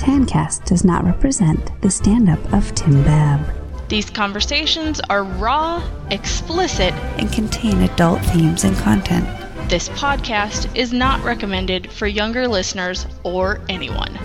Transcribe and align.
Tancast 0.00 0.64
does 0.64 0.82
not 0.84 1.04
represent 1.04 1.78
the 1.82 1.90
stand 1.90 2.30
up 2.30 2.52
of 2.54 2.74
Tim 2.74 3.02
Babb 3.04 3.44
These 3.90 4.08
conversations 4.08 4.98
are 5.10 5.24
raw, 5.24 5.82
explicit, 6.10 6.94
and 7.18 7.30
contain 7.30 7.82
adult 7.82 8.20
themes 8.26 8.64
and 8.64 8.74
content. 8.78 9.26
This 9.68 9.88
podcast 9.90 10.74
is 10.74 10.92
not 10.94 11.22
recommended 11.22 11.90
for 11.92 12.06
younger 12.06 12.48
listeners 12.48 13.06
or 13.24 13.60
anyone. 13.68 14.18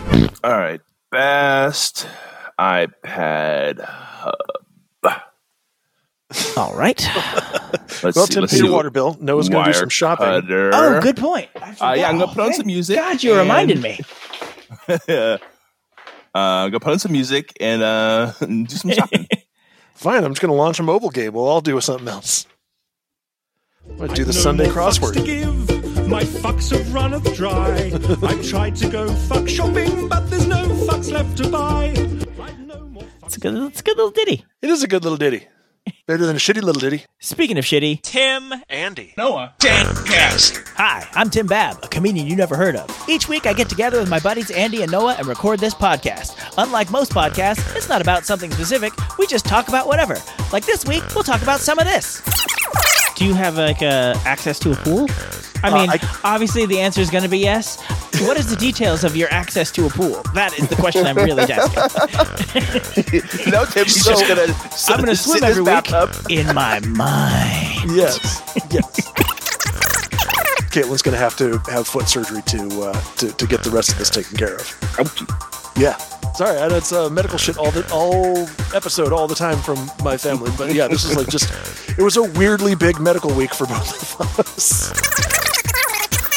All 0.46 0.52
right. 0.58 0.80
Best 1.12 2.08
iPad 2.60 3.84
hub. 3.84 4.36
All 6.58 6.74
right. 6.76 7.00
Let's 8.04 8.16
Well, 8.16 8.28
see. 8.28 8.34
Tim, 8.34 8.42
let's 8.42 8.54
pay 8.54 8.60
see 8.60 8.66
your 8.66 8.74
water 8.74 8.90
bill. 8.92 9.18
Noah's 9.20 9.50
going 9.50 9.66
to 9.66 9.72
do 9.72 9.78
some 9.78 9.90
shopping. 9.90 10.26
cutter. 10.26 10.70
Oh, 10.74 11.00
good 11.02 11.18
point. 11.18 11.50
I 11.56 11.60
Uh, 11.60 11.66
yeah, 11.66 11.74
forgot. 11.74 12.06
I'm 12.10 12.18
gonna 12.20 12.32
put 12.34 12.44
on 12.46 12.54
some 12.54 12.66
music. 12.68 12.98
God, 12.98 13.22
you 13.24 13.32
and- 13.32 13.40
reminded 13.42 13.82
me. 13.82 14.00
uh, 16.36 16.66
I'm 16.66 16.72
put 16.72 16.92
on 16.92 17.00
some 17.00 17.14
music 17.14 17.56
and 17.60 17.82
uh, 17.82 18.34
do 18.40 18.68
some 18.68 18.92
shopping. 18.92 19.28
Fine, 19.94 20.26
I'm 20.26 20.32
just 20.32 20.42
going 20.42 20.52
to 20.52 20.58
launch 20.58 20.80
a 20.80 20.84
mobile 20.84 21.10
game. 21.10 21.34
We'll 21.34 21.48
all 21.48 21.62
do 21.62 21.80
something 21.80 22.08
else. 22.08 22.46
I'm 23.90 23.98
going 23.98 24.10
to 24.10 24.16
do 24.16 24.26
the 24.26 24.34
Sunday 24.34 24.66
no 24.66 24.74
to 24.74 24.76
crossword. 24.80 25.26
give. 25.26 26.08
My 26.08 26.24
fucks 26.24 26.72
have 26.76 26.94
runneth 26.94 27.34
dry. 27.36 27.92
I've 28.22 28.48
tried 28.48 28.76
to 28.78 28.90
go 28.90 29.08
fuck 29.08 29.48
shopping, 29.48 30.10
but 30.10 30.30
there's 30.30 30.48
no 30.48 30.68
fucks 30.68 31.12
left 31.12 31.38
to 31.38 31.50
buy. 31.50 31.94
No 32.60 33.04
It's 33.24 33.38
a 33.38 33.40
good, 33.40 33.56
it's 33.70 33.80
a 33.80 33.84
good 33.84 33.96
little 33.98 34.12
ditty. 34.12 34.46
It 34.62 34.70
is 34.70 34.84
a 34.84 34.88
good 34.88 35.04
little 35.04 35.18
ditty. 35.18 35.48
Better 36.08 36.26
than 36.26 36.36
a 36.36 36.40
shitty 36.40 36.62
little 36.62 36.80
ditty. 36.80 37.04
Speaking 37.20 37.58
of 37.58 37.66
shitty, 37.66 38.02
Tim 38.02 38.54
Andy. 38.70 39.14
Noah 39.18 39.54
Tancast. 39.60 40.68
hi, 40.76 41.08
I'm 41.14 41.30
Tim 41.30 41.48
Babb, 41.48 41.78
a 41.84 41.88
comedian 41.88 42.28
you 42.28 42.36
never 42.36 42.56
heard 42.56 42.76
of. 42.76 42.90
Each 43.10 43.28
week 43.28 43.46
I 43.46 43.54
get 43.54 43.70
together 43.70 44.00
with 44.00 44.10
my 44.10 44.20
buddies 44.20 44.52
Andy 44.52 44.82
and 44.84 44.92
Noah 44.92 45.16
and 45.18 45.28
record 45.28 45.60
this 45.60 45.74
podcast. 45.74 46.36
Unlike 46.58 46.92
most 46.92 47.12
podcasts, 47.12 47.76
it's 47.76 47.90
not 47.90 48.02
about 48.02 48.26
something 48.26 48.52
specific. 48.52 48.94
We 49.18 49.28
just 49.28 49.46
talk 49.46 49.68
about 49.68 49.88
whatever. 49.88 50.18
Like 50.54 50.66
this 50.66 50.86
week, 50.86 51.04
we'll 51.14 51.24
talk 51.24 51.42
about 51.42 51.60
some 51.60 51.80
of 51.80 51.86
this. 51.86 52.22
Do 53.16 53.26
you 53.26 53.34
have 53.34 53.56
like 53.58 53.82
uh, 53.82 54.16
access 54.26 54.60
to 54.60 54.72
a 54.72 54.76
pool? 54.76 55.08
I 55.64 55.70
Uh, 55.70 55.78
mean, 55.80 55.90
I- 55.90 56.00
obviously 56.24 56.66
the 56.66 56.80
answer 56.82 57.00
is 57.02 57.10
going 57.10 57.24
to 57.24 57.30
be 57.30 57.40
yes. 57.40 57.80
What 58.22 58.38
is 58.38 58.48
the 58.50 58.56
details 58.58 59.04
of 59.04 59.16
your 59.16 59.30
access 59.34 59.72
to 59.72 59.86
a 59.86 59.90
pool? 59.90 60.22
That 60.34 60.58
is 60.60 60.68
the 60.68 60.76
question 60.76 61.06
I'm 61.08 61.16
really 61.16 61.44
asking. 61.44 61.82
no, 63.52 63.66
Tim's 63.66 63.96
So- 64.04 64.12
just 64.12 64.28
gonna. 64.28 64.54
I'm 64.90 64.98
going 65.04 65.08
to 65.10 65.16
sit 65.16 65.30
swim 65.40 65.44
in 65.44 65.50
every 65.50 65.62
week 65.64 65.90
bathtub. 65.90 66.26
in 66.30 66.54
my 66.54 66.80
mind. 66.82 67.92
Yes. 67.92 68.20
Yes. 68.70 69.12
Caitlin's 70.72 71.02
going 71.02 71.14
to 71.16 71.20
have 71.24 71.38
to 71.38 71.58
have 71.72 71.88
foot 71.88 72.10
surgery 72.10 72.42
to, 72.48 72.82
uh, 72.92 73.02
to 73.16 73.32
to 73.32 73.48
get 73.48 73.64
the 73.64 73.70
rest 73.70 73.92
of 73.94 73.98
this 73.98 74.10
taken 74.10 74.38
care 74.38 74.56
of. 74.56 74.66
Ouchie. 75.76 75.82
Yeah. 75.82 75.98
Sorry, 76.34 76.58
I 76.60 76.68
know 76.68 76.76
it's 76.76 76.92
uh, 76.92 77.10
medical 77.10 77.38
shit 77.38 77.58
all 77.58 77.72
the 77.72 77.90
all 77.94 78.38
episode 78.76 79.14
all 79.14 79.26
the 79.28 79.36
time 79.36 79.58
from 79.58 79.90
my 80.04 80.18
family, 80.18 80.52
but 80.58 80.74
yeah, 80.74 80.88
this 80.90 81.06
is 81.06 81.16
like 81.16 81.30
just 81.30 81.50
it 81.98 82.02
was 82.04 82.18
a 82.18 82.24
weirdly 82.24 82.76
big 82.76 83.00
medical 83.00 83.34
week 83.34 83.54
for 83.54 83.66
both 83.68 84.20
of 84.20 84.40
us. 84.40 84.92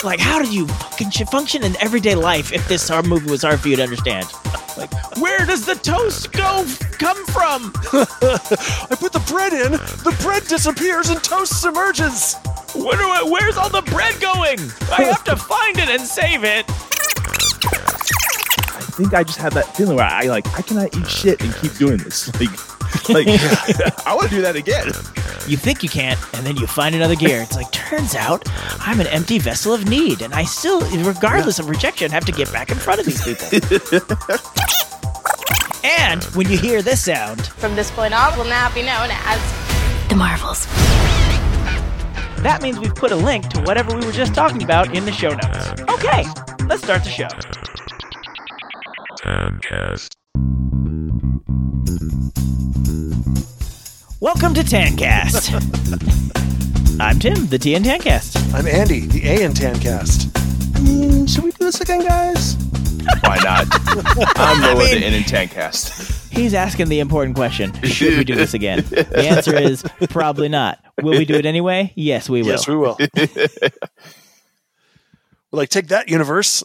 Like, 0.05 0.21
how 0.21 0.41
do 0.41 0.49
you 0.49 0.69
fucking 0.69 1.11
sh- 1.11 1.25
function 1.29 1.65
in 1.65 1.77
everyday 1.83 2.15
life 2.15 2.53
if 2.53 2.69
this 2.69 2.89
hard 2.89 3.07
movie 3.09 3.29
was 3.29 3.43
hard 3.43 3.59
for 3.59 3.67
you 3.69 3.75
to 3.75 3.83
understand? 3.83 4.29
Like, 4.77 4.93
where 5.17 5.45
does 5.45 5.67
the 5.67 5.75
toast 5.75 6.31
go 6.31 6.61
f- 6.65 6.79
come 6.99 7.27
from? 7.27 7.73
I 7.93 8.95
put 8.95 9.13
the 9.13 9.25
bread 9.27 9.53
in, 9.53 9.73
the 9.73 10.17
bread 10.23 10.45
disappears 10.45 11.09
and 11.09 11.21
toast 11.25 11.65
emerges. 11.67 12.37
Where 12.77 12.97
do 12.97 13.03
I, 13.03 13.25
where's 13.29 13.57
all 13.57 13.71
the 13.71 13.83
bread 13.83 14.21
going? 14.21 14.61
I 14.97 15.03
have 15.03 15.25
to 15.25 15.35
find 15.35 15.77
it 15.79 15.89
and 15.89 16.03
save 16.03 16.45
it. 16.45 16.65
I 18.79 18.81
think 18.81 19.13
I 19.13 19.25
just 19.25 19.39
had 19.39 19.53
that 19.55 19.75
feeling 19.77 19.97
where 19.97 20.07
I 20.07 20.23
like 20.23 20.47
I 20.57 20.63
cannot 20.63 20.97
eat 20.97 21.07
shit 21.09 21.43
and 21.43 21.53
keep 21.57 21.75
doing 21.75 21.99
this. 21.99 22.31
Like, 23.11 23.27
like 23.27 23.29
I 24.07 24.15
want 24.15 24.31
to 24.31 24.37
do 24.37 24.41
that 24.41 24.57
again. 24.57 24.87
You 25.47 25.59
think 25.59 25.83
you 25.83 25.91
can't, 25.91 26.19
and 26.35 26.47
then 26.47 26.57
you 26.57 26.67
find 26.67 26.95
another 26.95 27.17
gear. 27.17 27.43
It's 27.43 27.55
like, 27.55 27.71
turns 27.71 28.15
out 28.15 28.43
I'm 28.81 28.99
an 28.99 29.07
empty 29.09 29.39
vessel 29.39 29.75
of 29.75 29.87
need, 29.87 30.23
and 30.23 30.33
I 30.33 30.45
still, 30.45 30.81
regardless 31.05 31.59
of 31.59 31.69
rejection, 31.69 32.11
have 32.13 32.25
to 32.25 32.33
get 32.33 32.51
back 32.51 32.71
in 32.71 32.79
front 32.79 33.01
of 33.01 33.07
these 33.07 33.23
people. 33.23 33.47
and 35.85 36.25
when 36.35 36.49
you 36.51 36.57
hear 36.57 36.81
this 36.81 37.05
sound, 37.05 37.47
From 37.47 37.77
this 37.77 37.91
point 37.91 38.15
on, 38.15 38.39
will 38.39 38.47
now 38.47 38.73
be 38.75 38.81
known 38.81 39.11
as 39.11 39.39
The 40.09 40.15
Marvels. 40.17 40.65
that 42.43 42.61
means 42.63 42.79
we've 42.79 42.95
put 42.95 43.13
a 43.13 43.17
link 43.17 43.49
to 43.51 43.61
whatever 43.63 43.95
we 43.95 44.03
were 44.07 44.13
just 44.13 44.35
talking 44.35 44.63
about 44.63 44.97
in 44.97 45.05
the 45.05 45.13
show 45.13 45.29
notes. 45.29 45.73
Okay, 45.91 46.25
let's 46.69 46.83
start 46.83 47.05
the 47.05 47.11
show. 47.11 47.29
Welcome 49.21 49.59
to 54.55 54.63
Tancast. 54.63 55.51
I'm 57.01 57.19
Tim, 57.19 57.47
the 57.49 57.59
T 57.59 57.75
in 57.75 57.83
Tancast. 57.83 58.55
I'm 58.55 58.69
Andy, 58.69 59.01
the 59.01 59.29
A 59.29 59.43
in 59.43 59.53
Tancast. 59.55 60.27
Mm, 60.85 61.29
should 61.29 61.43
we 61.43 61.51
do 61.51 61.65
this 61.65 61.81
again, 61.81 62.05
guys? 62.07 62.55
Why 63.23 63.39
not? 63.43 63.67
I'm 64.37 64.61
Noah, 64.61 64.79
mean- 64.79 65.01
the 65.01 65.07
In 65.07 65.23
Tancast. 65.25 66.31
He's 66.33 66.55
asking 66.55 66.89
the 66.89 67.01
important 67.01 67.35
question 67.35 67.73
Should 67.83 68.19
we 68.19 68.23
do 68.23 68.37
this 68.37 68.55
again? 68.55 68.85
The 68.89 69.29
answer 69.29 69.57
is 69.57 69.85
probably 70.11 70.49
not. 70.49 70.79
Will 71.03 71.19
we 71.19 71.25
do 71.25 71.35
it 71.35 71.47
anyway? 71.47 71.93
Yes, 71.97 72.31
we 72.31 72.43
will. 72.43 72.51
Yes, 72.51 72.69
we 72.69 72.77
will. 72.77 72.97
We're 73.17 73.31
like, 75.51 75.71
take 75.71 75.89
that 75.89 76.09
universe. 76.09 76.63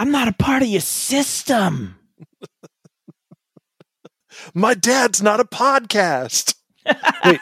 I'm 0.00 0.10
not 0.10 0.28
a 0.28 0.32
part 0.32 0.62
of 0.62 0.68
your 0.68 0.80
system. 0.80 1.98
My 4.54 4.72
dad's 4.72 5.20
not 5.20 5.40
a 5.40 5.44
podcast. 5.44 6.54
Wait. 7.22 7.38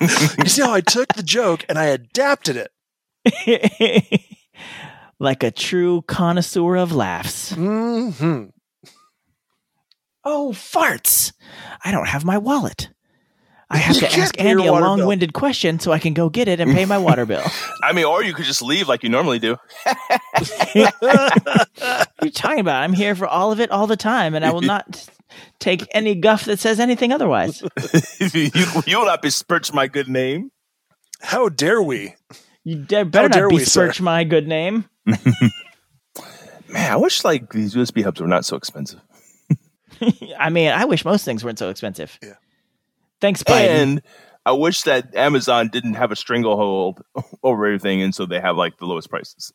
you 0.40 0.48
see 0.48 0.62
how 0.62 0.72
I 0.72 0.80
took 0.80 1.12
the 1.14 1.22
joke 1.22 1.64
and 1.68 1.78
I 1.78 1.84
adapted 1.84 2.68
it? 3.24 4.20
like 5.20 5.44
a 5.44 5.52
true 5.52 6.02
connoisseur 6.02 6.74
of 6.74 6.90
laughs. 6.90 7.52
hmm 7.52 8.46
Oh, 10.24 10.50
farts! 10.52 11.32
I 11.84 11.92
don't 11.92 12.08
have 12.08 12.24
my 12.24 12.38
wallet. 12.38 12.90
I 13.70 13.76
have 13.78 13.94
You 13.94 14.02
to 14.02 14.18
ask 14.18 14.40
Andy 14.40 14.66
a 14.66 14.72
long 14.72 15.06
winded 15.06 15.32
question 15.32 15.78
so 15.78 15.92
I 15.92 15.98
can 15.98 16.12
go 16.12 16.28
get 16.28 16.48
it 16.48 16.60
and 16.60 16.72
pay 16.72 16.84
my 16.84 16.98
water 16.98 17.24
bill. 17.24 17.44
I 17.82 17.92
mean, 17.92 18.04
or 18.04 18.22
you 18.22 18.34
could 18.34 18.44
just 18.44 18.62
leave 18.62 18.88
like 18.88 19.02
you 19.02 19.08
normally 19.08 19.38
do. 19.38 19.56
what 20.98 21.04
are 21.80 22.06
you 22.22 22.30
talking 22.30 22.60
about? 22.60 22.82
I'm 22.82 22.92
here 22.92 23.14
for 23.14 23.28
all 23.28 23.52
of 23.52 23.60
it 23.60 23.70
all 23.70 23.86
the 23.86 23.96
time, 23.96 24.34
and 24.34 24.44
I 24.44 24.50
will 24.50 24.60
not 24.60 25.08
take 25.60 25.86
any 25.92 26.16
guff 26.16 26.46
that 26.46 26.58
says 26.58 26.80
anything 26.80 27.12
otherwise. 27.12 27.62
you, 28.20 28.50
you 28.86 28.98
will 28.98 29.06
not 29.06 29.22
besmirch 29.22 29.72
my 29.72 29.86
good 29.86 30.08
name. 30.08 30.50
How 31.20 31.48
dare 31.48 31.80
we? 31.80 32.16
You 32.64 32.76
de- 32.76 33.04
better 33.04 33.28
dare 33.28 33.42
not 33.44 33.52
we, 33.52 33.60
besmirch 33.60 34.00
my 34.00 34.24
good 34.24 34.48
name. 34.48 34.86
Man, 35.06 36.92
I 36.92 36.96
wish 36.96 37.24
like 37.24 37.52
these 37.52 37.74
USB 37.74 38.02
hubs 38.02 38.20
were 38.20 38.28
not 38.28 38.44
so 38.44 38.56
expensive. 38.56 39.00
I 40.38 40.50
mean, 40.50 40.70
I 40.70 40.86
wish 40.86 41.04
most 41.04 41.24
things 41.24 41.44
weren't 41.44 41.58
so 41.58 41.68
expensive. 41.68 42.18
Yeah. 42.22 42.34
Thanks, 43.20 43.42
Biden. 43.42 43.68
And 43.68 44.02
I 44.46 44.52
wish 44.52 44.82
that 44.82 45.14
Amazon 45.14 45.68
didn't 45.68 45.94
have 45.94 46.10
a 46.12 46.16
stranglehold 46.16 47.02
over 47.42 47.66
everything, 47.66 48.02
and 48.02 48.14
so 48.14 48.26
they 48.26 48.40
have 48.40 48.56
like 48.56 48.78
the 48.78 48.86
lowest 48.86 49.10
prices. 49.10 49.52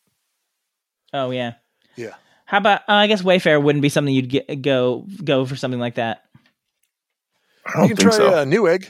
oh 1.12 1.30
yeah. 1.30 1.54
Yeah. 1.96 2.14
How 2.44 2.58
about? 2.58 2.82
Uh, 2.82 2.92
I 2.92 3.06
guess 3.08 3.22
Wayfair 3.22 3.60
wouldn't 3.62 3.82
be 3.82 3.88
something 3.88 4.14
you'd 4.14 4.28
get, 4.28 4.62
go 4.62 5.06
go 5.24 5.44
for 5.46 5.56
something 5.56 5.80
like 5.80 5.96
that. 5.96 6.22
I 7.66 7.82
You 7.82 7.88
don't 7.88 7.88
can 7.88 7.96
think 7.96 8.10
try 8.10 8.16
so. 8.18 8.28
uh, 8.28 8.44
Newegg. 8.44 8.88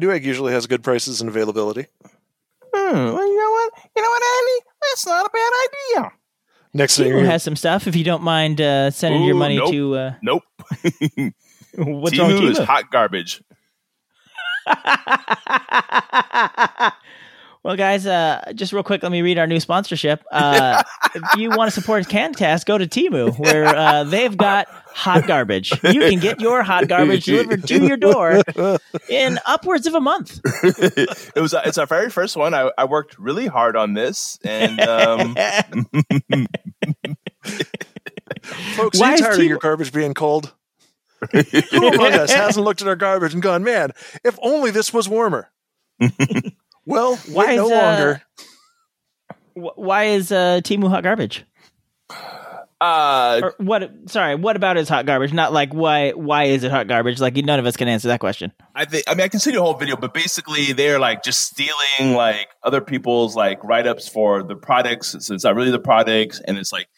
Newegg 0.00 0.22
usually 0.24 0.52
has 0.52 0.66
good 0.66 0.82
prices 0.82 1.20
and 1.20 1.28
availability. 1.28 1.86
Hmm, 2.02 2.94
well, 2.94 3.26
you 3.26 3.36
know 3.38 3.50
what? 3.50 3.72
You 3.94 4.02
know 4.02 4.08
what, 4.08 4.22
Andy? 4.38 4.66
That's 4.82 5.06
not 5.06 5.26
a 5.26 5.30
bad 5.30 5.52
idea. 6.02 6.12
Next 6.72 6.96
thing 6.96 7.06
Temu 7.06 7.10
you're 7.20 7.24
has 7.26 7.42
some 7.42 7.54
stuff. 7.56 7.86
If 7.86 7.94
you 7.94 8.02
don't 8.04 8.22
mind 8.22 8.60
uh, 8.60 8.90
sending 8.90 9.22
your 9.24 9.36
money 9.36 9.58
nope. 9.58 9.70
to 9.70 9.94
uh, 9.96 10.14
Nope. 10.22 10.42
what's 11.76 12.18
wrong 12.18 12.28
with 12.32 12.40
Temu 12.42 12.50
is 12.50 12.58
hot 12.58 12.90
garbage. 12.90 13.42
Well, 17.64 17.76
guys, 17.76 18.06
uh, 18.06 18.52
just 18.54 18.74
real 18.74 18.82
quick, 18.82 19.02
let 19.02 19.10
me 19.10 19.22
read 19.22 19.38
our 19.38 19.46
new 19.46 19.58
sponsorship. 19.58 20.22
Uh, 20.30 20.82
if 21.14 21.22
you 21.38 21.48
want 21.48 21.72
to 21.72 21.80
support 21.80 22.04
Tancast, 22.04 22.66
go 22.66 22.76
to 22.76 22.86
Temu, 22.86 23.38
where 23.38 23.64
uh, 23.64 24.04
they've 24.04 24.36
got 24.36 24.68
hot 24.68 25.26
garbage. 25.26 25.72
You 25.82 26.00
can 26.00 26.18
get 26.18 26.40
your 26.40 26.62
hot 26.62 26.88
garbage 26.88 27.24
delivered 27.24 27.66
to 27.68 27.86
your 27.86 27.96
door 27.96 28.42
in 29.08 29.38
upwards 29.46 29.86
of 29.86 29.94
a 29.94 30.00
month. 30.00 30.40
it 30.44 31.40
was 31.40 31.54
it's 31.64 31.78
our 31.78 31.86
very 31.86 32.10
first 32.10 32.36
one. 32.36 32.52
I, 32.52 32.70
I 32.76 32.84
worked 32.84 33.18
really 33.18 33.46
hard 33.46 33.76
on 33.76 33.94
this, 33.94 34.38
and 34.44 34.78
um, 34.82 35.34
folks, 38.76 39.00
Why 39.00 39.12
are 39.12 39.16
you 39.16 39.22
tired 39.22 39.40
of 39.40 39.44
your 39.46 39.56
garbage 39.58 39.90
being 39.90 40.12
cold? 40.12 40.52
Who 41.32 41.88
among 41.88 42.12
us 42.12 42.32
hasn't 42.34 42.64
looked 42.64 42.82
at 42.82 42.88
our 42.88 42.96
garbage 42.96 43.34
and 43.34 43.42
gone, 43.42 43.64
man, 43.64 43.92
if 44.24 44.38
only 44.42 44.70
this 44.70 44.92
was 44.92 45.08
warmer? 45.08 45.50
well, 46.86 47.16
Why 47.30 47.46
wait 47.46 47.56
no 47.56 47.66
is, 47.66 47.72
uh, 47.72 47.74
longer. 47.74 48.22
Why 49.54 50.04
is 50.04 50.32
uh, 50.32 50.60
Temu 50.64 50.88
hot 50.88 51.02
garbage? 51.02 51.44
Uh, 52.80 53.40
Or 53.42 53.54
what? 53.58 54.10
Sorry, 54.10 54.34
what 54.34 54.56
about 54.56 54.76
is 54.76 54.88
hot 54.88 55.06
garbage? 55.06 55.32
Not 55.32 55.52
like 55.52 55.72
why? 55.72 56.10
Why 56.10 56.44
is 56.44 56.64
it 56.64 56.70
hot 56.70 56.86
garbage? 56.88 57.20
Like 57.20 57.36
none 57.36 57.58
of 57.58 57.66
us 57.66 57.76
can 57.76 57.88
answer 57.88 58.08
that 58.08 58.20
question. 58.20 58.52
I 58.74 58.84
think 58.84 59.04
I 59.06 59.14
mean 59.14 59.22
I 59.22 59.28
can 59.28 59.40
see 59.40 59.52
the 59.52 59.62
whole 59.62 59.74
video, 59.74 59.96
but 59.96 60.12
basically 60.12 60.72
they're 60.72 60.98
like 60.98 61.22
just 61.22 61.40
stealing 61.40 62.14
like 62.14 62.48
other 62.62 62.80
people's 62.80 63.36
like 63.36 63.62
write 63.64 63.86
ups 63.86 64.08
for 64.08 64.42
the 64.42 64.56
products. 64.56 65.16
So 65.20 65.34
it's 65.34 65.44
not 65.44 65.54
really 65.54 65.70
the 65.70 65.78
products, 65.78 66.40
and 66.40 66.58
it's 66.58 66.72
like 66.72 66.88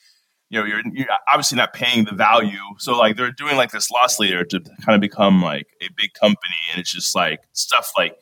you 0.50 0.60
know 0.60 0.66
you're 0.66 0.82
you're 0.92 1.08
obviously 1.28 1.56
not 1.56 1.72
paying 1.72 2.04
the 2.04 2.14
value. 2.14 2.58
So 2.78 2.96
like 2.96 3.16
they're 3.16 3.32
doing 3.32 3.56
like 3.56 3.70
this 3.70 3.90
loss 3.90 4.18
leader 4.18 4.44
to 4.44 4.60
kind 4.60 4.94
of 4.94 5.00
become 5.00 5.42
like 5.42 5.66
a 5.80 5.88
big 5.96 6.12
company, 6.14 6.56
and 6.70 6.80
it's 6.80 6.92
just 6.92 7.14
like 7.14 7.40
stuff 7.52 7.92
like 7.96 8.16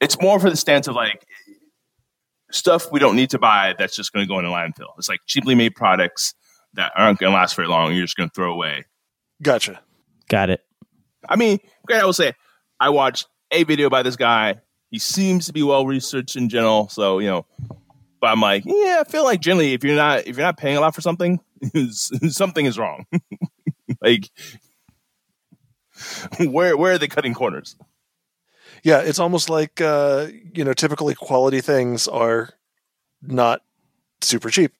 it's 0.00 0.20
more 0.20 0.38
for 0.40 0.50
the 0.50 0.56
stance 0.56 0.88
of 0.88 0.94
like 0.94 1.26
stuff 2.50 2.90
we 2.92 3.00
don't 3.00 3.16
need 3.16 3.30
to 3.30 3.38
buy 3.38 3.74
that's 3.78 3.96
just 3.96 4.12
going 4.12 4.24
to 4.24 4.28
go 4.28 4.38
in 4.38 4.44
a 4.44 4.48
landfill. 4.48 4.92
It's 4.98 5.08
like 5.08 5.20
cheaply 5.26 5.54
made 5.54 5.74
products 5.74 6.34
that 6.74 6.92
aren't 6.96 7.18
going 7.18 7.32
to 7.32 7.36
last 7.36 7.56
very 7.56 7.68
long. 7.68 7.94
You're 7.94 8.04
just 8.04 8.16
going 8.16 8.28
to 8.28 8.34
throw 8.34 8.52
away. 8.52 8.84
Gotcha. 9.42 9.80
Got 10.28 10.50
it. 10.50 10.62
I 11.28 11.36
mean, 11.36 11.58
great. 11.86 12.00
I 12.00 12.04
will 12.04 12.12
say, 12.12 12.34
I 12.78 12.90
watched 12.90 13.26
a 13.50 13.64
video 13.64 13.90
by 13.90 14.02
this 14.02 14.16
guy. 14.16 14.60
He 14.90 14.98
seems 14.98 15.46
to 15.46 15.52
be 15.52 15.62
well 15.62 15.86
researched 15.86 16.36
in 16.36 16.48
general, 16.48 16.88
so 16.88 17.18
you 17.18 17.28
know. 17.28 17.46
But 18.26 18.32
I'm 18.32 18.40
like, 18.40 18.64
yeah, 18.66 19.04
I 19.06 19.08
feel 19.08 19.22
like 19.22 19.40
generally, 19.40 19.72
if 19.72 19.84
you're 19.84 19.94
not 19.94 20.26
if 20.26 20.36
you're 20.36 20.44
not 20.44 20.56
paying 20.56 20.76
a 20.76 20.80
lot 20.80 20.96
for 20.96 21.00
something, 21.00 21.38
something 21.92 22.66
is 22.66 22.76
wrong. 22.76 23.06
like, 24.02 24.28
where 26.40 26.76
where 26.76 26.94
are 26.94 26.98
they 26.98 27.06
cutting 27.06 27.34
corners? 27.34 27.76
Yeah, 28.82 28.98
it's 29.02 29.20
almost 29.20 29.48
like 29.48 29.80
uh, 29.80 30.26
you 30.52 30.64
know, 30.64 30.72
typically 30.72 31.14
quality 31.14 31.60
things 31.60 32.08
are 32.08 32.50
not 33.22 33.62
super 34.22 34.50
cheap. 34.50 34.72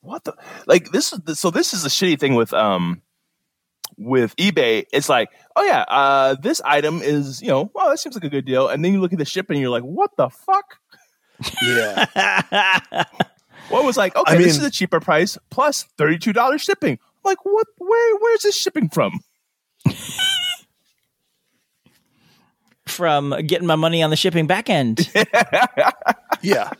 What 0.00 0.24
the 0.24 0.34
like 0.66 0.90
this 0.90 1.12
is 1.12 1.18
the, 1.18 1.36
so 1.36 1.50
this 1.50 1.74
is 1.74 1.82
the 1.82 1.90
shitty 1.90 2.18
thing 2.18 2.36
with 2.36 2.54
um 2.54 3.02
with 3.98 4.34
eBay. 4.36 4.86
It's 4.94 5.10
like, 5.10 5.28
oh 5.56 5.62
yeah, 5.62 5.84
uh, 5.88 6.36
this 6.36 6.62
item 6.64 7.02
is 7.02 7.42
you 7.42 7.48
know, 7.48 7.70
well, 7.74 7.90
that 7.90 7.98
seems 7.98 8.14
like 8.14 8.24
a 8.24 8.30
good 8.30 8.46
deal, 8.46 8.68
and 8.68 8.82
then 8.82 8.94
you 8.94 9.00
look 9.02 9.12
at 9.12 9.18
the 9.18 9.26
shipping, 9.26 9.56
and 9.56 9.60
you're 9.60 9.70
like, 9.70 9.82
what 9.82 10.16
the 10.16 10.30
fuck? 10.30 10.78
Yeah. 11.62 13.04
What 13.68 13.84
was 13.84 13.96
like, 13.96 14.14
okay, 14.14 14.34
I 14.34 14.36
this 14.36 14.58
is 14.58 14.64
a 14.64 14.70
cheaper 14.70 15.00
price 15.00 15.38
plus 15.50 15.84
plus 15.84 15.92
thirty-two 15.96 16.32
dollars 16.32 16.62
shipping. 16.62 16.98
Like, 17.24 17.44
what? 17.44 17.66
Where? 17.78 18.16
Where's 18.18 18.42
this 18.42 18.56
shipping 18.56 18.88
from? 18.88 19.20
From 22.86 23.34
getting 23.46 23.66
my 23.66 23.76
money 23.76 24.02
on 24.02 24.10
the 24.10 24.16
shipping 24.16 24.46
back 24.46 24.68
end. 24.68 25.10
yeah. 26.42 26.70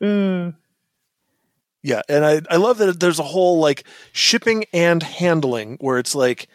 Yeah, 0.00 0.52
and 2.08 2.24
I 2.24 2.40
I 2.48 2.56
love 2.56 2.78
that 2.78 3.00
there's 3.00 3.18
a 3.18 3.24
whole 3.24 3.58
like 3.58 3.84
shipping 4.12 4.64
and 4.72 5.02
handling 5.02 5.76
where 5.80 5.98
it's 5.98 6.14
like 6.14 6.46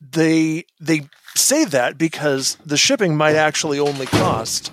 they 0.00 0.64
they 0.80 1.08
say 1.34 1.64
that 1.66 1.96
because 1.96 2.56
the 2.66 2.76
shipping 2.76 3.16
might 3.16 3.36
actually 3.36 3.78
only 3.78 4.06
cost 4.06 4.72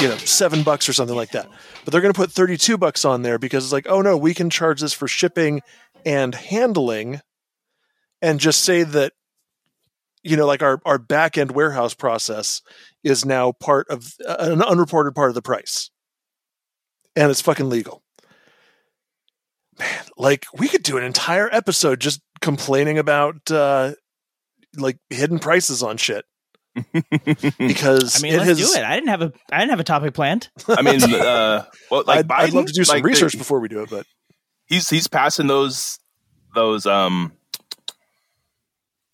you 0.00 0.08
know 0.08 0.16
7 0.16 0.62
bucks 0.62 0.88
or 0.88 0.92
something 0.92 1.16
like 1.16 1.30
that. 1.30 1.48
But 1.84 1.92
they're 1.92 2.00
going 2.00 2.12
to 2.12 2.18
put 2.18 2.32
32 2.32 2.78
bucks 2.78 3.04
on 3.04 3.22
there 3.22 3.38
because 3.38 3.64
it's 3.64 3.72
like, 3.72 3.88
"Oh 3.88 4.00
no, 4.00 4.16
we 4.16 4.34
can 4.34 4.50
charge 4.50 4.80
this 4.80 4.92
for 4.92 5.08
shipping 5.08 5.62
and 6.04 6.34
handling 6.34 7.20
and 8.22 8.40
just 8.40 8.62
say 8.62 8.82
that 8.82 9.12
you 10.22 10.36
know 10.36 10.46
like 10.46 10.62
our 10.62 10.80
our 10.84 10.98
back 10.98 11.38
end 11.38 11.52
warehouse 11.52 11.94
process 11.94 12.62
is 13.04 13.24
now 13.24 13.52
part 13.52 13.86
of 13.88 14.14
uh, 14.26 14.36
an 14.38 14.62
unreported 14.62 15.14
part 15.14 15.30
of 15.30 15.34
the 15.34 15.42
price. 15.42 15.90
And 17.16 17.30
it's 17.30 17.40
fucking 17.40 17.68
legal. 17.68 18.02
Man 19.78 20.04
like 20.18 20.46
we 20.54 20.68
could 20.68 20.82
do 20.82 20.98
an 20.98 21.04
entire 21.04 21.48
episode 21.54 22.00
just 22.00 22.20
complaining 22.40 22.98
about 22.98 23.50
uh 23.50 23.94
like 24.76 24.98
hidden 25.08 25.38
prices 25.38 25.82
on 25.82 25.96
shit 25.96 26.24
because 27.58 28.18
I 28.18 28.22
mean, 28.22 28.34
it 28.34 28.38
let's 28.38 28.48
has 28.48 28.58
do 28.58 28.78
it. 28.78 28.84
I 28.84 28.94
didn't 28.94 29.08
have 29.08 29.22
a 29.22 29.32
I 29.52 29.58
didn't 29.60 29.70
have 29.70 29.80
a 29.80 29.84
topic 29.84 30.14
planned. 30.14 30.48
I 30.68 30.82
mean, 30.82 31.02
uh, 31.02 31.64
well, 31.90 32.04
like 32.06 32.18
I'd, 32.20 32.30
I'd 32.32 32.52
love 32.52 32.66
to 32.66 32.72
do 32.72 32.84
some 32.84 32.96
like, 32.96 33.04
research 33.04 33.32
they- 33.32 33.38
before 33.38 33.60
we 33.60 33.68
do 33.68 33.82
it 33.82 33.90
but 33.90 34.06
He's 34.66 34.88
he's 34.90 35.06
passing 35.08 35.46
those 35.46 35.98
those 36.54 36.84
um 36.86 37.32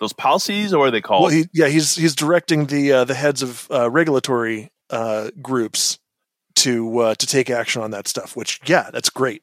those 0.00 0.12
policies, 0.12 0.74
or 0.74 0.78
what 0.80 0.88
are 0.88 0.90
they 0.90 1.00
called? 1.00 1.22
well 1.22 1.30
he 1.32 1.44
yeah 1.54 1.68
he's 1.68 1.94
he's 1.94 2.14
directing 2.14 2.66
the 2.66 2.92
uh, 2.92 3.04
the 3.04 3.14
heads 3.14 3.42
of 3.42 3.68
uh, 3.70 3.90
regulatory 3.90 4.70
uh 4.90 5.30
groups 5.40 5.98
to 6.56 6.98
uh 6.98 7.14
to 7.14 7.26
take 7.26 7.50
action 7.50 7.82
on 7.82 7.90
that 7.92 8.06
stuff 8.08 8.36
which 8.36 8.60
yeah 8.66 8.90
that's 8.92 9.10
great 9.10 9.42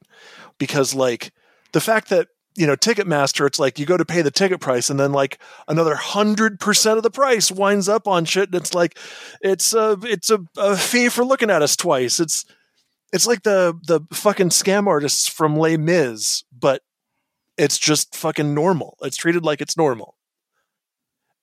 because 0.58 0.94
like 0.94 1.32
the 1.72 1.82
fact 1.82 2.10
that 2.10 2.28
you 2.56 2.68
know 2.68 2.76
ticketmaster 2.76 3.48
it's 3.48 3.60
like 3.60 3.80
you 3.80 3.86
go 3.86 3.98
to 3.98 4.06
pay 4.06 4.22
the 4.22 4.32
ticket 4.32 4.60
price 4.60 4.90
and 4.90 5.00
then 5.00 5.12
like 5.12 5.40
another 5.68 5.96
hundred 5.96 6.60
percent 6.60 6.98
of 6.98 7.04
the 7.04 7.12
price 7.12 7.52
winds 7.52 7.88
up 7.88 8.08
on 8.08 8.26
shit 8.26 8.50
and 8.50 8.56
it's 8.56 8.74
like 8.74 8.98
it's 9.42 9.74
a 9.74 9.98
it's 10.04 10.30
a, 10.30 10.40
a 10.58 10.76
fee 10.76 11.08
for 11.08 11.24
looking 11.24 11.50
at 11.50 11.62
us 11.62 11.76
twice 11.76 12.20
it's 12.20 12.46
it's 13.12 13.28
like 13.28 13.44
the 13.44 13.78
the 13.86 14.02
fucking 14.14 14.50
scam 14.50 14.88
artists 14.88 15.28
from 15.28 15.58
Les 15.58 15.78
Mis, 15.78 16.44
but 16.58 16.82
it's 17.58 17.78
just 17.78 18.16
fucking 18.16 18.54
normal. 18.54 18.98
It's 19.02 19.18
treated 19.18 19.44
like 19.44 19.62
it's 19.62 19.78
normal. 19.78 20.16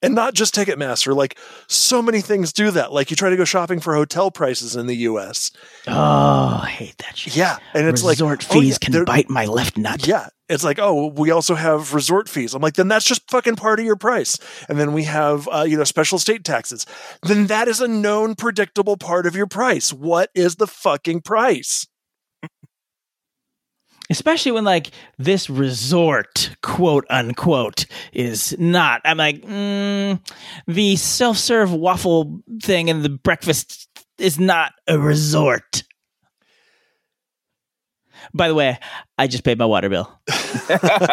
And 0.01 0.15
not 0.15 0.35
just 0.35 0.55
Ticketmaster, 0.55 1.15
like 1.15 1.37
so 1.67 2.01
many 2.01 2.21
things 2.21 2.53
do 2.53 2.71
that. 2.71 2.93
Like 2.93 3.11
you 3.11 3.17
try 3.17 3.31
to 3.31 3.37
go 3.37 3.45
shopping 3.45 3.81
for 3.81 3.95
hotel 3.95 4.31
prices 4.31 4.77
in 4.77 4.87
the 4.87 4.97
US. 4.97 5.51
Oh, 5.89 6.61
I 6.63 6.69
hate 6.69 6.99
that 6.99 7.17
shit. 7.17 7.35
Yeah. 7.35 7.59
And 7.75 7.87
it's 7.87 8.05
like 8.05 8.15
resort 8.15 8.47
oh, 8.51 8.61
fees 8.61 8.79
yeah, 8.81 8.89
can 8.91 9.05
bite 9.05 9.29
my 9.29 9.47
left 9.47 9.77
nut. 9.77 10.07
Yeah. 10.07 10.29
It's 10.49 10.65
like, 10.65 10.79
oh, 10.79 11.09
we 11.09 11.31
also 11.31 11.57
have 11.57 11.93
resort 11.93 12.29
fees. 12.29 12.55
I'm 12.55 12.63
like, 12.63 12.75
then 12.75 12.89
that's 12.89 13.05
just 13.05 13.29
fucking 13.31 13.57
part 13.57 13.81
of 13.81 13.85
your 13.87 13.97
price. 13.97 14.39
And 14.69 14.79
then 14.79 14.93
we 14.93 15.05
have, 15.05 15.49
uh, 15.49 15.67
you 15.69 15.77
know, 15.77 15.85
special 15.85 16.19
state 16.19 16.45
taxes. 16.45 16.87
Then 17.23 17.49
that 17.49 17.69
is 17.69 17.81
a 17.81 17.89
known, 17.89 18.35
predictable 18.35 18.97
part 18.97 19.27
of 19.27 19.37
your 19.37 19.47
price. 19.47 19.93
What 19.93 20.31
is 20.35 20.57
the 20.57 20.67
fucking 20.67 21.23
price? 21.23 21.87
Especially 24.11 24.53
when 24.53 24.65
like 24.65 24.91
this 25.19 25.51
resort, 25.51 26.57
quote 26.63 27.05
unquote, 27.11 27.87
is 28.13 28.57
not. 28.59 29.03
I'm 29.05 29.19
like, 29.19 29.43
mm, 29.43 30.21
the 30.67 30.97
self 30.97 31.37
serve 31.37 31.73
waffle 31.73 32.41
thing 32.63 32.89
and 32.89 33.03
the 33.03 33.11
breakfast 33.11 33.89
is 34.19 34.39
not 34.39 34.73
a 34.87 34.99
resort. 34.99 35.83
By 38.35 38.49
the 38.49 38.55
way, 38.55 38.79
I 39.17 39.27
just 39.27 39.45
paid 39.45 39.59
my 39.59 39.65
water 39.65 39.89
bill. 39.89 40.05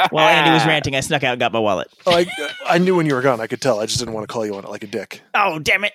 While 0.09 0.27
Andy 0.27 0.51
was 0.51 0.65
ranting, 0.65 0.95
I 0.95 0.99
snuck 0.99 1.23
out 1.23 1.33
and 1.33 1.39
got 1.39 1.53
my 1.53 1.59
wallet. 1.59 1.87
Oh, 2.05 2.15
I, 2.15 2.25
I 2.67 2.77
knew 2.77 2.95
when 2.95 3.05
you 3.05 3.15
were 3.15 3.21
gone. 3.21 3.39
I 3.39 3.47
could 3.47 3.61
tell. 3.61 3.79
I 3.79 3.85
just 3.85 3.99
didn't 3.99 4.13
want 4.13 4.27
to 4.27 4.33
call 4.33 4.45
you 4.45 4.55
on 4.55 4.63
it 4.65 4.69
like 4.69 4.83
a 4.83 4.87
dick. 4.87 5.21
Oh, 5.33 5.59
damn 5.59 5.83
it. 5.85 5.93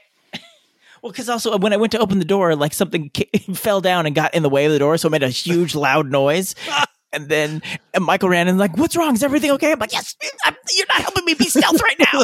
Well, 1.03 1.13
because 1.13 1.29
also 1.29 1.53
uh, 1.53 1.59
when 1.59 1.73
I 1.73 1.77
went 1.77 1.93
to 1.93 1.99
open 1.99 2.19
the 2.19 2.25
door, 2.25 2.55
like 2.57 2.75
something 2.75 3.11
ca- 3.15 3.31
fell 3.55 3.81
down 3.81 4.07
and 4.07 4.15
got 4.15 4.35
in 4.35 4.43
the 4.43 4.49
way 4.49 4.67
of 4.67 4.73
the 4.73 4.79
door, 4.79 4.97
so 4.99 5.09
it 5.09 5.13
made 5.13 5.23
a 5.23 5.29
huge, 5.29 5.75
loud 5.75 6.11
noise. 6.11 6.55
And 7.13 7.29
then 7.29 7.61
and 7.93 8.05
Michael 8.05 8.29
ran 8.29 8.47
and 8.47 8.57
like, 8.57 8.77
"What's 8.77 8.95
wrong? 8.95 9.15
Is 9.15 9.25
everything 9.25 9.51
okay?" 9.51 9.73
I'm 9.73 9.81
like, 9.81 9.93
"Yes, 9.93 10.15
I'm, 10.45 10.55
you're 10.77 10.87
not 10.95 11.03
helping 11.03 11.25
me 11.25 11.35
be 11.35 11.47
stealth 11.47 11.81
right 11.83 11.99
now." 11.99 12.23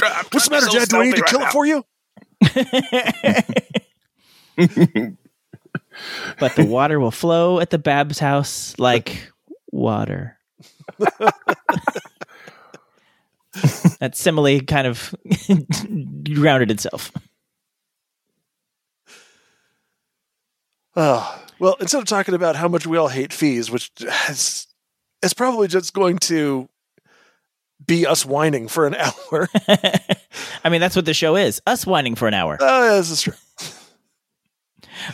What's 0.32 0.48
the 0.48 0.50
matter, 0.50 0.68
Dad? 0.72 0.88
Do 0.88 0.96
I 0.96 1.04
need 1.04 1.16
to 1.16 1.22
kill 1.22 1.42
it 1.42 1.52
for 1.52 1.66
you? 1.66 1.84
but 6.40 6.56
the 6.56 6.64
water 6.64 6.98
will 6.98 7.10
flow 7.10 7.60
at 7.60 7.68
the 7.68 7.78
Babbs 7.78 8.18
house 8.18 8.74
like 8.78 9.30
water. 9.70 10.38
that 14.00 14.16
simile 14.16 14.60
kind 14.60 14.86
of 14.86 15.14
grounded 16.34 16.70
itself. 16.70 17.12
Oh, 20.94 21.42
well, 21.58 21.76
instead 21.80 21.98
of 21.98 22.06
talking 22.06 22.34
about 22.34 22.56
how 22.56 22.68
much 22.68 22.86
we 22.86 22.96
all 22.96 23.08
hate 23.08 23.32
fees, 23.32 23.70
which 23.70 23.90
is, 24.28 24.66
is 25.22 25.34
probably 25.34 25.68
just 25.68 25.92
going 25.92 26.18
to 26.20 26.68
be 27.86 28.06
us 28.06 28.24
whining 28.24 28.68
for 28.68 28.86
an 28.86 28.94
hour. 28.94 29.48
I 30.64 30.68
mean, 30.70 30.80
that's 30.80 30.96
what 30.96 31.04
the 31.04 31.14
show 31.14 31.36
is 31.36 31.60
us 31.66 31.86
whining 31.86 32.14
for 32.14 32.28
an 32.28 32.34
hour. 32.34 32.56
Oh, 32.60 32.84
yeah, 32.84 32.96
this 32.96 33.10
is 33.10 33.22
true. 33.22 33.34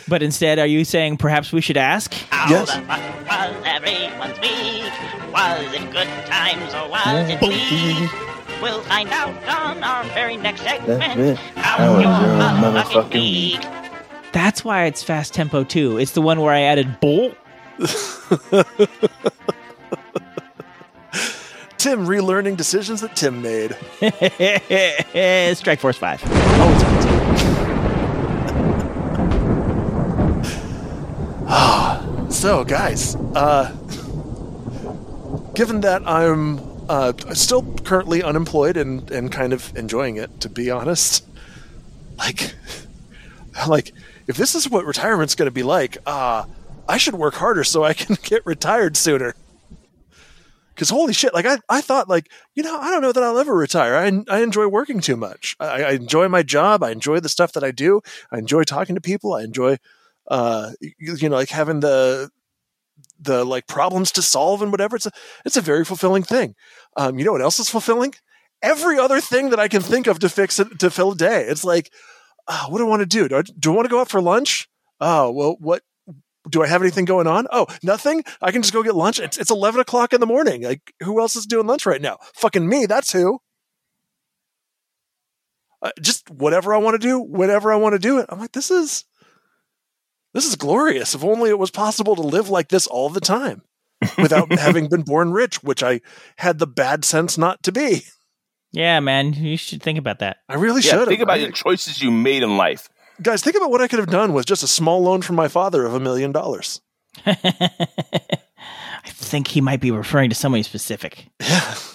But 0.07 0.23
instead, 0.23 0.59
are 0.59 0.65
you 0.65 0.85
saying 0.85 1.17
perhaps 1.17 1.51
we 1.51 1.59
should 1.61 1.77
ask? 1.77 2.13
Yes. 2.49 2.73
the 2.73 2.81
fuck 2.83 3.29
was 3.29 3.55
everyone's 3.65 4.39
week? 4.39 4.91
Was 5.33 5.73
it 5.73 5.91
good 5.91 6.07
times 6.25 6.73
or 6.73 6.89
was 6.89 7.29
it 7.29 7.39
bleak? 7.39 8.32
We'll 8.63 8.81
find 8.83 9.09
out 9.09 9.35
on 9.45 9.83
our 9.83 10.05
very 10.13 10.37
next 10.37 10.61
segment 10.61 11.17
your 11.17 11.35
motherfucking 11.35 13.11
week. 13.11 13.59
That's 14.31 14.63
why 14.63 14.85
it's 14.85 15.03
fast 15.03 15.33
tempo 15.33 15.65
too. 15.65 15.97
It's 15.97 16.13
the 16.13 16.21
one 16.21 16.39
where 16.39 16.53
I 16.53 16.61
added 16.61 17.01
bull. 17.01 17.35
Tim 21.77 22.07
relearning 22.07 22.55
decisions 22.55 23.01
that 23.01 23.17
Tim 23.17 23.41
made. 23.41 23.75
Strike 25.57 25.81
Force 25.81 25.97
5. 25.97 26.21
Oh, 31.49 32.27
so, 32.29 32.63
guys, 32.63 33.17
uh, 33.35 33.75
given 35.53 35.81
that 35.81 36.07
I'm 36.07 36.72
uh, 36.93 37.33
still 37.33 37.63
currently 37.79 38.21
unemployed 38.21 38.77
and, 38.77 39.09
and 39.09 39.31
kind 39.31 39.51
of 39.51 39.75
enjoying 39.75 40.17
it, 40.17 40.39
to 40.41 40.47
be 40.47 40.69
honest, 40.69 41.25
like, 42.19 42.53
like 43.67 43.91
if 44.27 44.37
this 44.37 44.53
is 44.53 44.69
what 44.69 44.85
retirement's 44.85 45.33
going 45.33 45.47
to 45.47 45.51
be 45.51 45.63
like, 45.63 45.97
uh, 46.05 46.45
I 46.87 46.97
should 46.97 47.15
work 47.15 47.33
harder 47.33 47.63
so 47.63 47.83
I 47.83 47.93
can 47.95 48.15
get 48.21 48.45
retired 48.45 48.95
sooner. 48.95 49.33
Because 50.75 50.91
holy 50.91 51.13
shit, 51.13 51.33
like 51.33 51.47
I, 51.47 51.57
I 51.67 51.81
thought, 51.81 52.09
like 52.09 52.29
you 52.53 52.61
know, 52.61 52.79
I 52.79 52.91
don't 52.91 53.01
know 53.01 53.11
that 53.11 53.23
I'll 53.23 53.39
ever 53.39 53.55
retire. 53.55 53.95
I, 53.95 54.35
I 54.35 54.41
enjoy 54.41 54.67
working 54.67 54.99
too 54.99 55.15
much. 55.15 55.55
I, 55.59 55.83
I 55.83 55.91
enjoy 55.91 56.27
my 56.27 56.43
job. 56.43 56.83
I 56.83 56.91
enjoy 56.91 57.19
the 57.19 57.29
stuff 57.29 57.53
that 57.53 57.63
I 57.63 57.71
do. 57.71 58.01
I 58.31 58.37
enjoy 58.37 58.63
talking 58.63 58.95
to 58.95 59.01
people. 59.01 59.33
I 59.33 59.43
enjoy, 59.43 59.77
uh, 60.27 60.71
you, 60.79 61.15
you 61.15 61.29
know, 61.29 61.35
like 61.35 61.49
having 61.49 61.79
the 61.79 62.31
the 63.23 63.43
like 63.45 63.67
problems 63.67 64.11
to 64.13 64.21
solve 64.21 64.61
and 64.61 64.71
whatever. 64.71 64.95
It's 64.95 65.05
a 65.05 65.11
it's 65.45 65.57
a 65.57 65.61
very 65.61 65.85
fulfilling 65.85 66.23
thing. 66.23 66.55
Um, 66.95 67.17
you 67.17 67.25
know 67.25 67.31
what 67.31 67.41
else 67.41 67.59
is 67.59 67.69
fulfilling? 67.69 68.13
Every 68.61 68.97
other 68.97 69.19
thing 69.19 69.49
that 69.49 69.59
I 69.59 69.67
can 69.67 69.81
think 69.81 70.07
of 70.07 70.19
to 70.19 70.29
fix 70.29 70.59
it 70.59 70.79
to 70.79 70.89
fill 70.89 71.11
a 71.11 71.15
day. 71.15 71.45
It's 71.47 71.63
like, 71.63 71.91
oh, 72.47 72.65
what 72.69 72.77
do 72.77 72.85
I 72.85 72.89
want 72.89 73.01
to 73.01 73.05
do? 73.05 73.27
Do 73.27 73.37
I, 73.37 73.41
do 73.41 73.71
I 73.71 73.75
want 73.75 73.85
to 73.85 73.89
go 73.89 73.99
out 73.99 74.09
for 74.09 74.21
lunch? 74.21 74.69
Oh, 75.01 75.31
well, 75.31 75.57
what 75.59 75.83
do 76.49 76.63
I 76.63 76.67
have 76.67 76.81
anything 76.81 77.05
going 77.05 77.27
on? 77.27 77.47
Oh, 77.51 77.67
nothing. 77.81 78.23
I 78.41 78.51
can 78.51 78.61
just 78.61 78.73
go 78.73 78.83
get 78.83 78.95
lunch. 78.95 79.19
It's, 79.19 79.37
it's 79.37 79.51
11 79.51 79.81
o'clock 79.81 80.13
in 80.13 80.19
the 80.19 80.25
morning. 80.25 80.63
Like, 80.63 80.93
who 81.01 81.19
else 81.19 81.35
is 81.35 81.45
doing 81.45 81.67
lunch 81.67 81.85
right 81.85 82.01
now? 82.01 82.17
Fucking 82.35 82.67
me. 82.67 82.85
That's 82.85 83.11
who. 83.11 83.39
Uh, 85.81 85.91
just 86.01 86.29
whatever 86.29 86.73
I 86.73 86.77
want 86.77 86.99
to 87.01 87.05
do, 87.05 87.19
whenever 87.19 87.73
I 87.73 87.75
want 87.75 87.93
to 87.93 87.99
do 87.99 88.19
it. 88.19 88.27
I'm 88.29 88.39
like, 88.39 88.53
this 88.53 88.71
is, 88.71 89.03
this 90.33 90.45
is 90.45 90.55
glorious. 90.55 91.15
If 91.15 91.23
only 91.23 91.49
it 91.49 91.59
was 91.59 91.71
possible 91.71 92.15
to 92.15 92.21
live 92.21 92.49
like 92.49 92.69
this 92.69 92.87
all 92.87 93.09
the 93.09 93.19
time 93.19 93.63
without 94.17 94.51
having 94.59 94.87
been 94.89 95.01
born 95.03 95.31
rich, 95.31 95.61
which 95.63 95.83
I 95.83 96.01
had 96.37 96.59
the 96.59 96.67
bad 96.67 97.03
sense 97.05 97.37
not 97.37 97.61
to 97.63 97.71
be. 97.71 98.03
Yeah, 98.71 98.99
man, 98.99 99.33
you 99.33 99.55
should 99.57 99.83
think 99.83 99.99
about 99.99 100.19
that. 100.19 100.37
I 100.49 100.55
really 100.55 100.81
Yeah, 100.81 100.91
should. 100.91 101.07
think 101.07 101.21
about 101.21 101.39
the 101.39 101.51
choices 101.51 102.01
you 102.01 102.09
made 102.11 102.41
in 102.43 102.57
life. 102.57 102.89
Guys, 103.21 103.43
think 103.43 103.55
about 103.55 103.69
what 103.69 103.81
I 103.81 103.87
could 103.87 103.99
have 103.99 104.09
done 104.09 104.33
with 104.33 104.45
just 104.47 104.63
a 104.63 104.67
small 104.67 105.01
loan 105.03 105.21
from 105.21 105.35
my 105.35 105.47
father 105.47 105.85
of 105.85 105.93
a 105.93 105.99
million 105.99 106.31
dollars. 106.31 106.81
I 107.25 107.35
think 109.05 109.47
he 109.47 109.61
might 109.61 109.81
be 109.81 109.91
referring 109.91 110.29
to 110.29 110.35
somebody 110.35 110.63
specific. 110.63 111.27
Yeah. 111.39 111.75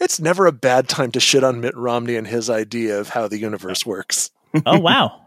It's 0.00 0.20
never 0.20 0.46
a 0.46 0.52
bad 0.52 0.88
time 0.88 1.10
to 1.12 1.20
shit 1.20 1.42
on 1.42 1.60
Mitt 1.60 1.76
Romney 1.76 2.14
and 2.14 2.26
his 2.26 2.48
idea 2.48 3.00
of 3.00 3.08
how 3.08 3.26
the 3.26 3.38
universe 3.38 3.84
works. 3.84 4.30
Oh 4.64 4.78
wow. 4.78 5.22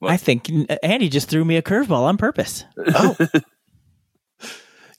What? 0.00 0.10
I 0.10 0.16
think 0.16 0.50
Andy 0.82 1.08
just 1.08 1.28
threw 1.28 1.44
me 1.44 1.56
a 1.56 1.62
curveball 1.62 2.02
on 2.02 2.16
purpose. 2.16 2.64
Oh. 2.76 3.16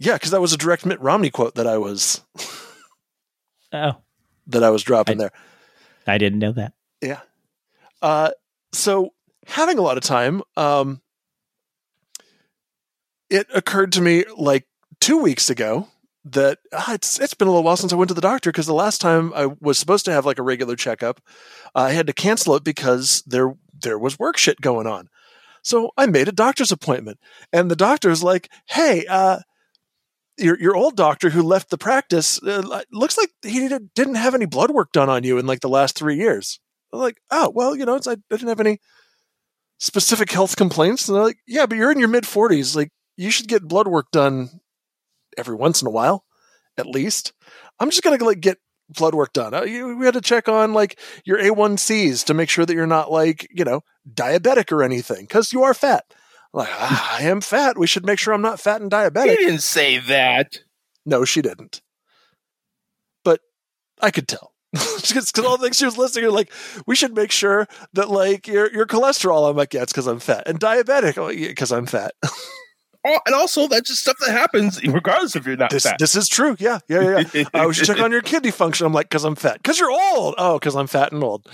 Yeah, 0.02 0.14
because 0.14 0.32
that 0.32 0.42
was 0.42 0.52
a 0.52 0.58
direct 0.58 0.86
Mitt 0.86 1.00
Romney 1.00 1.30
quote 1.30 1.56
that 1.56 1.68
I 1.68 1.78
was 1.78 2.22
Oh, 3.74 3.98
that 4.48 4.64
I 4.64 4.70
was 4.72 4.84
dropping 4.84 5.20
I- 5.20 5.24
there. 5.24 5.32
I 6.08 6.18
didn't 6.18 6.40
know 6.40 6.52
that. 6.54 6.74
Yeah. 7.02 7.20
Uh, 8.02 8.32
so 8.74 9.14
having 9.46 9.78
a 9.78 9.82
lot 9.82 9.98
of 9.98 10.04
time, 10.04 10.42
um, 10.58 11.02
it 13.30 13.48
occurred 13.54 13.92
to 13.94 14.02
me 14.02 14.26
like 14.36 14.66
two 15.00 15.20
weeks 15.20 15.50
ago 15.50 15.88
that 16.26 16.58
ah, 16.74 16.94
it's 16.94 17.20
it's 17.20 17.34
been 17.36 17.48
a 17.48 17.52
little 17.52 17.64
while 17.64 17.78
since 17.78 17.94
I 17.94 17.96
went 17.96 18.10
to 18.10 18.14
the 18.16 18.22
doctor 18.22 18.52
because 18.52 18.66
the 18.66 18.74
last 18.74 19.02
time 19.02 19.32
I 19.36 19.48
was 19.60 19.78
supposed 19.78 20.06
to 20.06 20.12
have 20.12 20.26
like 20.26 20.40
a 20.40 20.44
regular 20.44 20.76
checkup, 20.76 21.22
I 21.76 21.92
had 21.92 22.08
to 22.08 22.14
cancel 22.14 22.56
it 22.56 22.64
because 22.64 23.22
there 23.28 23.54
there 23.80 24.00
was 24.00 24.18
work 24.20 24.38
shit 24.38 24.60
going 24.62 24.88
on. 24.88 25.08
So 25.62 25.92
I 25.98 26.08
made 26.08 26.28
a 26.28 26.32
doctor's 26.32 26.72
appointment, 26.72 27.20
and 27.54 27.70
the 27.70 27.76
doctor 27.76 28.10
doctor's 28.10 28.24
like, 28.24 28.50
"Hey, 28.68 29.06
uh, 29.08 29.40
your 30.42 30.60
your 30.60 30.76
old 30.76 30.96
doctor 30.96 31.30
who 31.30 31.42
left 31.42 31.70
the 31.70 31.78
practice 31.78 32.42
uh, 32.44 32.82
looks 32.92 33.18
like 33.18 33.30
he 33.44 33.68
did- 33.68 33.94
didn't 33.94 34.16
have 34.16 34.36
any 34.36 34.46
blood 34.46 34.72
work 34.72 34.92
done 34.92 35.10
on 35.10 35.24
you 35.24 35.38
in 35.38 35.46
like 35.46 35.62
the 35.62 35.70
last 35.70 35.98
three 35.98 36.18
years." 36.18 36.60
I'm 36.94 37.00
like, 37.00 37.22
"Oh, 37.32 37.52
well, 37.54 37.76
you 37.76 37.86
know, 37.86 37.96
it's, 37.96 38.08
I, 38.08 38.16
didn't 38.30 38.50
have 38.50 38.60
any 38.60 38.80
specific 39.80 40.32
health 40.32 40.56
complaints." 40.56 41.08
And 41.08 41.16
they're 41.16 41.24
like, 41.24 41.40
"Yeah, 41.48 41.66
but 41.66 41.78
you're 41.78 41.92
in 41.92 42.00
your 42.00 42.08
mid 42.08 42.28
forties. 42.28 42.76
Like, 42.76 42.90
you 43.18 43.32
should 43.32 43.48
get 43.48 43.68
blood 43.68 43.88
work 43.88 44.08
done 44.12 44.50
every 45.38 45.56
once 45.56 45.82
in 45.82 45.88
a 45.88 45.92
while, 45.92 46.26
at 46.78 46.88
least." 46.88 47.34
I'm 47.80 47.90
just 47.90 48.04
gonna 48.04 48.24
like 48.24 48.42
get 48.42 48.58
blood 48.90 49.16
work 49.16 49.34
done. 49.34 49.54
Uh, 49.54 49.64
we 49.64 50.06
had 50.06 50.14
to 50.14 50.22
check 50.22 50.48
on 50.50 50.74
like 50.74 51.00
your 51.26 51.40
A1Cs 51.40 52.26
to 52.26 52.34
make 52.34 52.50
sure 52.50 52.66
that 52.66 52.74
you're 52.74 52.88
not 52.88 53.12
like 53.12 53.48
you 53.52 53.64
know 53.64 53.82
diabetic 54.14 54.72
or 54.72 54.84
anything 54.84 55.22
because 55.22 55.54
you 55.54 55.64
are 55.64 55.74
fat. 55.74 56.06
Like 56.54 56.70
ah, 56.72 57.18
I 57.20 57.24
am 57.24 57.42
fat. 57.42 57.78
We 57.78 57.88
should 57.88 58.06
make 58.06 58.20
sure 58.20 58.34
I'm 58.34 58.42
not 58.42 58.60
fat 58.60 58.82
and 58.82 58.92
diabetic. 58.92 59.12
diabetic. 59.12 59.38
didn't 59.38 59.62
say 59.64 60.00
that. 60.00 60.60
No, 61.06 61.26
she 61.26 61.42
didn't. 61.42 61.82
But 63.24 63.40
I 64.02 64.12
could 64.12 64.28
tell. 64.28 64.54
Because 65.02 65.34
all 65.40 65.58
the 65.58 65.64
things 65.64 65.78
she 65.78 65.86
was 65.86 65.98
listening 65.98 66.26
are 66.26 66.32
like, 66.32 66.52
we 66.86 66.96
should 66.96 67.16
make 67.16 67.32
sure 67.32 67.68
that 67.94 68.10
like 68.10 68.48
your 68.48 68.72
your 68.72 68.86
cholesterol. 68.86 69.50
I'm 69.50 69.58
like, 69.58 69.74
yeah, 69.74 69.82
it's 69.82 69.92
because 69.92 70.08
I'm 70.08 70.20
fat 70.20 70.44
and 70.46 70.60
diabetic. 70.60 71.18
Oh, 71.18 71.30
yeah, 71.30 71.50
because 71.50 71.72
I'm 71.72 71.86
fat. 71.86 72.14
Oh, 73.04 73.20
and 73.26 73.34
also, 73.34 73.68
that's 73.68 73.90
just 73.90 74.04
stuff 74.04 74.18
that 74.20 74.32
happens 74.32 74.80
regardless 74.84 75.36
if 75.36 75.48
you're 75.48 75.58
not 75.58 75.72
this 75.72 75.84
fat. 75.84 75.98
this 75.98 76.16
is 76.16 76.28
true. 76.28 76.56
Yeah, 76.60 76.80
yeah, 76.88 77.02
yeah. 77.02 77.24
yeah. 77.34 77.44
uh, 77.54 77.66
we 77.68 77.74
should 77.74 77.88
check 77.88 78.00
on 78.00 78.12
your 78.12 78.22
kidney 78.22 78.52
function. 78.52 78.86
I'm 78.86 78.94
like, 78.94 79.10
because 79.10 79.24
I'm 79.24 79.36
fat. 79.36 79.58
Because 79.58 79.80
you're 79.80 79.92
old. 79.92 80.36
Oh, 80.38 80.60
because 80.60 80.76
I'm 80.76 80.86
fat 80.88 81.12
and 81.12 81.24
old. 81.24 81.50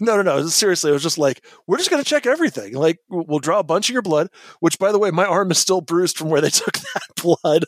No, 0.00 0.16
no, 0.16 0.22
no. 0.22 0.46
Seriously, 0.46 0.90
it 0.90 0.92
was 0.92 1.02
just 1.02 1.18
like, 1.18 1.44
we're 1.66 1.78
just 1.78 1.90
gonna 1.90 2.04
check 2.04 2.26
everything. 2.26 2.74
Like, 2.74 2.98
we'll 3.08 3.24
we'll 3.26 3.38
draw 3.38 3.58
a 3.58 3.64
bunch 3.64 3.88
of 3.88 3.92
your 3.92 4.02
blood. 4.02 4.28
Which, 4.60 4.78
by 4.78 4.92
the 4.92 4.98
way, 4.98 5.10
my 5.10 5.24
arm 5.24 5.50
is 5.50 5.58
still 5.58 5.80
bruised 5.80 6.16
from 6.16 6.28
where 6.28 6.40
they 6.40 6.50
took 6.50 6.74
that 6.78 7.02
blood. 7.22 7.64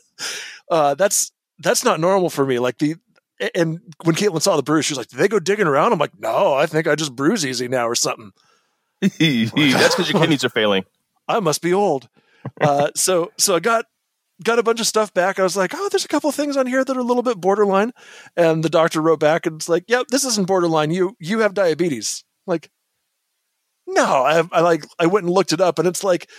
Uh, 0.69 0.95
that's 0.95 1.31
that's 1.59 1.83
not 1.83 1.99
normal 1.99 2.29
for 2.29 2.45
me. 2.45 2.59
Like 2.59 2.77
the 2.77 2.95
and 3.53 3.79
when 4.03 4.15
Caitlin 4.15 4.41
saw 4.41 4.55
the 4.55 4.63
bruise, 4.63 4.85
she 4.85 4.93
was 4.93 4.97
like, 4.97 5.07
"Did 5.07 5.19
they 5.19 5.27
go 5.27 5.39
digging 5.39 5.67
around?" 5.67 5.93
I'm 5.93 5.99
like, 5.99 6.19
"No, 6.19 6.53
I 6.53 6.65
think 6.65 6.87
I 6.87 6.95
just 6.95 7.15
bruise 7.15 7.45
easy 7.45 7.67
now 7.67 7.87
or 7.87 7.95
something." 7.95 8.31
that's 9.01 9.15
because 9.19 10.09
your 10.09 10.19
kidneys 10.19 10.43
are 10.43 10.49
failing. 10.49 10.83
I 11.27 11.39
must 11.39 11.61
be 11.61 11.73
old. 11.73 12.09
Uh, 12.59 12.91
so 12.95 13.31
so 13.37 13.55
I 13.55 13.59
got 13.59 13.85
got 14.43 14.59
a 14.59 14.63
bunch 14.63 14.79
of 14.79 14.87
stuff 14.87 15.13
back. 15.13 15.39
I 15.39 15.43
was 15.43 15.57
like, 15.57 15.71
oh, 15.73 15.89
there's 15.89 16.05
a 16.05 16.09
couple 16.09 16.31
things 16.31 16.57
on 16.57 16.67
here 16.67 16.83
that 16.83 16.95
are 16.95 16.99
a 16.99 17.03
little 17.03 17.23
bit 17.23 17.41
borderline. 17.41 17.91
And 18.35 18.63
the 18.63 18.69
doctor 18.69 19.01
wrote 19.01 19.19
back 19.19 19.45
and 19.45 19.55
it's 19.55 19.69
like, 19.69 19.85
yep, 19.87 20.07
this 20.09 20.25
isn't 20.25 20.47
borderline. 20.47 20.91
You 20.91 21.15
you 21.19 21.39
have 21.39 21.53
diabetes. 21.53 22.23
Like, 22.45 22.69
no, 23.87 24.03
I, 24.03 24.43
I 24.51 24.61
like 24.61 24.85
I 24.99 25.05
went 25.07 25.25
and 25.25 25.33
looked 25.33 25.53
it 25.53 25.61
up, 25.61 25.79
and 25.79 25.87
it's 25.87 26.03
like, 26.03 26.29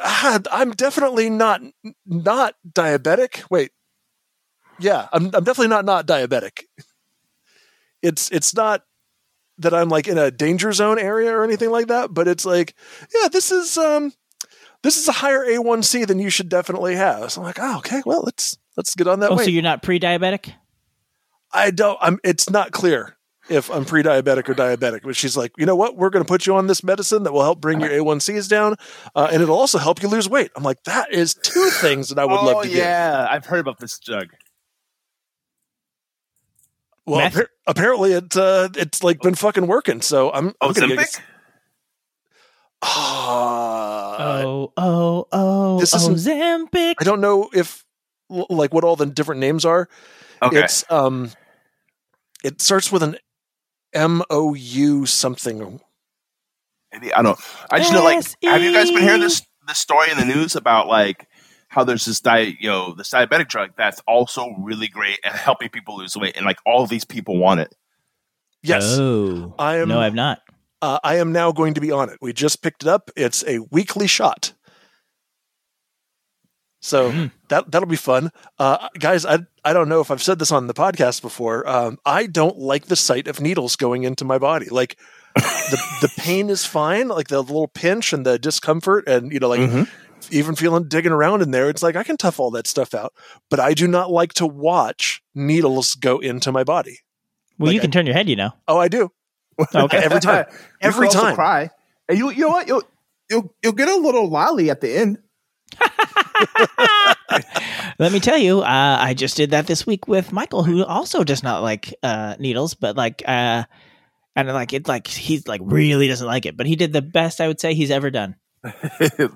ah, 0.00 0.40
I'm 0.50 0.72
definitely 0.72 1.30
not 1.30 1.62
not 2.04 2.54
diabetic. 2.68 3.44
Wait, 3.50 3.70
yeah, 4.80 5.08
I'm 5.12 5.26
I'm 5.26 5.44
definitely 5.44 5.68
not 5.68 5.84
not 5.84 6.06
diabetic. 6.06 6.64
It's 8.02 8.30
it's 8.30 8.54
not 8.54 8.82
that 9.58 9.72
I'm 9.72 9.88
like 9.88 10.08
in 10.08 10.18
a 10.18 10.30
danger 10.30 10.72
zone 10.72 10.98
area 10.98 11.32
or 11.32 11.44
anything 11.44 11.70
like 11.70 11.86
that, 11.86 12.12
but 12.12 12.28
it's 12.28 12.44
like, 12.44 12.74
yeah, 13.14 13.28
this 13.28 13.50
is 13.50 13.78
um 13.78 14.12
this 14.86 14.96
is 14.96 15.08
a 15.08 15.12
higher 15.12 15.44
A1C 15.44 16.06
than 16.06 16.20
you 16.20 16.30
should 16.30 16.48
definitely 16.48 16.94
have. 16.94 17.32
So 17.32 17.40
I'm 17.40 17.44
like, 17.46 17.58
oh, 17.60 17.78
okay, 17.78 18.02
well, 18.06 18.22
let's 18.22 18.56
let's 18.76 18.94
get 18.94 19.08
on 19.08 19.18
that 19.18 19.32
Oh, 19.32 19.36
way. 19.36 19.44
so 19.44 19.50
you're 19.50 19.60
not 19.60 19.82
pre-diabetic? 19.82 20.52
I 21.52 21.72
don't. 21.72 21.98
I'm. 22.00 22.20
It's 22.22 22.48
not 22.48 22.70
clear 22.70 23.16
if 23.50 23.68
I'm 23.68 23.84
pre-diabetic 23.84 24.48
or 24.48 24.54
diabetic. 24.54 25.02
But 25.02 25.16
she's 25.16 25.36
like, 25.36 25.50
you 25.58 25.66
know 25.66 25.74
what? 25.74 25.96
We're 25.96 26.10
going 26.10 26.24
to 26.24 26.28
put 26.28 26.46
you 26.46 26.54
on 26.54 26.68
this 26.68 26.84
medicine 26.84 27.24
that 27.24 27.32
will 27.32 27.42
help 27.42 27.60
bring 27.60 27.80
your 27.80 27.90
A1Cs 27.90 28.48
down, 28.48 28.76
uh, 29.16 29.28
and 29.32 29.42
it'll 29.42 29.58
also 29.58 29.78
help 29.78 30.02
you 30.02 30.08
lose 30.08 30.28
weight. 30.28 30.52
I'm 30.54 30.62
like, 30.62 30.80
that 30.84 31.12
is 31.12 31.34
two 31.34 31.68
things 31.70 32.10
that 32.10 32.18
I 32.20 32.24
would 32.24 32.38
oh, 32.38 32.44
love 32.46 32.62
to 32.62 32.68
get. 32.68 32.76
yeah. 32.78 33.26
I've 33.28 33.46
heard 33.46 33.58
about 33.58 33.80
this 33.80 33.98
drug. 33.98 34.28
Well, 37.06 37.18
Meth? 37.18 37.40
apparently 37.66 38.12
it 38.12 38.36
uh, 38.36 38.68
it's 38.76 39.02
like 39.02 39.20
been 39.20 39.34
fucking 39.34 39.66
working. 39.66 40.00
So 40.00 40.30
I'm. 40.32 40.54
I'm 40.60 40.72
gonna 40.72 40.94
get- 40.94 41.20
Ozempic? 42.82 42.88
Ah, 42.88 44.42
oh, 44.42 44.72
oh, 44.76 45.26
oh, 45.32 45.80
this 45.80 45.94
isn't- 45.94 46.14
Ozempic. 46.16 46.94
I 47.00 47.04
don't 47.04 47.20
know 47.20 47.48
if 47.52 47.84
like 48.28 48.72
what 48.74 48.84
all 48.84 48.96
the 48.96 49.06
different 49.06 49.40
names 49.40 49.64
are. 49.64 49.88
Okay. 50.42 50.60
It's 50.64 50.84
um, 50.90 51.30
it 52.44 52.60
starts 52.60 52.90
with 52.92 53.02
an 53.02 53.16
M 53.92 54.22
O 54.30 54.54
U 54.54 55.06
something. 55.06 55.80
Maybe 56.92 57.12
I 57.12 57.22
don't. 57.22 57.38
I 57.70 57.78
just 57.78 57.92
know, 57.92 58.04
like, 58.04 58.24
have 58.44 58.62
you 58.62 58.72
guys 58.72 58.90
been 58.90 59.02
hearing 59.02 59.20
this 59.20 59.42
this 59.66 59.78
story 59.78 60.10
in 60.10 60.18
the 60.18 60.24
news 60.24 60.54
about 60.56 60.86
like 60.88 61.26
how 61.68 61.84
there's 61.84 62.04
this 62.04 62.20
diet, 62.20 62.56
you 62.60 62.68
know, 62.68 62.94
this 62.94 63.10
diabetic 63.10 63.48
drug 63.48 63.70
that's 63.76 64.00
also 64.06 64.54
really 64.60 64.88
great 64.88 65.18
at 65.24 65.32
helping 65.32 65.68
people 65.68 65.96
lose 65.98 66.16
weight, 66.16 66.36
and 66.36 66.46
like 66.46 66.58
all 66.66 66.86
these 66.86 67.04
people 67.04 67.36
want 67.38 67.60
it. 67.60 67.74
Yes, 68.62 68.84
Oh, 68.98 69.54
I 69.58 69.76
am- 69.76 69.88
No, 69.88 70.00
I've 70.00 70.14
not. 70.14 70.40
Uh, 70.82 70.98
I 71.02 71.16
am 71.16 71.32
now 71.32 71.52
going 71.52 71.74
to 71.74 71.80
be 71.80 71.90
on 71.92 72.08
it. 72.10 72.18
We 72.20 72.32
just 72.32 72.62
picked 72.62 72.82
it 72.82 72.88
up. 72.88 73.10
It's 73.16 73.44
a 73.46 73.60
weekly 73.70 74.06
shot. 74.06 74.52
So 76.80 77.10
Mm. 77.10 77.30
that 77.48 77.70
that'll 77.70 77.88
be 77.88 77.96
fun, 77.96 78.30
uh, 78.58 78.88
guys. 78.98 79.24
I 79.26 79.38
I 79.64 79.72
don't 79.72 79.88
know 79.88 80.00
if 80.00 80.10
I've 80.10 80.22
said 80.22 80.38
this 80.38 80.52
on 80.52 80.66
the 80.66 80.74
podcast 80.74 81.20
before. 81.22 81.68
Um, 81.68 81.98
I 82.04 82.26
don't 82.26 82.58
like 82.58 82.86
the 82.86 82.96
sight 82.96 83.26
of 83.26 83.40
needles 83.40 83.74
going 83.76 84.04
into 84.04 84.24
my 84.24 84.38
body. 84.38 84.66
Like 84.68 84.96
the 85.34 85.82
the 86.02 86.12
pain 86.16 86.48
is 86.48 86.64
fine, 86.64 87.08
like 87.08 87.28
the 87.28 87.40
little 87.40 87.66
pinch 87.68 88.12
and 88.12 88.24
the 88.24 88.38
discomfort, 88.38 89.08
and 89.08 89.32
you 89.32 89.40
know, 89.40 89.48
like 89.48 89.60
Mhm. 89.60 89.88
even 90.30 90.54
feeling 90.54 90.86
digging 90.86 91.12
around 91.12 91.42
in 91.42 91.50
there. 91.50 91.68
It's 91.70 91.82
like 91.82 91.96
I 91.96 92.04
can 92.04 92.16
tough 92.18 92.38
all 92.38 92.50
that 92.52 92.66
stuff 92.68 92.94
out, 92.94 93.12
but 93.50 93.58
I 93.58 93.74
do 93.74 93.88
not 93.88 94.10
like 94.12 94.34
to 94.34 94.46
watch 94.46 95.22
needles 95.34 95.94
go 95.96 96.18
into 96.18 96.52
my 96.52 96.62
body. 96.62 97.00
Well, 97.58 97.72
you 97.72 97.78
Like 97.78 97.84
can 97.84 97.90
turn 97.90 98.06
your 98.06 98.14
head, 98.14 98.28
you 98.28 98.36
know. 98.36 98.52
Oh, 98.68 98.78
I 98.78 98.88
do 98.88 99.10
Okay. 99.74 99.98
every 99.98 100.20
time. 100.20 100.44
Every 100.80 101.08
could 101.08 101.16
also 101.16 101.26
time. 101.28 101.34
cry. 101.34 101.70
And 102.08 102.18
you, 102.18 102.30
you 102.30 102.42
know 102.42 102.50
what? 102.50 102.68
You'll, 102.68 102.82
you'll, 103.30 103.54
you'll 103.62 103.72
get 103.72 103.88
a 103.88 103.96
little 103.96 104.28
lolly 104.28 104.68
at 104.70 104.80
the 104.82 104.94
end. 104.94 105.18
Let 107.98 108.12
me 108.12 108.20
tell 108.20 108.36
you, 108.36 108.60
uh, 108.60 108.98
I 109.00 109.14
just 109.14 109.36
did 109.36 109.52
that 109.52 109.66
this 109.66 109.86
week 109.86 110.06
with 110.06 110.32
Michael, 110.32 110.62
who 110.62 110.84
also 110.84 111.24
does 111.24 111.42
not 111.42 111.62
like 111.62 111.94
uh, 112.02 112.36
needles, 112.38 112.74
but 112.74 112.96
like, 112.96 113.22
uh, 113.26 113.64
and 114.34 114.48
like 114.48 114.74
it, 114.74 114.86
like 114.86 115.06
he's 115.06 115.48
like 115.48 115.62
really 115.64 116.08
doesn't 116.08 116.26
like 116.26 116.44
it, 116.44 116.56
but 116.56 116.66
he 116.66 116.76
did 116.76 116.92
the 116.92 117.02
best 117.02 117.40
I 117.40 117.48
would 117.48 117.58
say 117.58 117.74
he's 117.74 117.90
ever 117.90 118.10
done. 118.10 118.36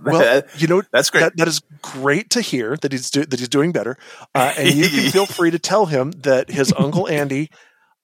Well, 0.04 0.42
you 0.56 0.66
know 0.66 0.82
That's 0.92 1.10
great. 1.10 1.20
that 1.20 1.36
that 1.36 1.48
is 1.48 1.62
great 1.82 2.30
to 2.30 2.40
hear 2.40 2.76
that 2.76 2.92
he's 2.92 3.10
do, 3.10 3.24
that 3.24 3.38
he's 3.38 3.48
doing 3.48 3.72
better, 3.72 3.96
uh, 4.34 4.52
and 4.58 4.74
you 4.74 4.88
can 4.88 5.10
feel 5.10 5.26
free 5.26 5.50
to 5.52 5.58
tell 5.58 5.86
him 5.86 6.10
that 6.22 6.50
his 6.50 6.72
uncle 6.76 7.08
Andy. 7.08 7.50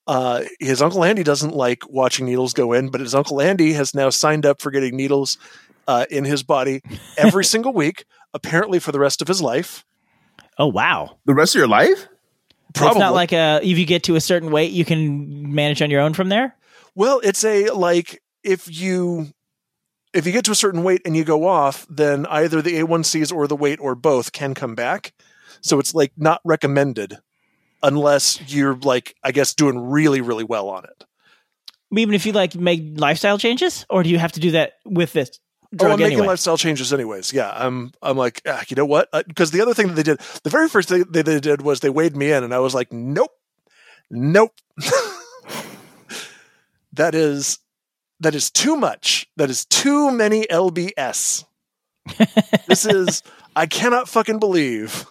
Uh, 0.06 0.44
his 0.60 0.80
uncle 0.80 1.02
Andy 1.02 1.22
doesn't 1.22 1.54
like 1.54 1.82
watching 1.88 2.26
needles 2.26 2.52
go 2.52 2.72
in, 2.72 2.90
but 2.90 3.00
his 3.00 3.14
uncle 3.14 3.40
Andy 3.40 3.72
has 3.72 3.94
now 3.94 4.10
signed 4.10 4.46
up 4.46 4.60
for 4.60 4.70
getting 4.70 4.96
needles 4.96 5.36
uh, 5.88 6.06
in 6.10 6.24
his 6.24 6.42
body 6.42 6.82
every 7.16 7.44
single 7.52 7.72
week, 7.72 8.04
apparently 8.32 8.78
for 8.78 8.92
the 8.92 9.00
rest 9.00 9.20
of 9.20 9.28
his 9.28 9.42
life. 9.42 9.84
Oh 10.58 10.68
wow! 10.68 11.18
the 11.26 11.34
rest 11.34 11.54
of 11.54 11.58
your 11.58 11.68
life? 11.68 11.98
So 11.98 12.06
it's 12.68 12.78
Probably. 12.80 13.00
not 13.00 13.14
like 13.14 13.32
uh 13.32 13.60
if 13.62 13.78
you 13.78 13.86
get 13.86 14.02
to 14.04 14.16
a 14.16 14.20
certain 14.20 14.50
weight, 14.50 14.70
you 14.72 14.84
can 14.84 15.54
manage 15.54 15.80
on 15.80 15.90
your 15.90 16.00
own 16.00 16.12
from 16.12 16.28
there. 16.28 16.54
Well, 16.94 17.20
it's 17.24 17.44
a 17.44 17.70
like 17.70 18.22
if 18.42 18.68
you 18.80 19.28
if 20.12 20.26
you 20.26 20.32
get 20.32 20.44
to 20.46 20.50
a 20.50 20.56
certain 20.56 20.82
weight 20.82 21.02
and 21.04 21.16
you 21.16 21.24
go 21.24 21.46
off, 21.46 21.86
then 21.90 22.26
either 22.26 22.62
the 22.62 22.78
A1Cs 22.78 23.32
or 23.32 23.46
the 23.46 23.56
weight 23.56 23.78
or 23.80 23.94
both 23.94 24.32
can 24.32 24.54
come 24.54 24.74
back. 24.74 25.12
So 25.60 25.78
it's 25.78 25.94
like 25.94 26.12
not 26.16 26.40
recommended 26.44 27.18
unless 27.86 28.40
you're 28.52 28.76
like 28.76 29.14
I 29.22 29.32
guess 29.32 29.54
doing 29.54 29.78
really 29.78 30.20
really 30.20 30.44
well 30.44 30.68
on 30.68 30.84
it. 30.84 31.04
Even 31.96 32.14
if 32.14 32.26
you 32.26 32.32
like 32.32 32.54
make 32.54 32.82
lifestyle 32.96 33.38
changes, 33.38 33.86
or 33.88 34.02
do 34.02 34.10
you 34.10 34.18
have 34.18 34.32
to 34.32 34.40
do 34.40 34.50
that 34.52 34.74
with 34.84 35.12
this 35.12 35.40
Oh, 35.80 35.90
I'm 35.90 35.98
making 35.98 36.24
lifestyle 36.24 36.56
changes 36.56 36.92
anyways. 36.92 37.32
Yeah, 37.32 37.52
I'm. 37.54 37.92
I'm 38.00 38.16
like, 38.16 38.40
ah, 38.46 38.62
you 38.68 38.76
know 38.76 38.86
what? 38.86 39.08
Because 39.26 39.50
the 39.50 39.60
other 39.60 39.74
thing 39.74 39.88
that 39.88 39.94
they 39.94 40.02
did, 40.02 40.20
the 40.44 40.50
very 40.50 40.68
first 40.68 40.88
thing 40.88 41.04
they, 41.10 41.22
they 41.22 41.40
did 41.40 41.62
was 41.62 41.80
they 41.80 41.90
weighed 41.90 42.16
me 42.16 42.30
in, 42.30 42.44
and 42.44 42.54
I 42.54 42.60
was 42.60 42.74
like, 42.74 42.92
nope, 42.92 43.32
nope. 44.10 44.52
that 46.92 47.14
is 47.14 47.58
that 48.20 48.34
is 48.34 48.50
too 48.50 48.76
much. 48.76 49.26
That 49.36 49.50
is 49.50 49.64
too 49.64 50.10
many 50.10 50.46
lbs. 50.46 51.44
this 52.68 52.86
is. 52.86 53.22
I 53.54 53.66
cannot 53.66 54.08
fucking 54.08 54.38
believe. 54.38 55.06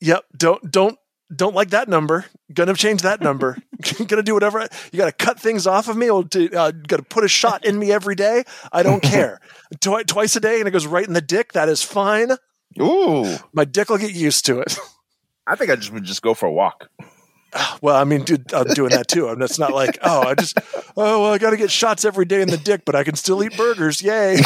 Yep. 0.00 0.24
Don't 0.36 0.70
don't 0.70 0.98
don't 1.34 1.54
like 1.54 1.70
that 1.70 1.88
number. 1.88 2.24
Gonna 2.52 2.74
change 2.74 3.02
that 3.02 3.20
number. 3.20 3.58
Gonna 4.06 4.22
do 4.22 4.34
whatever. 4.34 4.60
I- 4.60 4.68
You 4.92 4.98
got 4.98 5.06
to 5.06 5.24
cut 5.24 5.40
things 5.40 5.66
off 5.66 5.88
of 5.88 5.96
me, 5.96 6.08
or 6.08 6.22
to, 6.24 6.52
uh, 6.54 6.70
got 6.70 6.98
to 6.98 7.02
put 7.02 7.24
a 7.24 7.28
shot 7.28 7.64
in 7.64 7.78
me 7.78 7.90
every 7.92 8.14
day. 8.14 8.44
I 8.72 8.82
don't 8.82 9.02
care. 9.02 9.40
Twi- 9.80 10.04
twice 10.04 10.36
a 10.36 10.40
day, 10.40 10.58
and 10.60 10.68
it 10.68 10.70
goes 10.70 10.86
right 10.86 11.06
in 11.06 11.14
the 11.14 11.20
dick. 11.20 11.52
That 11.54 11.68
is 11.68 11.82
fine. 11.82 12.32
Ooh. 12.80 13.36
My 13.52 13.64
dick 13.64 13.88
will 13.90 13.98
get 13.98 14.12
used 14.12 14.46
to 14.46 14.60
it. 14.60 14.78
I 15.46 15.56
think 15.56 15.70
I 15.70 15.76
just 15.76 15.92
would 15.92 16.04
just 16.04 16.22
go 16.22 16.34
for 16.34 16.46
a 16.46 16.52
walk. 16.52 16.90
Well, 17.80 17.96
I 17.96 18.04
mean, 18.04 18.22
dude, 18.24 18.52
I'm 18.52 18.66
doing 18.68 18.90
that 18.90 19.08
too. 19.08 19.28
I'm. 19.28 19.40
It's 19.40 19.58
not 19.58 19.72
like, 19.72 19.98
oh, 20.02 20.28
I 20.28 20.34
just, 20.34 20.58
oh, 20.96 21.22
well, 21.22 21.32
I 21.32 21.38
got 21.38 21.50
to 21.50 21.56
get 21.56 21.70
shots 21.70 22.04
every 22.04 22.24
day 22.26 22.42
in 22.42 22.48
the 22.48 22.56
dick, 22.58 22.82
but 22.84 22.94
I 22.94 23.02
can 23.02 23.14
still 23.14 23.42
eat 23.42 23.56
burgers. 23.56 24.02
Yay! 24.02 24.38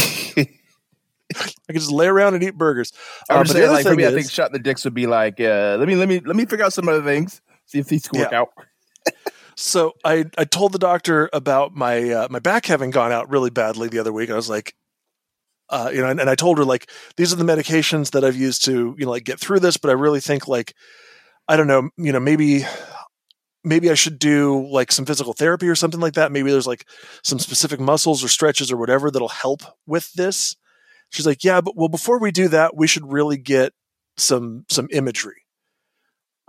I 1.40 1.73
could 1.73 1.77
just 1.81 1.90
lay 1.93 2.07
around 2.07 2.35
and 2.35 2.43
eat 2.43 2.57
burgers. 2.57 2.93
I 3.29 3.35
Uh, 3.35 3.38
would 3.38 3.49
say 3.49 3.61
the 3.61 3.66
other 3.66 3.75
like 3.75 3.85
thing 3.85 3.97
me, 3.97 4.07
I 4.07 4.11
think 4.11 4.31
shot 4.31 4.47
in 4.49 4.53
the 4.53 4.59
dicks 4.59 4.85
would 4.85 4.95
be 4.95 5.07
like, 5.07 5.40
uh, 5.40 5.77
let 5.79 5.88
me 5.88 5.95
let 5.97 6.09
me 6.09 6.21
let 6.21 6.37
me 6.37 6.45
figure 6.47 6.64
out 6.64 6.73
some 6.73 6.88
other 6.88 7.03
things. 7.03 7.40
See 7.66 7.79
if 7.79 7.87
these 7.87 8.07
can 8.09 8.19
work 8.19 8.33
Yeah. 8.33 8.40
out. 8.40 8.49
So 9.57 9.93
I 10.05 10.25
I 10.38 10.45
told 10.45 10.73
the 10.73 10.79
doctor 10.79 11.29
about 11.33 11.75
my 11.75 12.11
uh, 12.11 12.29
my 12.31 12.38
back 12.38 12.66
having 12.66 12.90
gone 12.90 13.12
out 13.12 13.29
really 13.31 13.51
badly 13.51 13.88
the 13.88 13.99
other 13.99 14.12
week. 14.12 14.31
I 14.31 14.35
was 14.35 14.49
like, 14.49 14.75
uh, 15.69 15.90
you 15.93 16.01
know, 16.01 16.09
and, 16.09 16.21
and 16.21 16.31
I 16.31 16.35
told 16.35 16.59
her 16.59 16.64
like 16.64 16.90
these 17.16 17.33
are 17.33 17.37
the 17.37 17.45
medications 17.45 18.11
that 18.12 18.25
I've 18.25 18.37
used 18.37 18.64
to 18.66 18.95
you 18.99 19.05
know 19.05 19.11
like 19.11 19.25
get 19.25 19.38
through 19.38 19.61
this, 19.61 19.77
but 19.77 19.90
I 19.90 19.95
really 19.95 20.21
think 20.21 20.49
like 20.49 20.75
I 21.49 21.57
don't 21.57 21.66
know, 21.66 21.90
you 21.97 22.12
know, 22.12 22.21
maybe 22.21 22.64
maybe 23.64 23.90
I 23.90 23.95
should 23.95 24.19
do 24.19 24.66
like 24.71 24.90
some 24.93 25.05
physical 25.05 25.33
therapy 25.35 25.69
or 25.69 25.75
something 25.75 26.01
like 26.01 26.14
that. 26.14 26.33
Maybe 26.33 26.51
there's 26.51 26.66
like 26.66 26.87
some 27.23 27.38
specific 27.38 27.81
muscles 27.81 28.25
or 28.25 28.29
stretches 28.29 28.73
or 28.73 28.77
whatever 28.77 29.11
that'll 29.11 29.29
help 29.29 29.62
with 29.87 30.12
this. 30.14 30.57
She's 31.11 31.27
like, 31.27 31.44
yeah, 31.44 31.61
but 31.61 31.77
well, 31.77 31.88
before 31.88 32.18
we 32.18 32.31
do 32.31 32.49
that, 32.49 32.77
we 32.77 32.87
should 32.87 33.12
really 33.12 33.37
get 33.37 33.73
some 34.16 34.64
some 34.68 34.88
imagery 34.92 35.40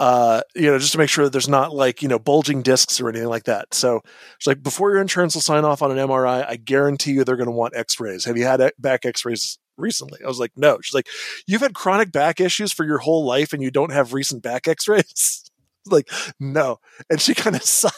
uh, 0.02 0.42
you 0.56 0.64
know, 0.64 0.80
just 0.80 0.94
to 0.94 0.98
make 0.98 1.10
sure 1.10 1.24
that 1.24 1.30
there's 1.30 1.48
not 1.48 1.76
like, 1.76 2.02
you 2.02 2.08
know, 2.08 2.18
bulging 2.18 2.64
discs 2.64 3.00
or 3.00 3.08
anything 3.08 3.28
like 3.30 3.44
that. 3.44 3.72
So 3.72 4.02
it's 4.36 4.48
like 4.48 4.64
before 4.64 4.90
your 4.90 5.00
insurance 5.00 5.36
will 5.36 5.44
sign 5.44 5.64
off 5.64 5.84
on 5.84 5.92
an 5.92 6.00
MRI, 6.00 6.44
I 6.50 6.56
guarantee 6.56 7.12
you 7.12 7.24
they're 7.24 7.36
going 7.36 7.46
to 7.46 7.52
want 7.52 7.76
x-rays. 7.76 8.26
Have 8.26 8.36
you 8.36 8.46
had 8.46 8.62
e- 8.62 8.72
back 8.80 9.06
x-rays 9.06 9.60
recently? 9.78 10.20
I 10.26 10.28
was 10.28 10.40
like, 10.40 10.54
no. 10.56 10.80
She's 10.82 10.96
like, 10.96 11.08
you've 11.46 11.62
had 11.62 11.76
chronic 11.76 12.12
back 12.12 12.40
issues 12.40 12.74
for 12.74 12.84
your 12.84 12.98
whole 12.98 13.24
life 13.26 13.54
and 13.54 13.62
you 13.62 13.70
don't 13.70 13.92
have 13.92 14.12
recent 14.12 14.42
back 14.42 14.68
x-rays. 14.68 15.44
like, 15.86 16.10
no. 16.40 16.80
And 17.08 17.22
she 17.22 17.36
kind 17.36 17.56
of 17.56 17.62
sighed. 17.64 17.92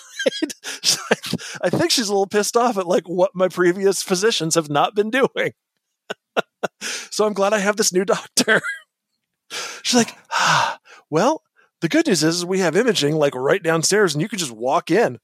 I 1.62 1.70
think 1.70 1.90
she's 1.90 2.10
a 2.10 2.12
little 2.12 2.28
pissed 2.28 2.58
off 2.58 2.78
at 2.78 2.86
like 2.86 3.08
what 3.08 3.32
my 3.34 3.48
previous 3.48 4.04
physicians 4.04 4.56
have 4.56 4.70
not 4.70 4.94
been 4.94 5.10
doing. 5.10 5.54
So 6.84 7.26
I'm 7.26 7.34
glad 7.34 7.54
I 7.54 7.60
have 7.60 7.78
this 7.78 7.94
new 7.94 8.06
doctor. 8.06 8.62
She's 9.82 9.96
like, 9.96 10.16
ah, 10.32 10.80
well, 11.10 11.44
the 11.82 11.90
good 11.90 12.08
news 12.08 12.24
is 12.24 12.46
we 12.46 12.60
have 12.60 12.76
imaging 12.76 13.16
like 13.16 13.36
right 13.36 13.62
downstairs 13.62 14.14
and 14.14 14.22
you 14.22 14.30
can 14.30 14.40
just 14.40 14.52
walk 14.52 14.90
in. 14.90 15.20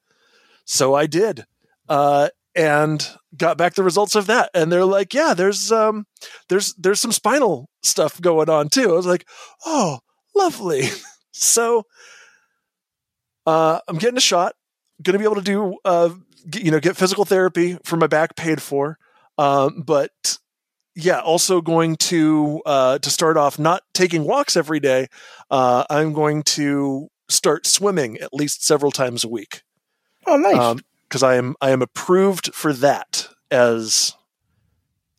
So 0.66 0.94
I 0.94 1.08
did. 1.08 1.46
Uh, 1.88 2.30
and 2.56 3.08
got 3.38 3.58
back 3.58 3.76
the 3.76 3.84
results 3.84 4.16
of 4.16 4.28
that. 4.28 4.50
And 4.54 4.72
they're 4.72 4.86
like, 4.86 5.14
yeah, 5.14 5.34
there's 5.34 5.72
um 5.72 6.06
there's 6.50 6.74
there's 6.76 7.00
some 7.00 7.12
spinal 7.12 7.70
stuff 7.84 8.20
going 8.20 8.50
on 8.50 8.70
too. 8.70 8.92
I 8.92 8.96
was 8.96 9.06
like, 9.06 9.28
oh, 9.66 10.00
lovely. 10.36 10.90
so 11.32 11.84
uh 13.46 13.80
I'm 13.88 13.98
getting 13.98 14.18
a 14.18 14.22
shot. 14.22 14.56
Gonna 15.02 15.20
be 15.20 15.24
able 15.24 15.36
to 15.36 15.42
do 15.42 15.78
uh 15.86 16.10
you 16.56 16.72
know, 16.72 16.80
get 16.80 16.98
physical 16.98 17.26
therapy 17.26 17.78
for 17.84 17.98
my 17.98 18.08
back 18.08 18.36
paid 18.36 18.62
for. 18.62 18.98
Um, 19.38 19.84
but 19.86 20.38
yeah, 21.00 21.20
also 21.20 21.62
going 21.62 21.96
to 21.98 22.62
uh, 22.66 23.00
to 23.00 23.10
start 23.10 23.38
off 23.38 23.58
not 23.60 23.84
taking 23.94 24.24
walks 24.26 24.56
every 24.58 24.80
day. 24.80 25.08
Uh, 25.50 25.84
I'm 25.90 26.14
going 26.14 26.44
to 26.44 27.08
start 27.30 27.66
swimming 27.66 28.18
at 28.18 28.34
least 28.34 28.66
several 28.66 28.92
times 28.92 29.24
a 29.24 29.28
week 29.30 29.62
Oh, 30.26 30.36
nice. 30.38 30.82
because 31.08 31.24
I 31.24 31.36
am 31.36 31.56
I 31.62 31.70
am 31.72 31.82
approved 31.82 32.54
for 32.54 32.74
that 32.74 33.28
as 33.52 34.16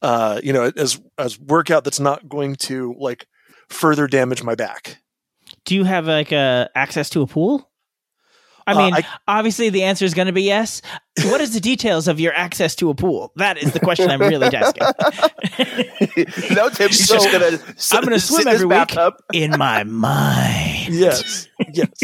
uh, 0.02 0.40
you 0.42 0.52
know 0.52 0.70
as 0.76 1.00
as 1.18 1.38
workout 1.38 1.84
that's 1.84 2.00
not 2.00 2.28
going 2.28 2.56
to 2.56 2.94
like 2.98 3.26
further 3.68 4.06
damage 4.06 4.42
my 4.42 4.54
back. 4.54 4.98
Do 5.64 5.74
you 5.74 5.84
have 5.84 6.06
like 6.06 6.32
uh, 6.32 6.68
access 6.74 7.10
to 7.10 7.22
a 7.22 7.26
pool? 7.26 7.69
I 8.66 8.72
Uh, 8.72 8.78
mean, 8.78 8.94
I- 8.94 9.04
obviously 9.28 9.70
the 9.70 9.82
answer 9.84 10.04
is 10.04 10.14
going 10.14 10.26
to 10.26 10.32
be 10.32 10.42
yes. 10.42 10.82
What 11.24 11.40
is 11.40 11.52
the 11.54 11.60
details 11.60 12.08
of 12.08 12.18
your 12.20 12.32
access 12.34 12.74
to 12.76 12.90
a 12.90 12.94
pool? 12.94 13.32
That 13.36 13.58
is 13.58 13.72
the 13.72 13.80
question 13.80 14.10
I'm 14.10 14.20
really 14.20 14.46
asking. 14.54 14.82
no, 16.56 16.68
Tim, 16.70 16.88
he's 16.88 17.06
So, 17.06 17.14
just 17.14 17.30
gonna. 17.32 17.58
I'm 17.92 18.04
going 18.04 18.18
to 18.18 18.24
swim 18.24 18.46
every 18.48 18.66
week 18.66 18.96
in 19.32 19.50
my 19.58 19.84
mind. 19.84 20.88
Yes, 20.94 21.48
yes. 21.72 21.88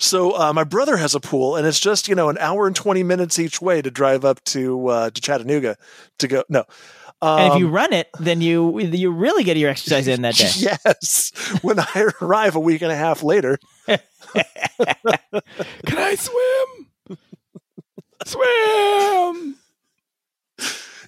So 0.00 0.36
uh, 0.36 0.52
my 0.52 0.64
brother 0.64 0.96
has 0.96 1.14
a 1.14 1.20
pool, 1.20 1.54
and 1.56 1.66
it's 1.66 1.78
just 1.78 2.08
you 2.08 2.14
know 2.16 2.28
an 2.28 2.36
hour 2.38 2.66
and 2.66 2.74
twenty 2.74 3.02
minutes 3.04 3.38
each 3.38 3.62
way 3.62 3.80
to 3.80 3.90
drive 3.90 4.24
up 4.24 4.42
to 4.46 4.88
uh, 4.88 5.10
to 5.10 5.20
Chattanooga 5.20 5.76
to 6.18 6.28
go. 6.28 6.44
No, 6.48 6.64
And 7.24 7.52
if 7.54 7.58
you 7.58 7.66
Um, 7.68 7.72
run 7.72 7.92
it, 7.92 8.08
then 8.20 8.40
you 8.40 8.78
you 8.80 9.10
really 9.10 9.44
get 9.44 9.56
your 9.56 9.70
exercise 9.70 10.06
in 10.08 10.22
that 10.22 10.34
day. 10.34 10.50
yes, 10.56 11.32
when 11.62 11.78
I 11.78 12.10
arrive 12.20 12.56
a 12.56 12.60
week 12.60 12.82
and 12.82 12.92
a 12.92 12.96
half 12.96 13.22
later, 13.22 13.58
Can 13.86 13.98
I 15.98 16.14
swim? 16.16 16.88
swim. 18.26 19.56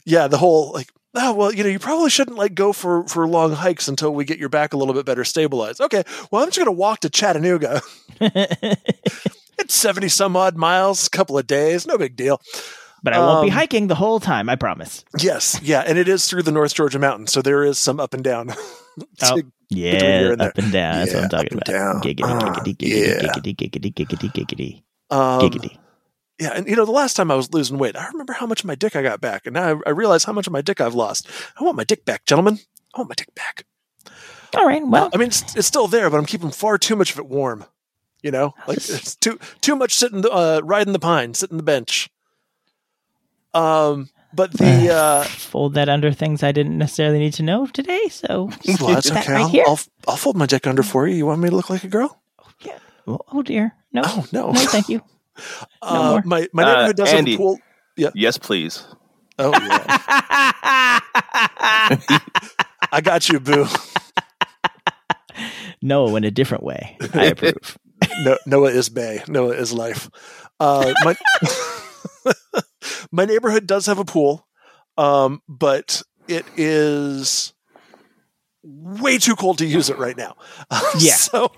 yeah, 0.05 0.29
the 0.29 0.39
whole 0.39 0.73
like, 0.73 0.91
oh 1.15 1.33
well, 1.35 1.53
you 1.53 1.63
know, 1.65 1.71
you 1.71 1.79
probably 1.79 2.11
shouldn't 2.11 2.37
like 2.37 2.55
go 2.55 2.73
for 2.73 3.07
for 3.09 3.27
long 3.27 3.53
hikes 3.53 3.89
until 3.89 4.15
we 4.15 4.25
get 4.25 4.39
your 4.39 4.49
back 4.49 4.73
a 4.73 4.77
little 4.77 4.95
bit 4.95 5.07
better 5.07 5.25
stabilized. 5.25 5.81
Okay, 5.81 6.03
well, 6.31 6.43
I'm 6.43 6.49
just 6.49 6.59
gonna 6.59 6.73
walk 6.73 7.01
to 7.01 7.11
Chattanooga. 7.11 7.81
it's 8.21 9.75
seventy 9.75 10.09
some 10.09 10.37
odd 10.37 10.57
miles, 10.57 11.07
a 11.07 11.11
couple 11.11 11.39
of 11.39 11.47
days, 11.47 11.87
no 11.87 11.99
big 11.99 12.17
deal. 12.17 12.41
But 13.07 13.15
I 13.15 13.21
won't 13.21 13.47
be 13.47 13.51
Um, 13.53 13.57
hiking 13.57 13.87
the 13.87 13.95
whole 13.95 14.19
time. 14.19 14.49
I 14.49 14.57
promise. 14.57 15.05
Yes, 15.21 15.61
yeah, 15.63 15.85
and 15.87 15.97
it 15.97 16.09
is 16.09 16.27
through 16.27 16.43
the 16.43 16.51
North 16.51 16.75
Georgia 16.75 16.99
mountains, 16.99 17.31
so 17.31 17.41
there 17.41 17.63
is 17.63 17.79
some 17.79 18.01
up 18.01 18.13
and 18.15 18.25
down. 18.25 18.53
Oh, 19.23 19.43
yeah, 19.69 20.31
and 20.33 20.41
up 20.41 20.57
and 20.57 20.73
down. 20.73 20.95
That's 20.97 21.13
what 21.15 21.23
I'm 21.25 21.29
talking 21.29 21.53
about. 21.53 21.67
down. 21.67 22.01
Giggity, 22.01 22.23
Ah, 22.25 22.55
giggity, 22.65 22.77
giggity, 22.79 23.07
yeah. 23.07 23.29
giggity, 23.29 23.55
giggity, 23.55 23.95
giggity, 23.95 24.33
giggity, 24.33 24.83
Um, 25.15 25.41
giggity. 25.43 25.77
Yeah, 26.41 26.53
and 26.55 26.67
you 26.67 26.75
know, 26.77 26.87
the 26.87 26.93
last 26.93 27.15
time 27.15 27.31
I 27.31 27.35
was 27.35 27.53
losing 27.53 27.77
weight, 27.79 27.95
I 27.95 28.07
remember 28.09 28.33
how 28.33 28.47
much 28.47 28.61
of 28.61 28.67
my 28.67 28.75
dick 28.75 28.97
I 28.97 29.03
got 29.03 29.21
back, 29.21 29.47
and 29.47 29.53
now 29.55 29.75
I, 29.75 29.89
I 29.89 29.91
realize 29.91 30.25
how 30.25 30.33
much 30.33 30.47
of 30.47 30.53
my 30.55 30.63
dick 30.63 30.81
I've 30.81 30.95
lost. 30.95 31.29
I 31.61 31.63
want 31.65 31.77
my 31.77 31.85
dick 31.85 32.07
back, 32.07 32.25
gentlemen. 32.25 32.59
I 32.95 32.99
want 33.01 33.11
my 33.11 33.15
dick 33.15 33.35
back. 33.35 33.67
All 34.57 34.67
right. 34.67 34.83
Well, 34.85 35.11
I 35.13 35.19
mean, 35.19 35.29
it's, 35.29 35.55
it's 35.55 35.69
still 35.69 35.89
there, 35.89 36.09
but 36.09 36.17
I'm 36.17 36.25
keeping 36.27 36.51
far 36.51 36.79
too 36.79 36.97
much 36.97 37.13
of 37.13 37.19
it 37.19 37.27
warm. 37.27 37.67
You 38.23 38.31
know, 38.31 38.55
like 38.67 38.79
it's 38.79 39.15
too 39.15 39.39
too 39.61 39.77
much 39.77 39.95
sitting, 39.95 40.25
uh, 40.29 40.63
riding 40.65 40.95
the 40.95 40.99
pine, 40.99 41.35
sitting 41.35 41.59
the 41.59 41.63
bench. 41.63 42.09
Um, 43.57 44.09
but 44.35 44.53
the 44.53 44.93
uh, 44.95 45.25
fold 45.25 45.75
that 45.75 45.89
under 45.89 46.13
things 46.13 46.43
I 46.43 46.53
didn't 46.53 46.77
necessarily 46.79 47.19
need 47.19 47.33
to 47.35 47.43
know 47.43 47.67
today. 47.67 48.09
So 48.11 48.51
well, 48.81 48.95
that's 48.95 49.11
that 49.11 49.27
right 49.29 49.41
I'll, 49.43 49.49
here. 49.49 49.65
I'll 49.67 49.79
I'll 50.09 50.17
fold 50.17 50.37
my 50.37 50.47
dick 50.47 50.67
under 50.67 50.83
for 50.83 51.07
you. 51.09 51.15
You 51.17 51.27
want 51.27 51.41
me 51.41 51.49
to 51.49 51.57
look 51.57 51.71
like 51.71 51.85
a 51.85 51.89
girl? 51.89 52.21
Oh, 53.09 53.21
oh, 53.33 53.43
dear. 53.43 53.73
No. 53.93 54.03
Oh 54.05 54.27
no. 54.33 54.51
No, 54.51 54.61
thank 54.61 54.89
you. 54.89 55.01
Uh, 55.83 56.11
more. 56.13 56.23
my 56.25 56.49
my 56.55 56.63
Uh, 56.63 56.67
neighborhood 56.67 56.97
does 56.97 57.13
Andy. 57.13 57.33
have 57.33 57.39
pool. 57.39 57.59
Yeah. 57.95 58.09
Yes, 58.15 58.39
please. 58.39 58.83
Oh 59.39 59.53
yeah. 59.53 59.85
I 62.91 63.01
got 63.03 63.29
you, 63.29 63.39
boo. 63.41 63.67
No, 65.83 66.17
in 66.17 66.25
a 66.25 66.31
different 66.31 66.65
way. 66.65 66.97
I 67.13 67.27
approve. 67.27 67.77
No, 68.25 68.39
Noah 68.47 68.71
is 68.71 68.89
Bay. 68.89 69.23
Noah 69.29 69.53
is 69.55 69.75
life. 69.75 70.09
Uh, 70.59 70.95
my 71.05 71.15
my 73.17 73.25
neighborhood 73.25 73.67
does 73.67 73.87
have 73.87 73.99
a 73.99 74.05
pool, 74.05 74.47
um, 74.99 75.41
but 75.49 76.03
it 76.29 76.45
is 76.57 77.55
way 78.63 79.17
too 79.17 79.37
cold 79.37 79.59
to 79.59 79.65
use 79.67 79.89
it 79.91 79.97
right 79.99 80.17
now. 80.17 80.37
Yeah. 80.99 81.15
so 81.15 81.51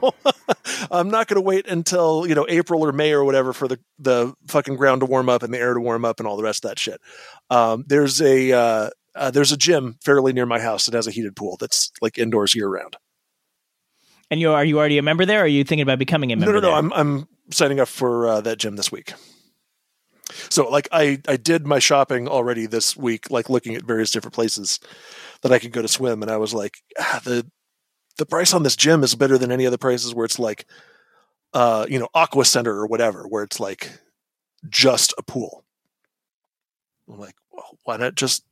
I'm 0.90 1.10
not 1.10 1.26
going 1.26 1.36
to 1.36 1.40
wait 1.40 1.66
until 1.66 2.26
you 2.26 2.34
know 2.34 2.46
April 2.48 2.84
or 2.84 2.92
May 2.92 3.12
or 3.12 3.24
whatever 3.24 3.52
for 3.52 3.66
the 3.68 3.78
the 3.98 4.34
fucking 4.46 4.76
ground 4.76 5.00
to 5.00 5.06
warm 5.06 5.28
up 5.28 5.42
and 5.42 5.52
the 5.52 5.58
air 5.58 5.74
to 5.74 5.80
warm 5.80 6.04
up 6.04 6.20
and 6.20 6.26
all 6.28 6.36
the 6.36 6.42
rest 6.42 6.64
of 6.64 6.70
that 6.70 6.78
shit. 6.78 7.00
Um, 7.50 7.84
there's 7.86 8.20
a 8.20 8.52
uh, 8.52 8.90
uh, 9.14 9.30
there's 9.30 9.52
a 9.52 9.56
gym 9.56 9.96
fairly 10.04 10.32
near 10.32 10.46
my 10.46 10.60
house 10.60 10.86
that 10.86 10.94
has 10.94 11.06
a 11.06 11.10
heated 11.10 11.34
pool 11.36 11.56
that's 11.58 11.90
like 12.00 12.18
indoors 12.18 12.54
year 12.54 12.68
round. 12.68 12.96
And 14.30 14.40
you 14.40 14.50
are 14.52 14.64
you 14.64 14.78
already 14.78 14.98
a 14.98 15.02
member 15.02 15.24
there? 15.24 15.40
Or 15.40 15.44
are 15.44 15.46
you 15.46 15.64
thinking 15.64 15.82
about 15.82 15.98
becoming 15.98 16.30
a 16.32 16.36
No, 16.36 16.46
member? 16.46 16.60
no, 16.60 16.60
no. 16.60 16.68
there? 16.68 16.76
I'm 16.76 16.92
I'm 16.92 17.28
signing 17.50 17.80
up 17.80 17.88
for 17.88 18.26
uh, 18.28 18.40
that 18.42 18.58
gym 18.58 18.76
this 18.76 18.92
week. 18.92 19.14
So 20.50 20.68
like 20.68 20.88
I 20.92 21.20
I 21.26 21.36
did 21.36 21.66
my 21.66 21.78
shopping 21.78 22.28
already 22.28 22.66
this 22.66 22.96
week, 22.96 23.30
like 23.30 23.48
looking 23.48 23.74
at 23.74 23.84
various 23.84 24.10
different 24.10 24.34
places 24.34 24.80
that 25.42 25.52
I 25.52 25.58
could 25.58 25.72
go 25.72 25.82
to 25.82 25.88
swim, 25.88 26.22
and 26.22 26.30
I 26.30 26.36
was 26.36 26.52
like, 26.54 26.78
ah, 26.98 27.20
the 27.24 27.46
the 28.18 28.26
price 28.26 28.52
on 28.52 28.62
this 28.62 28.76
gym 28.76 29.02
is 29.02 29.14
better 29.14 29.38
than 29.38 29.52
any 29.52 29.66
other 29.66 29.78
prices 29.78 30.14
where 30.14 30.24
it's 30.24 30.38
like, 30.38 30.66
uh, 31.54 31.86
you 31.88 31.98
know, 31.98 32.08
Aqua 32.14 32.44
Center 32.44 32.74
or 32.76 32.86
whatever, 32.86 33.26
where 33.28 33.44
it's 33.44 33.60
like 33.60 33.90
just 34.68 35.14
a 35.18 35.22
pool. 35.22 35.64
I'm 37.08 37.18
like, 37.18 37.36
well, 37.50 37.78
why 37.84 37.96
not 37.96 38.14
just 38.14 38.44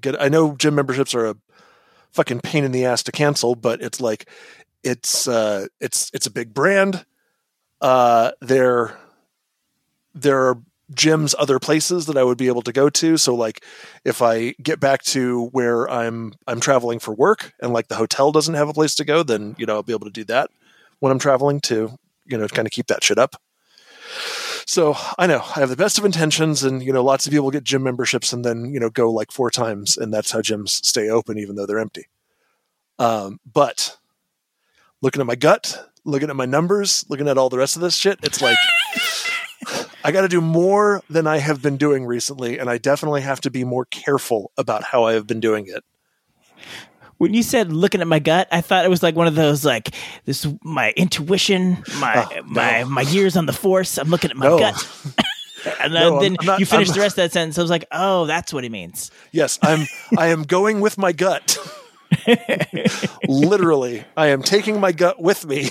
get? 0.00 0.20
I 0.20 0.28
know 0.28 0.56
gym 0.56 0.74
memberships 0.74 1.14
are 1.14 1.26
a 1.26 1.36
fucking 2.12 2.40
pain 2.40 2.64
in 2.64 2.72
the 2.72 2.86
ass 2.86 3.02
to 3.04 3.12
cancel, 3.12 3.54
but 3.54 3.82
it's 3.82 4.00
like 4.00 4.28
it's 4.82 5.28
uh, 5.28 5.66
it's 5.80 6.10
it's 6.12 6.26
a 6.26 6.30
big 6.30 6.54
brand. 6.54 7.04
Uh, 7.80 8.32
there 8.40 8.96
there 10.14 10.48
are 10.48 10.62
gyms 10.94 11.34
other 11.38 11.58
places 11.58 12.06
that 12.06 12.16
I 12.16 12.24
would 12.24 12.38
be 12.38 12.48
able 12.48 12.62
to 12.62 12.72
go 12.72 12.88
to. 12.90 13.16
So 13.16 13.34
like 13.34 13.64
if 14.04 14.22
I 14.22 14.52
get 14.62 14.80
back 14.80 15.02
to 15.04 15.46
where 15.46 15.88
I'm 15.90 16.34
I'm 16.46 16.60
traveling 16.60 16.98
for 16.98 17.14
work 17.14 17.52
and 17.60 17.72
like 17.72 17.88
the 17.88 17.96
hotel 17.96 18.32
doesn't 18.32 18.54
have 18.54 18.68
a 18.68 18.74
place 18.74 18.94
to 18.96 19.04
go, 19.04 19.22
then 19.22 19.54
you 19.58 19.66
know 19.66 19.74
I'll 19.74 19.82
be 19.82 19.92
able 19.92 20.06
to 20.06 20.12
do 20.12 20.24
that 20.24 20.50
when 21.00 21.12
I'm 21.12 21.18
traveling 21.18 21.60
to 21.62 21.98
you 22.26 22.38
know 22.38 22.48
kind 22.48 22.66
of 22.66 22.72
keep 22.72 22.86
that 22.88 23.04
shit 23.04 23.18
up. 23.18 23.36
So 24.66 24.96
I 25.18 25.26
know 25.26 25.40
I 25.56 25.60
have 25.60 25.68
the 25.68 25.76
best 25.76 25.98
of 25.98 26.04
intentions, 26.04 26.62
and 26.62 26.82
you 26.82 26.92
know 26.92 27.04
lots 27.04 27.26
of 27.26 27.32
people 27.32 27.50
get 27.50 27.64
gym 27.64 27.82
memberships 27.82 28.32
and 28.32 28.44
then 28.44 28.72
you 28.72 28.80
know 28.80 28.90
go 28.90 29.10
like 29.10 29.30
four 29.30 29.50
times, 29.50 29.96
and 29.96 30.12
that's 30.12 30.30
how 30.30 30.40
gyms 30.40 30.70
stay 30.70 31.08
open 31.08 31.38
even 31.38 31.56
though 31.56 31.66
they're 31.66 31.78
empty. 31.78 32.06
Um, 32.98 33.40
but 33.50 33.98
looking 35.02 35.20
at 35.20 35.26
my 35.26 35.34
gut, 35.34 35.90
looking 36.04 36.30
at 36.30 36.36
my 36.36 36.46
numbers, 36.46 37.04
looking 37.08 37.28
at 37.28 37.36
all 37.36 37.50
the 37.50 37.58
rest 37.58 37.76
of 37.76 37.82
this 37.82 37.96
shit, 37.96 38.18
it's 38.22 38.40
like 38.40 38.58
I 40.04 40.12
got 40.12 40.20
to 40.20 40.28
do 40.28 40.40
more 40.42 41.02
than 41.08 41.26
I 41.26 41.38
have 41.38 41.62
been 41.62 41.76
doing 41.78 42.04
recently, 42.04 42.58
and 42.58 42.68
I 42.68 42.76
definitely 42.78 43.22
have 43.22 43.40
to 43.40 43.50
be 43.50 43.64
more 43.64 43.86
careful 43.86 44.52
about 44.58 44.84
how 44.84 45.04
I 45.04 45.14
have 45.14 45.26
been 45.26 45.40
doing 45.40 45.66
it. 45.66 45.82
when 47.16 47.32
you 47.32 47.42
said 47.42 47.72
looking 47.72 48.00
at 48.02 48.06
my 48.06 48.18
gut, 48.18 48.46
I 48.52 48.60
thought 48.60 48.84
it 48.84 48.88
was 48.90 49.02
like 49.02 49.16
one 49.16 49.26
of 49.26 49.34
those 49.34 49.64
like 49.64 49.94
this 50.26 50.46
my 50.62 50.92
intuition, 50.96 51.82
my 51.98 52.28
Oh, 52.30 52.42
my 52.44 52.84
my 52.84 53.00
years 53.02 53.36
on 53.36 53.46
the 53.46 53.52
force. 53.54 53.96
I'm 53.98 54.08
looking 54.10 54.30
at 54.30 54.36
my 54.36 54.46
No. 54.46 54.58
gut. 54.58 54.88
and 55.80 55.94
then, 55.94 56.02
No, 56.12 56.20
then 56.20 56.36
not- 56.42 56.60
you 56.60 56.66
finished 56.66 56.90
I'm- 56.90 56.96
the 56.98 57.00
rest 57.02 57.12
of 57.18 57.24
that 57.24 57.32
sentence. 57.32 57.56
I 57.58 57.62
was 57.62 57.70
like, 57.70 57.86
oh, 57.90 58.26
that's 58.26 58.52
what 58.52 58.62
he 58.64 58.68
means. 58.70 59.10
Yes, 59.32 59.58
I'm. 59.62 59.86
I 60.18 60.26
am 60.28 60.42
going 60.42 60.80
with 60.82 60.98
my 60.98 61.12
gut. 61.12 61.56
Literally, 63.28 64.04
I 64.16 64.28
am 64.28 64.42
taking 64.42 64.80
my 64.80 64.92
gut 64.92 65.20
with 65.20 65.46
me 65.46 65.70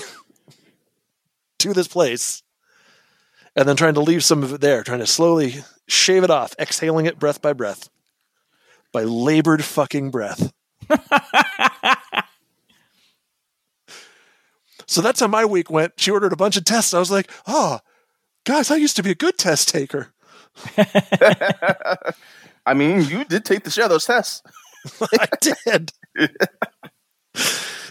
to 1.59 1.73
this 1.73 1.87
place, 1.87 2.42
and 3.55 3.67
then 3.67 3.75
trying 3.75 3.93
to 3.93 4.01
leave 4.01 4.23
some 4.23 4.43
of 4.43 4.53
it 4.53 4.61
there, 4.61 4.83
trying 4.83 4.99
to 4.99 5.07
slowly 5.07 5.63
shave 5.87 6.23
it 6.23 6.29
off, 6.29 6.55
exhaling 6.59 7.05
it 7.05 7.19
breath 7.19 7.41
by 7.41 7.53
breath, 7.53 7.89
by 8.91 9.03
labored 9.03 9.63
fucking 9.63 10.11
breath. 10.11 10.51
so 14.85 15.01
that's 15.01 15.19
how 15.19 15.27
my 15.27 15.45
week 15.45 15.69
went. 15.69 15.93
She 15.97 16.11
ordered 16.11 16.33
a 16.33 16.37
bunch 16.37 16.57
of 16.57 16.65
tests. 16.65 16.93
I 16.93 16.99
was 16.99 17.11
like, 17.11 17.29
oh, 17.47 17.79
guys, 18.43 18.71
I 18.71 18.75
used 18.77 18.95
to 18.97 19.03
be 19.03 19.11
a 19.11 19.15
good 19.15 19.37
test 19.37 19.69
taker. 19.69 20.13
I 22.65 22.73
mean, 22.73 23.01
you 23.03 23.25
did 23.25 23.45
take 23.45 23.63
the 23.63 23.71
share 23.71 23.85
of 23.85 23.89
those 23.91 24.05
tests. 24.05 24.41
I 25.01 25.27
did. 25.41 25.91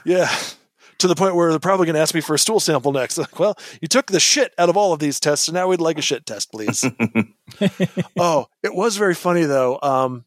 yeah. 0.05 0.31
To 1.02 1.08
the 1.08 1.16
point 1.16 1.34
where 1.34 1.50
they're 1.50 1.58
probably 1.58 1.86
going 1.86 1.96
to 1.96 2.00
ask 2.00 2.14
me 2.14 2.20
for 2.20 2.34
a 2.34 2.38
stool 2.38 2.60
sample 2.60 2.92
next. 2.92 3.18
Like, 3.22 3.38
well, 3.38 3.58
you 3.80 3.88
took 3.88 4.06
the 4.06 4.20
shit 4.20 4.54
out 4.56 4.68
of 4.68 4.76
all 4.76 4.92
of 4.92 5.00
these 5.00 5.18
tests, 5.18 5.48
and 5.48 5.54
now 5.54 5.66
we'd 5.66 5.80
like 5.80 5.98
a 5.98 6.02
shit 6.02 6.26
test, 6.26 6.52
please. 6.52 6.84
oh, 8.18 8.46
it 8.62 8.72
was 8.74 8.96
very 8.96 9.14
funny 9.14 9.42
though. 9.42 9.80
Um, 9.82 10.24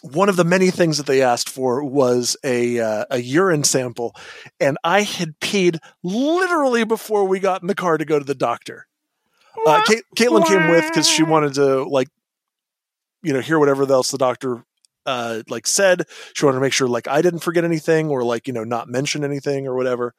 one 0.00 0.30
of 0.30 0.36
the 0.36 0.44
many 0.44 0.70
things 0.70 0.96
that 0.96 1.06
they 1.06 1.20
asked 1.22 1.50
for 1.50 1.84
was 1.84 2.38
a 2.42 2.80
uh, 2.80 3.04
a 3.10 3.18
urine 3.18 3.64
sample, 3.64 4.14
and 4.58 4.78
I 4.82 5.02
had 5.02 5.38
peed 5.40 5.78
literally 6.02 6.84
before 6.84 7.26
we 7.26 7.38
got 7.38 7.60
in 7.60 7.68
the 7.68 7.74
car 7.74 7.98
to 7.98 8.04
go 8.04 8.18
to 8.18 8.24
the 8.24 8.34
doctor. 8.34 8.86
Uh, 9.66 9.82
Caitlin 10.16 10.46
came 10.46 10.70
with 10.70 10.86
because 10.88 11.08
she 11.08 11.22
wanted 11.22 11.54
to 11.54 11.84
like, 11.84 12.08
you 13.22 13.34
know, 13.34 13.40
hear 13.40 13.58
whatever 13.58 13.90
else 13.92 14.10
the 14.10 14.18
doctor 14.18 14.64
uh 15.06 15.42
like 15.48 15.66
said. 15.66 16.04
She 16.34 16.44
wanted 16.44 16.56
to 16.58 16.62
make 16.62 16.72
sure 16.72 16.88
like 16.88 17.08
i 17.08 17.22
didn't 17.22 17.40
forget 17.40 17.64
anything 17.64 18.08
or 18.10 18.22
like 18.24 18.46
you 18.46 18.52
know 18.52 18.64
not 18.64 18.88
mention 18.88 19.24
anything 19.24 19.66
or 19.66 19.74
whatever. 19.74 20.14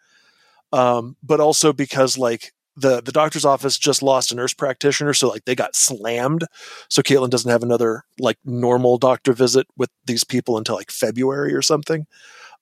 Um 0.74 1.18
but 1.24 1.40
also 1.40 1.74
because 1.74 2.18
like 2.18 2.54
the 2.78 3.02
the 3.02 3.12
doctor's 3.12 3.46
office 3.46 3.78
just 3.78 4.02
lost 4.02 4.32
a 4.32 4.36
nurse 4.36 4.54
practitioner 4.54 5.14
so 5.14 5.28
like 5.30 5.46
they 5.46 5.56
got 5.56 5.76
slammed. 5.76 6.46
So 6.90 7.02
caitlin 7.02 7.30
doesn't 7.30 7.52
have 7.52 7.64
another 7.64 8.04
like 8.20 8.38
normal 8.46 8.98
doctor 8.98 9.34
visit 9.34 9.68
with 9.78 9.90
these 10.06 10.24
people 10.24 10.58
until 10.58 10.76
like 10.76 10.92
february 10.92 11.54
or 11.54 11.62
something. 11.62 12.08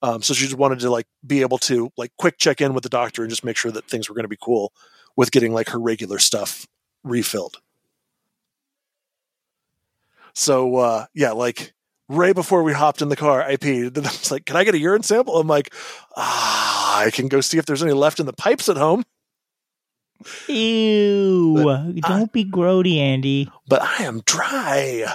Um 0.02 0.22
so 0.22 0.34
she 0.34 0.46
just 0.46 0.58
wanted 0.58 0.80
to 0.82 0.90
like 0.92 1.08
be 1.26 1.42
able 1.42 1.58
to 1.60 1.92
like 1.98 2.12
quick 2.18 2.38
check 2.38 2.62
in 2.62 2.74
with 2.74 2.84
the 2.84 2.90
doctor 2.90 3.22
and 3.24 3.30
just 3.30 3.46
make 3.46 3.58
sure 3.58 3.72
that 3.72 3.86
things 3.90 4.10
were 4.10 4.16
going 4.16 4.24
to 4.26 4.30
be 4.30 4.38
cool 4.42 4.74
with 5.16 5.32
getting 5.32 5.54
like 5.54 5.70
her 5.70 5.80
regular 5.80 6.20
stuff 6.20 6.68
refilled. 7.04 7.58
So 10.34 10.76
uh 10.78 11.06
yeah 11.14 11.32
like 11.32 11.74
right 12.10 12.36
before 12.36 12.64
we 12.64 12.74
hopped 12.74 13.02
in 13.02 13.10
the 13.10 13.16
car, 13.16 13.42
I 13.42 13.56
peed. 13.56 13.96
And 13.98 14.06
I 14.06 14.10
was 14.10 14.32
like, 14.32 14.46
"Can 14.46 14.58
I 14.58 14.64
get 14.64 14.76
a 14.76 14.80
urine 14.80 15.04
sample?" 15.04 15.38
I'm 15.38 15.48
like, 15.48 15.74
"Ah, 16.18 17.00
I 17.00 17.12
can 17.12 17.28
go 17.28 17.40
see 17.40 17.58
if 17.58 17.66
there's 17.66 17.84
any 17.84 17.94
left 17.94 18.20
in 18.20 18.26
the 18.26 18.34
pipes 18.34 18.68
at 18.68 18.78
home." 18.78 19.06
Ew! 20.48 21.56
Don't 22.02 22.34
be 22.34 22.44
grody, 22.44 22.98
Andy. 22.98 23.50
But 23.68 23.82
I 23.82 24.04
am 24.04 24.22
dry. 24.26 25.06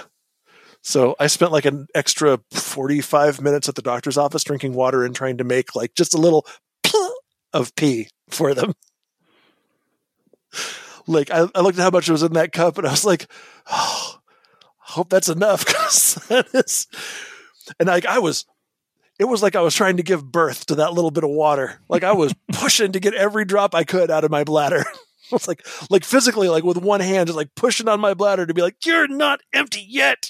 So 0.81 1.15
I 1.19 1.27
spent 1.27 1.51
like 1.51 1.65
an 1.65 1.87
extra 1.95 2.39
45 2.51 3.41
minutes 3.41 3.67
at 3.69 3.75
the 3.75 3.81
doctor's 3.81 4.17
office 4.17 4.43
drinking 4.43 4.73
water 4.73 5.03
and 5.03 5.15
trying 5.15 5.37
to 5.37 5.43
make 5.43 5.75
like 5.75 5.95
just 5.95 6.13
a 6.13 6.17
little 6.17 6.45
of 7.53 7.75
pee 7.75 8.09
for 8.29 8.53
them. 8.53 8.73
Like 11.07 11.31
I, 11.31 11.47
I 11.53 11.61
looked 11.61 11.77
at 11.77 11.83
how 11.83 11.89
much 11.89 12.09
was 12.09 12.23
in 12.23 12.33
that 12.33 12.51
cup 12.51 12.77
and 12.77 12.87
I 12.87 12.91
was 12.91 13.05
like, 13.05 13.27
oh, 13.69 14.14
hope 14.95 15.09
that's 15.09 15.29
enough 15.29 15.65
because 15.67 16.15
that 16.29 16.47
is 16.53 16.87
and 17.79 17.87
like 17.87 18.05
i 18.05 18.19
was 18.19 18.45
it 19.19 19.25
was 19.25 19.41
like 19.43 19.55
i 19.55 19.61
was 19.61 19.75
trying 19.75 19.97
to 19.97 20.03
give 20.03 20.23
birth 20.31 20.65
to 20.65 20.75
that 20.75 20.93
little 20.93 21.11
bit 21.11 21.23
of 21.23 21.29
water. 21.29 21.79
Like 21.89 22.03
i 22.03 22.11
was 22.11 22.33
pushing 22.53 22.91
to 22.93 22.99
get 22.99 23.13
every 23.13 23.45
drop 23.45 23.73
i 23.75 23.83
could 23.83 24.09
out 24.11 24.23
of 24.23 24.31
my 24.31 24.43
bladder. 24.43 24.83
It 25.27 25.31
was 25.31 25.47
like 25.47 25.65
like 25.89 26.03
physically 26.03 26.49
like 26.49 26.63
with 26.63 26.77
one 26.77 26.99
hand 26.99 27.25
just 27.27 27.35
like 27.35 27.49
pushing 27.55 27.87
on 27.89 27.99
my 27.99 28.13
bladder 28.13 28.45
to 28.45 28.53
be 28.53 28.61
like 28.61 28.75
you're 28.85 29.07
not 29.07 29.41
empty 29.53 29.83
yet. 29.87 30.29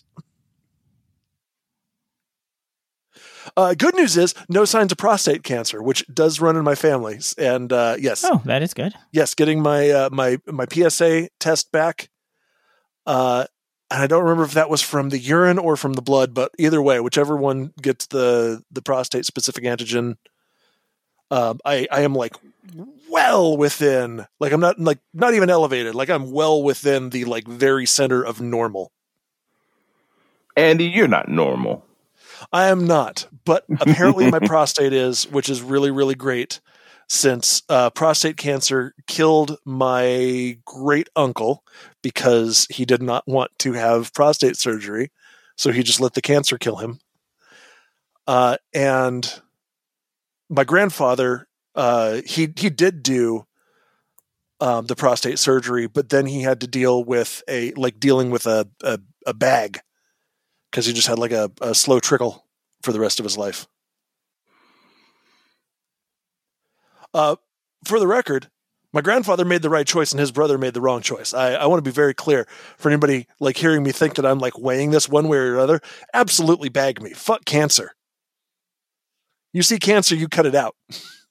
Uh, 3.58 3.74
good 3.74 3.94
news 3.96 4.18
is 4.18 4.34
no 4.50 4.66
signs 4.66 4.92
of 4.92 4.98
prostate 4.98 5.44
cancer 5.44 5.82
which 5.84 6.06
does 6.14 6.40
run 6.42 6.56
in 6.56 6.64
my 6.64 6.76
family 6.76 7.20
and 7.38 7.72
uh, 7.74 7.96
yes. 8.00 8.24
Oh, 8.26 8.42
that 8.46 8.64
is 8.64 8.74
good. 8.74 8.94
yes 9.12 9.36
getting 9.36 9.62
my 9.62 9.90
uh, 9.90 10.10
my 10.12 10.38
my 10.48 10.66
psa 10.72 11.28
test 11.42 11.72
back 11.74 12.10
Uh, 13.06 13.46
and 13.92 14.02
I 14.02 14.08
don't 14.08 14.24
remember 14.24 14.44
if 14.44 14.54
that 14.54 14.70
was 14.70 14.82
from 14.82 15.10
the 15.10 15.20
urine 15.20 15.60
or 15.60 15.78
from 15.78 15.94
the 15.94 16.02
blood, 16.02 16.34
but 16.34 16.52
either 16.58 16.82
way, 16.82 17.00
whichever 17.00 17.38
one 17.38 17.72
gets 17.82 18.08
the 18.08 18.64
the 18.72 18.82
prostate 18.82 19.26
specific 19.26 19.64
antigen, 19.64 20.18
um, 21.30 21.60
I 21.64 21.88
I 21.92 22.02
am 22.02 22.16
like 22.16 22.36
well 23.10 23.56
within, 23.56 24.26
like 24.40 24.52
I'm 24.52 24.60
not 24.60 24.80
like 24.80 25.00
not 25.14 25.36
even 25.36 25.50
elevated, 25.50 25.94
like 25.94 26.10
I'm 26.10 26.32
well 26.32 26.64
within 26.64 27.12
the 27.12 27.26
like 27.26 27.48
very 27.48 27.86
center 27.86 28.24
of 28.24 28.42
normal. 28.42 28.92
Andy, 30.58 30.86
you're 30.86 31.08
not 31.08 31.30
normal. 31.30 31.86
I 32.52 32.68
am 32.68 32.88
not, 32.88 33.28
but 33.46 33.66
apparently 33.80 34.32
my 34.32 34.40
prostate 34.46 34.94
is, 34.94 35.30
which 35.30 35.50
is 35.50 35.62
really 35.62 35.92
really 35.92 36.16
great. 36.16 36.60
Since 37.08 37.62
uh, 37.70 37.92
prostate 37.92 38.38
cancer 38.38 38.94
killed 39.08 39.58
my 39.64 40.58
great 40.66 41.08
uncle 41.16 41.64
because 42.02 42.66
he 42.70 42.84
did 42.84 43.02
not 43.02 43.28
want 43.28 43.52
to 43.60 43.74
have 43.74 44.14
prostate 44.14 44.58
surgery, 44.58 45.12
so 45.56 45.72
he 45.72 45.84
just 45.84 46.02
let 46.02 46.16
the 46.16 46.22
cancer 46.22 46.58
kill 46.58 46.78
him. 46.78 47.00
Uh, 48.26 48.58
and 48.74 49.42
my 50.50 50.64
grandfather, 50.64 51.48
uh, 51.76 52.22
he 52.26 52.52
he 52.58 52.70
did 52.70 53.04
do 53.04 53.46
um, 54.60 54.88
the 54.88 54.96
prostate 54.96 55.38
surgery, 55.38 55.88
but 55.88 56.10
then 56.10 56.26
he 56.26 56.42
had 56.42 56.62
to 56.62 56.68
deal 56.68 57.04
with 57.04 57.44
a 57.48 57.72
like 57.74 58.00
dealing 58.00 58.32
with 58.32 58.48
a 58.48 58.68
a, 58.82 59.00
a 59.28 59.34
bag 59.34 59.80
because 60.72 60.86
he 60.86 60.94
just 60.94 61.08
had 61.08 61.20
like 61.20 61.32
a, 61.32 61.52
a 61.62 61.76
slow 61.76 62.00
trickle 62.00 62.46
for 62.82 62.92
the 62.92 63.00
rest 63.00 63.20
of 63.20 63.24
his 63.24 63.38
life. 63.38 63.68
Uh, 67.16 67.38
for 67.86 67.98
the 67.98 68.08
record, 68.08 68.50
my 68.92 69.00
grandfather 69.00 69.46
made 69.46 69.62
the 69.62 69.70
right 69.70 69.88
choice 69.88 70.12
and 70.12 70.20
his 70.20 70.34
brother 70.34 70.58
made 70.58 70.74
the 70.74 70.82
wrong 70.82 71.02
choice. 71.02 71.34
I, 71.34 71.54
I 71.54 71.66
want 71.66 71.78
to 71.84 71.90
be 71.90 71.94
very 71.94 72.14
clear 72.14 72.46
for 72.78 72.90
anybody 72.90 73.26
like 73.40 73.56
hearing 73.56 73.84
me 73.84 73.94
think 73.94 74.16
that 74.16 74.26
I'm 74.26 74.40
like 74.40 74.60
weighing 74.60 74.92
this 74.92 75.08
one 75.08 75.30
way 75.30 75.38
or 75.38 75.54
another. 75.54 75.80
Absolutely 76.14 76.68
bag 76.68 77.02
me. 77.02 77.12
Fuck 77.12 77.46
cancer. 77.46 77.96
You 79.54 79.62
see 79.64 79.80
cancer, 79.80 80.14
you 80.14 80.28
cut 80.28 80.46
it 80.46 80.56
out. 80.56 80.76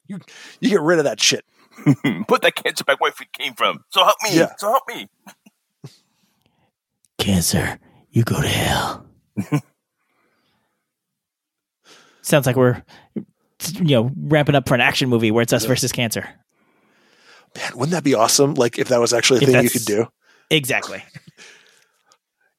You 0.06 0.20
you 0.58 0.70
get 0.70 0.80
rid 0.80 0.98
of 0.98 1.04
that 1.04 1.20
shit. 1.20 1.44
Put 2.28 2.40
that 2.40 2.54
cancer 2.54 2.84
back 2.84 2.98
where 3.00 3.10
it 3.10 3.32
came 3.34 3.52
from. 3.52 3.84
So 3.90 4.02
help 4.04 4.16
me. 4.22 4.36
Yeah. 4.38 4.54
So 4.56 4.68
help 4.68 4.84
me. 4.88 5.08
Cancer, 7.18 7.78
you 8.10 8.24
go 8.24 8.40
to 8.40 8.48
hell. 8.48 9.06
Sounds 12.22 12.46
like 12.46 12.56
we're, 12.56 12.82
you 13.72 13.96
know, 13.96 14.10
ramping 14.16 14.54
up 14.54 14.68
for 14.68 14.74
an 14.74 14.80
action 14.80 15.08
movie 15.08 15.30
where 15.30 15.42
it's 15.42 15.52
us 15.52 15.64
versus 15.64 15.92
cancer. 15.92 16.28
Man, 17.56 17.72
wouldn't 17.74 17.92
that 17.92 18.04
be 18.04 18.14
awesome? 18.14 18.54
Like 18.54 18.78
if 18.78 18.88
that 18.88 19.00
was 19.00 19.12
actually 19.12 19.40
a 19.40 19.42
If 19.42 19.48
thing 19.48 19.64
you 19.64 19.70
could 19.70 19.84
do. 19.84 20.08
Exactly. 20.50 21.02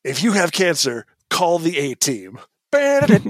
If 0.05 0.21
you 0.21 0.33
have 0.33 0.51
cancer, 0.51 1.07
call 1.31 1.57
the 1.57 1.77
A 1.79 1.95
team. 1.95 2.37
And 2.75 3.23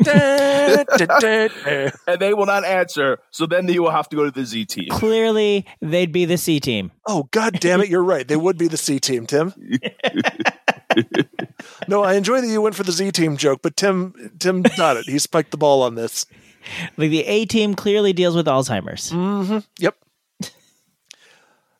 they 2.20 2.34
will 2.34 2.48
not 2.48 2.66
answer. 2.66 3.20
So 3.32 3.46
then 3.46 3.68
you 3.68 3.84
will 3.84 3.92
have 3.92 4.10
to 4.10 4.16
go 4.16 4.26
to 4.26 4.32
the 4.32 4.44
Z 4.44 4.66
team. 4.66 4.88
Clearly, 4.90 5.68
they'd 5.82 6.12
be 6.12 6.26
the 6.26 6.38
C 6.38 6.60
team. 6.60 6.92
Oh, 7.06 7.30
god 7.32 7.60
damn 7.60 7.80
it, 7.82 7.88
you're 7.88 8.04
right. 8.04 8.28
They 8.28 8.36
would 8.36 8.58
be 8.58 8.68
the 8.68 8.78
C 8.78 9.00
team, 9.00 9.28
Tim. 9.28 9.54
no, 11.88 12.04
I 12.04 12.16
enjoy 12.16 12.42
that 12.42 12.48
you 12.48 12.62
went 12.62 12.76
for 12.76 12.84
the 12.84 12.92
Z 12.92 13.12
team 13.12 13.38
joke, 13.38 13.62
but 13.62 13.78
Tim 13.78 14.32
Tim 14.40 14.64
got 14.64 14.98
it. 14.98 15.06
He 15.06 15.20
spiked 15.20 15.52
the 15.52 15.58
ball 15.58 15.84
on 15.84 15.96
this. 15.96 16.26
Like 16.97 17.10
the 17.12 17.25
A 17.25 17.45
team 17.45 17.75
clearly 17.75 18.13
deals 18.13 18.36
with 18.36 18.45
Alzheimer's. 18.47 19.12
Mm-hmm. 19.12 19.60
Yep. 19.80 19.95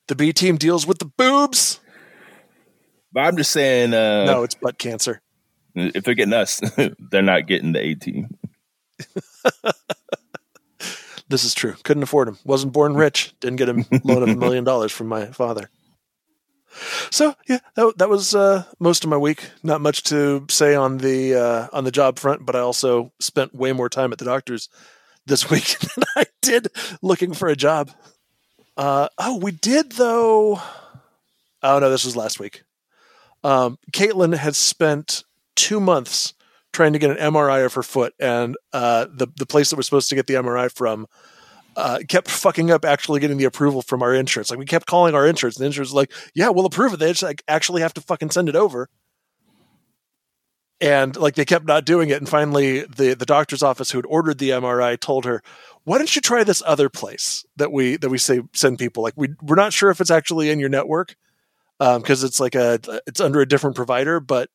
The 0.08 0.15
B 0.15 0.32
team 0.34 0.58
deals 0.58 0.86
with 0.86 1.00
the 1.00 1.06
boobs. 1.06 1.80
But 3.12 3.21
I'm 3.21 3.38
just 3.38 3.52
saying, 3.52 3.93
uh, 3.93 4.26
No, 4.26 4.43
it's 4.43 4.56
butt 4.56 4.78
cancer. 4.78 5.21
if 5.74 6.04
they're 6.04 6.13
getting 6.13 6.34
us, 6.34 6.62
they're 7.00 7.21
not 7.21 7.48
getting 7.48 7.71
the 7.74 7.80
A 7.82 7.95
team. 7.95 8.38
This 11.28 11.43
is 11.43 11.56
true. 11.56 11.74
Couldn't 11.84 12.04
afford 12.04 12.28
him. 12.28 12.38
Wasn't 12.45 12.71
born 12.71 12.93
rich. 12.93 13.34
Didn't 13.39 13.56
get 13.58 13.67
a 13.69 13.74
loan 14.04 14.21
of 14.21 14.30
a 14.30 14.36
million 14.36 14.63
dollars 14.63 14.91
from 14.91 15.08
my 15.08 15.26
father. 15.26 15.71
So 17.10 17.36
yeah, 17.48 17.60
that, 17.76 17.98
that 17.98 18.10
was 18.10 18.36
uh, 18.36 18.64
most 18.80 19.04
of 19.04 19.10
my 19.10 19.18
week. 19.18 19.50
Not 19.64 19.82
much 19.82 20.04
to 20.04 20.46
say 20.50 20.76
on 20.76 20.98
the 20.98 21.36
uh, 21.36 21.68
on 21.74 21.84
the 21.84 21.92
job 21.92 22.20
front, 22.20 22.46
but 22.46 22.56
I 22.56 22.60
also 22.60 23.12
spent 23.20 23.56
way 23.56 23.72
more 23.72 23.90
time 23.90 24.12
at 24.12 24.18
the 24.18 24.26
doctor's 24.26 24.70
this 25.26 25.50
week 25.52 25.80
than 25.80 26.04
I 26.16 26.26
did 26.42 26.68
looking 27.02 27.34
for 27.34 27.48
a 27.48 27.56
job. 27.56 27.92
Uh, 28.78 29.08
oh, 29.18 29.38
we 29.38 29.52
did 29.52 29.94
though. 29.94 30.62
Oh 31.64 31.80
no, 31.80 31.90
this 31.90 32.06
was 32.06 32.16
last 32.16 32.40
week. 32.40 32.64
Um, 33.44 33.78
Caitlin 33.92 34.36
had 34.36 34.56
spent 34.56 35.24
two 35.56 35.80
months 35.80 36.34
trying 36.74 36.94
to 36.94 37.00
get 37.00 37.12
an 37.12 37.34
MRI 37.34 37.66
of 37.66 37.74
her 37.74 37.84
foot, 37.84 38.14
and 38.20 38.56
uh, 38.74 39.06
the 39.12 39.28
the 39.38 39.46
place 39.46 39.70
that 39.70 39.78
we're 39.78 39.84
supposed 39.84 40.10
to 40.10 40.16
get 40.16 40.28
the 40.28 40.34
MRI 40.36 40.72
from 40.72 41.08
uh, 41.76 42.00
kept 42.08 42.30
fucking 42.30 42.72
up 42.72 42.86
actually 42.86 43.20
getting 43.20 43.38
the 43.38 43.46
approval 43.46 43.82
from 43.82 44.02
our 44.02 44.14
insurance. 44.14 44.50
Like 44.50 44.60
we 44.60 44.66
kept 44.66 44.88
calling 44.88 45.14
our 45.16 45.28
insurance, 45.28 45.58
and 45.58 45.64
the 45.64 45.68
insurance 45.68 45.90
was 45.90 45.96
like, 45.96 46.12
"Yeah, 46.34 46.50
we'll 46.50 46.66
approve 46.66 46.94
it." 46.94 47.00
They 47.00 47.10
just 47.10 47.24
like 47.24 47.44
actually 47.48 47.82
have 47.82 47.94
to 47.96 48.02
fucking 48.02 48.32
send 48.32 48.50
it 48.50 48.56
over, 48.56 48.90
and 50.80 51.16
like 51.16 51.36
they 51.36 51.46
kept 51.46 51.66
not 51.66 51.86
doing 51.86 52.10
it. 52.10 52.18
And 52.18 52.30
finally, 52.30 52.82
the 52.82 53.14
the 53.14 53.26
doctor's 53.26 53.64
office 53.64 53.92
who 53.92 53.98
had 53.98 54.06
ordered 54.06 54.38
the 54.38 54.52
MRI 54.52 55.00
told 55.00 55.26
her, 55.26 55.42
"Why 55.84 55.98
don't 55.98 56.16
you 56.16 56.22
try 56.22 56.44
this 56.44 56.64
other 56.66 56.90
place 56.90 57.46
that 57.58 57.72
we 57.72 57.98
that 57.98 58.10
we 58.10 58.18
say 58.18 58.42
send 58.54 58.80
people? 58.80 59.04
Like 59.04 59.16
we 59.18 59.30
we're 59.42 59.56
not 59.56 59.74
sure 59.74 59.90
if 59.90 60.00
it's 60.00 60.12
actually 60.12 60.50
in 60.50 60.60
your 60.60 60.70
network 60.70 61.16
because 61.80 62.24
it's 62.24 62.40
like 62.40 62.56
a 62.56 62.80
it's 63.06 63.20
under 63.20 63.42
a 63.42 63.48
different 63.48 63.76
provider, 63.76 64.20
but." 64.20 64.50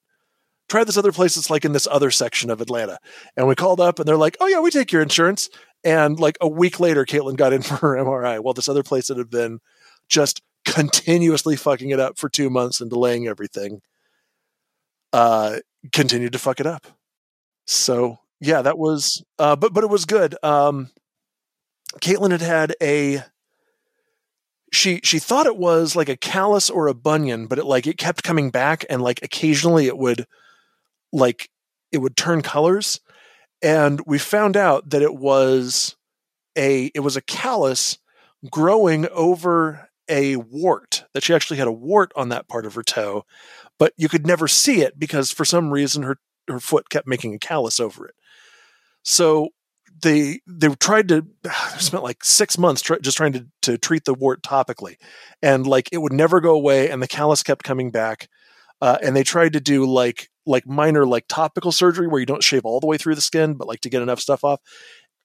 Try 0.68 0.84
this 0.84 0.96
other 0.96 1.10
place 1.10 1.34
that's 1.34 1.50
like 1.50 1.64
in 1.64 1.72
this 1.72 1.88
other 1.90 2.12
section 2.12 2.48
of 2.48 2.60
Atlanta. 2.60 3.00
And 3.36 3.48
we 3.48 3.56
called 3.56 3.80
up 3.80 3.98
and 3.98 4.06
they're 4.06 4.16
like, 4.16 4.36
oh, 4.38 4.46
yeah, 4.46 4.60
we 4.60 4.70
take 4.70 4.92
your 4.92 5.02
insurance. 5.02 5.50
And 5.84 6.18
like 6.20 6.36
a 6.40 6.48
week 6.48 6.80
later, 6.80 7.04
Caitlin 7.04 7.36
got 7.36 7.52
in 7.52 7.62
for 7.62 7.76
her 7.76 7.96
MRI. 7.96 8.40
while 8.40 8.54
this 8.54 8.68
other 8.68 8.82
place 8.82 9.08
that 9.08 9.18
had 9.18 9.30
been 9.30 9.60
just 10.08 10.42
continuously 10.64 11.56
fucking 11.56 11.90
it 11.90 12.00
up 12.00 12.18
for 12.18 12.28
two 12.28 12.50
months 12.50 12.80
and 12.80 12.90
delaying 12.90 13.26
everything 13.26 13.80
uh, 15.12 15.58
continued 15.92 16.32
to 16.32 16.38
fuck 16.38 16.60
it 16.60 16.66
up. 16.66 16.86
So 17.66 18.18
yeah, 18.40 18.62
that 18.62 18.78
was, 18.78 19.22
uh, 19.38 19.56
but 19.56 19.72
but 19.72 19.84
it 19.84 19.90
was 19.90 20.04
good. 20.04 20.36
Um, 20.42 20.90
Caitlin 22.00 22.30
had 22.30 22.40
had 22.40 22.74
a 22.82 23.22
she 24.72 25.00
she 25.02 25.18
thought 25.18 25.46
it 25.46 25.56
was 25.56 25.96
like 25.96 26.08
a 26.08 26.16
callus 26.16 26.70
or 26.70 26.86
a 26.86 26.94
bunion, 26.94 27.46
but 27.46 27.58
it 27.58 27.64
like 27.64 27.86
it 27.86 27.98
kept 27.98 28.22
coming 28.22 28.50
back 28.50 28.84
and 28.88 29.02
like 29.02 29.20
occasionally 29.22 29.86
it 29.86 29.98
would 29.98 30.26
like 31.12 31.50
it 31.90 31.98
would 31.98 32.16
turn 32.16 32.42
colors 32.42 33.00
and 33.62 34.00
we 34.06 34.18
found 34.18 34.56
out 34.56 34.90
that 34.90 35.02
it 35.02 35.14
was 35.14 35.96
a 36.56 36.90
it 36.94 37.00
was 37.00 37.16
a 37.16 37.22
callus 37.22 37.98
growing 38.50 39.06
over 39.08 39.88
a 40.08 40.36
wart 40.36 41.04
that 41.14 41.22
she 41.22 41.34
actually 41.34 41.58
had 41.58 41.68
a 41.68 41.72
wart 41.72 42.12
on 42.16 42.30
that 42.30 42.48
part 42.48 42.66
of 42.66 42.74
her 42.74 42.82
toe 42.82 43.24
but 43.78 43.92
you 43.96 44.08
could 44.08 44.26
never 44.26 44.48
see 44.48 44.80
it 44.82 44.98
because 44.98 45.30
for 45.30 45.44
some 45.44 45.70
reason 45.70 46.02
her 46.02 46.18
her 46.50 46.60
foot 46.60 46.90
kept 46.90 47.06
making 47.06 47.34
a 47.34 47.38
callus 47.38 47.80
over 47.80 48.06
it. 48.06 48.14
So 49.02 49.48
they 50.02 50.40
they 50.46 50.68
tried 50.76 51.08
to 51.08 51.26
spent 51.78 52.02
like 52.02 52.24
six 52.24 52.58
months 52.58 52.82
try, 52.82 52.98
just 52.98 53.16
trying 53.16 53.32
to, 53.32 53.46
to 53.62 53.78
treat 53.78 54.04
the 54.04 54.14
wart 54.14 54.42
topically 54.42 54.96
and 55.42 55.66
like 55.66 55.88
it 55.92 55.98
would 55.98 56.12
never 56.12 56.40
go 56.40 56.54
away 56.54 56.90
and 56.90 57.02
the 57.02 57.08
callus 57.08 57.42
kept 57.42 57.64
coming 57.64 57.90
back 57.90 58.28
uh, 58.80 58.98
and 59.02 59.14
they 59.14 59.22
tried 59.22 59.52
to 59.52 59.60
do 59.60 59.84
like 59.84 60.29
like 60.46 60.66
minor 60.66 61.06
like 61.06 61.26
topical 61.28 61.72
surgery 61.72 62.06
where 62.06 62.20
you 62.20 62.26
don't 62.26 62.42
shave 62.42 62.64
all 62.64 62.80
the 62.80 62.86
way 62.86 62.96
through 62.96 63.14
the 63.14 63.20
skin 63.20 63.54
but 63.54 63.68
like 63.68 63.80
to 63.80 63.90
get 63.90 64.02
enough 64.02 64.20
stuff 64.20 64.44
off. 64.44 64.60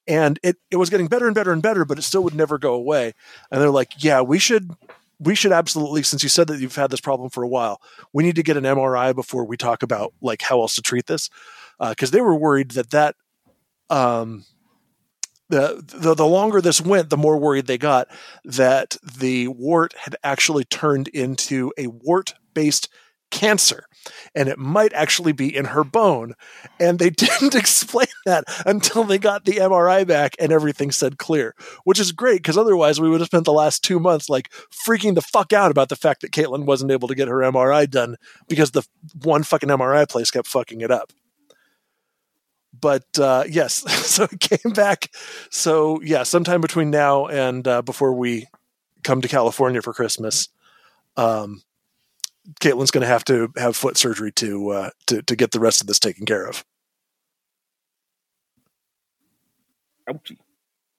And 0.08 0.40
it 0.44 0.58
it 0.70 0.78
was 0.78 0.90
getting 0.90 1.08
better 1.08 1.26
and 1.26 1.36
better 1.36 1.52
and 1.52 1.62
better 1.62 1.86
but 1.86 1.98
it 1.98 2.04
still 2.04 2.24
would 2.24 2.36
never 2.36 2.58
go 2.58 2.74
away. 2.74 3.14
And 3.52 3.62
they're 3.62 3.70
like 3.70 4.04
yeah 4.04 4.22
we 4.22 4.40
should 4.40 4.72
we 5.20 5.36
should 5.36 5.52
absolutely 5.52 6.04
since 6.04 6.24
you 6.24 6.30
said 6.30 6.48
that 6.48 6.60
you've 6.60 6.76
had 6.76 6.92
this 6.92 7.02
problem 7.02 7.30
for 7.30 7.44
a 7.44 7.48
while 7.48 7.82
we 8.14 8.24
need 8.24 8.36
to 8.36 8.44
get 8.44 8.58
an 8.58 8.64
mri 8.64 9.16
before 9.16 9.46
we 9.46 9.58
talk 9.58 9.84
about 9.84 10.14
like 10.22 10.42
how 10.42 10.62
else 10.62 10.76
to 10.76 10.82
treat 10.82 11.08
this. 11.08 11.30
Because 11.80 12.12
they 12.12 12.22
were 12.22 12.36
worried 12.36 12.72
that 12.72 12.92
that 12.92 13.16
um 13.90 14.46
the, 15.50 15.84
the 15.86 16.16
the 16.16 16.26
longer 16.26 16.60
this 16.62 16.82
went 16.82 17.10
the 17.10 17.18
more 17.18 17.38
worried 17.38 17.68
they 17.68 17.78
got 17.78 18.08
that 18.44 18.98
the 19.20 19.48
wart 19.48 19.94
had 19.98 20.16
actually 20.24 20.64
turned 20.64 21.08
into 21.10 21.72
a 21.78 21.88
wart 21.88 22.34
based 22.54 22.90
cancer 23.32 23.86
and 24.34 24.50
it 24.50 24.60
might 24.60 24.94
actually 24.94 25.32
be 25.32 25.56
in 25.56 25.66
her 25.66 25.84
bone. 25.84 26.34
And 26.80 27.00
they 27.00 27.10
didn't 27.12 27.56
explain 27.56 28.08
that 28.26 28.44
until 28.66 29.04
they 29.04 29.18
got 29.18 29.46
the 29.46 29.54
MRI 29.54 30.06
back 30.06 30.36
and 30.40 30.52
everything 30.52 30.92
said 30.92 31.18
clear, 31.18 31.56
which 31.84 32.00
is 32.00 32.12
great 32.12 32.38
because 32.38 32.58
otherwise 32.58 33.00
we 33.00 33.10
would 33.10 33.22
have 33.22 33.28
spent 33.28 33.46
the 33.46 33.54
last 33.54 33.84
two 33.84 34.00
months 34.00 34.30
like 34.30 34.52
freaking 34.88 35.16
the 35.16 35.22
fuck 35.22 35.54
out 35.54 35.72
about 35.72 35.90
the 35.90 35.96
fact 35.96 36.22
that 36.22 36.32
Caitlin 36.32 36.66
wasn't 36.66 36.92
able 36.92 37.08
to 37.08 37.16
get 37.16 37.28
her 37.28 37.38
MRI 37.38 37.90
done 37.90 38.16
because 38.48 38.72
the 38.72 38.84
one 39.24 39.44
fucking 39.44 39.70
MRI 39.70 40.08
place 40.08 40.32
kept 40.32 40.48
fucking 40.48 40.82
it 40.82 40.92
up. 40.92 41.12
But 42.80 43.06
uh, 43.20 43.46
yes, 43.50 43.90
so 44.06 44.26
it 44.26 44.40
came 44.40 44.74
back. 44.74 45.12
So 45.50 46.02
yeah, 46.02 46.24
sometime 46.24 46.62
between 46.62 46.92
now 46.92 47.28
and 47.28 47.68
uh, 47.68 47.82
before 47.82 48.14
we 48.14 48.48
come 49.04 49.22
to 49.22 49.28
California 49.28 49.82
for 49.82 49.94
Christmas, 49.94 50.50
um, 51.16 51.62
Caitlin's 52.60 52.92
going 52.92 53.02
to 53.02 53.08
have 53.08 53.26
to 53.26 53.52
have 53.58 53.76
foot 53.76 53.98
surgery 53.98 54.32
to 54.34 54.70
uh, 54.70 54.90
to 55.08 55.22
to 55.24 55.36
get 55.36 55.52
the 55.52 55.60
rest 55.60 55.82
of 55.82 55.88
this 55.88 56.00
taken 56.00 56.26
care 56.26 56.46
of. 56.46 56.64
Ouchie. 60.10 60.38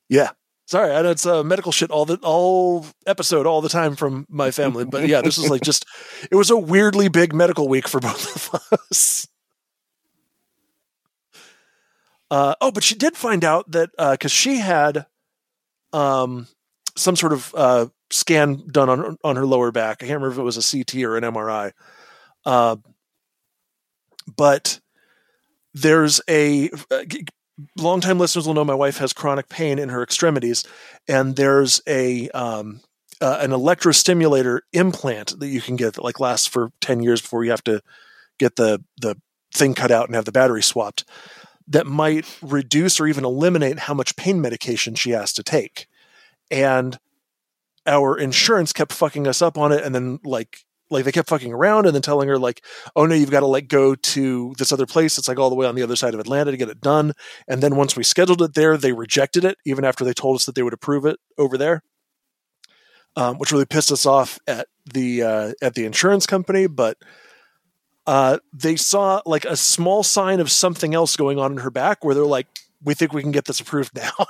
Yeah. 0.09 0.31
Sorry, 0.67 0.93
I 0.93 1.03
know 1.03 1.11
it's 1.11 1.27
uh, 1.27 1.45
medical 1.45 1.71
shit 1.71 1.93
all 1.93 2.05
the 2.05 2.19
all 2.23 2.87
episode 3.07 3.47
all 3.47 3.61
the 3.61 3.69
time 3.69 3.95
from 3.95 4.27
my 4.29 4.51
family, 4.51 4.85
but 4.85 5.07
yeah, 5.07 5.21
this 5.23 5.39
was 5.39 5.49
like 5.49 5.63
just 5.63 5.87
it 6.31 6.35
was 6.35 6.51
a 6.51 6.57
weirdly 6.57 7.09
big 7.09 7.33
medical 7.33 7.69
week 7.69 7.87
for 7.87 8.01
both 8.01 8.53
of 8.53 8.81
us. 8.91 9.29
Uh, 12.29 12.57
oh, 12.61 12.73
but 12.73 12.83
she 12.83 12.97
did 12.97 13.17
find 13.17 13.45
out 13.45 13.71
that 13.71 13.91
because 13.97 14.33
she 14.33 14.59
had 14.59 15.07
um, 15.93 16.49
some 16.97 17.15
sort 17.15 17.33
of 17.33 17.55
uh, 17.57 17.87
scan 18.11 18.62
done 18.71 18.88
on 18.88 19.16
on 19.25 19.37
her 19.37 19.47
lower 19.47 19.73
back. 19.73 20.03
I 20.03 20.07
can't 20.07 20.21
remember 20.21 20.33
if 20.33 20.38
it 20.38 20.42
was 20.42 20.57
a 20.57 20.79
CT 20.79 21.03
or 21.05 21.16
an 21.16 21.25
MRI. 21.25 21.73
Uh, 22.45 22.77
but 24.37 24.81
there's 25.75 26.21
a 26.29 26.71
uh, 26.90 27.03
longtime 27.77 28.19
listeners 28.19 28.47
will 28.47 28.55
know 28.55 28.64
my 28.64 28.75
wife 28.75 28.99
has 28.99 29.12
chronic 29.12 29.49
pain 29.49 29.79
in 29.79 29.88
her 29.88 30.03
extremities, 30.03 30.64
and 31.09 31.37
there's 31.37 31.81
a 31.87 32.29
um, 32.31 32.81
uh, 33.21 33.38
an 33.40 33.51
electrostimulator 33.51 34.61
implant 34.73 35.38
that 35.38 35.49
you 35.49 35.61
can 35.61 35.77
get 35.77 35.95
that 35.95 36.05
like 36.05 36.21
lasts 36.21 36.47
for 36.47 36.73
ten 36.81 37.03
years 37.03 37.21
before 37.21 37.45
you 37.45 37.51
have 37.51 37.64
to 37.64 37.81
get 38.38 38.57
the 38.57 38.83
the 39.01 39.16
thing 39.55 39.75
cut 39.75 39.90
out 39.90 40.07
and 40.07 40.14
have 40.14 40.25
the 40.25 40.33
battery 40.33 40.62
swapped. 40.62 41.05
That 41.69 41.87
might 41.87 42.27
reduce 42.42 43.01
or 43.01 43.09
even 43.09 43.25
eliminate 43.25 43.81
how 43.81 43.95
much 43.95 44.14
pain 44.16 44.40
medication 44.40 44.95
she 44.95 45.11
has 45.11 45.33
to 45.35 45.42
take, 45.42 45.88
and 46.51 46.99
our 47.87 48.18
insurance 48.18 48.72
kept 48.72 48.92
fucking 48.92 49.27
us 49.27 49.42
up 49.42 49.59
on 49.59 49.72
it, 49.72 49.85
and 49.85 49.94
then 49.94 50.18
like 50.25 50.64
like 50.88 51.05
they 51.05 51.12
kept 51.12 51.29
fucking 51.29 51.53
around 51.53 51.87
and 51.87 51.94
then 51.94 52.03
telling 52.03 52.29
her 52.29 52.38
like 52.38 52.64
oh 52.94 53.07
no 53.07 53.14
you've 53.16 53.31
got 53.31 53.40
to 53.40 53.46
like 53.46 53.66
go 53.66 53.94
to 53.94 54.55
this 54.59 54.72
other 54.72 54.87
place. 54.87 55.18
It's 55.18 55.29
like 55.29 55.38
all 55.38 55.51
the 55.51 55.57
way 55.57 55.66
on 55.66 55.75
the 55.75 55.83
other 55.83 55.96
side 55.96 56.14
of 56.14 56.20
atlanta 56.20 56.53
to 56.53 56.57
get 56.57 56.68
it 56.68 56.81
done. 56.81 57.12
And 57.49 57.61
then 57.61 57.75
once 57.75 57.96
we 57.96 58.05
scheduled 58.05 58.40
it 58.42 58.55
there 58.55 58.77
they 58.77 58.92
rejected 58.92 59.44
it 59.44 59.59
even 59.66 59.85
after 59.85 60.05
they 60.05 60.12
told 60.12 60.37
us 60.37 60.46
that 60.46 60.55
they 60.55 60.62
would 60.62 60.72
approve 60.72 61.05
it 61.05 61.18
over 61.38 61.59
there 61.59 61.83
um, 63.16 63.38
which 63.38 63.51
really 63.51 63.64
pissed 63.64 63.90
us 63.90 64.07
off 64.07 64.38
at 64.46 64.68
the 64.92 65.22
uh, 65.22 65.53
at 65.62 65.75
the 65.75 65.85
insurance 65.85 66.27
company. 66.27 66.66
But 66.66 66.99
uh, 68.07 68.38
they 68.53 68.77
saw 68.77 69.22
like 69.27 69.44
a 69.44 69.57
small 69.57 70.03
sign 70.03 70.38
of 70.38 70.51
something 70.51 70.94
else 70.94 71.16
going 71.16 71.38
on 71.38 71.53
in 71.53 71.59
her 71.59 71.70
back 71.70 72.05
where 72.05 72.14
they're 72.14 72.25
like 72.25 72.46
we 72.85 72.94
think 72.94 73.12
we 73.12 73.22
can 73.22 73.33
get 73.33 73.46
this 73.46 73.61
approved 73.61 73.94
now 73.96 74.27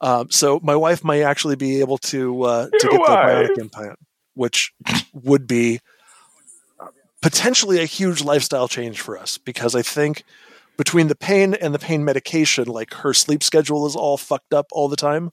um, 0.00 0.30
so 0.30 0.60
my 0.62 0.76
wife 0.76 1.02
might 1.02 1.22
actually 1.22 1.56
be 1.56 1.80
able 1.80 1.98
to 1.98 2.42
uh, 2.42 2.64
to 2.70 2.88
get 2.88 2.92
the 2.92 2.98
bionic 2.98 3.58
implant 3.58 3.98
which 4.38 4.72
would 5.12 5.48
be 5.48 5.80
potentially 7.20 7.80
a 7.82 7.86
huge 7.86 8.22
lifestyle 8.22 8.68
change 8.68 9.00
for 9.00 9.18
us 9.18 9.36
because 9.36 9.74
I 9.74 9.82
think 9.82 10.22
between 10.76 11.08
the 11.08 11.16
pain 11.16 11.54
and 11.54 11.74
the 11.74 11.78
pain 11.78 12.04
medication, 12.04 12.68
like 12.68 12.94
her 12.94 13.12
sleep 13.12 13.42
schedule 13.42 13.84
is 13.84 13.96
all 13.96 14.16
fucked 14.16 14.54
up 14.54 14.66
all 14.70 14.88
the 14.88 14.96
time, 14.96 15.32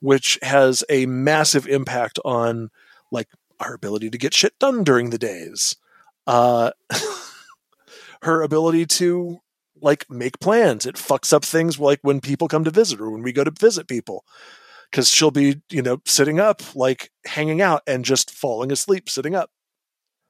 which 0.00 0.38
has 0.42 0.84
a 0.90 1.06
massive 1.06 1.66
impact 1.66 2.18
on 2.22 2.68
like 3.10 3.28
our 3.60 3.72
ability 3.72 4.10
to 4.10 4.18
get 4.18 4.34
shit 4.34 4.58
done 4.58 4.84
during 4.84 5.08
the 5.08 5.18
days. 5.18 5.76
Uh, 6.26 6.70
her 8.22 8.42
ability 8.42 8.84
to 8.84 9.40
like 9.84 10.10
make 10.10 10.40
plans. 10.40 10.86
It 10.86 10.96
fucks 10.96 11.32
up 11.32 11.44
things 11.44 11.78
like 11.78 12.00
when 12.02 12.20
people 12.20 12.48
come 12.48 12.64
to 12.64 12.70
visit 12.70 13.00
or 13.00 13.10
when 13.10 13.22
we 13.22 13.32
go 13.32 13.44
to 13.44 13.52
visit 13.52 13.86
people. 13.86 14.24
Because 14.90 15.08
she'll 15.08 15.30
be 15.30 15.62
you 15.70 15.82
know 15.82 15.98
sitting 16.04 16.40
up 16.40 16.62
like 16.74 17.10
hanging 17.26 17.60
out 17.60 17.82
and 17.86 18.04
just 18.04 18.30
falling 18.30 18.72
asleep 18.72 19.08
sitting 19.08 19.34
up. 19.34 19.50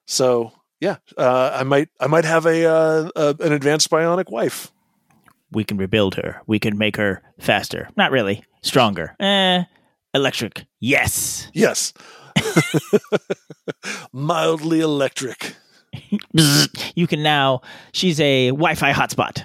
So 0.07 0.51
yeah 0.81 0.97
uh, 1.17 1.51
i 1.53 1.63
might 1.63 1.87
i 2.01 2.07
might 2.07 2.25
have 2.25 2.45
a, 2.45 2.65
uh, 2.65 3.09
a, 3.15 3.35
an 3.39 3.53
advanced 3.53 3.89
bionic 3.89 4.29
wife. 4.29 4.71
We 5.51 5.63
can 5.63 5.77
rebuild 5.77 6.15
her. 6.15 6.41
We 6.47 6.59
can 6.59 6.77
make 6.77 6.97
her 6.97 7.23
faster. 7.39 7.89
Not 7.95 8.11
really. 8.11 8.43
Stronger. 8.61 9.15
Eh 9.19 9.63
electric. 10.15 10.65
Yes. 10.79 11.51
Yes. 11.53 11.93
Mildly 14.13 14.79
electric 14.79 15.55
you 16.95 17.07
can 17.07 17.23
now 17.23 17.61
she's 17.93 18.19
a 18.19 18.49
wi-fi 18.49 18.91
hotspot 18.91 19.43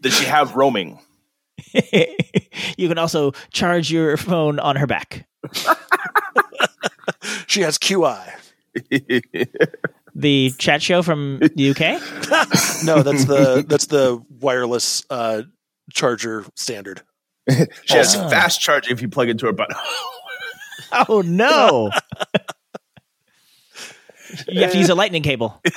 does 0.00 0.14
she 0.14 0.24
have 0.24 0.56
roaming 0.56 0.98
you 2.76 2.88
can 2.88 2.98
also 2.98 3.32
charge 3.52 3.90
your 3.90 4.16
phone 4.16 4.58
on 4.58 4.76
her 4.76 4.86
back. 4.86 5.26
she 7.46 7.60
has 7.62 7.78
QI. 7.78 8.32
the 10.14 10.52
chat 10.58 10.82
show 10.82 11.02
from 11.02 11.38
the 11.54 11.70
UK? 11.70 12.00
no, 12.84 13.02
that's 13.02 13.24
the 13.24 13.64
that's 13.66 13.86
the 13.86 14.22
wireless 14.40 15.04
uh, 15.10 15.42
charger 15.92 16.44
standard. 16.54 17.02
she 17.48 17.96
has 17.96 18.16
oh. 18.16 18.28
fast 18.28 18.60
charging 18.60 18.92
if 18.92 19.00
you 19.00 19.08
plug 19.08 19.28
into 19.28 19.46
her 19.46 19.52
button. 19.52 19.76
oh 21.08 21.22
no. 21.22 21.90
you 24.48 24.62
have 24.62 24.72
to 24.72 24.78
use 24.78 24.88
a 24.88 24.94
lightning 24.94 25.22
cable. 25.22 25.60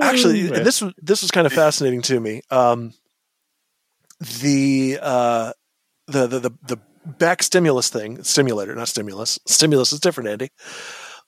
Actually, 0.00 0.42
this 0.48 0.80
was 0.80 0.94
this 1.00 1.22
was 1.22 1.30
kind 1.30 1.46
of 1.46 1.52
fascinating 1.52 2.00
to 2.02 2.18
me. 2.18 2.40
Um, 2.50 2.94
the, 4.40 4.98
uh, 5.00 5.52
the 6.06 6.26
the 6.26 6.40
the 6.40 6.50
the 6.68 6.80
back 7.04 7.42
stimulus 7.42 7.90
thing, 7.90 8.22
stimulator, 8.22 8.74
not 8.74 8.88
stimulus. 8.88 9.38
Stimulus 9.46 9.92
is 9.92 10.00
different, 10.00 10.30
Andy. 10.30 10.50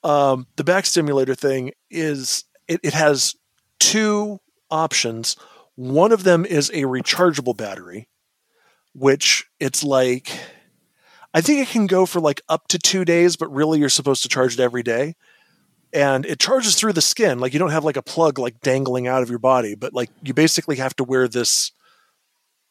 Um, 0.02 0.46
the 0.56 0.64
back 0.64 0.86
stimulator 0.86 1.34
thing 1.34 1.72
is 1.90 2.44
it, 2.68 2.80
it 2.82 2.94
has 2.94 3.34
two 3.78 4.38
options. 4.70 5.36
One 5.74 6.12
of 6.12 6.24
them 6.24 6.46
is 6.46 6.70
a 6.70 6.82
rechargeable 6.82 7.56
battery, 7.56 8.08
which 8.96 9.44
it's 9.60 9.84
like 9.84 10.30
I 11.34 11.42
think 11.42 11.60
it 11.60 11.68
can 11.68 11.86
go 11.86 12.06
for 12.06 12.18
like 12.18 12.40
up 12.48 12.66
to 12.68 12.78
two 12.78 13.04
days, 13.04 13.36
but 13.36 13.52
really 13.52 13.78
you're 13.78 13.90
supposed 13.90 14.22
to 14.22 14.28
charge 14.28 14.54
it 14.54 14.60
every 14.60 14.82
day. 14.82 15.14
And 15.92 16.24
it 16.24 16.40
charges 16.40 16.76
through 16.76 16.94
the 16.94 17.02
skin. 17.02 17.38
Like 17.38 17.52
you 17.52 17.58
don't 17.58 17.72
have 17.72 17.84
like 17.84 17.98
a 17.98 18.02
plug 18.02 18.38
like 18.38 18.60
dangling 18.60 19.06
out 19.06 19.22
of 19.22 19.28
your 19.28 19.38
body 19.38 19.74
but 19.74 19.92
like 19.92 20.10
you 20.22 20.32
basically 20.32 20.76
have 20.76 20.96
to 20.96 21.04
wear 21.04 21.28
this 21.28 21.72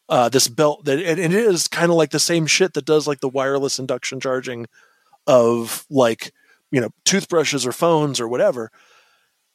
uh 0.10 0.30
this 0.30 0.48
belt 0.48 0.86
that 0.86 1.00
and 1.00 1.20
it 1.20 1.34
is 1.34 1.68
kind 1.68 1.92
of 1.92 1.98
like 1.98 2.12
the 2.12 2.20
same 2.20 2.46
shit 2.46 2.74
that 2.74 2.86
does 2.86 3.08
like 3.08 3.20
the 3.20 3.30
wireless 3.30 3.80
induction 3.80 4.20
charging 4.20 4.66
of 5.26 5.86
like 5.90 6.32
you 6.72 6.82
know 6.82 6.90
toothbrushes 7.06 7.66
or 7.66 7.72
phones 7.72 8.20
or 8.20 8.28
whatever. 8.28 8.72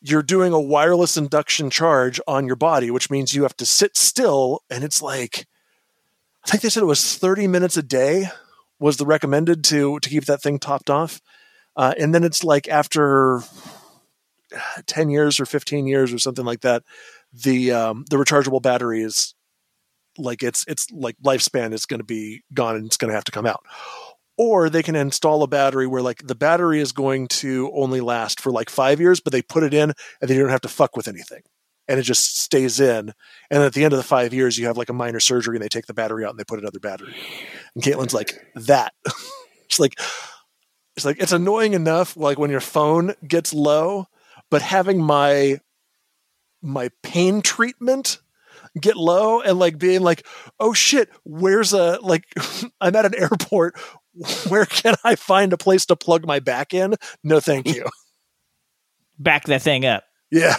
You're 0.03 0.23
doing 0.23 0.53
a 0.53 0.61
wireless 0.61 1.17
induction 1.17 1.69
charge 1.69 2.21
on 2.29 2.47
your 2.47 2.57
body 2.57 2.91
which 2.93 3.11
means 3.11 3.35
you 3.35 3.43
have 3.43 3.57
to 3.57 3.67
sit 3.67 3.97
still 3.97 4.63
and 4.71 4.85
it's 4.85 5.03
like 5.03 5.47
i 6.51 6.53
think 6.53 6.63
they 6.63 6.69
said 6.69 6.83
it 6.83 6.87
was 6.87 7.17
30 7.17 7.47
minutes 7.47 7.77
a 7.77 7.83
day 7.83 8.29
was 8.79 8.97
the 8.97 9.07
recommended 9.07 9.65
to 9.65 9.99
to 10.01 10.11
keep 10.11 10.25
that 10.25 10.43
thing 10.43 10.59
topped 10.59 10.91
off 10.91 11.21
uh, 11.77 11.95
and 11.99 12.15
then 12.15 12.25
it's 12.25 12.45
like 12.45 12.69
after 12.69 13.43
10 14.87 15.11
years 15.11 15.41
or 15.41 15.47
15 15.47 15.87
years 15.87 16.13
or 16.13 16.19
something 16.19 16.45
like 16.45 16.61
that, 16.61 16.83
the 17.33 17.73
um, 17.73 18.05
the 18.11 18.17
rechargeable 18.17 18.63
battery 18.63 19.03
is 19.03 19.35
like 20.19 20.43
it's 20.43 20.65
it's 20.67 20.91
like 20.91 21.17
lifespan 21.25 21.73
is 21.73 21.87
going 21.87 22.01
to 22.01 22.05
be 22.05 22.43
gone 22.53 22.77
and 22.77 22.87
it's 22.87 22.97
going 22.97 23.09
to 23.09 23.15
have 23.15 23.25
to 23.25 23.33
come 23.33 23.47
out. 23.47 23.65
Or 24.37 24.71
they 24.71 24.83
can 24.83 24.97
install 24.97 25.43
a 25.43 25.47
battery 25.47 25.87
where 25.87 26.03
like 26.03 26.27
the 26.27 26.35
battery 26.35 26.81
is 26.81 26.93
going 26.93 27.29
to 27.29 27.71
only 27.75 28.01
last 28.01 28.41
for 28.41 28.51
like 28.51 28.71
five 28.71 28.99
years, 28.99 29.21
but 29.21 29.33
they 29.33 29.43
put 29.43 29.63
it 29.63 29.75
in 29.75 29.93
and 30.21 30.29
then 30.29 30.37
you 30.37 30.43
don't 30.43 30.51
have 30.51 30.63
to 30.63 30.69
fuck 30.69 30.97
with 30.97 31.09
anything. 31.09 31.43
And 31.91 31.99
it 31.99 32.05
just 32.05 32.41
stays 32.41 32.81
in. 32.81 33.13
And 33.51 33.63
at 33.63 33.75
the 33.75 33.85
end 33.85 33.93
of 33.93 33.99
the 33.99 34.05
five 34.05 34.33
years, 34.33 34.57
you 34.57 34.67
have 34.67 34.77
like 34.77 34.89
a 34.89 34.95
minor 34.95 35.21
surgery 35.21 35.57
and 35.57 35.63
they 35.63 35.69
take 35.69 35.87
the 35.87 35.95
battery 35.95 36.25
out 36.25 36.31
and 36.31 36.39
they 36.39 36.45
put 36.45 36.61
another 36.61 36.79
battery. 36.79 37.15
And 37.75 37.83
Caitlin's 37.83 38.15
like, 38.15 38.47
that. 38.55 38.95
She's 39.69 39.81
like, 39.81 39.99
it's 40.97 41.05
like 41.05 41.21
it's 41.21 41.33
annoying 41.33 41.75
enough 41.75 42.17
like 42.17 42.39
when 42.39 42.51
your 42.51 42.61
phone 42.61 43.15
gets 43.27 43.55
low, 43.55 44.07
but 44.51 44.63
having 44.63 45.03
my 45.03 45.61
my 46.63 46.91
pain 47.03 47.41
treatment 47.41 48.19
get 48.79 48.97
low 48.97 49.41
and 49.41 49.59
like 49.59 49.79
being 49.79 50.03
like, 50.03 50.27
oh 50.59 50.73
shit, 50.73 51.09
where's 51.25 51.73
a 51.73 51.99
like 52.03 52.25
I'm 52.81 52.97
at 52.97 53.07
an 53.07 53.15
airport. 53.15 53.79
Where 54.49 54.67
can 54.67 54.97
I 55.05 55.15
find 55.15 55.53
a 55.53 55.57
place 55.57 55.87
to 55.87 55.97
plug 55.97 56.27
my 56.27 56.41
back 56.41 56.75
in? 56.75 56.97
No, 57.23 57.41
thank 57.41 57.69
you. 57.75 57.87
Back 59.19 59.45
that 59.45 59.63
thing 59.63 59.87
up. 59.87 60.05
Yeah. 60.31 60.57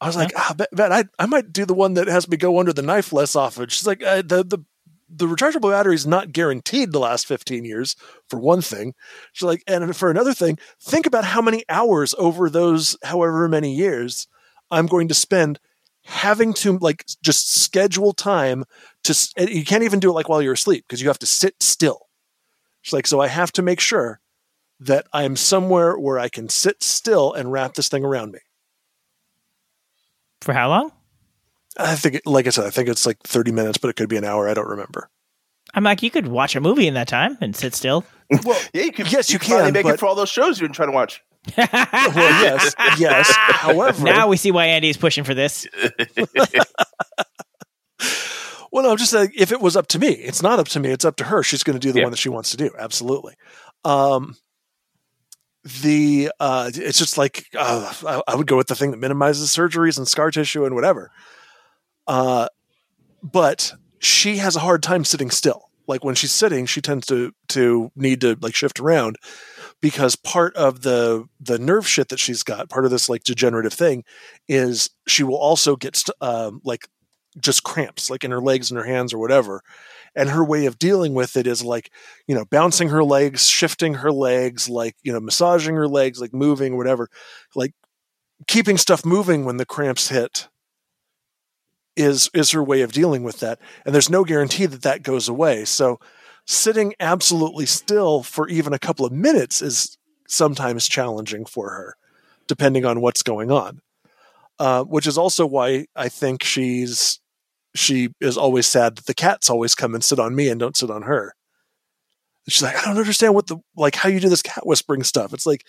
I 0.00 0.06
was 0.06 0.16
like, 0.16 0.30
ah, 0.36 0.54
bet, 0.56 0.68
bet 0.72 0.92
I, 0.92 1.04
I 1.18 1.26
might 1.26 1.52
do 1.52 1.64
the 1.64 1.74
one 1.74 1.94
that 1.94 2.06
has 2.06 2.28
me 2.28 2.36
go 2.36 2.60
under 2.60 2.72
the 2.72 2.82
knife 2.82 3.12
less 3.12 3.34
often. 3.34 3.68
She's 3.68 3.86
like, 3.86 4.02
uh, 4.02 4.22
the 4.22 4.44
the 4.44 4.64
the 5.10 5.26
rechargeable 5.26 5.70
battery 5.70 5.94
is 5.94 6.06
not 6.06 6.32
guaranteed 6.32 6.92
to 6.92 6.98
last 6.98 7.26
15 7.26 7.64
years 7.64 7.96
for 8.28 8.38
one 8.38 8.60
thing 8.60 8.92
she's 9.32 9.46
like 9.46 9.64
and 9.66 9.96
for 9.96 10.10
another 10.10 10.34
thing 10.34 10.58
think 10.82 11.06
about 11.06 11.24
how 11.24 11.40
many 11.40 11.64
hours 11.70 12.14
over 12.18 12.50
those 12.50 12.94
however 13.02 13.48
many 13.48 13.74
years 13.74 14.28
i'm 14.70 14.84
going 14.84 15.08
to 15.08 15.14
spend 15.14 15.58
having 16.08 16.54
to 16.54 16.78
like 16.78 17.04
just 17.22 17.54
schedule 17.54 18.14
time 18.14 18.64
to 19.04 19.14
you 19.36 19.64
can't 19.64 19.82
even 19.82 20.00
do 20.00 20.10
it 20.10 20.14
like 20.14 20.28
while 20.28 20.40
you're 20.40 20.54
asleep 20.54 20.84
because 20.88 21.02
you 21.02 21.08
have 21.08 21.18
to 21.18 21.26
sit 21.26 21.62
still. 21.62 22.08
It's 22.82 22.94
like 22.94 23.06
so 23.06 23.20
I 23.20 23.28
have 23.28 23.52
to 23.52 23.62
make 23.62 23.78
sure 23.78 24.20
that 24.80 25.06
I'm 25.12 25.36
somewhere 25.36 25.98
where 25.98 26.18
I 26.18 26.28
can 26.28 26.48
sit 26.48 26.82
still 26.82 27.34
and 27.34 27.52
wrap 27.52 27.74
this 27.74 27.88
thing 27.88 28.04
around 28.04 28.32
me. 28.32 28.38
For 30.42 30.52
how 30.54 30.68
long? 30.68 30.92
I 31.78 31.94
think, 31.94 32.20
like 32.26 32.46
I 32.46 32.50
said, 32.50 32.64
I 32.66 32.70
think 32.70 32.88
it's 32.88 33.06
like 33.06 33.18
30 33.24 33.52
minutes, 33.52 33.78
but 33.78 33.88
it 33.88 33.96
could 33.96 34.08
be 34.08 34.16
an 34.16 34.24
hour. 34.24 34.48
I 34.48 34.54
don't 34.54 34.68
remember. 34.68 35.08
I'm 35.74 35.84
like, 35.84 36.02
you 36.02 36.10
could 36.10 36.26
watch 36.26 36.56
a 36.56 36.60
movie 36.60 36.86
in 36.88 36.94
that 36.94 37.08
time 37.08 37.36
and 37.40 37.54
sit 37.54 37.74
still. 37.74 38.04
Well, 38.44 38.60
Yeah, 38.72 38.82
you 38.84 38.92
can. 38.92 39.06
Yes, 39.06 39.30
you 39.30 39.38
finally 39.38 39.64
can, 39.66 39.72
make 39.74 39.82
but- 39.84 39.94
it 39.94 40.00
for 40.00 40.06
all 40.06 40.14
those 40.14 40.28
shows 40.30 40.60
you've 40.60 40.68
been 40.68 40.74
trying 40.74 40.88
to 40.88 40.94
watch. 40.94 41.22
well, 41.56 41.66
yes, 41.72 42.74
yes. 42.98 43.30
However, 43.34 44.04
Now 44.04 44.28
we 44.28 44.36
see 44.36 44.50
why 44.50 44.66
Andy 44.66 44.88
is 44.90 44.96
pushing 44.96 45.24
for 45.24 45.34
this. 45.34 45.66
Well, 48.70 48.84
no, 48.84 48.90
I'm 48.90 48.98
just 48.98 49.10
saying 49.12 49.32
if 49.34 49.50
it 49.50 49.62
was 49.62 49.76
up 49.78 49.86
to 49.88 49.98
me, 49.98 50.08
it's 50.08 50.42
not 50.42 50.58
up 50.58 50.68
to 50.68 50.80
me. 50.80 50.90
It's 50.90 51.04
up 51.06 51.16
to 51.16 51.24
her. 51.24 51.42
She's 51.42 51.62
going 51.62 51.78
to 51.78 51.80
do 51.80 51.90
the 51.90 52.00
Yeah. 52.00 52.04
one 52.04 52.10
that 52.10 52.18
she 52.18 52.28
wants 52.28 52.50
to 52.50 52.58
do. 52.58 52.70
Absolutely. 52.78 53.34
Um, 53.82 54.36
the 55.64 56.30
uh, 56.40 56.70
it's 56.74 56.98
just 56.98 57.18
like 57.18 57.46
uh, 57.56 57.92
I, 58.06 58.22
I 58.28 58.34
would 58.36 58.46
go 58.46 58.56
with 58.56 58.68
the 58.68 58.74
thing 58.74 58.90
that 58.90 58.98
minimizes 58.98 59.50
surgeries 59.50 59.98
and 59.98 60.06
scar 60.06 60.30
tissue 60.30 60.64
and 60.64 60.74
whatever. 60.74 61.10
Uh, 62.06 62.48
but 63.22 63.72
she 63.98 64.38
has 64.38 64.56
a 64.56 64.60
hard 64.60 64.82
time 64.82 65.04
sitting 65.04 65.30
still. 65.30 65.70
Like 65.86 66.04
when 66.04 66.14
she's 66.14 66.32
sitting, 66.32 66.66
she 66.66 66.80
tends 66.80 67.06
to 67.06 67.32
to 67.48 67.90
need 67.96 68.20
to 68.20 68.36
like 68.40 68.54
shift 68.54 68.78
around 68.78 69.16
because 69.80 70.16
part 70.16 70.54
of 70.56 70.82
the 70.82 71.26
the 71.40 71.58
nerve 71.58 71.88
shit 71.88 72.08
that 72.08 72.18
she's 72.18 72.42
got, 72.42 72.68
part 72.68 72.84
of 72.84 72.90
this 72.90 73.08
like 73.08 73.24
degenerative 73.24 73.72
thing, 73.72 74.04
is 74.48 74.90
she 75.06 75.22
will 75.22 75.36
also 75.38 75.76
get 75.76 75.96
st- 75.96 76.16
um, 76.20 76.60
like 76.64 76.88
just 77.40 77.62
cramps 77.62 78.10
like 78.10 78.24
in 78.24 78.30
her 78.30 78.40
legs 78.40 78.70
and 78.70 78.78
her 78.78 78.86
hands 78.86 79.12
or 79.12 79.18
whatever 79.18 79.62
and 80.18 80.30
her 80.30 80.44
way 80.44 80.66
of 80.66 80.78
dealing 80.78 81.14
with 81.14 81.36
it 81.36 81.46
is 81.46 81.64
like 81.64 81.90
you 82.26 82.34
know 82.34 82.44
bouncing 82.50 82.88
her 82.88 83.04
legs 83.04 83.48
shifting 83.48 83.94
her 83.94 84.12
legs 84.12 84.68
like 84.68 84.96
you 85.02 85.12
know 85.12 85.20
massaging 85.20 85.76
her 85.76 85.88
legs 85.88 86.20
like 86.20 86.34
moving 86.34 86.76
whatever 86.76 87.08
like 87.54 87.72
keeping 88.46 88.76
stuff 88.76 89.04
moving 89.04 89.44
when 89.44 89.56
the 89.56 89.66
cramps 89.66 90.08
hit 90.08 90.48
is 91.96 92.30
is 92.34 92.50
her 92.50 92.62
way 92.62 92.82
of 92.82 92.92
dealing 92.92 93.22
with 93.22 93.40
that 93.40 93.58
and 93.84 93.94
there's 93.94 94.10
no 94.10 94.24
guarantee 94.24 94.66
that 94.66 94.82
that 94.82 95.02
goes 95.02 95.28
away. 95.28 95.64
So 95.64 95.98
sitting 96.46 96.94
absolutely 97.00 97.66
still 97.66 98.22
for 98.22 98.48
even 98.48 98.72
a 98.72 98.78
couple 98.78 99.04
of 99.04 99.12
minutes 99.12 99.60
is 99.60 99.98
sometimes 100.28 100.88
challenging 100.88 101.44
for 101.44 101.70
her 101.70 101.94
depending 102.46 102.84
on 102.84 103.00
what's 103.00 103.22
going 103.22 103.50
on 103.50 103.80
uh, 104.58 104.84
which 104.84 105.06
is 105.06 105.18
also 105.18 105.46
why 105.46 105.86
I 105.94 106.08
think 106.08 106.42
she's 106.42 107.20
she 107.74 108.10
is 108.20 108.36
always 108.36 108.66
sad 108.66 108.96
that 108.96 109.06
the 109.06 109.14
cats 109.14 109.50
always 109.50 109.74
come 109.74 109.94
and 109.94 110.02
sit 110.02 110.18
on 110.18 110.34
me 110.34 110.48
and 110.48 110.58
don't 110.58 110.76
sit 110.76 110.90
on 110.90 111.02
her. 111.02 111.34
And 112.46 112.52
she's 112.52 112.62
like, 112.62 112.76
I 112.76 112.84
don't 112.84 112.98
understand 112.98 113.34
what 113.34 113.46
the 113.46 113.58
like 113.76 113.94
how 113.94 114.08
you 114.08 114.20
do 114.20 114.28
this 114.28 114.42
cat 114.42 114.66
whispering 114.66 115.04
stuff. 115.04 115.32
It's 115.32 115.46
like 115.46 115.64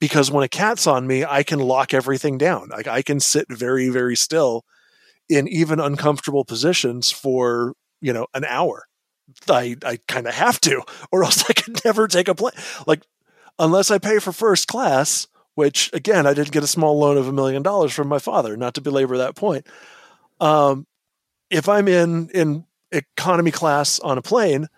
because 0.00 0.30
when 0.30 0.44
a 0.44 0.48
cat's 0.48 0.86
on 0.86 1.06
me, 1.06 1.24
I 1.24 1.42
can 1.42 1.60
lock 1.60 1.94
everything 1.94 2.38
down. 2.38 2.68
Like 2.68 2.88
I 2.88 3.02
can 3.02 3.20
sit 3.20 3.46
very 3.48 3.88
very 3.88 4.16
still 4.16 4.64
in 5.28 5.48
even 5.48 5.80
uncomfortable 5.80 6.44
positions 6.44 7.10
for 7.10 7.74
you 8.00 8.12
know 8.12 8.26
an 8.34 8.44
hour. 8.44 8.86
I 9.48 9.76
I 9.84 9.98
kind 10.08 10.26
of 10.26 10.34
have 10.34 10.60
to, 10.62 10.82
or 11.12 11.24
else 11.24 11.48
I 11.48 11.52
could 11.52 11.84
never 11.84 12.08
take 12.08 12.28
a 12.28 12.34
plane. 12.34 12.52
Like 12.86 13.02
unless 13.58 13.90
I 13.90 13.98
pay 13.98 14.18
for 14.18 14.32
first 14.32 14.66
class, 14.66 15.28
which 15.54 15.90
again, 15.92 16.26
I 16.26 16.34
did 16.34 16.52
get 16.52 16.64
a 16.64 16.68
small 16.68 16.98
loan 16.98 17.16
of 17.16 17.28
a 17.28 17.32
million 17.32 17.62
dollars 17.62 17.92
from 17.92 18.08
my 18.08 18.18
father, 18.18 18.56
not 18.56 18.74
to 18.74 18.80
belabor 18.80 19.18
that 19.18 19.36
point. 19.36 19.66
Um, 20.40 20.86
if 21.54 21.68
I'm 21.68 21.88
in 21.88 22.28
in 22.30 22.64
economy 22.90 23.50
class 23.50 24.00
on 24.00 24.18
a 24.18 24.22
plane, 24.22 24.68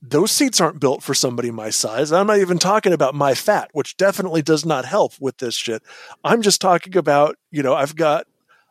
those 0.00 0.30
seats 0.30 0.60
aren't 0.60 0.80
built 0.80 1.02
for 1.02 1.12
somebody 1.12 1.50
my 1.50 1.70
size. 1.70 2.12
I'm 2.12 2.28
not 2.28 2.38
even 2.38 2.58
talking 2.58 2.92
about 2.92 3.14
my 3.14 3.34
fat, 3.34 3.70
which 3.72 3.96
definitely 3.96 4.42
does 4.42 4.64
not 4.64 4.84
help 4.84 5.12
with 5.20 5.38
this 5.38 5.56
shit. 5.56 5.82
I'm 6.22 6.42
just 6.42 6.60
talking 6.60 6.96
about, 6.96 7.36
you 7.50 7.62
know, 7.62 7.74
I've 7.74 7.96
got 7.96 8.26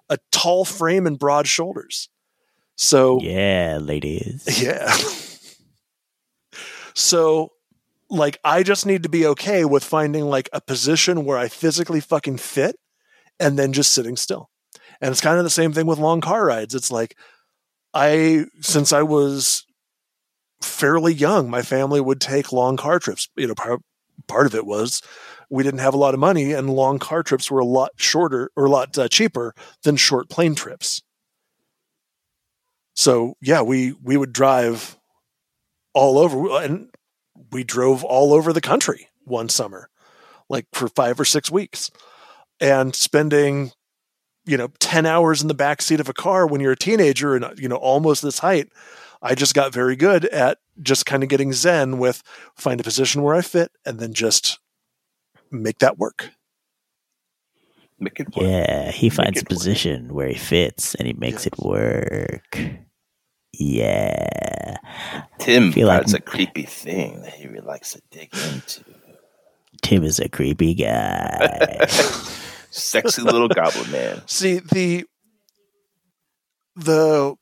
a 0.09 0.17
tall 0.31 0.63
frame 0.63 1.05
and 1.05 1.19
broad 1.19 1.47
shoulders. 1.47 2.09
So 2.75 3.19
Yeah, 3.21 3.79
ladies. 3.81 4.61
yeah. 4.61 4.95
so 6.93 7.51
like 8.09 8.39
I 8.45 8.63
just 8.63 8.85
need 8.85 9.03
to 9.03 9.09
be 9.09 9.25
okay 9.27 9.65
with 9.65 9.83
finding 9.83 10.25
like 10.25 10.47
a 10.53 10.61
position 10.61 11.25
where 11.25 11.37
I 11.37 11.49
physically 11.49 11.99
fucking 11.99 12.37
fit 12.37 12.77
and 13.37 13.59
then 13.59 13.73
just 13.73 13.93
sitting 13.93 14.15
still. 14.15 14.49
And 15.01 15.11
it's 15.11 15.21
kind 15.21 15.37
of 15.37 15.43
the 15.43 15.49
same 15.49 15.73
thing 15.73 15.85
with 15.85 15.99
long 15.99 16.21
car 16.21 16.45
rides. 16.45 16.75
It's 16.75 16.91
like 16.91 17.15
I 17.93 18.45
since 18.61 18.91
I 18.93 19.03
was 19.03 19.65
fairly 20.61 21.13
young, 21.13 21.49
my 21.49 21.61
family 21.61 22.01
would 22.01 22.21
take 22.21 22.51
long 22.51 22.77
car 22.77 22.99
trips. 22.99 23.29
You 23.35 23.47
know, 23.47 23.55
part, 23.55 23.81
part 24.27 24.45
of 24.47 24.55
it 24.55 24.65
was 24.65 25.01
we 25.49 25.63
didn't 25.63 25.79
have 25.79 25.93
a 25.93 25.97
lot 25.97 26.13
of 26.13 26.19
money 26.19 26.51
and 26.51 26.69
long 26.69 26.99
car 26.99 27.23
trips 27.23 27.49
were 27.49 27.59
a 27.59 27.65
lot 27.65 27.91
shorter 27.97 28.51
or 28.55 28.65
a 28.65 28.69
lot 28.69 28.97
uh, 28.97 29.07
cheaper 29.07 29.53
than 29.83 29.95
short 29.95 30.29
plane 30.29 30.55
trips. 30.55 31.01
So, 32.95 33.35
yeah, 33.41 33.61
we 33.61 33.93
we 34.03 34.17
would 34.17 34.33
drive 34.33 34.97
all 35.93 36.17
over 36.17 36.61
and 36.63 36.89
we 37.51 37.63
drove 37.63 38.03
all 38.03 38.33
over 38.33 38.51
the 38.51 38.61
country 38.61 39.09
one 39.23 39.49
summer 39.49 39.89
like 40.49 40.65
for 40.73 40.87
5 40.87 41.19
or 41.19 41.25
6 41.25 41.51
weeks 41.51 41.91
and 42.59 42.95
spending 42.95 43.71
you 44.47 44.57
know 44.57 44.69
10 44.79 45.05
hours 45.05 45.41
in 45.41 45.47
the 45.47 45.53
back 45.53 45.81
seat 45.81 45.99
of 45.99 46.09
a 46.09 46.13
car 46.13 46.47
when 46.47 46.61
you're 46.61 46.71
a 46.71 46.75
teenager 46.77 47.35
and 47.35 47.45
you 47.59 47.67
know 47.69 47.75
almost 47.75 48.21
this 48.21 48.39
height 48.39 48.69
i 49.21 49.35
just 49.35 49.53
got 49.53 49.73
very 49.73 49.95
good 49.95 50.25
at 50.25 50.57
just 50.81 51.05
kind 51.05 51.21
of 51.23 51.29
getting 51.29 51.51
zen 51.53 51.97
with 51.97 52.23
find 52.55 52.79
a 52.79 52.83
position 52.83 53.21
where 53.23 53.35
i 53.35 53.41
fit 53.41 53.71
and 53.85 53.99
then 53.99 54.13
just 54.13 54.59
make 55.51 55.79
that 55.79 55.97
work 55.97 56.29
Make 57.99 58.19
it 58.19 58.27
work. 58.27 58.45
Yeah, 58.45 58.91
he 58.91 59.09
finds 59.09 59.39
a 59.39 59.41
it 59.41 59.43
work. 59.45 59.49
position 59.49 60.13
where 60.13 60.27
he 60.27 60.35
fits 60.35 60.93
and 60.93 61.07
he 61.07 61.13
makes 61.13 61.47
it 61.47 61.57
work. 61.57 62.59
Yeah. 63.53 64.75
Tim, 65.39 65.71
Feel 65.71 65.87
like- 65.87 66.01
that's 66.01 66.13
a 66.13 66.21
creepy 66.21 66.61
thing 66.61 67.23
that 67.23 67.33
he 67.33 67.47
really 67.47 67.65
likes 67.65 67.93
to 67.93 68.01
dig 68.11 68.29
into. 68.53 68.83
Tim 69.81 70.03
is 70.03 70.19
a 70.19 70.29
creepy 70.29 70.75
guy. 70.75 71.87
Sexy 72.77 73.21
little 73.21 73.47
goblin 73.47 73.91
man. 73.91 74.21
see 74.27 74.59
the 74.59 75.05
the 76.75 77.35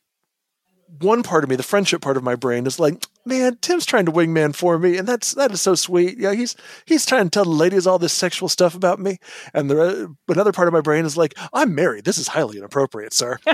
one 1.00 1.24
part 1.24 1.44
of 1.44 1.50
me 1.50 1.56
the 1.58 1.64
friendship 1.64 2.02
part 2.02 2.16
of 2.16 2.24
my 2.24 2.36
brain 2.36 2.66
is 2.66 2.80
like 2.80 3.06
man 3.26 3.58
tim's 3.62 3.86
trying 3.86 4.06
to 4.06 4.12
wingman 4.14 4.56
for 4.56 4.80
me 4.80 4.96
and 4.98 5.06
that's 5.06 5.34
that 5.34 5.52
is 5.52 5.62
so 5.62 5.76
sweet 5.76 6.18
yeah 6.18 6.34
he's 6.34 6.56
he's 6.86 7.06
trying 7.06 7.26
to 7.26 7.30
tell 7.30 7.44
the 7.44 7.50
ladies 7.50 7.86
all 7.86 8.00
this 8.00 8.14
sexual 8.14 8.48
stuff 8.48 8.76
about 8.76 8.98
me 8.98 9.18
and 9.54 9.70
the 9.70 10.16
another 10.30 10.54
part 10.54 10.70
of 10.70 10.74
my 10.74 10.80
brain 10.80 11.04
is 11.04 11.18
like 11.18 11.34
i'm 11.54 11.76
married 11.76 12.06
this 12.06 12.18
is 12.18 12.30
highly 12.30 12.58
inappropriate 12.58 13.12
sir 13.14 13.38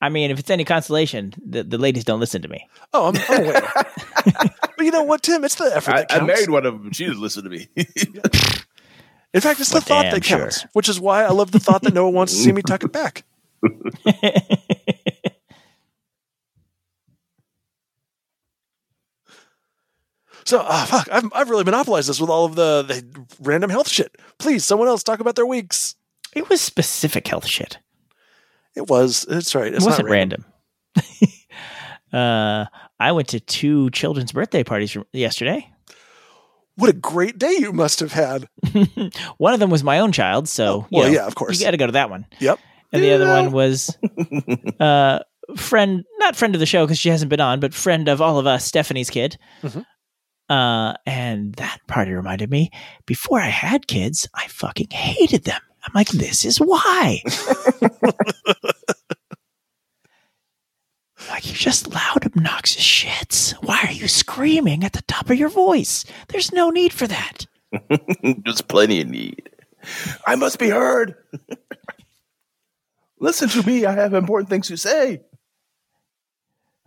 I 0.00 0.10
mean, 0.10 0.30
if 0.30 0.38
it's 0.38 0.50
any 0.50 0.64
consolation, 0.66 1.32
the, 1.42 1.62
the 1.62 1.78
ladies 1.78 2.04
don't 2.04 2.20
listen 2.20 2.42
to 2.42 2.48
me. 2.48 2.68
oh 2.92 3.08
i'm, 3.08 3.16
I'm 3.28 3.42
aware 3.44 3.72
but 4.24 4.52
you 4.84 4.90
know 4.90 5.02
what 5.02 5.22
tim 5.22 5.44
it's 5.44 5.54
the 5.56 5.64
effort 5.74 5.94
I, 5.94 6.00
that 6.02 6.22
I 6.22 6.24
married 6.24 6.50
one 6.50 6.66
of 6.66 6.82
them. 6.82 6.92
She 6.92 7.04
didn't 7.06 7.20
listen 7.20 7.44
to 7.44 7.50
me. 7.50 7.68
in 7.76 9.40
fact 9.40 9.60
it's 9.60 9.70
the 9.70 9.74
Well, 9.76 9.80
thought 9.82 10.02
damn 10.04 10.12
that 10.12 10.24
sure. 10.24 10.38
counts 10.38 10.66
which 10.72 10.88
is 10.88 11.00
why 11.00 11.24
i 11.24 11.30
love 11.30 11.50
the 11.52 11.60
thought 11.60 11.82
that 11.82 11.94
no 11.94 12.04
one 12.04 12.14
wants 12.14 12.32
to 12.34 12.38
see 12.38 12.52
me 12.52 12.62
tuck 12.62 12.84
it 12.84 12.92
back 13.00 13.24
So, 20.46 20.60
ah, 20.62 20.86
fuck, 20.88 21.08
I've, 21.10 21.32
I've 21.34 21.48
really 21.50 21.64
monopolized 21.64 22.08
this 22.08 22.20
with 22.20 22.28
all 22.28 22.44
of 22.44 22.54
the, 22.54 22.82
the 22.82 23.26
random 23.40 23.70
health 23.70 23.88
shit. 23.88 24.14
Please, 24.38 24.64
someone 24.64 24.88
else 24.88 25.02
talk 25.02 25.20
about 25.20 25.36
their 25.36 25.46
weeks. 25.46 25.94
It 26.34 26.50
was 26.50 26.60
specific 26.60 27.26
health 27.26 27.46
shit. 27.46 27.78
It 28.76 28.88
was. 28.90 29.24
It's 29.28 29.54
right. 29.54 29.72
It 29.72 29.80
wasn't 29.82 30.06
not 30.08 30.12
random. 30.12 30.44
random. 30.96 31.30
uh, 32.12 32.66
I 33.04 33.12
went 33.12 33.28
to 33.28 33.40
two 33.40 33.90
children's 33.90 34.32
birthday 34.32 34.64
parties 34.64 34.96
yesterday. 35.12 35.70
What 36.76 36.88
a 36.88 36.94
great 36.94 37.38
day 37.38 37.54
you 37.58 37.70
must 37.70 38.00
have 38.00 38.12
had. 38.12 38.48
One 39.36 39.52
of 39.52 39.60
them 39.60 39.68
was 39.68 39.84
my 39.84 39.98
own 39.98 40.10
child, 40.10 40.48
so 40.48 40.86
you 40.90 40.98
well, 40.98 41.08
know, 41.08 41.14
yeah, 41.14 41.26
of 41.26 41.34
course. 41.34 41.60
you 41.60 41.66
got 41.66 41.72
to 41.72 41.76
go 41.76 41.84
to 41.84 41.92
that 41.92 42.08
one. 42.08 42.24
Yep. 42.40 42.58
And 42.94 43.02
the 43.02 43.12
other 43.12 43.26
one 43.28 43.52
was 43.52 43.94
uh, 44.80 45.18
friend, 45.54 46.04
not 46.18 46.34
friend 46.34 46.54
of 46.54 46.60
the 46.60 46.66
show 46.66 46.86
because 46.86 46.98
she 46.98 47.10
hasn't 47.10 47.28
been 47.28 47.40
on, 47.40 47.60
but 47.60 47.74
friend 47.74 48.08
of 48.08 48.22
all 48.22 48.38
of 48.38 48.46
us, 48.46 48.64
Stephanie's 48.64 49.10
kid. 49.10 49.36
Mhm. 49.62 49.84
Uh, 50.48 50.94
and 51.04 51.54
that 51.56 51.80
party 51.86 52.12
reminded 52.12 52.50
me 52.50 52.70
before 53.04 53.38
I 53.38 53.48
had 53.48 53.86
kids, 53.86 54.26
I 54.34 54.46
fucking 54.48 54.90
hated 54.90 55.44
them. 55.44 55.60
I'm 55.84 55.92
like, 55.94 56.08
this 56.08 56.46
is 56.46 56.56
why. 56.56 57.22
you're 61.46 61.54
just 61.54 61.92
loud, 61.92 62.24
obnoxious 62.24 62.82
shits. 62.82 63.52
Why 63.64 63.84
are 63.86 63.92
you 63.92 64.08
screaming 64.08 64.84
at 64.84 64.92
the 64.92 65.02
top 65.02 65.30
of 65.30 65.38
your 65.38 65.48
voice? 65.48 66.04
There's 66.28 66.52
no 66.52 66.70
need 66.70 66.92
for 66.92 67.06
that. 67.06 67.46
There's 68.22 68.62
plenty 68.62 69.00
of 69.00 69.08
need. 69.08 69.50
I 70.26 70.36
must 70.36 70.58
be 70.58 70.68
heard. 70.68 71.14
Listen 73.20 73.48
to 73.50 73.66
me. 73.66 73.84
I 73.84 73.92
have 73.92 74.14
important 74.14 74.48
things 74.50 74.68
to 74.68 74.76
say. 74.76 75.22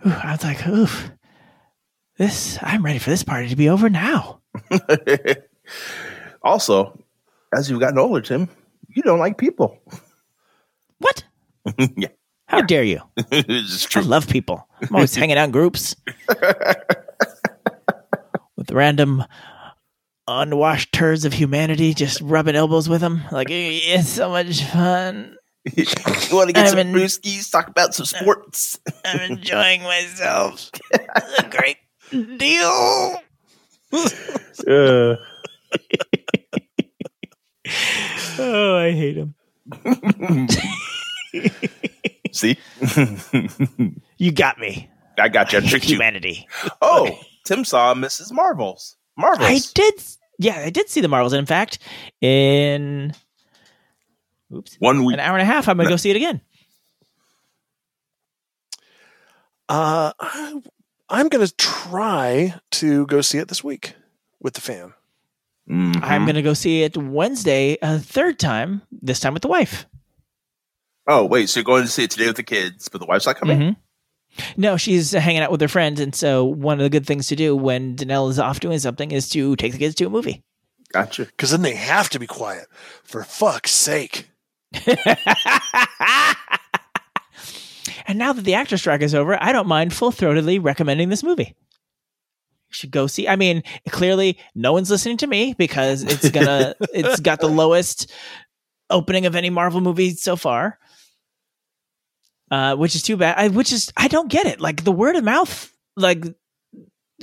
Ooh, 0.05 0.12
I 0.12 0.32
was 0.32 0.43
like, 0.43 0.68
oof. 0.68 1.12
This 2.18 2.58
I'm 2.62 2.84
ready 2.84 2.99
for 2.99 3.10
this 3.12 3.24
party 3.24 3.49
to 3.49 3.55
be 3.55 3.70
over 3.70 3.89
now. 3.89 4.41
also, 6.41 6.99
as 7.55 7.70
you've 7.70 7.80
gotten 7.80 7.99
older, 7.99 8.22
Tim, 8.22 8.49
you 8.89 9.03
don't 9.03 9.20
like 9.20 9.38
people. 9.38 9.80
What? 10.97 11.24
yeah. 11.95 12.10
How 12.48 12.62
dare 12.62 12.84
you? 12.84 13.02
it's 13.32 13.86
I 13.86 13.89
true. 13.89 14.02
love 14.04 14.28
people. 14.28 14.68
I'm 14.82 14.95
always 14.95 15.14
hanging 15.20 15.38
out 15.38 15.45
in 15.45 15.52
groups 15.52 15.95
with 18.56 18.72
random 18.72 19.24
unwashed 20.28 20.91
turds 20.93 21.26
of 21.26 21.34
humanity, 21.34 21.93
just 21.93 22.22
rubbing 22.22 22.56
elbows 22.56 22.88
with 22.89 23.02
them. 23.02 23.22
Like 23.32 23.50
"Eh, 23.52 23.80
it's 23.84 24.10
so 24.10 24.30
much 24.30 24.64
fun. 24.64 25.36
you 25.76 25.86
want 26.32 26.48
to 26.50 26.54
get 26.54 26.64
I'm 26.66 26.70
some 26.70 26.80
in- 26.80 26.93
brewskis, 26.93 27.52
talk 27.52 27.68
about 27.68 27.93
some 27.93 28.06
sports. 28.06 28.80
I'm 29.04 29.20
enjoying 29.32 29.84
myself. 29.84 30.70
It's 30.93 31.39
a 31.39 31.50
great 31.50 31.78
deal. 32.38 33.20
Uh, 34.68 35.16
Oh, 38.39 38.78
I 38.78 38.91
hate 38.91 39.18
him. 39.18 39.36
See? 42.38 42.58
You 44.20 44.32
got 44.32 44.58
me. 44.60 44.90
I 45.20 45.30
got 45.30 45.54
you. 45.54 45.60
I 45.60 45.62
tricked 45.62 45.86
you. 45.88 45.96
Humanity. 45.96 46.48
Oh, 46.82 47.20
Tim 47.44 47.64
saw 47.66 47.94
Mrs. 47.94 48.32
Marvels. 48.32 48.96
Marvels. 49.16 49.48
I 49.48 49.60
did. 49.76 49.94
Yeah, 50.40 50.58
I 50.58 50.70
did 50.72 50.90
see 50.90 51.02
the 51.02 51.08
Marvels. 51.08 51.34
And 51.34 51.40
in 51.40 51.46
fact, 51.46 51.78
in 52.20 53.14
oops, 54.54 54.76
One 54.80 55.04
week. 55.06 55.14
an 55.16 55.20
hour 55.20 55.38
and 55.38 55.42
a 55.42 55.46
half, 55.46 55.68
I'm 55.68 55.78
going 55.78 55.86
to 55.88 55.92
go 55.94 55.98
see 55.98 56.10
it 56.10 56.16
again. 56.16 56.42
Uh, 59.70 60.14
I, 60.20 60.62
I'm 61.10 61.28
going 61.30 61.46
to 61.46 61.54
try 61.58 62.56
to 62.72 63.06
go 63.08 63.22
see 63.22 63.38
it 63.38 63.48
this 63.50 63.64
week 63.64 63.94
with 64.40 64.54
the 64.54 64.62
fam. 64.62 64.94
Mhm. 65.70 66.00
I'm 66.02 66.24
going 66.24 66.36
to 66.36 66.42
go 66.42 66.54
see 66.54 66.84
it 66.84 66.96
Wednesday, 66.98 67.78
a 67.82 68.00
third 68.00 68.40
time. 68.40 68.82
This 68.92 69.20
time 69.20 69.34
with 69.34 69.42
the 69.42 69.50
wife. 69.50 69.86
Oh, 71.08 71.26
wait. 71.26 71.49
So 71.49 71.60
you're 71.60 71.66
going 71.66 71.84
to 71.84 71.89
see 71.89 72.03
it 72.03 72.12
today 72.12 72.28
with 72.28 72.36
the 72.36 72.43
kids, 72.43 72.89
but 72.89 72.99
the 72.99 73.08
wife's 73.08 73.26
not 73.26 73.38
coming? 73.39 73.60
Mhm. 73.60 73.76
No, 74.58 74.78
she's 74.78 75.12
hanging 75.12 75.41
out 75.41 75.51
with 75.51 75.62
her 75.62 75.68
friends, 75.68 75.99
and 75.99 76.14
so 76.14 76.43
one 76.45 76.80
of 76.80 76.84
the 76.84 76.89
good 76.89 77.08
things 77.08 77.28
to 77.30 77.36
do 77.36 77.55
when 77.55 77.95
Danelle 77.95 78.30
is 78.30 78.38
off 78.39 78.60
doing 78.60 78.78
something 78.78 79.12
is 79.12 79.30
to 79.30 79.55
take 79.55 79.72
the 79.72 79.80
kids 79.80 79.95
to 79.95 80.05
a 80.05 80.10
movie. 80.10 80.43
Gotcha. 80.93 81.26
Because 81.26 81.51
then 81.51 81.64
they 81.64 81.74
have 81.76 82.10
to 82.12 82.20
be 82.20 82.28
quiet. 82.28 82.68
For 83.03 83.24
fuck's 83.24 83.72
sake. 83.72 84.30
And 88.10 88.18
now 88.18 88.32
that 88.32 88.45
the 88.45 88.53
actor 88.53 88.78
strike 88.78 89.01
is 89.01 89.14
over, 89.14 89.41
I 89.41 89.51
don't 89.51 89.68
mind 89.68 89.93
full 89.93 90.12
throatedly 90.14 90.64
recommending 90.64 91.10
this 91.10 91.24
movie. 91.24 91.55
You 91.58 92.74
should 92.74 92.91
go 92.91 93.05
see. 93.08 93.28
I 93.28 93.36
mean, 93.36 93.64
clearly 93.89 94.39
no 94.55 94.72
one's 94.72 94.89
listening 94.89 95.18
to 95.18 95.28
me 95.28 95.53
because 95.58 96.03
it's 96.03 96.30
gonna 96.30 96.74
it's 96.93 97.20
got 97.20 97.41
the 97.41 97.47
lowest 97.49 98.10
opening 98.89 99.26
of 99.26 99.36
any 99.36 99.49
Marvel 99.49 99.82
movie 99.82 100.12
so 100.16 100.38
far. 100.38 100.80
Uh, 102.50 102.76
which 102.76 102.95
is 102.95 103.02
too 103.04 103.18
bad. 103.18 103.38
I 103.38 103.48
which 103.50 103.74
is 103.74 103.91
I 103.98 104.08
don't 104.08 104.30
get 104.30 104.45
it. 104.45 104.60
Like 104.62 104.84
the 104.84 104.91
word 104.91 105.16
of 105.16 105.24
mouth, 105.24 105.72
like 105.95 106.24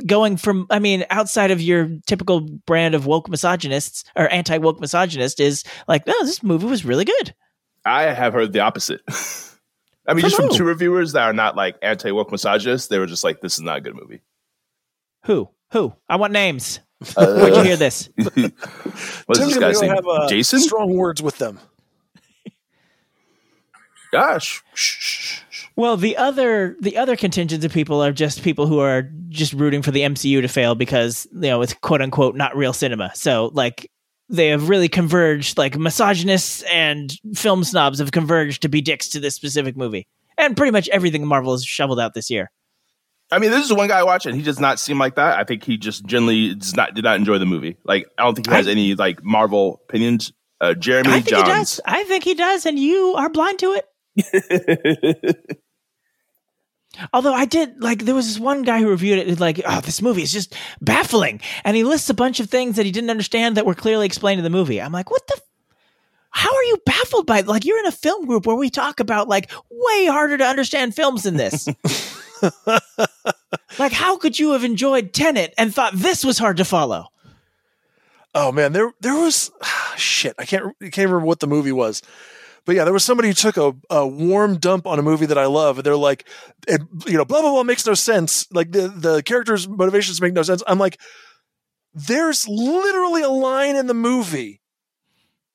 going 0.06 0.36
from 0.36 0.66
I 0.70 0.78
mean, 0.80 1.04
outside 1.10 1.50
of 1.50 1.60
your 1.62 1.88
typical 2.06 2.40
brand 2.40 2.94
of 2.94 3.06
woke 3.06 3.28
misogynists 3.30 4.04
or 4.16 4.28
anti 4.30 4.58
woke 4.58 4.80
misogynist 4.80 5.40
is 5.40 5.64
like, 5.88 6.06
no, 6.06 6.14
this 6.24 6.42
movie 6.42 6.66
was 6.66 6.84
really 6.84 7.04
good. 7.04 7.34
I 7.86 8.02
have 8.02 8.32
heard 8.32 8.52
the 8.52 8.60
opposite. 8.60 9.00
I 10.06 10.12
mean, 10.12 10.20
From 10.20 10.30
just 10.30 10.36
from 10.36 10.48
two 10.50 10.64
reviewers 10.64 11.12
that 11.12 11.22
are 11.22 11.32
not 11.32 11.56
like 11.56 11.76
anti 11.80 12.10
woke 12.10 12.30
misogynists, 12.30 12.88
they 12.88 12.98
were 12.98 13.06
just 13.06 13.24
like, 13.24 13.40
"This 13.40 13.54
is 13.54 13.60
not 13.62 13.78
a 13.78 13.80
good 13.80 13.94
movie." 13.94 14.20
Who? 15.24 15.48
Who? 15.72 15.94
I 16.08 16.16
want 16.16 16.34
names. 16.34 16.80
Uh, 17.16 17.26
Where'd 17.36 17.56
you 17.56 17.62
hear 17.62 17.76
this? 17.76 18.10
What's 18.16 18.34
this 18.34 19.38
Tim's 19.38 19.54
gonna 19.54 19.66
guy's 19.66 19.80
name? 19.80 19.90
have 19.94 20.06
uh, 20.06 20.28
Jason? 20.28 20.60
strong 20.60 20.94
words 20.94 21.22
with 21.22 21.38
them. 21.38 21.58
Gosh. 24.14 24.62
Shh. 24.74 25.40
Well, 25.76 25.96
the 25.96 26.16
other 26.16 26.76
the 26.80 26.96
other 26.96 27.16
contingents 27.16 27.64
of 27.64 27.72
people 27.72 28.00
are 28.02 28.12
just 28.12 28.42
people 28.42 28.66
who 28.68 28.78
are 28.78 29.10
just 29.28 29.52
rooting 29.52 29.82
for 29.82 29.90
the 29.90 30.02
MCU 30.02 30.40
to 30.40 30.46
fail 30.48 30.74
because 30.76 31.26
you 31.32 31.40
know 31.40 31.62
it's 31.62 31.74
quote 31.74 32.00
unquote 32.00 32.36
not 32.36 32.56
real 32.56 32.72
cinema. 32.72 33.10
So 33.14 33.50
like 33.54 33.90
they 34.28 34.48
have 34.48 34.68
really 34.68 34.88
converged, 34.88 35.58
like 35.58 35.76
misogynists 35.76 36.62
and 36.72 37.12
film 37.34 37.64
snobs 37.64 37.98
have 37.98 38.12
converged 38.12 38.62
to 38.62 38.68
be 38.68 38.80
dicks 38.80 39.08
to 39.10 39.20
this 39.20 39.34
specific 39.34 39.76
movie, 39.76 40.06
and 40.38 40.56
pretty 40.56 40.70
much 40.70 40.88
everything 40.90 41.26
Marvel 41.26 41.52
has 41.52 41.64
shoveled 41.64 41.98
out 42.00 42.14
this 42.14 42.30
year. 42.30 42.50
I 43.32 43.38
mean, 43.40 43.50
this 43.50 43.64
is 43.64 43.72
one 43.72 43.88
guy 43.88 43.98
I 43.98 44.04
watch, 44.04 44.26
and 44.26 44.36
he 44.36 44.42
does 44.42 44.60
not 44.60 44.78
seem 44.78 44.98
like 44.98 45.16
that. 45.16 45.38
I 45.38 45.44
think 45.44 45.64
he 45.64 45.76
just 45.76 46.04
generally 46.06 46.54
does 46.54 46.76
not 46.76 46.94
did 46.94 47.02
not 47.04 47.16
enjoy 47.16 47.38
the 47.38 47.46
movie. 47.46 47.76
Like, 47.84 48.06
I 48.16 48.22
don't 48.22 48.34
think 48.34 48.46
he 48.48 48.54
has 48.54 48.68
I- 48.68 48.70
any 48.70 48.94
like 48.94 49.24
Marvel 49.24 49.80
opinions. 49.88 50.32
Uh, 50.60 50.72
Jeremy 50.72 51.08
I 51.10 51.12
think 51.20 51.26
Jahns. 51.26 51.36
he 51.38 51.42
does. 51.52 51.80
I 51.84 52.04
think 52.04 52.22
he 52.22 52.34
does, 52.34 52.64
and 52.64 52.78
you 52.78 53.14
are 53.16 53.28
blind 53.28 53.58
to 53.58 53.72
it. 53.72 53.84
Although 57.12 57.34
I 57.34 57.44
did 57.44 57.82
like, 57.82 58.04
there 58.04 58.14
was 58.14 58.28
this 58.28 58.38
one 58.38 58.62
guy 58.62 58.78
who 58.80 58.88
reviewed 58.88 59.18
it 59.18 59.40
like, 59.40 59.60
"Oh, 59.66 59.80
this 59.80 60.00
movie 60.00 60.22
is 60.22 60.32
just 60.32 60.54
baffling," 60.80 61.40
and 61.64 61.76
he 61.76 61.82
lists 61.82 62.08
a 62.08 62.14
bunch 62.14 62.38
of 62.38 62.48
things 62.48 62.76
that 62.76 62.86
he 62.86 62.92
didn't 62.92 63.10
understand 63.10 63.56
that 63.56 63.66
were 63.66 63.74
clearly 63.74 64.06
explained 64.06 64.38
in 64.38 64.44
the 64.44 64.50
movie. 64.50 64.80
I'm 64.80 64.92
like, 64.92 65.10
what 65.10 65.26
the? 65.26 65.34
F- 65.34 65.42
How 66.30 66.54
are 66.54 66.62
you 66.64 66.78
baffled 66.86 67.26
by 67.26 67.40
like 67.40 67.64
you're 67.64 67.80
in 67.80 67.86
a 67.86 67.92
film 67.92 68.26
group 68.26 68.46
where 68.46 68.54
we 68.54 68.70
talk 68.70 69.00
about 69.00 69.28
like 69.28 69.50
way 69.70 70.06
harder 70.06 70.38
to 70.38 70.44
understand 70.44 70.94
films 70.94 71.24
than 71.24 71.36
this? 71.36 71.68
like, 73.78 73.92
how 73.92 74.16
could 74.16 74.38
you 74.38 74.52
have 74.52 74.62
enjoyed 74.62 75.12
Tenet 75.12 75.52
and 75.58 75.74
thought 75.74 75.94
this 75.94 76.24
was 76.24 76.38
hard 76.38 76.58
to 76.58 76.64
follow? 76.64 77.08
Oh 78.36 78.52
man, 78.52 78.72
there 78.72 78.92
there 79.00 79.16
was 79.16 79.50
shit. 79.96 80.36
I 80.38 80.44
can't 80.44 80.66
I 80.80 80.90
can't 80.90 81.08
remember 81.08 81.26
what 81.26 81.40
the 81.40 81.48
movie 81.48 81.72
was, 81.72 82.02
but 82.64 82.74
yeah, 82.74 82.84
there 82.84 82.92
was 82.92 83.04
somebody 83.04 83.28
who 83.28 83.34
took 83.34 83.56
a, 83.56 83.74
a 83.90 84.06
warm 84.06 84.58
dump 84.58 84.86
on 84.86 84.98
a 84.98 85.02
movie 85.02 85.26
that 85.26 85.38
I 85.38 85.46
love, 85.46 85.78
and 85.78 85.84
they're 85.84 85.96
like, 85.96 86.26
it, 86.66 86.80
you 87.06 87.16
know, 87.16 87.24
blah 87.24 87.40
blah 87.40 87.50
blah 87.50 87.62
makes 87.62 87.86
no 87.86 87.94
sense. 87.94 88.46
Like 88.52 88.72
the 88.72 88.88
the 88.88 89.22
characters' 89.22 89.68
motivations 89.68 90.20
make 90.20 90.32
no 90.32 90.42
sense. 90.42 90.62
I'm 90.66 90.78
like, 90.78 90.98
there's 91.92 92.48
literally 92.48 93.22
a 93.22 93.28
line 93.28 93.76
in 93.76 93.86
the 93.86 93.94
movie 93.94 94.60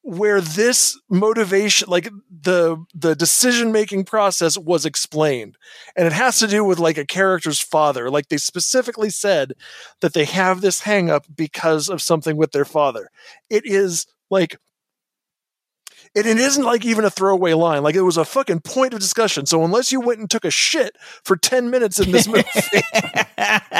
where 0.01 0.39
this 0.39 0.99
motivation 1.09 1.89
like 1.89 2.09
the 2.29 2.83
the 2.95 3.15
decision 3.15 3.71
making 3.71 4.05
process 4.05 4.57
was 4.57 4.85
explained 4.85 5.57
and 5.95 6.07
it 6.07 6.13
has 6.13 6.39
to 6.39 6.47
do 6.47 6.63
with 6.63 6.79
like 6.79 6.97
a 6.97 7.05
character's 7.05 7.59
father 7.59 8.09
like 8.09 8.29
they 8.29 8.37
specifically 8.37 9.09
said 9.09 9.51
that 9.99 10.13
they 10.13 10.23
have 10.23 10.61
this 10.61 10.81
hang 10.81 11.09
up 11.09 11.25
because 11.35 11.89
of 11.89 12.01
something 12.01 12.37
with 12.37 12.53
their 12.53 12.65
father 12.65 13.09
it 13.49 13.65
is 13.65 14.07
like 14.29 14.57
it, 16.15 16.25
it 16.25 16.37
isn't 16.37 16.63
like 16.63 16.85
even 16.85 17.05
a 17.05 17.09
throwaway 17.09 17.53
line 17.53 17.83
like 17.83 17.95
it 17.95 18.01
was 18.01 18.17
a 18.17 18.25
fucking 18.25 18.61
point 18.61 18.93
of 18.93 18.99
discussion 18.99 19.45
so 19.45 19.63
unless 19.63 19.91
you 19.91 19.99
went 19.99 20.19
and 20.19 20.29
took 20.29 20.45
a 20.45 20.51
shit 20.51 20.95
for 21.23 21.35
10 21.35 21.69
minutes 21.69 21.99
in 21.99 22.11
this 22.11 22.27
movie 22.27 22.43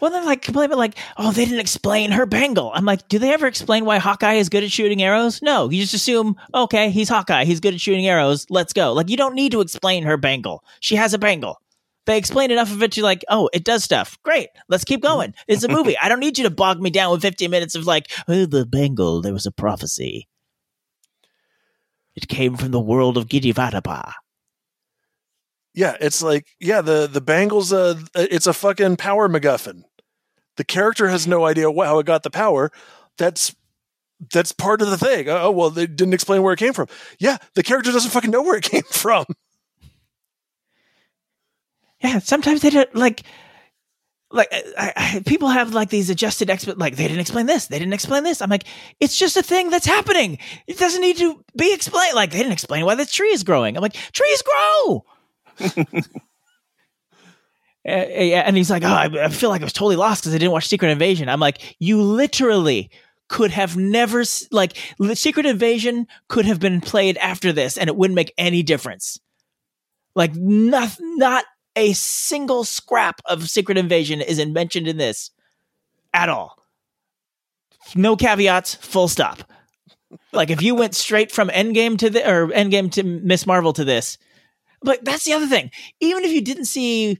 Well, 0.00 0.10
then 0.10 0.24
like 0.24 0.42
complain 0.42 0.66
about 0.66 0.78
like, 0.78 0.98
oh, 1.18 1.30
they 1.30 1.44
didn't 1.44 1.60
explain 1.60 2.10
her 2.12 2.24
bangle. 2.24 2.72
I'm 2.74 2.86
like, 2.86 3.06
do 3.08 3.18
they 3.18 3.32
ever 3.32 3.46
explain 3.46 3.84
why 3.84 3.98
Hawkeye 3.98 4.34
is 4.34 4.48
good 4.48 4.64
at 4.64 4.72
shooting 4.72 5.02
arrows? 5.02 5.42
No, 5.42 5.68
you 5.68 5.82
just 5.82 5.94
assume, 5.94 6.36
okay, 6.54 6.90
he's 6.90 7.08
Hawkeye, 7.08 7.44
he's 7.44 7.60
good 7.60 7.74
at 7.74 7.80
shooting 7.80 8.06
arrows. 8.06 8.46
Let's 8.48 8.72
go. 8.72 8.92
Like, 8.94 9.10
you 9.10 9.16
don't 9.16 9.34
need 9.34 9.52
to 9.52 9.60
explain 9.60 10.04
her 10.04 10.16
bangle. 10.16 10.64
She 10.80 10.96
has 10.96 11.12
a 11.12 11.18
bangle. 11.18 11.60
They 12.06 12.16
explain 12.16 12.50
enough 12.50 12.72
of 12.72 12.82
it 12.82 12.92
to 12.92 13.02
like, 13.02 13.24
oh, 13.28 13.50
it 13.52 13.62
does 13.62 13.84
stuff. 13.84 14.18
Great, 14.22 14.48
let's 14.68 14.84
keep 14.84 15.02
going. 15.02 15.34
It's 15.46 15.64
a 15.64 15.68
movie. 15.68 15.98
I 15.98 16.08
don't 16.08 16.18
need 16.18 16.38
you 16.38 16.44
to 16.44 16.50
bog 16.50 16.80
me 16.80 16.88
down 16.88 17.12
with 17.12 17.20
15 17.20 17.50
minutes 17.50 17.74
of 17.74 17.86
like, 17.86 18.10
oh, 18.26 18.46
the 18.46 18.64
bangle. 18.64 19.20
There 19.20 19.34
was 19.34 19.46
a 19.46 19.52
prophecy. 19.52 20.29
It 22.16 22.28
came 22.28 22.56
from 22.56 22.70
the 22.72 22.80
world 22.80 23.16
of 23.16 23.26
Gidivatapa. 23.28 24.12
yeah 25.74 25.96
it's 26.00 26.22
like 26.22 26.48
yeah 26.58 26.80
the 26.80 27.06
the 27.06 27.20
bangles 27.20 27.72
uh 27.72 27.94
it's 28.14 28.46
a 28.48 28.52
fucking 28.52 28.96
power 28.96 29.28
macguffin 29.28 29.82
the 30.56 30.64
character 30.64 31.08
has 31.08 31.26
no 31.26 31.46
idea 31.46 31.72
how 31.72 31.98
it 32.00 32.06
got 32.06 32.22
the 32.24 32.30
power 32.30 32.72
that's 33.16 33.54
that's 34.32 34.52
part 34.52 34.82
of 34.82 34.90
the 34.90 34.98
thing 34.98 35.28
oh 35.28 35.50
well 35.52 35.70
they 35.70 35.86
didn't 35.86 36.12
explain 36.12 36.42
where 36.42 36.52
it 36.52 36.58
came 36.58 36.72
from 36.72 36.88
yeah 37.20 37.36
the 37.54 37.62
character 37.62 37.92
doesn't 37.92 38.10
fucking 38.10 38.30
know 38.32 38.42
where 38.42 38.56
it 38.58 38.64
came 38.74 38.82
from 38.90 39.24
Yeah, 42.02 42.18
sometimes 42.18 42.62
they 42.62 42.70
don't 42.70 42.94
like. 42.94 43.22
Like 44.32 44.48
I, 44.52 44.92
I, 44.96 45.22
people 45.26 45.48
have 45.48 45.74
like 45.74 45.90
these 45.90 46.08
adjusted 46.08 46.48
exp 46.48 46.72
like 46.78 46.96
they 46.96 47.08
didn't 47.08 47.20
explain 47.20 47.46
this, 47.46 47.66
they 47.66 47.78
didn't 47.78 47.94
explain 47.94 48.22
this. 48.22 48.40
I'm 48.40 48.50
like, 48.50 48.64
it's 49.00 49.16
just 49.16 49.36
a 49.36 49.42
thing 49.42 49.70
that's 49.70 49.86
happening. 49.86 50.38
It 50.66 50.78
doesn't 50.78 51.00
need 51.00 51.16
to 51.18 51.44
be 51.56 51.74
explained. 51.74 52.14
Like 52.14 52.30
they 52.30 52.38
didn't 52.38 52.52
explain 52.52 52.84
why 52.84 52.94
the 52.94 53.06
tree 53.06 53.30
is 53.30 53.42
growing. 53.42 53.76
I'm 53.76 53.82
like, 53.82 53.94
trees 54.12 54.42
grow. 54.42 55.04
And 57.82 58.56
he's 58.56 58.70
like, 58.70 58.84
oh, 58.84 58.88
I, 58.88 59.08
I 59.24 59.28
feel 59.30 59.48
like 59.48 59.62
I 59.62 59.64
was 59.64 59.72
totally 59.72 59.96
lost 59.96 60.22
because 60.22 60.34
I 60.34 60.38
didn't 60.38 60.52
watch 60.52 60.68
Secret 60.68 60.90
Invasion. 60.90 61.28
I'm 61.28 61.40
like, 61.40 61.76
you 61.78 62.02
literally 62.02 62.90
could 63.28 63.52
have 63.52 63.76
never 63.76 64.22
like 64.50 64.76
Secret 65.14 65.46
Invasion 65.46 66.06
could 66.28 66.44
have 66.44 66.60
been 66.60 66.80
played 66.80 67.16
after 67.18 67.52
this, 67.52 67.78
and 67.78 67.88
it 67.88 67.96
wouldn't 67.96 68.16
make 68.16 68.34
any 68.36 68.62
difference. 68.62 69.18
Like 70.14 70.34
not 70.34 70.94
not 71.00 71.44
a 71.76 71.92
single 71.92 72.64
scrap 72.64 73.20
of 73.26 73.48
Secret 73.48 73.78
Invasion 73.78 74.20
isn't 74.20 74.52
mentioned 74.52 74.88
in 74.88 74.96
this 74.96 75.30
at 76.12 76.28
all. 76.28 76.56
No 77.94 78.16
caveats. 78.16 78.74
Full 78.74 79.08
stop. 79.08 79.42
Like 80.32 80.50
if 80.50 80.62
you 80.62 80.74
went 80.74 80.94
straight 80.94 81.30
from 81.30 81.48
Endgame 81.48 81.96
to 81.98 82.10
the 82.10 82.28
or 82.28 82.48
Endgame 82.48 82.90
to 82.92 83.02
Miss 83.02 83.46
Marvel 83.46 83.72
to 83.74 83.84
this, 83.84 84.18
but 84.82 85.04
that's 85.04 85.24
the 85.24 85.32
other 85.32 85.46
thing. 85.46 85.70
Even 86.00 86.24
if 86.24 86.32
you 86.32 86.40
didn't 86.40 86.64
see 86.64 87.18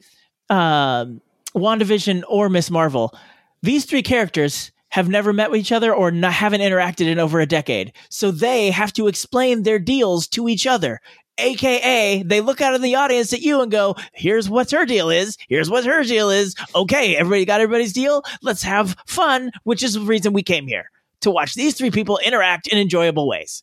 um, 0.48 1.20
WandaVision 1.54 2.24
or 2.28 2.48
Miss 2.48 2.70
Marvel, 2.70 3.14
these 3.62 3.84
three 3.84 4.02
characters 4.02 4.72
have 4.90 5.08
never 5.08 5.32
met 5.32 5.50
with 5.50 5.60
each 5.60 5.72
other 5.72 5.94
or 5.94 6.10
haven't 6.10 6.60
interacted 6.60 7.06
in 7.06 7.20
over 7.20 7.38
a 7.38 7.46
decade. 7.46 7.92
So 8.08 8.32
they 8.32 8.70
have 8.70 8.92
to 8.94 9.06
explain 9.06 9.62
their 9.62 9.78
deals 9.78 10.26
to 10.28 10.48
each 10.48 10.66
other. 10.66 11.00
AKA, 11.40 12.22
they 12.22 12.40
look 12.40 12.60
out 12.60 12.74
in 12.74 12.82
the 12.82 12.94
audience 12.94 13.32
at 13.32 13.40
you 13.40 13.60
and 13.60 13.70
go, 13.70 13.96
here's 14.12 14.48
what 14.48 14.70
her 14.70 14.84
deal 14.84 15.10
is. 15.10 15.36
Here's 15.48 15.70
what 15.70 15.84
her 15.84 16.02
deal 16.04 16.30
is. 16.30 16.54
Okay, 16.74 17.16
everybody 17.16 17.44
got 17.44 17.60
everybody's 17.60 17.92
deal. 17.92 18.22
Let's 18.42 18.62
have 18.62 18.96
fun, 19.06 19.50
which 19.64 19.82
is 19.82 19.94
the 19.94 20.00
reason 20.00 20.32
we 20.32 20.42
came 20.42 20.66
here 20.66 20.90
to 21.20 21.30
watch 21.30 21.54
these 21.54 21.74
three 21.74 21.90
people 21.90 22.18
interact 22.24 22.66
in 22.68 22.78
enjoyable 22.78 23.28
ways. 23.28 23.62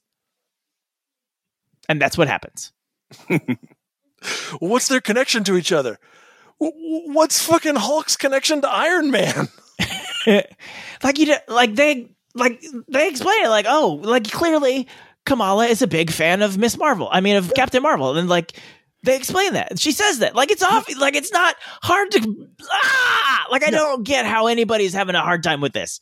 And 1.89 2.01
that's 2.01 2.17
what 2.17 2.28
happens. 2.28 2.71
What's 4.59 4.88
their 4.88 5.01
connection 5.01 5.43
to 5.45 5.55
each 5.55 5.71
other? 5.71 5.99
What's 6.59 7.41
fucking 7.41 7.75
Hulk's 7.75 8.17
connection 8.17 8.61
to 8.61 8.69
Iron 8.69 9.11
Man? 9.11 9.47
like 11.03 11.19
you 11.19 11.34
like 11.47 11.75
they 11.75 12.09
like 12.34 12.63
they 12.88 13.07
explain 13.07 13.45
it 13.45 13.49
like 13.49 13.65
oh 13.67 13.99
like 14.03 14.30
clearly 14.30 14.88
Kamala 15.28 15.67
is 15.67 15.82
a 15.82 15.88
big 15.88 16.09
fan 16.09 16.41
of 16.41 16.57
Miss 16.57 16.78
Marvel. 16.78 17.09
I 17.11 17.21
mean 17.21 17.36
of 17.36 17.53
Captain 17.53 17.84
Marvel 17.84 18.17
and 18.17 18.28
like 18.30 18.59
they 19.03 19.15
explain 19.15 19.53
that. 19.53 19.78
She 19.80 19.91
says 19.91 20.19
that. 20.19 20.36
Like 20.36 20.49
it's 20.49 20.63
off 20.63 20.88
like 20.97 21.15
it's 21.15 21.32
not 21.32 21.55
hard 21.84 22.09
to 22.11 22.47
ah 22.71 23.45
like 23.51 23.67
I 23.67 23.69
don't 23.69 24.03
get 24.03 24.25
how 24.25 24.47
anybody's 24.47 24.93
having 24.93 25.15
a 25.15 25.21
hard 25.21 25.43
time 25.43 25.61
with 25.61 25.73
this. 25.73 25.99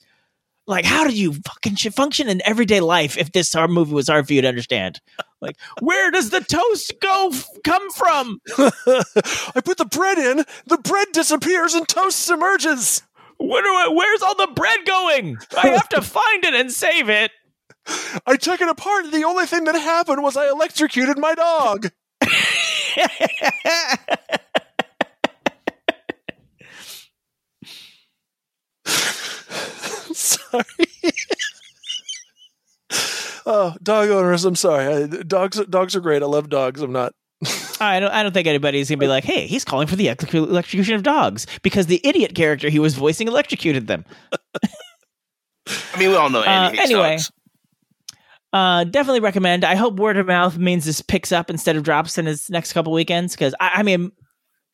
Like 0.68 0.86
how 0.86 1.06
do 1.08 1.14
you 1.14 1.34
fucking 1.34 1.76
function 1.92 2.30
in 2.30 2.42
everyday 2.46 2.80
life 2.80 3.18
if 3.18 3.32
this 3.32 3.52
hard 3.52 3.72
movie 3.72 3.94
was 3.94 4.08
hard 4.08 4.28
for 4.28 4.34
you 4.34 4.42
to 4.42 4.48
understand? 4.48 5.02
Like 5.42 5.58
where 5.82 6.12
does 6.12 6.30
the 6.30 6.42
toast 6.42 6.94
go 7.02 7.30
f- 7.34 7.48
come 7.64 7.92
from? 7.92 8.40
I 8.58 9.62
put 9.64 9.78
the 9.78 9.90
bread 9.90 10.18
in, 10.18 10.46
the 10.68 10.78
bread 10.78 11.08
disappears 11.12 11.74
and 11.74 11.88
toast 11.88 12.30
emerges. 12.30 13.02
Where 13.38 13.62
do 13.62 13.68
I, 13.68 13.90
where's 13.90 14.22
all 14.22 14.36
the 14.36 14.54
bread 14.54 14.80
going? 14.86 15.38
I 15.62 15.70
have 15.70 15.90
to 15.90 16.02
find 16.04 16.46
it 16.46 16.54
and 16.54 16.72
save 16.72 17.10
it. 17.10 17.32
I 18.26 18.36
took 18.38 18.62
it 18.62 18.68
apart. 18.70 19.06
and 19.06 19.14
The 19.14 19.24
only 19.24 19.46
thing 19.46 19.64
that 19.66 19.76
happened 19.76 20.24
was 20.24 20.36
I 20.38 20.48
electrocuted 20.50 21.18
my 21.18 21.36
dog. 21.36 21.92
sorry. 30.14 30.64
oh, 33.46 33.76
dog 33.82 34.10
owners, 34.10 34.46
I'm 34.46 34.56
sorry. 34.56 35.04
I, 35.04 35.08
dogs, 35.08 35.60
dogs 35.70 35.96
are 35.96 36.00
great. 36.02 36.24
I 36.24 36.26
love 36.26 36.50
dogs. 36.50 36.82
I'm 36.82 36.92
not. 36.92 37.14
I 37.80 38.00
don't. 38.00 38.12
I 38.12 38.24
don't 38.24 38.32
think 38.32 38.48
anybody's 38.48 38.90
gonna 38.90 38.98
be 39.00 39.08
like, 39.08 39.26
"Hey, 39.26 39.48
he's 39.48 39.66
calling 39.66 39.88
for 39.88 39.96
the 39.98 40.08
electro- 40.08 40.44
electrocution 40.46 40.96
of 40.96 41.04
dogs," 41.04 41.46
because 41.62 41.88
the 41.88 42.00
idiot 42.06 42.34
character 42.34 42.70
he 42.70 42.80
was 42.80 42.96
voicing 42.96 43.28
electrocuted 43.28 43.88
them. 43.88 44.06
I 45.68 46.00
mean, 46.00 46.10
we 46.10 46.16
all 46.16 46.30
know 46.30 46.42
Uh, 46.42 46.46
Andy 46.46 46.78
hates 46.78 46.90
anyway. 46.92 47.12
dogs. 47.18 47.32
Uh, 48.56 48.86
definitely 48.86 49.20
recommend. 49.20 49.66
I 49.66 49.76
hope 49.76 50.00
word 50.00 50.16
of 50.16 50.28
mouth 50.28 50.58
means 50.58 50.86
this 50.86 51.02
picks 51.02 51.34
up 51.34 51.50
instead 51.50 51.76
of 51.76 51.84
drops 51.84 52.18
in 52.18 52.26
his 52.26 52.50
next 52.50 52.72
couple 52.72 52.94
weekends. 52.94 53.34
Because 53.34 53.54
I, 53.60 53.72
I 53.76 53.84
mean, 53.84 54.14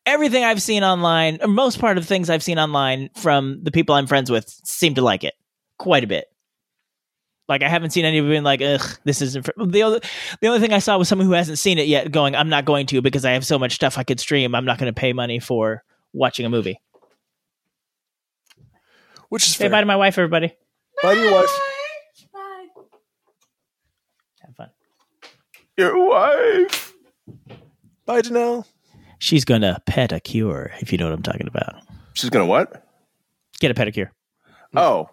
everything 0.06 0.44
I've 0.44 0.62
seen 0.62 0.84
online, 0.84 1.38
or 1.42 1.48
most 1.48 1.80
part 1.80 1.98
of 1.98 2.06
things 2.06 2.30
I've 2.30 2.44
seen 2.44 2.60
online 2.60 3.10
from 3.16 3.58
the 3.64 3.72
people 3.72 3.96
I'm 3.96 4.06
friends 4.06 4.30
with, 4.30 4.48
seem 4.64 4.94
to 4.94 5.02
like 5.02 5.24
it 5.24 5.34
quite 5.78 6.04
a 6.04 6.06
bit. 6.06 6.26
Like 7.48 7.64
I 7.64 7.68
haven't 7.68 7.90
seen 7.90 8.04
anybody 8.04 8.30
being 8.30 8.44
like, 8.44 8.62
"Ugh, 8.62 8.98
this 9.02 9.20
isn't." 9.20 9.46
For-. 9.46 9.66
The 9.66 9.82
other, 9.82 10.00
the 10.40 10.46
only 10.46 10.60
thing 10.60 10.72
I 10.72 10.78
saw 10.78 10.96
was 10.96 11.08
someone 11.08 11.26
who 11.26 11.32
hasn't 11.32 11.58
seen 11.58 11.78
it 11.78 11.88
yet, 11.88 12.12
going, 12.12 12.36
"I'm 12.36 12.48
not 12.48 12.64
going 12.64 12.86
to 12.86 13.02
because 13.02 13.24
I 13.24 13.32
have 13.32 13.44
so 13.44 13.58
much 13.58 13.74
stuff 13.74 13.98
I 13.98 14.04
could 14.04 14.20
stream. 14.20 14.54
I'm 14.54 14.64
not 14.64 14.78
going 14.78 14.94
to 14.94 14.98
pay 14.98 15.12
money 15.12 15.40
for 15.40 15.82
watching 16.12 16.46
a 16.46 16.48
movie." 16.48 16.80
Which 19.28 19.44
is 19.44 19.56
Say 19.56 19.64
fair. 19.64 19.70
bye 19.70 19.80
to 19.80 19.86
my 19.86 19.96
wife, 19.96 20.18
everybody. 20.18 20.54
Bye 21.02 21.14
to 21.16 21.20
your 21.20 21.32
wife. 21.32 21.50
Have 24.40 24.56
fun. 24.56 24.70
Your 25.76 26.08
wife. 26.08 26.92
Bye, 28.06 28.22
Janelle. 28.22 28.66
She's 29.18 29.44
gonna 29.44 29.80
get 29.86 30.12
a 30.12 30.16
pedicure, 30.16 30.70
if 30.80 30.92
you 30.92 30.98
know 30.98 31.06
what 31.06 31.14
I'm 31.14 31.22
talking 31.22 31.46
about. 31.46 31.82
She's 32.14 32.30
gonna 32.30 32.46
what? 32.46 32.86
Get 33.60 33.70
a 33.70 33.74
pedicure. 33.74 34.10
Oh, 34.74 35.08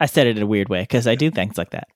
I 0.00 0.06
said 0.06 0.26
it 0.26 0.36
in 0.36 0.42
a 0.42 0.46
weird 0.46 0.68
way 0.68 0.80
because 0.80 1.06
I 1.06 1.14
do 1.14 1.30
things 1.30 1.56
like 1.56 1.70
that. 1.70 1.86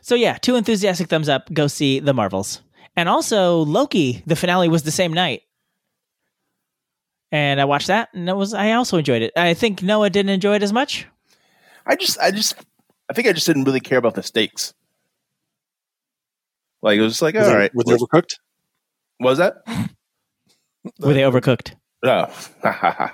So 0.00 0.16
yeah, 0.16 0.38
two 0.38 0.56
enthusiastic 0.56 1.08
thumbs 1.08 1.28
up. 1.28 1.52
Go 1.52 1.68
see 1.68 2.00
the 2.00 2.12
Marvels, 2.12 2.62
and 2.96 3.08
also 3.08 3.58
Loki. 3.58 4.24
The 4.26 4.34
finale 4.34 4.68
was 4.68 4.82
the 4.82 4.90
same 4.90 5.12
night, 5.12 5.42
and 7.30 7.60
I 7.60 7.64
watched 7.64 7.86
that, 7.86 8.08
and 8.12 8.28
it 8.28 8.34
was 8.34 8.54
I 8.54 8.72
also 8.72 8.98
enjoyed 8.98 9.22
it. 9.22 9.32
I 9.36 9.54
think 9.54 9.84
Noah 9.84 10.10
didn't 10.10 10.30
enjoy 10.30 10.56
it 10.56 10.64
as 10.64 10.72
much. 10.72 11.06
I 11.86 11.94
just, 11.94 12.18
I 12.18 12.32
just, 12.32 12.56
I 13.08 13.12
think 13.12 13.28
I 13.28 13.32
just 13.32 13.46
didn't 13.46 13.64
really 13.64 13.80
care 13.80 13.98
about 13.98 14.14
the 14.14 14.22
stakes. 14.22 14.74
Like 16.82 16.98
it 16.98 17.02
was 17.02 17.12
just 17.12 17.22
like, 17.22 17.34
all 17.34 17.42
Were 17.42 17.48
they, 17.48 17.54
right, 17.56 17.74
were 17.74 17.84
they 17.84 17.92
overcooked? 17.92 18.38
what 19.18 19.30
was 19.30 19.38
that? 19.38 19.56
Were 21.00 21.14
they 21.14 21.22
overcooked? 21.22 21.74
No. 22.04 22.30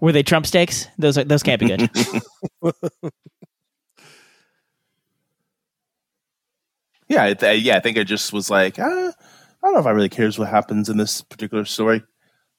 Were 0.00 0.12
they 0.12 0.22
Trump 0.22 0.46
steaks? 0.46 0.86
Those 0.98 1.16
are, 1.16 1.24
those 1.24 1.42
can't 1.42 1.60
be 1.60 1.68
good. 1.68 1.90
yeah, 7.08 7.24
I 7.24 7.34
th- 7.34 7.62
yeah. 7.62 7.76
I 7.76 7.80
think 7.80 7.96
I 7.96 8.04
just 8.04 8.32
was 8.32 8.50
like, 8.50 8.78
uh, 8.78 8.82
I 8.82 9.12
don't 9.62 9.74
know 9.74 9.80
if 9.80 9.86
I 9.86 9.90
really 9.90 10.08
cares 10.08 10.38
what 10.38 10.48
happens 10.48 10.88
in 10.88 10.96
this 10.98 11.22
particular 11.22 11.64
story. 11.64 12.02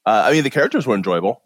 Uh, 0.04 0.24
I 0.26 0.32
mean, 0.32 0.42
the 0.44 0.50
characters 0.50 0.86
were 0.86 0.94
enjoyable. 0.96 1.42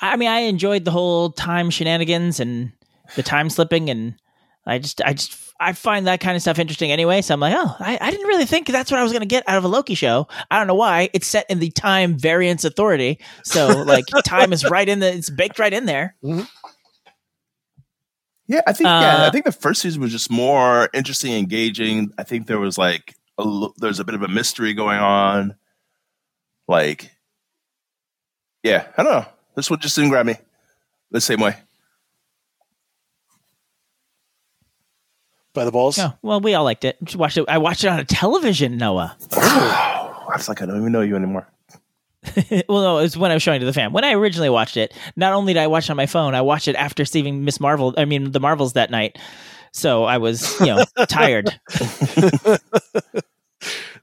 I 0.00 0.16
mean, 0.16 0.28
I 0.28 0.40
enjoyed 0.40 0.84
the 0.84 0.90
whole 0.90 1.30
time 1.30 1.70
shenanigans 1.70 2.40
and 2.40 2.72
the 3.16 3.22
time 3.22 3.50
slipping, 3.50 3.90
and 3.90 4.14
I 4.66 4.78
just, 4.78 5.00
I 5.04 5.12
just, 5.12 5.36
I 5.60 5.72
find 5.72 6.06
that 6.06 6.20
kind 6.20 6.34
of 6.36 6.42
stuff 6.42 6.58
interesting 6.58 6.90
anyway. 6.90 7.22
So 7.22 7.34
I'm 7.34 7.40
like, 7.40 7.54
oh, 7.56 7.76
I, 7.78 7.98
I 8.00 8.10
didn't 8.10 8.26
really 8.26 8.46
think 8.46 8.66
that's 8.68 8.90
what 8.90 8.98
I 8.98 9.02
was 9.02 9.12
going 9.12 9.20
to 9.22 9.26
get 9.26 9.44
out 9.46 9.58
of 9.58 9.64
a 9.64 9.68
Loki 9.68 9.94
show. 9.94 10.26
I 10.50 10.58
don't 10.58 10.66
know 10.66 10.74
why. 10.74 11.08
It's 11.12 11.26
set 11.26 11.46
in 11.48 11.58
the 11.58 11.70
time 11.70 12.18
variance 12.18 12.64
authority, 12.64 13.18
so 13.44 13.68
like 13.86 14.04
time 14.24 14.52
is 14.52 14.68
right 14.68 14.88
in 14.88 14.98
the, 15.00 15.12
it's 15.12 15.30
baked 15.30 15.58
right 15.58 15.72
in 15.72 15.86
there. 15.86 16.16
Yeah, 18.48 18.60
I 18.66 18.72
think 18.72 18.86
yeah, 18.86 19.22
Uh, 19.22 19.26
I 19.28 19.30
think 19.30 19.44
the 19.44 19.52
first 19.52 19.80
season 19.82 20.02
was 20.02 20.10
just 20.12 20.30
more 20.30 20.88
interesting, 20.92 21.32
engaging. 21.32 22.12
I 22.18 22.22
think 22.24 22.46
there 22.46 22.58
was 22.58 22.76
like 22.76 23.14
a, 23.38 23.66
there's 23.78 24.00
a 24.00 24.04
bit 24.04 24.14
of 24.14 24.22
a 24.22 24.28
mystery 24.28 24.74
going 24.74 24.98
on. 24.98 25.54
Like, 26.68 27.10
yeah, 28.62 28.88
I 28.96 29.02
don't 29.02 29.12
know. 29.12 29.26
This 29.54 29.70
one 29.70 29.80
just 29.80 29.94
didn't 29.96 30.10
grab 30.10 30.26
me 30.26 30.34
the 31.10 31.20
same 31.20 31.40
way. 31.40 31.56
By 35.54 35.64
the 35.64 35.72
balls? 35.72 35.98
Oh, 35.98 36.12
well, 36.22 36.40
we 36.40 36.54
all 36.54 36.64
liked 36.64 36.84
it. 36.84 36.96
Just 37.04 37.16
watched 37.16 37.36
it. 37.36 37.44
I 37.48 37.58
watched 37.58 37.84
it 37.84 37.88
on 37.88 37.98
a 37.98 38.04
television, 38.04 38.78
Noah. 38.78 39.16
Oh, 39.32 40.26
I 40.32 40.36
was 40.36 40.48
like, 40.48 40.62
I 40.62 40.66
don't 40.66 40.78
even 40.78 40.92
know 40.92 41.02
you 41.02 41.14
anymore. 41.14 41.46
well, 42.68 42.82
no, 42.82 42.98
it 42.98 43.02
was 43.02 43.16
when 43.16 43.30
I 43.30 43.34
was 43.34 43.42
showing 43.42 43.56
it 43.56 43.60
to 43.60 43.66
the 43.66 43.72
fam. 43.72 43.92
When 43.92 44.04
I 44.04 44.12
originally 44.12 44.48
watched 44.48 44.76
it, 44.76 44.94
not 45.16 45.32
only 45.32 45.52
did 45.52 45.60
I 45.60 45.66
watch 45.66 45.84
it 45.84 45.90
on 45.90 45.96
my 45.96 46.06
phone, 46.06 46.34
I 46.34 46.40
watched 46.40 46.68
it 46.68 46.76
after 46.76 47.04
seeing 47.04 47.44
Miss 47.44 47.60
Marvel. 47.60 47.92
I 47.98 48.04
mean, 48.04 48.30
the 48.30 48.40
Marvels 48.40 48.74
that 48.74 48.90
night. 48.90 49.18
So 49.72 50.04
I 50.04 50.18
was, 50.18 50.58
you 50.60 50.66
know, 50.66 50.84
tired. 51.08 51.58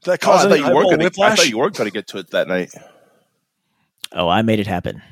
That 0.04 0.08
Oh, 0.08 0.12
I 0.12 0.16
caused 0.16 0.48
thought 0.48 0.58
you 0.58 0.64
were 0.64 0.70
eyeball 0.70 0.90
gonna. 0.90 1.04
I 1.04 1.36
thought 1.36 1.48
you 1.48 1.58
were 1.58 1.68
going 1.68 1.86
to 1.86 1.92
get 1.92 2.06
to 2.08 2.18
it 2.18 2.30
that 2.30 2.48
night. 2.48 2.72
Oh, 4.12 4.28
I 4.28 4.40
made 4.40 4.58
it 4.58 4.66
happen. 4.66 5.02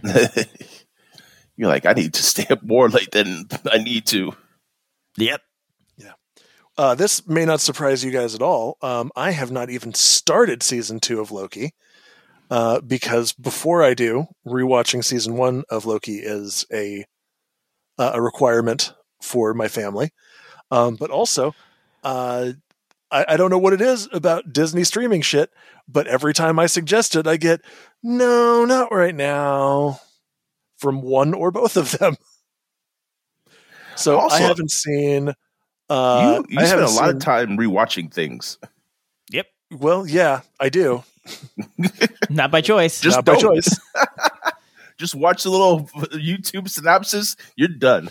You're 1.57 1.69
like, 1.69 1.85
I 1.85 1.93
need 1.93 2.15
to 2.15 2.23
stay 2.23 2.47
up 2.49 2.63
more 2.63 2.89
late 2.89 3.11
than 3.11 3.47
I 3.71 3.79
need 3.79 4.07
to. 4.07 4.33
Yep. 5.19 5.43
Uh, 6.79 6.95
this 6.95 7.27
may 7.27 7.45
not 7.45 7.61
surprise 7.61 8.05
you 8.05 8.13
guys 8.13 8.35
at 8.37 8.43
all. 8.43 8.79
Um, 8.83 9.11
I 9.17 9.33
have 9.33 9.51
not 9.51 9.69
even 9.71 9.95
started 9.95 10.63
season 10.63 11.01
two 11.01 11.21
of 11.21 11.33
Loki 11.33 11.73
uh, 12.51 12.81
because 12.81 13.33
before 13.33 13.83
I 13.83 13.95
do, 13.95 14.27
rewatching 14.47 15.05
season 15.05 15.37
one 15.37 15.65
of 15.71 15.87
Loki 15.87 16.19
is 16.19 16.65
a 16.73 17.05
uh, 17.99 18.13
a 18.15 18.23
requirement 18.23 18.93
for 19.21 19.55
my 19.55 19.67
family. 19.69 20.11
Um, 20.71 20.95
but 20.97 21.11
also, 21.11 21.53
uh, 22.05 22.53
I, 23.11 23.25
I 23.31 23.37
don't 23.37 23.51
know 23.51 23.59
what 23.59 23.73
it 23.73 23.81
is 23.81 24.09
about 24.13 24.53
Disney 24.53 24.85
streaming 24.85 25.23
shit, 25.23 25.51
but 25.89 26.07
every 26.07 26.33
time 26.33 26.61
I 26.61 26.67
suggest 26.67 27.17
it, 27.17 27.27
I 27.27 27.37
get 27.39 27.61
no, 28.05 28.65
not 28.65 28.93
right 28.93 29.15
now. 29.15 30.01
from 30.79 31.03
one 31.03 31.35
or 31.35 31.51
both 31.51 31.77
of 31.77 31.91
them. 31.99 32.17
So 33.97 34.19
Also- 34.21 34.37
I 34.37 34.41
haven't 34.41 34.71
seen. 34.71 35.35
Uh, 35.91 36.43
you 36.47 36.47
you 36.51 36.59
spend 36.67 36.81
a 36.81 36.83
haven't 36.85 36.97
lot 36.97 37.07
seen- 37.07 37.17
of 37.17 37.19
time 37.21 37.57
rewatching 37.59 38.13
things. 38.13 38.59
Yep. 39.31 39.47
Well, 39.73 40.07
yeah, 40.07 40.41
I 40.61 40.69
do. 40.69 41.03
Not 42.31 42.51
by 42.51 42.61
choice. 42.61 43.01
Just 43.01 43.17
Not 43.19 43.25
by 43.25 43.35
don't. 43.37 43.55
choice. 43.55 43.79
Just 44.99 45.15
watch 45.15 45.45
the 45.45 45.51
little 45.51 45.87
YouTube 46.13 46.69
synopsis. 46.69 47.37
You're 47.57 47.69
done. 47.69 48.09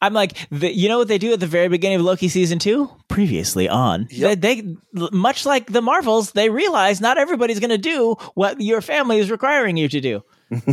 I'm 0.00 0.12
like, 0.12 0.36
the, 0.50 0.72
you 0.72 0.88
know 0.88 0.98
what 0.98 1.08
they 1.08 1.18
do 1.18 1.32
at 1.32 1.40
the 1.40 1.46
very 1.48 1.68
beginning 1.68 1.98
of 1.98 2.04
Loki 2.04 2.28
season 2.28 2.58
two? 2.60 2.88
Previously 3.08 3.68
on, 3.68 4.06
Yep. 4.10 4.40
they, 4.40 4.60
they 4.60 4.76
much 5.10 5.44
like 5.46 5.72
the 5.72 5.82
Marvels, 5.82 6.32
they 6.32 6.50
realize 6.50 7.00
not 7.00 7.18
everybody's 7.18 7.58
going 7.58 7.70
to 7.70 7.78
do 7.78 8.14
what 8.34 8.60
your 8.60 8.80
family 8.80 9.18
is 9.18 9.28
requiring 9.30 9.76
you 9.76 9.88
to 9.88 10.00
do. 10.00 10.22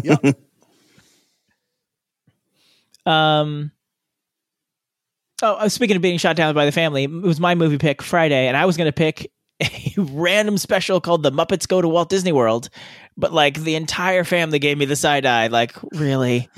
Yep. 0.04 0.38
Um. 3.06 3.72
Oh, 5.42 5.54
uh, 5.56 5.70
speaking 5.70 5.96
of 5.96 6.02
being 6.02 6.18
shot 6.18 6.36
down 6.36 6.54
by 6.56 6.66
the 6.66 6.72
family, 6.72 7.04
it 7.04 7.12
was 7.12 7.40
my 7.40 7.56
movie 7.56 7.78
pick 7.78 8.02
Friday, 8.02 8.48
and 8.48 8.56
I 8.56 8.66
was 8.66 8.78
going 8.78 8.88
to 8.88 8.94
pick 8.94 9.32
a 9.62 9.94
random 9.98 10.58
special 10.58 11.02
called 11.02 11.24
"The 11.24 11.32
Muppets 11.32 11.68
Go 11.68 11.82
to 11.82 11.88
Walt 11.88 12.10
Disney 12.10 12.32
World," 12.32 12.70
but 13.18 13.34
like 13.34 13.60
the 13.60 13.76
entire 13.76 14.24
family 14.24 14.60
gave 14.60 14.78
me 14.78 14.86
the 14.86 14.96
side 14.96 15.26
eye. 15.26 15.48
Like, 15.48 15.76
really? 15.92 16.50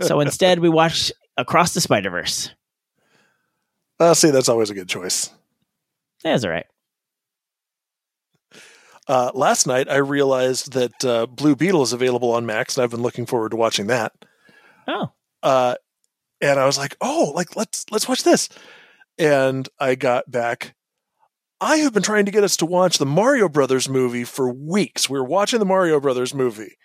so 0.00 0.20
instead, 0.20 0.60
we 0.60 0.68
watched 0.68 1.12
Across 1.36 1.74
the 1.74 1.80
Spider 1.80 2.10
Verse. 2.10 2.50
Uh, 4.00 4.14
see, 4.14 4.30
that's 4.30 4.48
always 4.48 4.70
a 4.70 4.74
good 4.74 4.88
choice. 4.88 5.30
That's 6.24 6.44
all 6.44 6.50
right. 6.50 6.66
Uh, 9.08 9.30
last 9.34 9.66
night, 9.66 9.88
I 9.88 9.96
realized 9.96 10.72
that 10.72 11.04
uh, 11.04 11.26
Blue 11.26 11.54
Beetle 11.54 11.82
is 11.82 11.92
available 11.92 12.32
on 12.32 12.44
Max, 12.44 12.76
and 12.76 12.82
I've 12.84 12.90
been 12.90 13.02
looking 13.02 13.24
forward 13.26 13.50
to 13.50 13.56
watching 13.56 13.86
that. 13.86 14.12
Oh, 14.88 15.12
Uh, 15.42 15.76
and 16.40 16.58
I 16.58 16.66
was 16.66 16.78
like, 16.78 16.96
"Oh, 17.00 17.32
like 17.34 17.56
let's 17.56 17.84
let's 17.90 18.08
watch 18.08 18.22
this." 18.22 18.48
And 19.18 19.68
I 19.78 19.94
got 19.94 20.30
back. 20.30 20.74
I 21.60 21.76
have 21.76 21.94
been 21.94 22.02
trying 22.02 22.26
to 22.26 22.30
get 22.30 22.44
us 22.44 22.56
to 22.58 22.66
watch 22.66 22.98
the 22.98 23.06
Mario 23.06 23.48
Brothers 23.48 23.88
movie 23.88 24.24
for 24.24 24.52
weeks. 24.52 25.08
We 25.08 25.18
were 25.18 25.24
watching 25.24 25.58
the 25.58 25.64
Mario 25.64 26.00
Brothers 26.00 26.34
movie, 26.34 26.76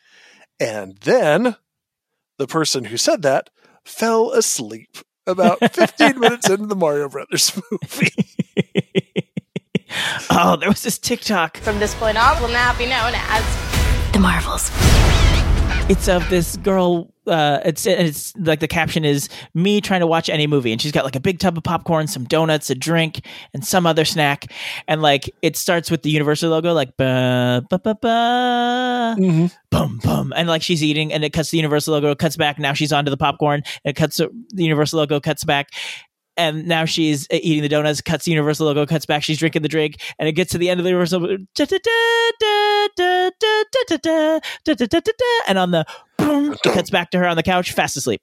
and 0.60 0.97
then 1.02 1.58
the 2.38 2.47
person 2.47 2.86
who 2.86 2.97
said 2.97 3.22
that 3.24 3.49
fell 3.84 4.32
asleep 4.32 4.97
about 5.28 5.60
15 5.74 6.20
minutes 6.20 6.49
into 6.49 6.68
the 6.68 6.76
Mario 6.76 7.10
Brothers 7.10 7.60
movie. 7.72 8.14
oh, 10.30 10.56
there 10.56 10.70
was 10.70 10.84
this 10.84 10.97
TikTok. 10.97 11.58
From 11.58 11.80
this 11.80 11.93
point 11.95 12.18
on, 12.18 12.41
will 12.41 12.49
now 12.49 12.78
be 12.78 12.86
known 12.86 13.12
as 13.14 14.12
The 14.14 14.20
Marvels. 14.20 14.72
It's 15.89 16.08
of 16.08 16.28
this 16.30 16.58
girl. 16.58 17.11
Uh, 17.28 17.59
it's 17.63 17.86
it's 17.86 18.36
like 18.38 18.59
the 18.61 18.67
caption 18.67 19.05
is 19.05 19.30
me 19.53 19.80
trying 19.80 19.99
to 19.99 20.07
watch 20.07 20.28
any 20.28 20.47
movie, 20.47 20.72
and 20.72 20.82
she's 20.82 20.91
got 20.91 21.05
like 21.05 21.15
a 21.15 21.19
big 21.19 21.38
tub 21.39 21.55
of 21.57 21.63
popcorn, 21.63 22.07
some 22.07 22.26
donuts, 22.26 22.69
a 22.72 22.76
drink, 22.76 23.26
and 23.53 23.63
some 23.65 23.86
other 23.86 24.05
snack. 24.05 24.51
And 24.88 25.01
like 25.03 25.30
it 25.41 25.55
starts 25.55 25.91
with 25.91 26.01
the 26.01 26.09
Universal 26.09 26.49
logo, 26.49 26.74
like 26.74 26.97
ba 26.97 27.63
ba 27.69 27.78
ba 27.80 27.95
ba, 28.01 29.15
bum 29.69 29.99
bum, 30.03 30.34
and 30.36 30.47
like 30.47 30.63
she's 30.63 30.84
eating, 30.84 31.13
and 31.13 31.24
it 31.24 31.32
cuts 31.32 31.51
the 31.51 31.57
Universal 31.57 31.93
logo, 31.93 32.15
cuts 32.15 32.38
back. 32.38 32.57
Now 32.57 32.74
she's 32.74 32.91
onto 32.91 33.11
the 33.11 33.17
popcorn, 33.17 33.61
and 33.86 33.91
it 33.91 33.95
cuts 33.95 34.17
the 34.17 34.32
Universal 34.55 34.99
logo, 34.99 35.19
cuts 35.19 35.43
back 35.43 35.69
and 36.38 36.67
now 36.67 36.86
she's 36.86 37.27
eating 37.32 37.61
the 37.61 37.69
donuts, 37.69 38.01
cuts 38.01 38.25
the 38.25 38.32
Universal 38.32 38.67
logo, 38.67 38.86
cuts 38.86 39.05
back, 39.05 39.23
she's 39.23 39.38
drinking 39.38 39.61
the 39.61 39.69
drink, 39.69 40.01
and 40.17 40.27
it 40.27 40.34
gets 40.34 40.51
to 40.51 40.57
the 40.57 40.69
end 40.69 40.79
of 40.79 40.84
the 40.84 40.89
Universal, 40.89 41.25
and 45.47 45.57
on 45.57 45.71
the 45.71 45.86
boom, 46.17 46.53
it 46.53 46.61
cuts 46.63 46.89
back 46.89 47.11
to 47.11 47.19
her 47.19 47.27
on 47.27 47.36
the 47.36 47.43
couch, 47.43 47.73
fast 47.73 47.97
asleep. 47.97 48.21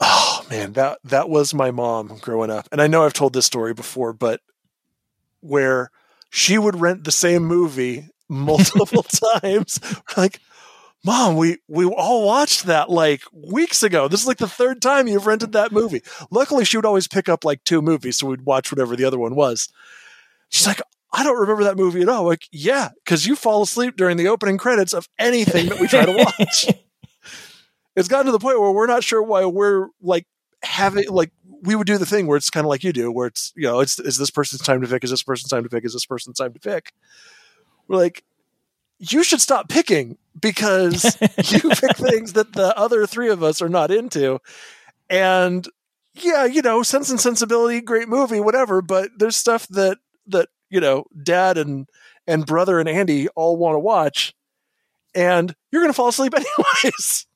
oh 0.00 0.44
man, 0.50 0.72
that 0.74 0.98
that 1.04 1.28
was 1.28 1.54
my 1.54 1.70
mom 1.70 2.18
growing 2.20 2.50
up, 2.50 2.68
and 2.72 2.80
I 2.80 2.86
know 2.86 3.04
I've 3.04 3.12
told 3.12 3.32
this 3.32 3.46
story 3.46 3.74
before, 3.74 4.12
but 4.12 4.40
where 5.40 5.90
she 6.30 6.58
would 6.58 6.80
rent 6.80 7.04
the 7.04 7.12
same 7.12 7.44
movie 7.44 8.08
multiple 8.28 9.02
times, 9.42 9.80
like 10.16 10.40
Mom, 11.04 11.36
we 11.36 11.58
we 11.66 11.84
all 11.84 12.24
watched 12.24 12.66
that 12.66 12.88
like 12.88 13.22
weeks 13.32 13.82
ago. 13.82 14.06
This 14.06 14.20
is 14.20 14.26
like 14.26 14.38
the 14.38 14.46
third 14.46 14.80
time 14.80 15.08
you've 15.08 15.26
rented 15.26 15.52
that 15.52 15.72
movie. 15.72 16.02
Luckily, 16.30 16.64
she 16.64 16.76
would 16.76 16.86
always 16.86 17.08
pick 17.08 17.28
up 17.28 17.44
like 17.44 17.64
two 17.64 17.82
movies, 17.82 18.18
so 18.18 18.28
we'd 18.28 18.42
watch 18.42 18.70
whatever 18.70 18.94
the 18.94 19.04
other 19.04 19.18
one 19.18 19.34
was. 19.34 19.68
She's 20.48 20.66
like, 20.66 20.80
I 21.12 21.24
don't 21.24 21.40
remember 21.40 21.64
that 21.64 21.76
movie 21.76 22.02
at 22.02 22.08
all. 22.08 22.24
Like, 22.24 22.46
yeah, 22.52 22.90
because 23.04 23.26
you 23.26 23.34
fall 23.34 23.62
asleep 23.62 23.96
during 23.96 24.16
the 24.16 24.28
opening 24.28 24.58
credits 24.58 24.92
of 24.92 25.08
anything 25.18 25.68
that 25.70 25.80
we 25.80 25.88
try 25.88 26.06
to 26.06 26.12
watch. 26.12 26.68
it's 27.96 28.08
gotten 28.08 28.26
to 28.26 28.32
the 28.32 28.38
point 28.38 28.60
where 28.60 28.70
we're 28.70 28.86
not 28.86 29.02
sure 29.02 29.22
why 29.22 29.44
we're 29.44 29.88
like 30.00 30.26
having 30.62 31.08
like 31.08 31.32
we 31.62 31.74
would 31.74 31.86
do 31.88 31.98
the 31.98 32.06
thing 32.06 32.28
where 32.28 32.36
it's 32.36 32.50
kind 32.50 32.64
of 32.64 32.68
like 32.68 32.84
you 32.84 32.92
do, 32.92 33.10
where 33.10 33.26
it's 33.26 33.52
you 33.56 33.64
know, 33.64 33.80
it's 33.80 33.98
is 33.98 34.18
this 34.18 34.30
person's 34.30 34.62
time 34.62 34.80
to 34.80 34.86
pick, 34.86 35.02
is 35.02 35.10
this 35.10 35.24
person's 35.24 35.50
time 35.50 35.64
to 35.64 35.68
pick, 35.68 35.84
is 35.84 35.94
this 35.94 36.06
person's 36.06 36.38
time 36.38 36.52
to 36.52 36.60
pick. 36.60 36.92
We're 37.88 37.96
like, 37.96 38.22
you 39.00 39.24
should 39.24 39.40
stop 39.40 39.68
picking 39.68 40.16
because 40.42 41.04
you 41.50 41.60
pick 41.70 41.96
things 41.96 42.34
that 42.34 42.52
the 42.52 42.76
other 42.76 43.06
three 43.06 43.30
of 43.30 43.42
us 43.42 43.62
are 43.62 43.68
not 43.70 43.90
into. 43.90 44.38
And 45.08 45.66
yeah, 46.14 46.44
you 46.44 46.60
know, 46.60 46.82
Sense 46.82 47.08
and 47.08 47.20
Sensibility, 47.20 47.80
great 47.80 48.08
movie, 48.08 48.40
whatever, 48.40 48.82
but 48.82 49.10
there's 49.16 49.36
stuff 49.36 49.66
that 49.68 49.96
that, 50.26 50.48
you 50.68 50.80
know, 50.80 51.04
dad 51.22 51.56
and 51.56 51.88
and 52.26 52.44
brother 52.44 52.78
and 52.78 52.88
Andy 52.88 53.28
all 53.30 53.56
want 53.56 53.76
to 53.76 53.80
watch. 53.80 54.34
And 55.14 55.54
you're 55.70 55.82
gonna 55.82 55.94
fall 55.94 56.08
asleep 56.08 56.34
anyways. 56.36 57.26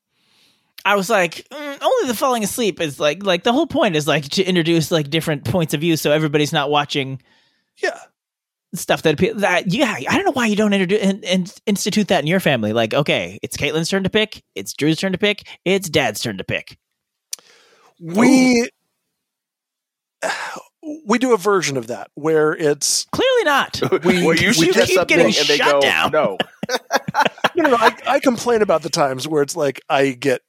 I 0.84 0.94
was 0.94 1.10
like, 1.10 1.46
mm, 1.50 1.82
only 1.82 2.08
the 2.08 2.14
falling 2.16 2.44
asleep 2.44 2.80
is 2.80 3.00
like 3.00 3.24
like 3.24 3.42
the 3.44 3.52
whole 3.52 3.66
point 3.66 3.96
is 3.96 4.06
like 4.06 4.24
to 4.30 4.44
introduce 4.44 4.90
like 4.90 5.10
different 5.10 5.44
points 5.44 5.74
of 5.74 5.80
view, 5.80 5.96
so 5.96 6.12
everybody's 6.12 6.52
not 6.52 6.70
watching 6.70 7.20
Yeah. 7.82 7.98
Stuff 8.76 9.02
that 9.02 9.14
appeal- 9.14 9.36
that 9.36 9.72
yeah. 9.72 9.96
I 10.08 10.16
don't 10.16 10.24
know 10.24 10.32
why 10.32 10.46
you 10.46 10.56
don't 10.56 10.72
introduce 10.72 11.00
and, 11.02 11.24
and 11.24 11.52
institute 11.66 12.08
that 12.08 12.20
in 12.20 12.26
your 12.26 12.40
family. 12.40 12.72
Like, 12.72 12.94
okay, 12.94 13.38
it's 13.42 13.56
Caitlin's 13.56 13.88
turn 13.88 14.04
to 14.04 14.10
pick, 14.10 14.42
it's 14.54 14.72
Drew's 14.72 14.98
turn 14.98 15.12
to 15.12 15.18
pick, 15.18 15.46
it's 15.64 15.88
Dad's 15.88 16.20
turn 16.20 16.38
to 16.38 16.44
pick. 16.44 16.78
we 18.00 18.68
we 21.06 21.18
do 21.18 21.34
a 21.34 21.36
version 21.36 21.76
of 21.76 21.88
that 21.88 22.10
where 22.14 22.54
it's 22.54 23.06
Clearly 23.12 23.44
not. 23.44 23.80
we, 24.04 24.24
well, 24.24 24.36
you 24.36 24.48
we 24.48 24.52
should 24.52 24.74
get 24.74 24.86
get 24.86 24.88
something 24.88 25.16
getting 25.16 25.38
and 25.38 25.48
they 25.48 25.58
go, 25.58 25.80
down. 25.80 26.12
no. 26.12 26.38
you 27.54 27.62
no, 27.62 27.70
no, 27.70 27.76
I, 27.76 27.96
I 28.06 28.20
complain 28.20 28.62
about 28.62 28.82
the 28.82 28.90
times 28.90 29.26
where 29.26 29.42
it's 29.42 29.56
like 29.56 29.80
I 29.88 30.10
get 30.10 30.42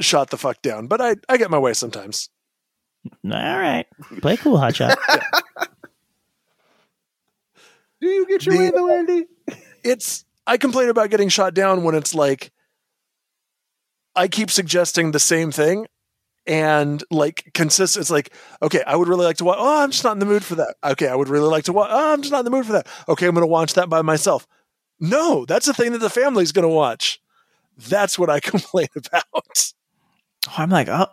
shot 0.00 0.30
the 0.30 0.36
fuck 0.36 0.62
down, 0.62 0.86
but 0.86 1.00
I 1.00 1.16
I 1.28 1.36
get 1.36 1.50
my 1.50 1.58
way 1.58 1.72
sometimes. 1.74 2.28
All 3.24 3.30
right, 3.30 3.86
play 4.20 4.36
cool, 4.36 4.58
hotshot. 4.58 4.94
Do 8.02 8.08
you 8.08 8.26
get 8.26 8.44
your 8.44 8.54
The- 8.54 8.60
way 8.60 8.70
though, 8.70 8.92
Andy? 8.94 9.24
It's 9.82 10.24
I 10.46 10.58
complain 10.58 10.90
about 10.90 11.08
getting 11.10 11.28
shot 11.30 11.54
down 11.54 11.84
when 11.84 11.94
it's 11.94 12.14
like 12.14 12.50
I 14.14 14.28
keep 14.28 14.50
suggesting 14.50 15.12
the 15.12 15.18
same 15.20 15.50
thing 15.50 15.86
and 16.44 17.02
like 17.12 17.52
consist 17.54 17.96
it's 17.96 18.10
like 18.10 18.34
okay 18.60 18.82
i 18.84 18.96
would 18.96 19.06
really 19.06 19.24
like 19.24 19.36
to 19.36 19.44
watch 19.44 19.58
oh 19.60 19.84
i'm 19.84 19.92
just 19.92 20.02
not 20.02 20.14
in 20.14 20.18
the 20.18 20.26
mood 20.26 20.42
for 20.44 20.56
that. 20.56 20.74
Okay 20.82 21.06
i 21.06 21.14
would 21.14 21.28
really 21.28 21.46
like 21.46 21.62
to 21.62 21.72
watch 21.72 21.88
oh 21.92 22.12
i'm 22.12 22.20
just 22.20 22.32
not 22.32 22.40
in 22.40 22.44
the 22.44 22.50
mood 22.50 22.66
for 22.66 22.72
that. 22.72 22.88
Okay 23.08 23.26
i'm 23.28 23.34
going 23.34 23.42
to 23.44 23.46
watch 23.46 23.74
that 23.74 23.88
by 23.88 24.02
myself. 24.02 24.44
No 24.98 25.44
that's 25.44 25.66
the 25.66 25.72
thing 25.72 25.92
that 25.92 25.98
the 25.98 26.10
family's 26.10 26.50
going 26.50 26.64
to 26.64 26.74
watch. 26.74 27.20
That's 27.78 28.18
what 28.18 28.28
i 28.28 28.40
complain 28.52 28.88
about. 28.96 29.72
Oh, 30.48 30.54
I'm 30.58 30.70
like, 30.70 30.88
oh, 30.88 31.06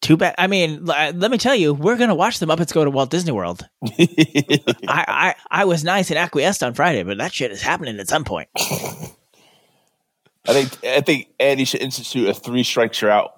too 0.00 0.16
bad. 0.16 0.34
I 0.38 0.46
mean, 0.46 0.88
l- 0.88 0.92
uh, 0.92 1.12
let 1.14 1.30
me 1.30 1.38
tell 1.38 1.54
you, 1.54 1.74
we're 1.74 1.96
gonna 1.96 2.14
watch 2.14 2.38
the 2.38 2.46
Muppets 2.46 2.72
go 2.72 2.84
to 2.84 2.90
Walt 2.90 3.10
Disney 3.10 3.32
World. 3.32 3.68
I, 3.84 4.74
I 4.88 5.34
I 5.50 5.64
was 5.64 5.84
nice 5.84 6.10
and 6.10 6.18
acquiesced 6.18 6.62
on 6.62 6.74
Friday, 6.74 7.02
but 7.02 7.18
that 7.18 7.32
shit 7.32 7.50
is 7.52 7.62
happening 7.62 7.98
at 8.00 8.08
some 8.08 8.24
point. 8.24 8.48
I 8.56 10.52
think 10.52 10.84
I 10.84 11.00
think 11.00 11.28
Andy 11.38 11.64
should 11.64 11.82
institute 11.82 12.28
a 12.28 12.34
three 12.34 12.64
strikes 12.64 13.00
you're 13.00 13.10
out 13.10 13.32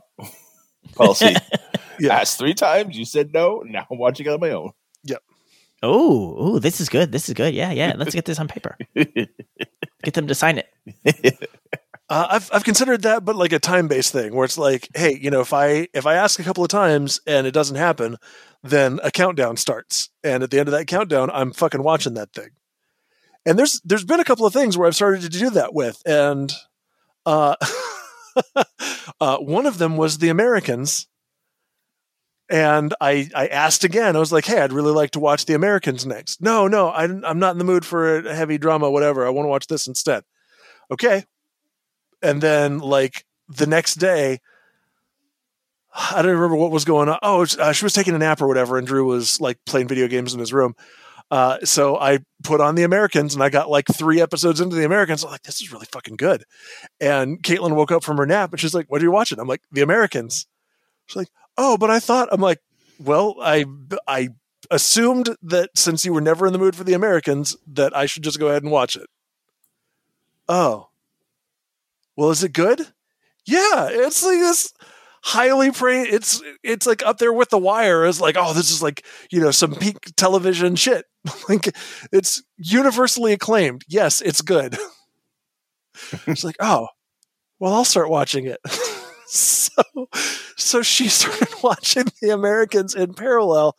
policy. 0.95 1.35
Yeah. 2.01 2.16
Asked 2.16 2.39
three 2.39 2.55
times, 2.55 2.99
you 2.99 3.05
said 3.05 3.32
no. 3.32 3.62
Now 3.64 3.87
I'm 3.89 3.99
watching 3.99 4.26
it 4.26 4.30
on 4.30 4.41
my 4.41 4.51
own. 4.51 4.72
Yep. 5.05 5.22
Oh, 5.80 6.35
oh, 6.37 6.59
this 6.59 6.80
is 6.80 6.89
good. 6.89 7.12
This 7.12 7.28
is 7.28 7.35
good. 7.35 7.55
Yeah, 7.55 7.70
yeah. 7.70 7.93
Let's 7.97 8.12
get 8.16 8.24
this 8.24 8.41
on 8.41 8.49
paper. 8.49 8.76
Get 8.97 10.14
them 10.14 10.26
to 10.26 10.35
sign 10.35 10.59
it. 10.59 11.49
Uh, 12.11 12.27
I've 12.31 12.51
I've 12.53 12.65
considered 12.65 13.03
that, 13.03 13.25
but 13.25 13.37
like 13.37 13.53
a 13.53 13.59
time 13.59 13.89
based 13.89 14.13
thing 14.13 14.35
where 14.35 14.45
it's 14.45 14.59
like, 14.59 14.89
hey, 14.95 15.19
you 15.21 15.31
know, 15.31 15.41
if 15.41 15.53
I 15.55 15.89
if 15.95 16.05
I 16.07 16.15
ask 16.15 16.39
a 16.39 16.45
couple 16.45 16.63
of 16.63 16.69
times 16.69 17.21
and 17.27 17.47
it 17.47 17.53
doesn't 17.53 17.77
happen, 17.77 18.17
then 18.63 19.01
a 19.03 19.11
countdown 19.11 19.57
starts, 19.57 20.11
and 20.23 20.43
at 20.43 20.51
the 20.51 20.59
end 20.59 20.69
of 20.69 20.73
that 20.73 20.87
countdown, 20.87 21.31
I'm 21.31 21.53
fucking 21.53 21.83
watching 21.83 22.15
that 22.15 22.33
thing. 22.35 22.51
And 23.47 23.59
there's 23.59 23.81
there's 23.85 24.05
been 24.05 24.21
a 24.21 24.25
couple 24.25 24.45
of 24.45 24.53
things 24.53 24.77
where 24.77 24.87
I've 24.87 24.95
started 24.95 25.23
to 25.23 25.29
do 25.31 25.51
that 25.51 25.73
with, 25.73 26.03
and 26.05 26.53
uh, 27.25 27.57
uh, 29.21 29.39
one 29.39 29.65
of 29.67 29.79
them 29.79 29.97
was 29.97 30.19
the 30.19 30.29
Americans. 30.29 31.07
And 32.51 32.93
I, 33.01 33.31
I 33.35 33.47
asked 33.47 33.85
again. 33.85 34.17
I 34.17 34.19
was 34.19 34.31
like, 34.31 34.45
"Hey, 34.45 34.61
I'd 34.61 34.73
really 34.73 34.93
like 34.93 35.13
to 35.13 35.21
watch 35.21 35.47
the 35.47 35.55
Americans 35.55 36.05
next." 36.05 36.43
No, 36.43 36.69
no, 36.69 36.91
I'm 36.91 37.25
I'm 37.25 37.39
not 37.39 37.53
in 37.53 37.59
the 37.59 37.65
mood 37.65 37.87
for 37.87 38.19
a 38.19 38.35
heavy 38.35 38.59
drama. 38.59 38.91
Whatever. 38.91 39.27
I 39.27 39.31
want 39.31 39.47
to 39.47 39.51
watch 39.51 39.67
this 39.67 39.87
instead. 39.87 40.25
Okay, 40.91 41.25
and 42.25 42.41
then 42.41 42.79
like 42.79 43.25
the 43.49 43.66
next 43.66 43.97
day, 43.97 44.41
I 45.95 46.22
don't 46.22 46.33
remember 46.33 46.57
what 46.57 46.72
was 46.72 46.85
going 46.85 47.09
on. 47.09 47.18
Oh, 47.22 47.47
uh, 47.61 47.72
she 47.72 47.85
was 47.85 47.93
taking 47.93 48.14
a 48.14 48.18
nap 48.18 48.41
or 48.41 48.49
whatever, 48.49 48.79
and 48.79 48.87
Drew 48.87 49.05
was 49.05 49.41
like 49.41 49.59
playing 49.64 49.87
video 49.87 50.09
games 50.09 50.35
in 50.35 50.41
his 50.41 50.53
room. 50.53 50.75
Uh, 51.31 51.59
so 51.64 51.97
I 51.99 52.18
put 52.43 52.61
on 52.61 52.75
The 52.75 52.83
Americans, 52.83 53.35
and 53.35 53.43
I 53.43 53.49
got 53.49 53.70
like 53.70 53.87
three 53.87 54.20
episodes 54.20 54.61
into 54.61 54.77
The 54.77 54.85
Americans. 54.85 55.25
I'm 55.25 55.31
like, 55.31 55.43
this 55.43 55.61
is 55.61 55.72
really 55.72 55.87
fucking 55.87 56.16
good. 56.16 56.45
And 57.01 57.43
Caitlin 57.43 57.77
woke 57.77 57.93
up 57.93 58.03
from 58.03 58.18
her 58.18 58.27
nap, 58.27 58.53
and 58.53 58.61
she's 58.61 58.75
like, 58.75 58.87
"What 58.89 59.01
are 59.01 59.05
you 59.05 59.11
watching?" 59.12 59.39
I'm 59.39 59.49
like, 59.49 59.62
The 59.70 59.83
Americans. 59.83 60.47
She's 61.07 61.16
like, 61.16 61.29
"Oh, 61.57 61.77
but 61.77 61.91
I 61.91 62.01
thought." 62.01 62.29
I'm 62.33 62.41
like, 62.41 62.61
"Well, 62.99 63.37
I 63.41 63.64
I 64.07 64.31
assumed 64.70 65.37
that 65.43 65.70
since 65.77 66.05
you 66.05 66.12
were 66.12 66.20
never 66.20 66.47
in 66.47 66.53
the 66.53 66.59
mood 66.59 66.77
for 66.77 66.85
The 66.85 66.95
Americans, 66.95 67.57
that 67.66 67.97
I 67.97 68.07
should 68.07 68.25
just 68.25 68.41
go 68.41 68.49
ahead 68.49 68.62
and 68.62 68.72
watch 68.72 68.97
it." 68.97 69.09
Oh, 70.49 70.89
well, 72.17 72.31
is 72.31 72.45
it 72.45 72.53
good? 72.53 72.81
Yeah, 73.47 73.89
it's 73.91 74.25
like 74.25 74.39
this 74.39 74.73
highly 75.25 75.71
praised. 75.71 76.12
It's 76.12 76.43
it's 76.62 76.87
like 76.87 77.05
up 77.05 77.19
there 77.19 77.33
with 77.33 77.51
The 77.51 77.59
Wire 77.59 78.05
as 78.05 78.21
like, 78.21 78.37
oh, 78.39 78.53
this 78.53 78.71
is 78.71 78.83
like 78.83 79.05
you 79.31 79.41
know 79.41 79.51
some 79.51 79.75
peak 79.75 79.99
television 80.17 80.77
shit. 80.77 81.07
like 81.49 81.75
it's 82.12 82.43
universally 82.57 83.33
acclaimed. 83.33 83.83
Yes, 83.89 84.21
it's 84.21 84.43
good. 84.43 84.77
it's 86.27 86.45
like, 86.45 86.57
oh, 86.61 86.89
well, 87.59 87.75
I'll 87.75 87.85
start 87.85 88.11
watching 88.11 88.47
it. 88.47 88.59
so 89.27 89.83
so 90.57 90.83
she 90.83 91.09
started 91.09 91.49
watching 91.62 92.05
The 92.21 92.31
Americans 92.31 92.95
in 92.95 93.15
parallel, 93.15 93.77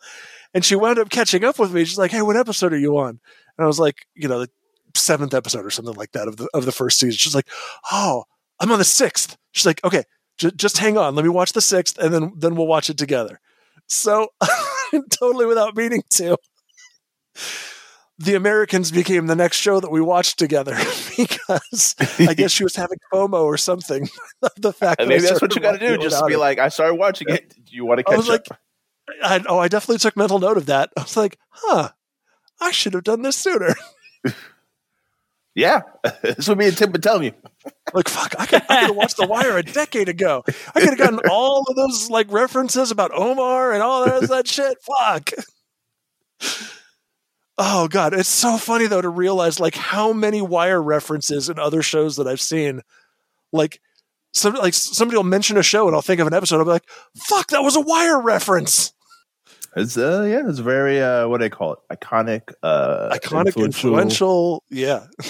and 0.52 0.64
she 0.64 0.76
wound 0.76 0.98
up 0.98 1.10
catching 1.10 1.44
up 1.44 1.58
with 1.58 1.72
me. 1.72 1.84
She's 1.84 1.98
like, 1.98 2.10
hey, 2.10 2.22
what 2.22 2.36
episode 2.36 2.72
are 2.72 2.78
you 2.78 2.98
on? 2.98 3.20
And 3.58 3.64
I 3.64 3.66
was 3.66 3.78
like, 3.78 4.06
you 4.14 4.28
know, 4.28 4.40
the 4.40 4.50
seventh 4.96 5.34
episode 5.34 5.64
or 5.64 5.70
something 5.70 5.94
like 5.94 6.12
that 6.12 6.28
of 6.28 6.36
the 6.36 6.48
of 6.54 6.64
the 6.64 6.72
first 6.72 6.98
season. 6.98 7.16
She's 7.16 7.34
like, 7.34 7.48
oh, 7.92 8.24
I'm 8.60 8.72
on 8.72 8.78
the 8.78 8.84
sixth. 8.84 9.36
She's 9.52 9.66
like, 9.66 9.82
okay, 9.84 10.04
j- 10.38 10.52
just 10.56 10.78
hang 10.78 10.98
on. 10.98 11.14
Let 11.14 11.24
me 11.24 11.28
watch 11.30 11.52
the 11.52 11.60
sixth, 11.60 11.98
and 11.98 12.12
then 12.12 12.32
then 12.36 12.56
we'll 12.56 12.66
watch 12.66 12.90
it 12.90 12.98
together. 12.98 13.40
So 13.86 14.28
totally 15.10 15.46
without 15.46 15.76
meaning 15.76 16.02
to, 16.10 16.36
the 18.18 18.34
Americans 18.34 18.90
became 18.90 19.26
the 19.26 19.36
next 19.36 19.58
show 19.58 19.80
that 19.80 19.90
we 19.90 20.00
watched 20.00 20.38
together 20.38 20.74
because 21.16 21.94
I 22.18 22.34
guess 22.34 22.50
she 22.50 22.64
was 22.64 22.76
having 22.76 22.98
FOMO 23.12 23.44
or 23.44 23.56
something. 23.56 24.08
the 24.56 24.72
fact 24.72 25.00
And 25.00 25.10
that 25.10 25.14
maybe 25.14 25.26
that's 25.26 25.42
what 25.42 25.54
you 25.54 25.60
got 25.60 25.78
to 25.78 25.78
do. 25.78 25.98
Just 25.98 26.26
be 26.26 26.36
like, 26.36 26.58
I 26.58 26.68
started 26.68 26.94
watching 26.94 27.28
it. 27.28 27.50
Do 27.50 27.76
you 27.76 27.84
want 27.84 27.98
to 27.98 28.04
catch 28.04 28.14
I 28.14 28.16
was 28.16 28.30
up? 28.30 28.48
like, 28.50 28.58
I, 29.22 29.44
oh, 29.48 29.58
I 29.58 29.68
definitely 29.68 29.98
took 29.98 30.16
mental 30.16 30.38
note 30.38 30.56
of 30.56 30.66
that. 30.66 30.90
I 30.96 31.02
was 31.02 31.16
like, 31.16 31.38
huh, 31.50 31.90
I 32.60 32.70
should 32.70 32.94
have 32.94 33.04
done 33.04 33.22
this 33.22 33.36
sooner. 33.36 33.74
Yeah, 35.56 35.80
this 36.22 36.48
would 36.48 36.58
be 36.58 36.66
a 36.66 36.70
tip 36.70 36.94
of 36.94 37.00
telling 37.00 37.24
you. 37.24 37.32
like, 37.94 38.08
fuck, 38.08 38.34
I 38.38 38.44
could, 38.44 38.62
have 38.68 38.94
watched 38.94 39.16
The 39.16 39.26
Wire 39.26 39.56
a 39.56 39.62
decade 39.62 40.10
ago. 40.10 40.44
I 40.46 40.80
could 40.80 40.90
have 40.90 40.98
gotten 40.98 41.20
all 41.30 41.64
of 41.66 41.74
those 41.74 42.10
like 42.10 42.30
references 42.30 42.90
about 42.90 43.10
Omar 43.12 43.72
and 43.72 43.82
all 43.82 44.04
that, 44.04 44.28
that 44.28 44.46
shit. 44.46 44.76
Fuck. 44.82 45.30
Oh 47.58 47.88
god, 47.88 48.12
it's 48.12 48.28
so 48.28 48.58
funny 48.58 48.86
though 48.86 49.00
to 49.00 49.08
realize 49.08 49.58
like 49.58 49.74
how 49.74 50.12
many 50.12 50.42
Wire 50.42 50.82
references 50.82 51.48
in 51.48 51.58
other 51.58 51.80
shows 51.80 52.16
that 52.16 52.28
I've 52.28 52.40
seen. 52.40 52.82
Like, 53.50 53.80
some 54.34 54.54
like 54.56 54.74
somebody 54.74 55.16
will 55.16 55.24
mention 55.24 55.56
a 55.56 55.62
show 55.62 55.86
and 55.86 55.96
I'll 55.96 56.02
think 56.02 56.20
of 56.20 56.26
an 56.26 56.34
episode. 56.34 56.58
I'll 56.58 56.64
be 56.64 56.72
like, 56.72 56.88
"Fuck, 57.16 57.46
that 57.48 57.62
was 57.62 57.76
a 57.76 57.80
Wire 57.80 58.20
reference." 58.20 58.92
It's 59.76 59.98
uh, 59.98 60.22
yeah, 60.22 60.48
it's 60.48 60.58
very 60.58 61.02
uh, 61.02 61.28
what 61.28 61.38
do 61.38 61.44
they 61.44 61.50
call 61.50 61.74
it? 61.74 61.78
Iconic, 61.92 62.54
uh, 62.62 63.10
iconic, 63.12 63.62
influential. 63.62 64.64
Yeah. 64.70 65.04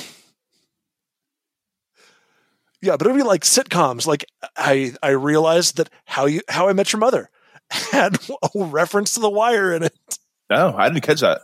yeah, 2.80 2.96
but 2.96 3.08
it'd 3.08 3.16
be 3.16 3.24
like 3.24 3.42
sitcoms. 3.42 4.06
Like 4.06 4.24
I, 4.56 4.94
I 5.02 5.10
realized 5.10 5.78
that 5.78 5.90
how 6.04 6.26
you, 6.26 6.42
how 6.48 6.68
I 6.68 6.74
met 6.74 6.92
your 6.92 7.00
mother 7.00 7.28
had 7.70 8.18
a 8.30 8.48
reference 8.54 9.14
to 9.14 9.20
the 9.20 9.28
wire 9.28 9.74
in 9.74 9.82
it. 9.82 10.18
No, 10.48 10.76
I 10.76 10.88
didn't 10.88 11.02
catch 11.02 11.22
that. 11.22 11.40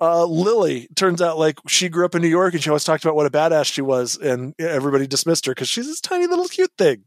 Uh, 0.00 0.24
Lily 0.24 0.88
turns 0.94 1.20
out 1.20 1.38
like 1.38 1.58
she 1.66 1.88
grew 1.88 2.04
up 2.04 2.14
in 2.14 2.22
New 2.22 2.28
York 2.28 2.54
and 2.54 2.62
she 2.62 2.70
always 2.70 2.84
talked 2.84 3.04
about 3.04 3.16
what 3.16 3.26
a 3.26 3.30
badass 3.30 3.64
she 3.64 3.82
was, 3.82 4.16
and 4.16 4.54
everybody 4.60 5.08
dismissed 5.08 5.44
her 5.46 5.52
because 5.52 5.68
she's 5.68 5.86
this 5.86 6.00
tiny 6.00 6.28
little 6.28 6.46
cute 6.46 6.72
thing. 6.78 7.02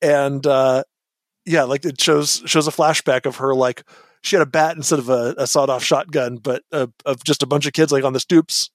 And 0.00 0.46
uh, 0.46 0.84
yeah, 1.46 1.62
like 1.64 1.84
it 1.84 2.00
shows 2.00 2.42
shows 2.46 2.66
a 2.68 2.72
flashback 2.72 3.24
of 3.26 3.36
her 3.36 3.54
like 3.54 3.82
she 4.22 4.36
had 4.36 4.42
a 4.42 4.46
bat 4.50 4.76
instead 4.76 4.98
of 4.98 5.08
a, 5.08 5.34
a 5.38 5.46
sawed 5.46 5.70
off 5.70 5.82
shotgun, 5.84 6.36
but 6.36 6.62
uh, 6.72 6.88
of 7.04 7.22
just 7.24 7.42
a 7.42 7.46
bunch 7.46 7.66
of 7.66 7.72
kids 7.72 7.92
like 7.92 8.04
on 8.04 8.12
the 8.12 8.20
stoops. 8.20 8.70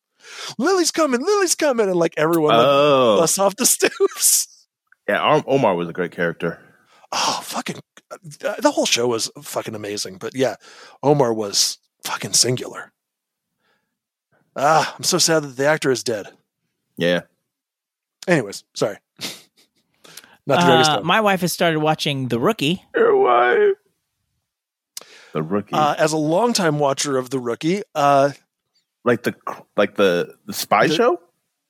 Lily's 0.58 0.92
coming, 0.92 1.20
Lily's 1.22 1.56
coming, 1.56 1.88
and 1.90 1.96
like 1.98 2.14
everyone 2.16 2.56
like, 2.56 2.66
Oh. 2.66 3.18
busts 3.20 3.40
off 3.40 3.56
the 3.56 3.66
stoops. 3.68 4.48
Yeah, 5.10 5.42
Omar 5.48 5.76
was 5.76 5.90
a 5.90 5.94
great 5.94 6.12
character. 6.12 6.60
Oh, 7.12 7.42
fucking! 7.44 7.78
uh, 8.12 8.56
The 8.60 8.72
whole 8.72 8.86
show 8.86 9.08
was 9.08 9.30
fucking 9.42 9.76
amazing, 9.76 10.18
but 10.20 10.36
yeah, 10.36 10.56
Omar 11.04 11.34
was 11.34 11.80
fucking 12.06 12.34
singular. 12.34 12.94
Ah, 14.56 14.94
I'm 14.98 15.04
so 15.04 15.18
sad 15.18 15.44
that 15.44 15.58
the 15.58 15.66
actor 15.66 15.92
is 15.92 16.04
dead. 16.04 16.28
Yeah. 16.98 17.22
Anyways, 18.28 18.64
sorry. 18.76 18.98
Not 20.48 20.60
to 20.60 20.66
drag 20.66 20.80
us 20.80 20.88
Uh, 20.89 21.02
my 21.02 21.22
wife 21.22 21.42
has 21.42 21.54
started 21.54 21.80
watching 21.80 22.28
The 22.30 22.39
Rookie. 22.39 22.84
Your 22.96 23.16
wife. 23.18 23.76
The 25.34 25.42
rookie, 25.42 25.74
Uh, 25.74 25.96
as 25.98 26.12
a 26.12 26.18
longtime 26.18 26.78
watcher 26.78 27.18
of 27.18 27.30
The 27.30 27.39
Rookie, 27.39 27.84
uh, 27.96 28.32
like 29.06 29.24
the 29.24 29.34
like 29.78 29.96
the 29.96 30.36
the 30.46 30.54
spy 30.54 30.88
the- 30.88 30.96
show. 30.96 31.22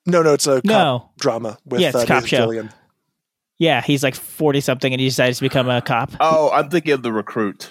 no, 0.08 0.24
no, 0.24 0.34
it's 0.34 0.48
a 0.48 0.56
cop 0.56 0.66
No. 0.66 1.10
drama 1.20 1.60
with 1.66 1.80
Yeah, 1.82 1.90
it's 1.90 1.98
uh, 1.98 2.00
a 2.00 2.06
cop 2.08 2.24
Nathan 2.24 2.28
show. 2.28 2.48
Fillion. 2.48 2.74
Yeah, 3.60 3.82
he's 3.82 4.02
like 4.02 4.16
40 4.16 4.62
something 4.62 4.92
and 4.92 5.00
he 5.00 5.08
decides 5.08 5.38
to 5.38 5.44
become 5.44 5.70
a 5.70 5.80
cop. 5.84 6.12
Oh, 6.20 6.50
I'm 6.50 6.70
thinking 6.72 6.94
of 6.94 7.04
the 7.04 7.14
recruit. 7.14 7.70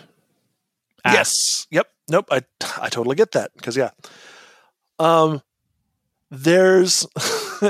Ah. 1.05 1.15
Yes. 1.15 1.67
Yep. 1.73 1.89
Nope. 2.09 2.27
I 2.31 2.43
I 2.81 2.89
totally 2.89 3.17
get 3.17 3.33
that 3.33 3.51
because 3.57 3.77
yeah. 3.77 3.91
Um, 5.01 5.43
there's 6.31 7.05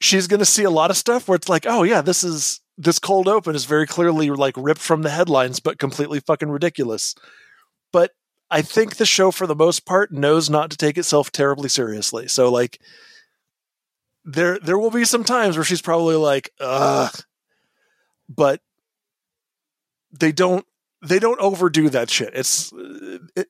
she's 0.00 0.26
going 0.26 0.40
to 0.40 0.46
see 0.46 0.64
a 0.64 0.70
lot 0.70 0.90
of 0.90 0.96
stuff 0.96 1.28
where 1.28 1.36
it's 1.36 1.48
like, 1.48 1.66
oh 1.66 1.82
yeah, 1.82 2.02
this 2.02 2.24
is 2.24 2.60
this 2.78 2.98
cold 2.98 3.28
open 3.28 3.54
is 3.54 3.64
very 3.64 3.86
clearly 3.86 4.30
like 4.30 4.54
ripped 4.56 4.80
from 4.80 5.02
the 5.02 5.10
headlines, 5.10 5.60
but 5.60 5.78
completely 5.78 6.20
fucking 6.20 6.50
ridiculous. 6.50 7.14
But 7.92 8.12
I 8.50 8.62
think 8.62 8.96
the 8.96 9.06
show, 9.06 9.30
for 9.30 9.46
the 9.46 9.54
most 9.54 9.86
part, 9.86 10.12
knows 10.12 10.50
not 10.50 10.70
to 10.70 10.76
take 10.76 10.98
itself 10.98 11.32
terribly 11.32 11.68
seriously. 11.68 12.28
So 12.28 12.50
like, 12.50 12.80
there 14.24 14.58
there 14.58 14.78
will 14.78 14.90
be 14.90 15.04
some 15.04 15.24
times 15.24 15.56
where 15.56 15.64
she's 15.64 15.82
probably 15.82 16.16
like, 16.16 16.50
ugh, 16.60 17.14
but 18.28 18.60
they 20.12 20.32
don't 20.32 20.66
they 21.02 21.18
don't 21.18 21.40
overdo 21.40 21.88
that 21.90 22.10
shit. 22.10 22.32
It's 22.34 22.72
it, 23.34 23.48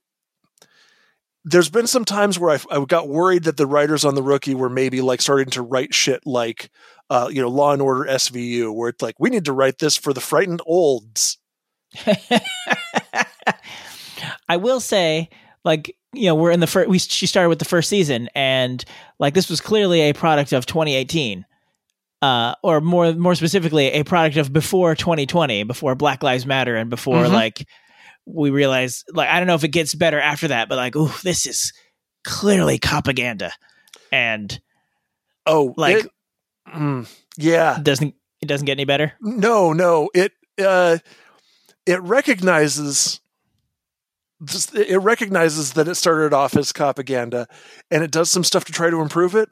there's 1.49 1.71
been 1.71 1.87
some 1.87 2.05
times 2.05 2.39
where 2.39 2.51
I, 2.51 2.59
I 2.77 2.85
got 2.85 3.09
worried 3.09 3.45
that 3.45 3.57
the 3.57 3.67
writers 3.69 4.05
on 4.05 4.17
the 4.17 4.23
rookie 4.23 4.55
were 4.55 4.69
maybe 4.69 5.01
like 5.01 5.23
starting 5.23 5.49
to 5.51 5.63
write 5.63 5.95
shit 5.95 6.27
like 6.27 6.71
uh, 7.09 7.29
you 7.33 7.41
know 7.41 7.49
Law 7.49 7.73
and 7.73 7.81
Order 7.81 8.05
SVU, 8.11 8.75
where 8.75 8.89
it's 8.89 9.01
like 9.01 9.15
we 9.21 9.31
need 9.31 9.45
to 9.45 9.53
write 9.53 9.79
this 9.79 9.97
for 9.97 10.13
the 10.13 10.21
frightened 10.21 10.61
olds. 10.67 11.39
I 14.49 14.57
will 14.57 14.81
say, 14.81 15.29
like, 15.65 15.97
you 16.13 16.27
know, 16.27 16.35
we're 16.35 16.51
in 16.51 16.61
the 16.61 16.67
first, 16.67 16.89
we, 16.89 16.99
she 16.99 17.27
started 17.27 17.49
with 17.49 17.59
the 17.59 17.65
first 17.65 17.89
season 17.89 18.29
and 18.35 18.85
like 19.19 19.35
this 19.35 19.49
was 19.51 19.61
clearly 19.61 20.03
a 20.03 20.13
product 20.15 20.53
of 20.53 20.67
2018. 20.67 21.45
Uh, 22.23 22.55
or 22.63 22.81
more, 22.81 23.13
more 23.13 23.35
specifically, 23.35 23.89
a 23.93 24.03
product 24.03 24.37
of 24.39 24.51
before 24.53 24.95
2020, 24.97 25.65
before 25.65 25.95
Black 25.95 26.23
Lives 26.23 26.47
Matter, 26.47 26.75
and 26.75 26.89
before 26.89 27.25
Mhm. 27.25 27.33
like 27.33 27.69
we 28.27 28.51
realize, 28.51 29.05
like, 29.13 29.29
I 29.29 29.39
don't 29.39 29.47
know 29.47 29.55
if 29.55 29.65
it 29.65 29.69
gets 29.69 29.95
better 29.95 30.21
after 30.21 30.49
that, 30.49 30.69
but 30.69 30.77
like, 30.77 30.97
ooh, 30.97 31.11
this 31.23 31.47
is 31.47 31.73
clearly 32.25 32.79
propaganda, 32.79 33.53
and 34.13 34.61
Oh, 35.49 35.73
Like- 35.77 36.05
it- 36.07 36.11
mm, 36.75 37.09
yeah, 37.37 37.77
it 37.79 37.85
doesn't 37.85 38.15
it 38.43 38.47
doesn't 38.47 38.67
get 38.67 38.73
any 38.73 38.85
better. 38.85 39.13
no, 39.21 39.73
no, 39.73 40.11
it 40.15 40.33
uh, 40.59 40.99
it 41.87 42.01
recognizes 42.03 43.21
it 44.75 45.01
recognizes 45.01 45.73
that 45.75 45.89
it 45.89 45.95
started 45.95 46.35
off 46.35 46.57
as 46.57 46.73
propaganda, 46.73 47.47
and 47.91 48.03
it 48.03 48.11
does 48.11 48.29
some 48.31 48.45
stuff 48.45 48.65
to 48.67 48.73
try 48.73 48.91
to 48.91 49.01
improve 49.01 49.35
it. 49.35 49.49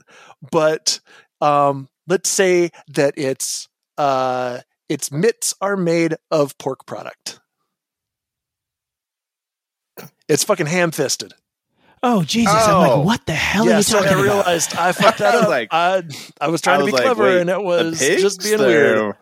But 0.50 1.00
um, 1.40 1.88
let's 2.06 2.28
say 2.28 2.70
that 2.88 3.16
its 3.16 3.68
uh, 3.96 4.60
its 4.88 5.10
mitts 5.10 5.54
are 5.60 5.76
made 5.76 6.16
of 6.30 6.58
pork 6.58 6.86
product. 6.86 7.40
It's 10.28 10.44
fucking 10.44 10.66
ham 10.66 10.90
fisted. 10.90 11.32
Oh 12.02 12.22
Jesus! 12.22 12.52
I'm 12.54 12.74
Oh. 12.74 12.80
like, 12.98 13.06
what 13.06 13.26
the 13.26 13.32
hell 13.32 13.68
are 13.68 13.76
you 13.76 13.82
so 13.82 13.98
talking 13.98 14.08
I 14.10 14.12
about? 14.14 14.22
realized 14.24 14.76
I 14.76 14.92
fucked 14.92 15.18
that 15.18 15.34
up. 15.34 15.48
like- 15.48 15.68
I, 15.72 16.02
I 16.40 16.48
was 16.48 16.60
trying 16.60 16.76
I 16.76 16.80
to 16.80 16.86
be 16.86 16.92
like, 16.92 17.02
clever, 17.02 17.22
wait, 17.24 17.40
and 17.40 17.50
it 17.50 17.62
was 17.62 17.98
just 17.98 18.42
being 18.42 18.58
The- 18.58 18.66
weird. 18.66 19.14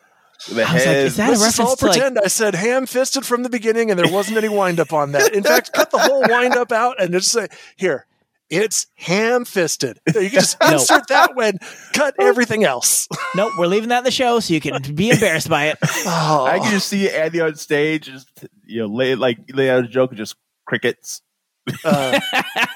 The 0.49 0.65
I 0.65 0.75
was 0.75 0.87
like, 0.87 0.97
is 0.97 1.17
that 1.19 1.29
Let's 1.29 1.41
just 1.45 1.61
all 1.61 1.67
reference 1.67 1.79
to 1.79 1.87
like 1.87 1.95
pretend 1.95 2.19
I 2.19 2.27
said 2.27 2.55
ham 2.57 2.87
fisted 2.87 3.25
from 3.25 3.45
the 3.45 3.49
beginning, 3.49 3.91
and 3.93 3.99
there 4.01 4.13
wasn't 4.13 4.39
any 4.39 4.49
wind 4.49 4.81
up 4.81 4.93
on 4.93 5.13
that. 5.13 5.33
In 5.33 5.45
fact, 5.45 5.73
cut 5.73 5.93
the 5.93 5.99
whole 5.99 6.23
wind 6.23 6.55
up 6.57 6.73
out 6.73 7.01
and 7.01 7.13
just 7.13 7.31
say, 7.31 7.47
"Here, 7.77 8.07
It's 8.51 8.89
ham 8.95 9.45
fisted. 9.45 10.01
You 10.09 10.13
can 10.15 10.31
just 10.31 10.57
No. 10.61 10.73
insert 10.73 11.07
that 11.09 11.37
when 11.37 11.59
cut 11.93 12.17
everything 12.19 12.65
else. 12.65 13.07
Nope, 13.37 13.53
we're 13.57 13.67
leaving 13.69 13.91
that 13.91 13.99
in 13.99 14.05
the 14.05 14.11
show 14.11 14.41
so 14.41 14.53
you 14.53 14.61
can 14.61 14.83
be 14.95 15.09
embarrassed 15.11 15.49
by 15.49 15.67
it. 15.69 15.79
Oh, 16.05 16.45
I 16.51 16.59
can 16.59 16.71
just 16.73 16.89
see 16.89 17.09
Andy 17.09 17.41
on 17.41 17.55
stage, 17.55 18.07
just 18.07 18.29
you 18.67 18.81
know, 18.81 18.87
lay 18.93 19.15
like 19.15 19.39
lay 19.55 19.71
out 19.71 19.85
a 19.85 19.89
joke 19.89 20.11
and 20.11 20.19
just 20.19 20.35
crickets. 20.73 21.21
uh, 21.85 22.19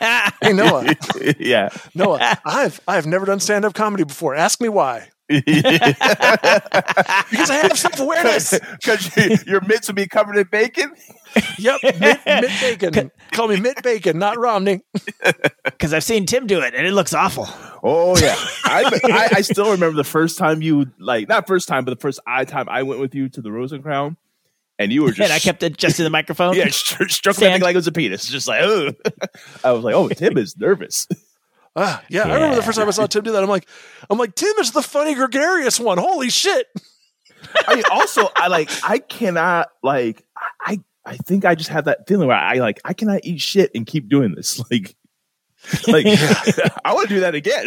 hey 0.43 0.53
Noah, 0.53 0.95
yeah, 1.41 1.71
Noah, 1.95 2.39
I've 2.45 2.79
I've 2.87 3.07
never 3.07 3.25
done 3.25 3.41
stand 3.41 3.65
up 3.65 3.73
comedy 3.73 4.05
before. 4.05 4.35
Ask 4.35 4.61
me 4.61 4.69
why. 4.69 5.09
Because 5.29 5.51
I 7.51 7.57
have 7.63 7.77
self 7.79 7.99
awareness. 7.99 8.57
because 8.81 9.17
your 9.47 9.61
mitts 9.63 9.89
would 9.89 9.97
be 9.97 10.07
covered 10.07 10.37
in 10.37 10.47
bacon. 10.53 10.93
Yep, 11.59 11.81
Mitt, 11.83 12.21
Mitt 12.25 12.51
Bacon. 12.61 13.11
Call 13.33 13.49
me 13.49 13.59
Mitt 13.59 13.83
Bacon, 13.83 14.19
not 14.19 14.39
Romney. 14.39 14.83
Because 15.65 15.93
I've 15.93 16.05
seen 16.05 16.27
Tim 16.27 16.47
do 16.47 16.61
it 16.61 16.75
and 16.75 16.87
it 16.87 16.93
looks 16.93 17.13
awful. 17.13 17.49
Oh 17.83 18.17
yeah, 18.19 18.37
I, 18.65 19.01
I 19.05 19.29
I 19.37 19.41
still 19.41 19.73
remember 19.73 19.97
the 19.97 20.05
first 20.05 20.39
time 20.39 20.63
you 20.63 20.87
like 21.01 21.29
not 21.29 21.49
first 21.49 21.67
time, 21.67 21.85
but 21.85 21.99
the 21.99 22.01
first 22.01 22.21
I 22.27 22.45
time 22.45 22.69
I 22.69 22.85
went 22.85 23.01
with 23.01 23.15
you 23.15 23.29
to 23.31 23.43
the 23.43 23.51
Rose 23.51 23.73
and 23.73 23.83
Crown, 23.83 24.17
and 24.79 24.93
you 24.93 25.03
were 25.03 25.09
just 25.11 25.21
and 25.31 25.33
I 25.33 25.39
kept 25.39 25.63
it 25.63 25.77
just 25.77 25.99
in 26.01 26.05
the 26.05 26.11
microphone. 26.11 26.55
yeah 26.55 26.69
str- 26.69 27.09
struck 27.09 27.37
my 27.37 27.39
Stand. 27.47 27.55
thing 27.55 27.63
like 27.63 27.75
it 27.75 27.79
was 27.79 27.87
a 27.87 27.93
penis, 27.93 28.27
just 28.27 28.49
like 28.49 28.63
oh. 28.63 28.93
I 29.65 29.73
was 29.73 29.85
like, 29.85 29.95
oh, 29.95 30.09
Tim 30.09 30.37
is 30.39 30.57
nervous. 30.57 31.07
Ah, 31.79 32.03
yeah, 32.09 32.23
I 32.23 32.35
remember 32.35 32.57
the 32.57 32.63
first 32.63 32.79
time 32.79 32.89
I 32.89 32.91
saw 32.93 33.07
Tim 33.07 33.23
do 33.23 33.33
that. 33.33 33.43
I'm 33.43 33.51
like, 33.51 33.69
I'm 34.09 34.17
like, 34.17 34.35
Tim 34.35 34.55
is 34.61 34.73
the 34.73 34.81
funny 34.83 35.15
gregarious 35.15 35.79
one. 35.79 35.99
Holy 35.99 36.31
shit! 36.31 36.67
I 37.67 37.75
mean, 37.75 37.85
also, 37.91 38.29
I 38.35 38.49
like, 38.49 38.71
I 38.83 38.99
cannot 38.99 39.69
like, 39.83 40.25
I, 40.65 40.81
I 41.05 41.19
think 41.19 41.45
I 41.45 41.55
just 41.55 41.69
have 41.69 41.85
that 41.85 42.09
feeling 42.09 42.29
where 42.29 42.37
I 42.37 42.55
like, 42.55 42.81
I 42.85 42.95
cannot 42.95 43.25
eat 43.25 43.43
shit 43.43 43.71
and 43.75 43.87
keep 43.87 44.09
doing 44.09 44.35
this. 44.35 44.59
Like, 44.71 44.97
like, 45.89 46.07
I 46.85 46.95
want 46.95 47.09
to 47.09 47.15
do 47.15 47.21
that 47.21 47.35
again. 47.35 47.67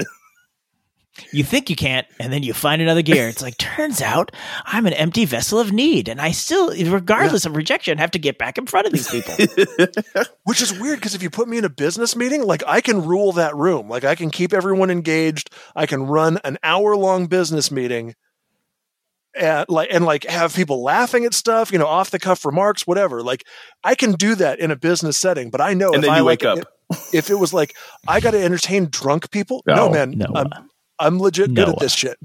You 1.31 1.43
think 1.43 1.69
you 1.69 1.75
can't, 1.75 2.05
and 2.19 2.31
then 2.33 2.43
you 2.43 2.53
find 2.53 2.81
another 2.81 3.01
gear. 3.01 3.27
It's 3.27 3.41
like, 3.41 3.57
turns 3.57 4.01
out 4.01 4.31
I'm 4.65 4.85
an 4.85 4.93
empty 4.93 5.25
vessel 5.25 5.59
of 5.59 5.71
need, 5.71 6.07
and 6.07 6.19
I 6.21 6.31
still, 6.31 6.69
regardless 6.91 7.45
of 7.45 7.55
rejection, 7.55 7.97
have 7.97 8.11
to 8.11 8.19
get 8.19 8.37
back 8.37 8.57
in 8.57 8.65
front 8.65 8.87
of 8.87 8.93
these 8.93 9.07
people. 9.09 9.35
Which 10.43 10.61
is 10.61 10.77
weird 10.79 10.99
because 10.99 11.15
if 11.15 11.23
you 11.23 11.29
put 11.29 11.47
me 11.47 11.57
in 11.57 11.65
a 11.65 11.69
business 11.69 12.15
meeting, 12.15 12.43
like 12.43 12.63
I 12.67 12.81
can 12.81 13.05
rule 13.05 13.31
that 13.33 13.55
room. 13.55 13.89
Like 13.89 14.03
I 14.03 14.15
can 14.15 14.29
keep 14.29 14.53
everyone 14.53 14.89
engaged. 14.89 15.49
I 15.75 15.85
can 15.85 16.03
run 16.03 16.39
an 16.43 16.57
hour 16.63 16.95
long 16.95 17.27
business 17.27 17.71
meeting 17.71 18.15
and 19.35 19.65
like 19.69 19.89
and 19.91 20.05
like 20.05 20.25
have 20.25 20.55
people 20.55 20.81
laughing 20.83 21.25
at 21.25 21.33
stuff, 21.33 21.71
you 21.71 21.77
know, 21.77 21.85
off 21.87 22.09
the 22.11 22.19
cuff 22.19 22.45
remarks, 22.45 22.87
whatever. 22.87 23.21
Like 23.21 23.45
I 23.83 23.95
can 23.95 24.13
do 24.13 24.35
that 24.35 24.59
in 24.59 24.71
a 24.71 24.75
business 24.75 25.17
setting, 25.17 25.49
but 25.49 25.61
I 25.61 25.73
know 25.73 25.87
And 25.93 25.97
if 25.97 26.01
then 26.01 26.09
I 26.11 26.17
you 26.17 26.23
like 26.23 26.41
wake 26.43 26.57
it- 26.59 26.65
if 27.13 27.29
it 27.29 27.35
was 27.35 27.53
like 27.53 27.75
I 28.07 28.19
got 28.19 28.31
to 28.31 28.43
entertain 28.43 28.87
drunk 28.89 29.29
people, 29.29 29.61
no, 29.67 29.75
No, 29.75 29.89
man, 29.91 30.11
no. 30.17 30.25
I'm, 30.35 30.68
I'm 30.99 31.19
legit 31.19 31.53
good 31.53 31.67
No. 31.67 31.73
at 31.73 31.79
this 31.79 31.93
shit. 31.93 32.17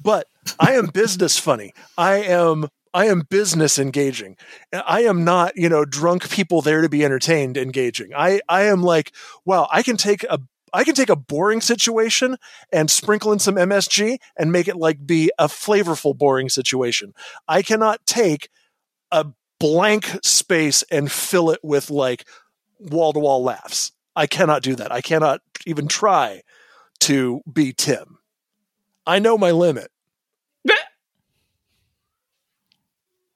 but 0.00 0.26
I 0.58 0.72
am 0.74 0.86
business 0.86 1.38
funny. 1.38 1.72
I 1.98 2.16
am 2.22 2.68
I 2.92 3.06
am 3.06 3.22
business 3.28 3.78
engaging. 3.78 4.36
I 4.72 5.02
am 5.02 5.24
not, 5.24 5.56
you 5.56 5.68
know, 5.68 5.84
drunk 5.84 6.30
people 6.30 6.62
there 6.62 6.80
to 6.80 6.88
be 6.88 7.04
entertained 7.04 7.56
engaging. 7.56 8.10
I 8.14 8.40
I 8.48 8.62
am 8.64 8.82
like, 8.82 9.12
wow, 9.44 9.68
I 9.72 9.82
can 9.82 9.96
take 9.96 10.24
a 10.24 10.38
I 10.72 10.84
can 10.84 10.94
take 10.94 11.08
a 11.10 11.16
boring 11.16 11.60
situation 11.60 12.36
and 12.72 12.90
sprinkle 12.90 13.32
in 13.32 13.38
some 13.38 13.54
MSG 13.54 14.18
and 14.36 14.50
make 14.52 14.68
it 14.68 14.76
like 14.76 15.06
be 15.06 15.30
a 15.38 15.46
flavorful 15.46 16.16
boring 16.16 16.48
situation. 16.48 17.14
I 17.48 17.62
cannot 17.62 18.04
take 18.06 18.48
a 19.12 19.26
blank 19.60 20.18
space 20.24 20.82
and 20.90 21.10
fill 21.10 21.50
it 21.50 21.60
with 21.62 21.90
like 21.90 22.26
wall 22.80 23.12
to 23.12 23.20
wall 23.20 23.42
laughs. 23.42 23.92
I 24.16 24.26
cannot 24.26 24.62
do 24.62 24.74
that. 24.76 24.92
I 24.92 25.00
cannot 25.00 25.40
even 25.66 25.88
try 25.88 26.42
to 27.04 27.40
be 27.50 27.72
Tim. 27.72 28.18
I 29.06 29.18
know 29.18 29.36
my 29.38 29.50
limit. 29.50 29.90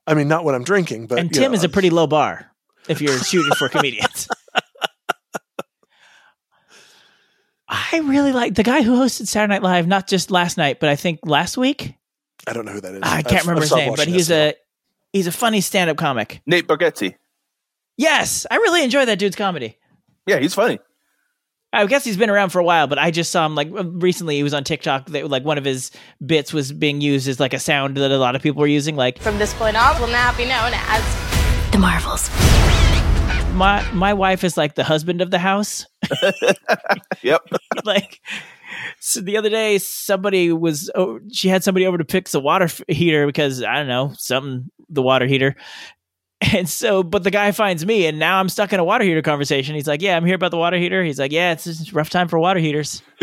I 0.07 0.15
mean, 0.15 0.27
not 0.27 0.43
when 0.45 0.55
I'm 0.55 0.65
drinking, 0.65 1.07
but 1.07 1.19
and 1.19 1.29
you 1.31 1.35
Tim 1.43 1.53
know, 1.53 1.57
is 1.57 1.65
a 1.65 1.69
pretty 1.69 1.91
low 1.91 2.07
bar 2.07 2.51
if 2.89 3.03
you're 3.03 3.19
shooting 3.19 3.53
for 3.59 3.69
comedians. 3.69 4.27
I 7.69 7.99
really 8.05 8.33
like 8.33 8.55
the 8.55 8.63
guy 8.63 8.81
who 8.83 8.93
hosted 8.97 9.27
Saturday 9.27 9.53
Night 9.55 9.63
Live, 9.63 9.87
not 9.87 10.09
just 10.09 10.31
last 10.31 10.57
night, 10.57 10.81
but 10.81 10.89
I 10.89 10.97
think 10.97 11.21
last 11.25 11.59
week. 11.59 11.95
I 12.47 12.55
don't 12.55 12.65
know 12.65 12.73
who 12.73 12.81
that 12.81 12.95
is. 12.95 13.01
I 13.03 13.21
can't 13.23 13.27
I've- 13.43 13.49
remember 13.49 13.59
I've 13.59 13.63
his 13.69 13.73
name, 13.77 13.95
but 13.97 14.09
he's 14.09 14.29
SNL. 14.31 14.51
a 14.51 14.55
he's 15.13 15.27
a 15.27 15.33
funny 15.33 15.61
stand-up 15.61 15.99
comic. 15.99 16.41
Nate 16.47 16.67
Bargatze. 16.67 17.15
Yes, 17.99 18.47
I 18.51 18.57
really 18.57 18.83
enjoy 18.85 19.05
that 19.05 19.19
dude's 19.19 19.37
comedy. 19.37 19.77
Yeah, 20.27 20.39
he's 20.39 20.55
funny. 20.55 20.79
I 21.73 21.85
guess 21.87 22.03
he's 22.05 22.17
been 22.17 22.31
around 22.31 22.49
for 22.51 22.61
a 22.61 22.65
while, 22.65 22.87
but 22.87 22.99
I 22.99 23.11
just 23.11 23.31
saw 23.31 23.45
him 23.45 23.55
like 23.55 23.69
recently. 23.73 24.37
He 24.37 24.43
was 24.43 24.55
on 24.55 24.65
TikTok. 24.65 25.07
That 25.07 25.29
like 25.29 25.45
one 25.45 25.59
of 25.59 25.65
his 25.65 25.91
bits 26.25 26.53
was 26.53 26.73
being 26.73 27.01
used 27.03 27.29
as 27.29 27.39
like 27.39 27.53
a 27.53 27.59
sound 27.59 27.97
that 27.99 28.11
a 28.11 28.17
lot 28.19 28.35
of 28.35 28.43
people 28.43 28.61
were 28.61 28.67
using. 28.67 28.97
Like 28.97 29.19
From 29.19 29.39
this 29.39 29.53
point 29.55 29.77
on, 29.77 30.01
will 30.01 30.09
now 30.09 30.35
be 30.37 30.45
known 30.45 30.73
as 30.75 31.71
The 31.73 31.79
Marvels. 31.79 32.31
my 33.55 33.87
my 33.93 34.15
wife 34.15 34.45
is 34.45 34.57
like 34.57 34.75
the 34.77 34.85
husband 34.85 35.21
of 35.21 35.31
the 35.31 35.39
house. 35.39 35.87
Yep. 37.23 37.43
like 37.85 38.21
so 39.01 39.21
the 39.21 39.37
other 39.37 39.49
day 39.51 39.79
somebody 39.79 40.53
was 40.53 40.91
oh, 40.95 41.21
she 41.33 41.49
had 41.49 41.65
somebody 41.65 41.87
over 41.87 41.99
to 41.99 42.05
fix 42.05 42.33
the 42.33 42.41
water 42.41 42.67
f- 42.67 42.81
heater 42.89 43.27
because 43.27 43.63
i 43.63 43.75
don't 43.77 43.89
know 43.89 44.13
something 44.17 44.71
the 44.89 45.03
water 45.03 45.27
heater 45.27 45.57
and 46.53 46.69
so 46.69 47.03
but 47.03 47.25
the 47.25 47.31
guy 47.31 47.51
finds 47.53 47.85
me 47.85 48.07
and 48.07 48.19
now 48.19 48.39
i'm 48.39 48.49
stuck 48.49 48.73
in 48.73 48.79
a 48.79 48.85
water 48.85 49.05
heater 49.05 49.23
conversation 49.23 49.75
he's 49.75 49.89
like 49.89 50.01
yeah 50.03 50.17
i'm 50.17 50.25
here 50.25 50.37
about 50.37 50.51
the 50.53 50.57
water 50.57 50.77
heater 50.79 51.03
he's 51.03 51.19
like 51.19 51.33
yeah 51.33 51.51
it's 51.53 51.67
a 51.67 51.93
rough 51.93 52.11
time 52.11 52.29
for 52.29 52.39
water 52.39 52.61
heaters 52.61 53.03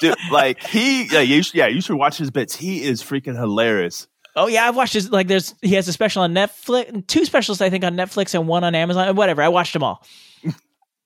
Dude, 0.00 0.14
like 0.30 0.62
he, 0.62 1.04
yeah, 1.04 1.20
you 1.20 1.42
should, 1.42 1.54
yeah, 1.54 1.66
you 1.66 1.80
should 1.80 1.96
watch 1.96 2.18
his 2.18 2.30
bits. 2.30 2.54
He 2.56 2.82
is 2.82 3.02
freaking 3.02 3.36
hilarious. 3.38 4.08
oh 4.34 4.46
yeah 4.48 4.66
i've 4.68 4.76
watched 4.76 4.94
his 4.94 5.10
like 5.10 5.28
there's 5.28 5.54
he 5.62 5.74
has 5.74 5.86
a 5.88 5.92
special 5.92 6.22
on 6.22 6.32
netflix 6.34 7.06
two 7.06 7.24
specials 7.24 7.60
i 7.60 7.70
think 7.70 7.84
on 7.84 7.94
netflix 7.94 8.34
and 8.34 8.46
one 8.48 8.64
on 8.64 8.74
amazon 8.74 9.14
whatever 9.16 9.42
i 9.42 9.48
watched 9.48 9.72
them 9.72 9.82
all 9.82 10.04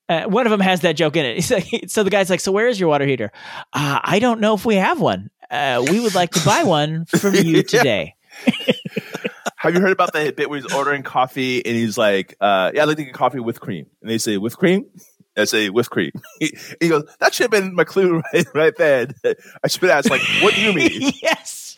Uh, 0.09 0.25
one 0.25 0.45
of 0.45 0.51
them 0.51 0.59
has 0.59 0.81
that 0.81 0.97
joke 0.97 1.15
in 1.15 1.25
it. 1.25 1.37
He's 1.37 1.53
like, 1.53 1.85
so 1.87 2.03
the 2.03 2.11
guy's 2.11 2.29
like, 2.29 2.41
"So 2.41 2.51
where 2.51 2.67
is 2.67 2.81
your 2.81 2.89
water 2.89 3.07
heater?" 3.07 3.31
Uh, 3.73 4.01
I 4.03 4.19
don't 4.19 4.41
know 4.41 4.55
if 4.57 4.67
we 4.67 4.75
have 4.75 5.01
one. 5.01 5.31
Uh, 5.49 5.85
we 5.89 6.01
would 6.01 6.17
like 6.17 6.31
to 6.33 6.45
buy 6.45 6.65
one 6.65 7.05
from 7.05 7.37
you 7.37 7.43
Yeah. 7.59 7.63
today. 7.63 8.15
Have 9.61 9.75
you 9.75 9.81
heard 9.83 9.93
about 9.93 10.15
the 10.15 10.33
bit 10.35 10.49
where 10.49 10.59
he's 10.59 10.73
ordering 10.73 11.03
coffee 11.03 11.63
and 11.67 11.77
he's 11.77 11.99
like, 11.99 12.35
uh, 12.41 12.71
"Yeah, 12.75 12.81
I'd 12.83 12.89
like 12.89 12.97
to 12.97 13.05
get 13.05 13.13
coffee 13.13 13.41
with 13.41 13.61
cream," 13.61 13.85
and 14.01 14.11
they 14.11 14.17
say 14.17 14.39
with 14.39 14.57
cream. 14.57 14.87
I 15.37 15.45
say 15.45 15.69
with 15.69 15.91
cream. 15.91 16.13
He, 16.41 16.57
he 16.81 16.89
goes, 16.89 17.05
"That 17.21 17.35
should 17.35 17.45
have 17.45 17.51
been 17.51 17.75
my 17.75 17.85
clue 17.85 18.23
right, 18.33 18.47
right 18.55 18.77
there." 18.79 19.09
I 19.63 19.69
should 19.69 19.83
have 19.83 19.91
asked, 19.91 20.09
like, 20.09 20.23
"What 20.43 20.55
do 20.55 20.63
you 20.63 20.73
mean?" 20.73 21.13
yes. 21.23 21.77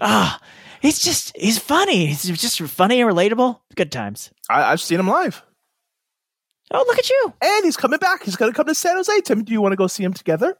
Ah, 0.00 0.40
he's 0.80 1.00
just 1.00 1.36
he's 1.36 1.58
funny. 1.58 2.06
He's 2.06 2.22
just 2.40 2.60
funny 2.62 3.00
and 3.00 3.10
relatable. 3.10 3.58
Good 3.74 3.90
times. 3.90 4.30
I, 4.48 4.70
I've 4.70 4.80
seen 4.80 5.00
him 5.00 5.08
live, 5.08 5.42
Oh, 6.70 6.84
look 6.86 6.98
at 7.00 7.10
you. 7.10 7.32
and 7.42 7.64
he's 7.64 7.76
coming 7.76 7.98
back. 7.98 8.22
He's 8.22 8.36
gonna 8.36 8.52
come 8.52 8.66
to 8.66 8.76
San 8.76 8.94
Jose. 8.94 9.20
Tim, 9.22 9.42
do 9.42 9.52
you 9.52 9.60
want 9.60 9.72
to 9.72 9.76
go 9.76 9.88
see 9.88 10.04
him 10.04 10.12
together? 10.14 10.56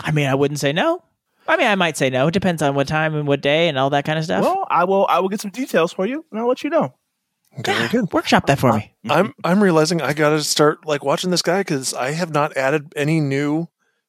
I 0.00 0.12
mean, 0.12 0.28
I 0.28 0.34
wouldn't 0.34 0.60
say 0.60 0.72
no. 0.72 1.04
I 1.48 1.56
mean, 1.56 1.66
I 1.66 1.74
might 1.74 1.96
say 1.96 2.10
no. 2.10 2.28
It 2.28 2.34
depends 2.34 2.62
on 2.62 2.74
what 2.74 2.88
time 2.88 3.14
and 3.14 3.26
what 3.26 3.40
day 3.40 3.68
and 3.68 3.78
all 3.78 3.90
that 3.90 4.04
kind 4.04 4.18
of 4.18 4.24
stuff. 4.24 4.42
Well, 4.42 4.66
I 4.70 4.84
will. 4.84 5.06
I 5.08 5.18
will 5.20 5.28
get 5.28 5.40
some 5.40 5.50
details 5.50 5.92
for 5.92 6.06
you, 6.06 6.24
and 6.30 6.40
I'll 6.40 6.48
let 6.48 6.62
you 6.62 6.70
know. 6.70 6.94
Okay, 7.58 7.74
very 7.74 7.88
good. 7.88 8.12
Workshop 8.12 8.46
that 8.46 8.58
for 8.58 8.70
uh, 8.70 8.76
me. 8.78 8.94
Uh, 9.08 9.14
I'm 9.14 9.34
I'm 9.44 9.62
realizing 9.62 10.00
I 10.00 10.12
got 10.12 10.30
to 10.30 10.42
start 10.42 10.86
like 10.86 11.04
watching 11.04 11.30
this 11.30 11.42
guy 11.42 11.60
because 11.60 11.92
I 11.92 12.12
have 12.12 12.32
not 12.32 12.56
added 12.56 12.92
any 12.96 13.20
new 13.20 13.68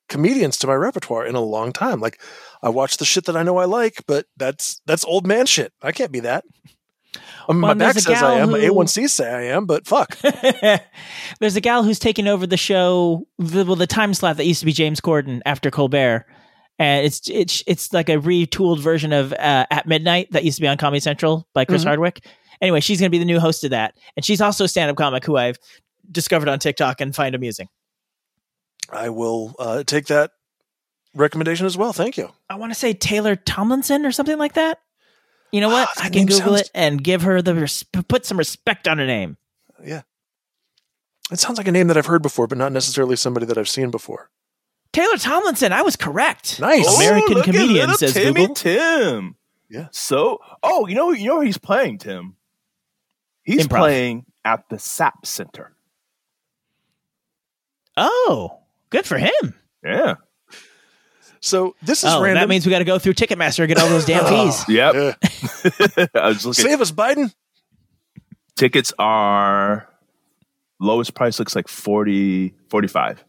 comedians 0.09 0.57
to 0.59 0.67
my 0.67 0.75
repertoire 0.75 1.25
in 1.25 1.35
a 1.35 1.41
long 1.41 1.73
time. 1.73 1.99
Like 1.99 2.21
I 2.61 2.69
watch 2.69 2.97
the 2.97 3.05
shit 3.05 3.25
that 3.25 3.35
I 3.35 3.43
know 3.43 3.57
I 3.57 3.65
like, 3.65 4.03
but 4.07 4.27
that's 4.37 4.81
that's 4.85 5.03
old 5.05 5.27
man 5.27 5.45
shit. 5.45 5.73
I 5.81 5.91
can't 5.91 6.11
be 6.11 6.21
that. 6.21 6.45
Um, 7.15 7.21
I 7.49 7.53
mean, 7.53 7.61
Well, 7.61 7.67
my 7.69 7.73
back 7.73 7.93
says 7.95 8.07
I 8.07 8.13
gal 8.13 8.31
am. 8.31 8.51
My 8.51 8.59
A1C 8.59 9.09
say 9.09 9.29
I 9.29 9.41
am, 9.55 9.65
but 9.65 9.85
fuck. 9.85 10.17
There's 11.39 11.55
a 11.55 11.61
gal 11.61 11.83
who's 11.83 11.99
taken 11.99 12.27
over 12.27 12.47
the 12.47 12.57
show, 12.57 13.27
the, 13.37 13.65
well, 13.65 13.75
the 13.75 13.87
time 13.87 14.13
slot 14.13 14.37
that 14.37 14.45
used 14.45 14.61
to 14.61 14.65
be 14.65 14.73
James 14.73 15.01
Corden 15.01 15.41
after 15.45 15.69
Colbert, 15.69 16.25
and 16.83 17.05
it's 17.05 17.21
it's 17.29 17.63
it's 17.65 17.93
like 17.93 18.09
a 18.09 18.17
retooled 18.17 18.79
version 18.79 19.13
of 19.13 19.31
uh, 19.33 19.65
At 19.71 19.87
Midnight 19.87 20.27
that 20.31 20.43
used 20.43 20.57
to 20.57 20.61
be 20.61 20.67
on 20.67 20.77
Comedy 20.77 20.99
Central 20.99 21.47
by 21.53 21.63
Chris 21.65 21.83
Mhm. 21.83 21.87
Hardwick. 21.87 22.25
Anyway, 22.61 22.79
she's 22.81 22.99
going 22.99 23.07
to 23.09 23.11
be 23.11 23.19
the 23.19 23.25
new 23.25 23.39
host 23.39 23.63
of 23.63 23.71
that, 23.71 23.95
and 24.15 24.23
she's 24.25 24.41
also 24.41 24.63
a 24.65 24.67
stand-up 24.67 24.95
comic 24.97 25.23
who 25.25 25.37
I've 25.37 25.57
discovered 26.11 26.49
on 26.49 26.59
TikTok 26.59 27.01
and 27.01 27.15
find 27.15 27.35
amusing. 27.35 27.67
I 28.91 29.09
will 29.09 29.55
uh, 29.59 29.83
take 29.83 30.07
that 30.07 30.31
recommendation 31.15 31.65
as 31.65 31.77
well. 31.77 31.93
Thank 31.93 32.17
you. 32.17 32.29
I 32.49 32.55
want 32.55 32.71
to 32.73 32.79
say 32.79 32.93
Taylor 32.93 33.35
Tomlinson 33.35 34.05
or 34.05 34.11
something 34.11 34.37
like 34.37 34.53
that. 34.53 34.79
You 35.51 35.61
know 35.61 35.69
what? 35.69 35.87
Ah, 35.97 36.03
I 36.05 36.09
can 36.09 36.25
Google 36.25 36.55
sounds- 36.57 36.61
it 36.61 36.71
and 36.73 37.03
give 37.03 37.21
her 37.23 37.41
the 37.41 37.55
res- 37.55 37.83
put 38.07 38.25
some 38.25 38.37
respect 38.37 38.87
on 38.87 38.97
her 38.97 39.05
name. 39.05 39.37
Yeah, 39.83 40.01
it 41.31 41.39
sounds 41.39 41.57
like 41.57 41.67
a 41.67 41.71
name 41.71 41.87
that 41.87 41.97
I've 41.97 42.05
heard 42.07 42.21
before, 42.23 42.47
but 42.47 42.57
not 42.57 42.71
necessarily 42.71 43.15
somebody 43.15 43.45
that 43.45 43.57
I've 43.57 43.69
seen 43.69 43.91
before. 43.91 44.29
Taylor 44.93 45.17
Tomlinson. 45.17 45.73
I 45.73 45.81
was 45.81 45.95
correct. 45.95 46.59
Nice. 46.59 46.85
Oh, 46.87 46.95
American 46.95 47.33
Oh, 47.33 47.37
look 47.37 47.47
at 47.47 47.53
comedian, 47.53 47.89
little 47.89 47.97
says 47.97 48.13
Timmy 48.13 48.41
Google. 48.41 48.55
Tim. 48.55 49.35
Yeah. 49.69 49.87
So, 49.91 50.39
oh, 50.61 50.87
you 50.87 50.95
know, 50.95 51.11
you 51.11 51.27
know 51.27 51.41
he's 51.41 51.57
playing, 51.57 51.97
Tim. 51.97 52.35
He's 53.43 53.67
Improv. 53.67 53.79
playing 53.79 54.25
at 54.45 54.69
the 54.69 54.77
SAP 54.77 55.25
Center. 55.25 55.75
Oh, 57.97 58.59
good 58.89 59.05
for 59.05 59.17
him. 59.17 59.55
Yeah. 59.83 60.15
So 61.39 61.75
this 61.81 62.03
is 62.03 62.13
oh, 62.13 62.21
random. 62.21 62.41
that 62.41 62.49
means 62.49 62.65
we 62.65 62.69
got 62.69 62.79
to 62.79 62.85
go 62.85 62.97
through 62.99 63.15
Ticketmaster 63.15 63.59
and 63.59 63.67
get 63.67 63.77
all 63.77 63.89
those 63.89 64.05
damn 64.05 64.23
oh, 64.25 64.51
fees. 64.51 64.69
Yep. 64.69 64.93
Yeah. 64.95 66.05
I 66.15 66.27
was 66.29 66.45
looking. 66.45 66.63
Save 66.63 66.79
us, 66.79 66.91
Biden. 66.91 67.33
Tickets 68.55 68.93
are 68.97 69.89
lowest 70.79 71.15
price 71.15 71.39
looks 71.39 71.55
like 71.55 71.67
40 71.67 72.53
45 72.69 73.23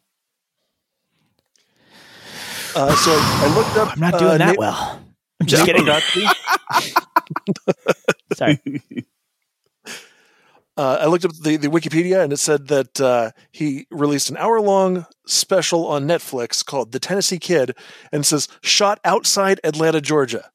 Uh, 2.77 2.93
so 2.97 3.13
I, 3.13 3.43
I 3.45 3.55
looked 3.55 3.77
up. 3.77 3.93
I'm 3.93 4.01
not 4.01 4.19
doing 4.19 4.33
uh, 4.33 4.39
that 4.39 4.57
Na- 4.57 4.59
well. 4.59 5.01
I'm 5.41 5.47
just 5.47 5.65
kidding. 5.65 5.87
Sorry. 8.35 8.59
Uh, 10.77 10.99
I 11.03 11.07
looked 11.07 11.25
up 11.25 11.31
the, 11.41 11.57
the 11.57 11.69
Wikipedia 11.69 12.23
and 12.23 12.33
it 12.33 12.39
said 12.39 12.67
that 12.69 13.01
uh, 13.01 13.31
he 13.53 13.87
released 13.91 14.29
an 14.29 14.37
hour 14.37 14.61
long 14.61 15.07
special 15.25 15.87
on 15.87 16.07
Netflix 16.07 16.65
called 16.65 16.91
The 16.91 16.99
Tennessee 16.99 17.39
Kid 17.39 17.77
and 18.11 18.23
it 18.23 18.25
says 18.25 18.49
shot 18.61 18.99
outside 19.05 19.61
Atlanta, 19.63 20.01
Georgia. 20.01 20.51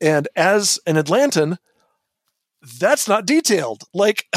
And 0.00 0.28
as 0.34 0.80
an 0.86 0.96
Atlantan, 0.96 1.58
that's 2.78 3.06
not 3.06 3.26
detailed. 3.26 3.84
Like, 3.92 4.24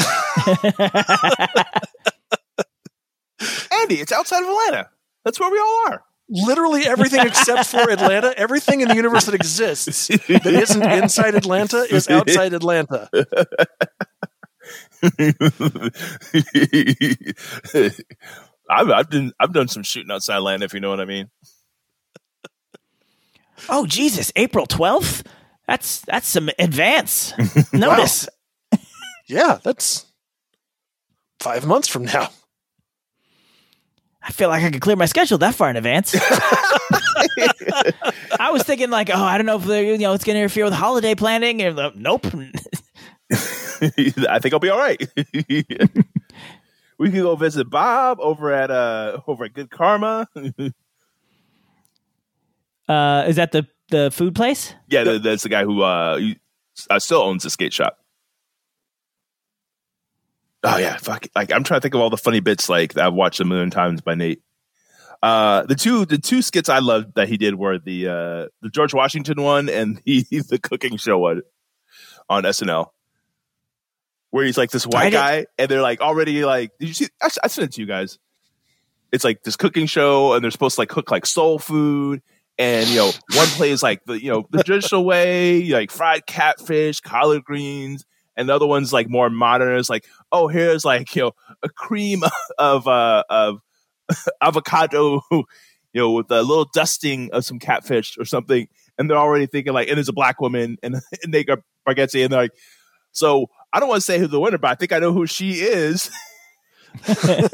Andy, 3.72 3.96
it's 3.96 4.12
outside 4.12 4.42
of 4.42 4.48
Atlanta. 4.48 4.90
That's 5.24 5.40
where 5.40 5.50
we 5.50 5.58
all 5.58 5.84
are. 5.88 6.04
Literally 6.30 6.86
everything 6.86 7.26
except 7.26 7.66
for 7.66 7.90
Atlanta, 7.90 8.32
everything 8.38 8.80
in 8.80 8.88
the 8.88 8.94
universe 8.94 9.26
that 9.26 9.34
exists 9.34 10.08
that 10.08 10.46
isn't 10.46 10.82
inside 10.82 11.34
Atlanta 11.34 11.86
is 11.90 12.08
outside 12.08 12.54
Atlanta. 12.54 13.10
I've, 18.70 18.90
I've 18.90 19.10
done 19.10 19.32
I've 19.40 19.52
done 19.52 19.68
some 19.68 19.82
shooting 19.82 20.10
outside 20.10 20.36
Atlanta, 20.36 20.64
if 20.64 20.72
you 20.72 20.80
know 20.80 20.90
what 20.90 21.00
I 21.00 21.04
mean. 21.04 21.30
Oh 23.68 23.86
Jesus! 23.86 24.32
April 24.36 24.66
twelfth. 24.66 25.26
That's 25.66 26.00
that's 26.02 26.28
some 26.28 26.50
advance 26.58 27.34
notice. 27.72 28.28
Yeah, 29.28 29.58
that's 29.62 30.06
five 31.40 31.66
months 31.66 31.88
from 31.88 32.04
now. 32.04 32.30
I 34.22 34.32
feel 34.32 34.48
like 34.48 34.62
I 34.62 34.70
could 34.70 34.82
clear 34.82 34.96
my 34.96 35.06
schedule 35.06 35.38
that 35.38 35.54
far 35.54 35.70
in 35.70 35.76
advance. 35.76 36.14
I 38.38 38.50
was 38.52 38.62
thinking 38.64 38.90
like, 38.90 39.08
oh, 39.10 39.22
I 39.22 39.38
don't 39.38 39.46
know 39.46 39.56
if 39.56 39.64
they're, 39.64 39.82
you 39.82 39.96
know 39.98 40.12
it's 40.12 40.24
going 40.24 40.34
to 40.34 40.40
interfere 40.40 40.64
with 40.64 40.74
holiday 40.74 41.14
planning. 41.14 41.62
And, 41.62 41.78
uh, 41.78 41.90
nope. 41.94 42.26
I 43.32 44.38
think 44.40 44.52
I'll 44.52 44.58
be 44.60 44.68
all 44.68 44.78
right. 44.78 45.00
we 46.98 47.10
can 47.10 47.22
go 47.22 47.34
visit 47.36 47.70
Bob 47.70 48.18
over 48.20 48.52
at 48.52 48.70
uh 48.70 49.20
over 49.26 49.44
at 49.44 49.54
Good 49.54 49.70
Karma. 49.70 50.28
Uh, 52.88 53.24
is 53.28 53.36
that 53.36 53.52
the 53.52 53.66
the 53.90 54.10
food 54.10 54.34
place? 54.34 54.74
yeah, 54.88 55.04
that- 55.04 55.22
that's 55.22 55.42
the 55.44 55.48
guy 55.48 55.64
who 55.64 55.82
uh, 55.82 56.16
he, 56.18 56.38
uh 56.90 56.98
still 56.98 57.22
owns 57.22 57.42
the 57.44 57.50
skate 57.50 57.72
shop. 57.72 57.96
Oh 60.62 60.76
yeah, 60.76 60.96
fuck! 60.96 61.26
Like 61.34 61.52
I'm 61.52 61.64
trying 61.64 61.80
to 61.80 61.82
think 61.82 61.94
of 61.94 62.00
all 62.00 62.10
the 62.10 62.18
funny 62.18 62.40
bits 62.40 62.68
like 62.68 62.94
that 62.94 63.06
I've 63.06 63.14
watched 63.14 63.40
a 63.40 63.44
million 63.44 63.70
times 63.70 64.02
by 64.02 64.14
Nate. 64.14 64.42
Uh, 65.22 65.64
the 65.64 65.74
two 65.74 66.04
the 66.04 66.18
two 66.18 66.42
skits 66.42 66.68
I 66.68 66.80
loved 66.80 67.14
that 67.14 67.28
he 67.28 67.36
did 67.36 67.54
were 67.54 67.78
the 67.78 68.08
uh, 68.08 68.46
the 68.60 68.68
George 68.70 68.92
Washington 68.92 69.42
one 69.42 69.68
and 69.68 70.00
the 70.04 70.24
the 70.30 70.58
cooking 70.58 70.96
show 70.96 71.18
one 71.18 71.42
on 72.28 72.42
SNL, 72.44 72.88
where 74.30 74.44
he's 74.44 74.58
like 74.58 74.70
this 74.70 74.86
white 74.86 75.12
guy 75.12 75.46
and 75.58 75.70
they're 75.70 75.82
like 75.82 76.00
already 76.00 76.44
like 76.44 76.72
did 76.78 76.88
you 76.88 76.94
see? 76.94 77.08
I, 77.22 77.28
I 77.44 77.48
sent 77.48 77.68
it 77.68 77.72
to 77.74 77.80
you 77.80 77.86
guys. 77.86 78.18
It's 79.12 79.24
like 79.24 79.42
this 79.42 79.56
cooking 79.56 79.86
show 79.86 80.34
and 80.34 80.44
they're 80.44 80.50
supposed 80.50 80.76
to 80.76 80.82
like 80.82 80.88
cook 80.88 81.10
like 81.10 81.26
soul 81.26 81.58
food 81.58 82.22
and 82.58 82.86
you 82.88 82.96
know 82.96 83.10
one 83.34 83.48
plays 83.48 83.82
like 83.82 84.04
the 84.04 84.22
you 84.22 84.30
know 84.30 84.46
the 84.50 84.62
traditional 84.62 85.04
way 85.06 85.64
like 85.64 85.90
fried 85.90 86.26
catfish 86.26 87.00
collard 87.00 87.42
greens 87.42 88.04
and 88.40 88.48
the 88.48 88.54
other 88.54 88.66
one's 88.66 88.92
like 88.92 89.08
more 89.08 89.30
modern 89.30 89.78
it's 89.78 89.88
like 89.90 90.04
oh 90.32 90.48
here's 90.48 90.84
like 90.84 91.14
you 91.14 91.22
know 91.22 91.32
a 91.62 91.68
cream 91.68 92.22
of 92.58 92.88
uh 92.88 93.22
of 93.30 93.60
avocado 94.42 95.20
you 95.30 95.44
know 95.94 96.10
with 96.12 96.30
a 96.30 96.42
little 96.42 96.68
dusting 96.74 97.30
of 97.32 97.44
some 97.44 97.58
catfish 97.58 98.16
or 98.18 98.24
something 98.24 98.66
and 98.98 99.08
they're 99.08 99.16
already 99.16 99.46
thinking 99.46 99.72
like 99.72 99.88
and 99.88 99.96
there's 99.96 100.08
a 100.08 100.12
black 100.12 100.40
woman 100.40 100.76
and, 100.82 100.96
and 101.22 101.32
they 101.34 101.44
got 101.44 101.60
spaghetti 101.82 102.22
and 102.22 102.32
they're 102.32 102.42
like 102.42 102.52
so 103.12 103.46
i 103.72 103.78
don't 103.78 103.88
want 103.88 103.98
to 104.00 104.04
say 104.04 104.18
who 104.18 104.26
the 104.26 104.40
winner 104.40 104.58
but 104.58 104.70
i 104.70 104.74
think 104.74 104.92
i 104.92 104.98
know 104.98 105.12
who 105.12 105.26
she 105.26 105.52
is 105.60 106.10
and, 107.06 107.50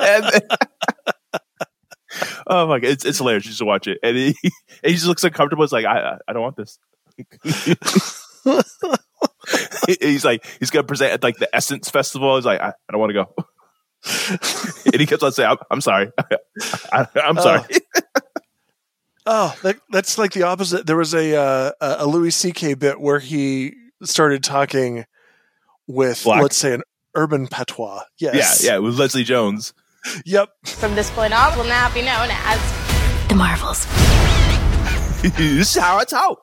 and- 0.00 0.42
oh 2.46 2.66
my 2.66 2.78
god, 2.78 2.88
it's, 2.90 3.04
it's 3.04 3.18
hilarious. 3.18 3.44
You 3.44 3.52
should 3.52 3.66
watch 3.66 3.86
it. 3.86 3.98
And 4.02 4.16
he, 4.16 4.34
and 4.42 4.52
he 4.84 4.92
just 4.94 5.06
looks 5.06 5.24
uncomfortable. 5.24 5.64
It's 5.64 5.72
like 5.72 5.84
I- 5.84 6.16
I 6.26 6.32
don't 6.32 6.42
want 6.42 6.56
this. 6.56 6.78
he's 10.00 10.24
like 10.24 10.44
he's 10.58 10.70
gonna 10.70 10.84
present 10.84 11.12
at 11.12 11.22
like 11.22 11.36
the 11.36 11.54
Essence 11.54 11.90
Festival. 11.90 12.36
He's 12.36 12.44
like 12.44 12.60
I, 12.60 12.68
I 12.68 12.92
don't 12.92 13.00
want 13.00 13.10
to 13.10 13.14
go. 13.14 13.34
and 14.92 15.00
he 15.00 15.06
keeps 15.06 15.22
on 15.22 15.32
saying 15.32 15.50
I'm, 15.50 15.58
I'm 15.70 15.80
sorry. 15.80 16.10
I, 16.92 17.06
am 17.16 17.36
sorry. 17.36 17.62
Oh, 19.28 19.54
that, 19.62 19.76
that's 19.90 20.18
like 20.18 20.32
the 20.32 20.44
opposite. 20.44 20.86
There 20.86 20.96
was 20.96 21.14
a 21.14 21.36
uh, 21.36 21.72
a 21.80 21.96
a 22.00 22.06
Louis 22.06 22.30
C.K. 22.30 22.74
bit 22.74 23.00
where 23.00 23.18
he 23.18 23.74
started 24.02 24.44
talking 24.44 25.04
with, 25.88 26.22
Black. 26.24 26.42
let's 26.42 26.56
say, 26.56 26.74
an 26.74 26.82
urban 27.14 27.48
patois. 27.48 28.02
Yes. 28.18 28.62
Yeah, 28.62 28.74
yeah, 28.74 28.78
with 28.78 28.98
Leslie 28.98 29.24
Jones. 29.24 29.74
Yep. 30.24 30.50
From 30.64 30.94
this 30.94 31.10
point 31.10 31.32
on, 31.32 31.56
will 31.58 31.64
now 31.64 31.92
be 31.92 32.02
known 32.02 32.28
as 32.30 33.28
The 33.28 33.34
Marvels. 33.34 33.86
this 35.36 35.76
is 35.76 35.82
how 35.82 35.98
it's 36.00 36.12
out. 36.12 36.38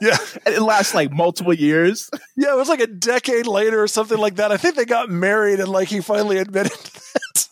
Yeah. 0.00 0.16
And 0.46 0.54
it 0.56 0.62
lasts 0.62 0.94
like 0.94 1.12
multiple 1.12 1.54
years. 1.54 2.10
Yeah. 2.36 2.52
It 2.52 2.56
was 2.56 2.68
like 2.68 2.80
a 2.80 2.86
decade 2.88 3.46
later 3.46 3.80
or 3.82 3.86
something 3.88 4.18
like 4.18 4.36
that. 4.36 4.50
I 4.50 4.56
think 4.56 4.74
they 4.74 4.84
got 4.84 5.08
married 5.10 5.60
and 5.60 5.68
like 5.68 5.88
he 5.88 6.00
finally 6.00 6.38
admitted 6.38 6.72
that. 6.78 7.48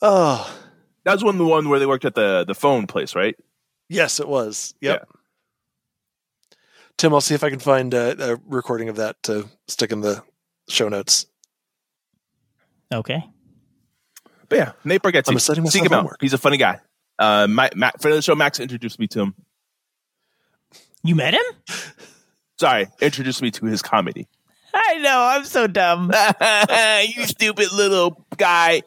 oh, 0.00 0.58
That 1.04 1.12
was 1.12 1.24
one 1.24 1.38
the 1.38 1.44
one 1.44 1.68
where 1.68 1.78
they 1.78 1.86
worked 1.86 2.04
at 2.04 2.14
the 2.14 2.44
the 2.46 2.54
phone 2.54 2.86
place, 2.86 3.14
right? 3.14 3.36
yes, 3.88 4.20
it 4.20 4.28
was. 4.28 4.74
Yep. 4.80 5.06
Tim, 6.96 7.12
I'll 7.12 7.20
see 7.20 7.34
if 7.34 7.44
I 7.44 7.50
can 7.50 7.58
find 7.58 7.92
a, 7.94 8.32
a 8.32 8.36
recording 8.46 8.88
of 8.88 8.96
that 8.96 9.22
to 9.24 9.48
stick 9.68 9.92
in 9.92 10.00
the 10.00 10.22
show 10.68 10.88
notes. 10.88 11.26
Okay. 12.92 13.24
But 14.48 14.56
yeah, 14.56 14.72
Nate 14.84 15.02
Bargatze. 15.02 15.28
I'm 15.30 15.38
setting 15.38 15.66
Seek 15.66 15.82
myself 15.84 16.00
him 16.04 16.06
out. 16.10 16.16
He's 16.20 16.32
a 16.34 16.38
funny 16.38 16.56
guy. 16.58 16.80
Uh, 17.18 17.46
Matt, 17.48 17.74
friend 18.00 18.12
of 18.12 18.18
the 18.18 18.22
show, 18.22 18.34
Max 18.34 18.58
introduced 18.60 18.98
me 18.98 19.06
to 19.08 19.20
him. 19.20 19.34
You 21.04 21.14
met 21.14 21.34
him? 21.34 21.76
Sorry, 22.58 22.86
introduced 23.00 23.42
me 23.42 23.50
to 23.52 23.66
his 23.66 23.82
comedy. 23.82 24.28
I 24.74 24.98
know. 24.98 25.18
I'm 25.20 25.44
so 25.44 25.66
dumb. 25.66 26.12
you 27.06 27.26
stupid 27.26 27.72
little 27.72 28.24
guy. 28.36 28.82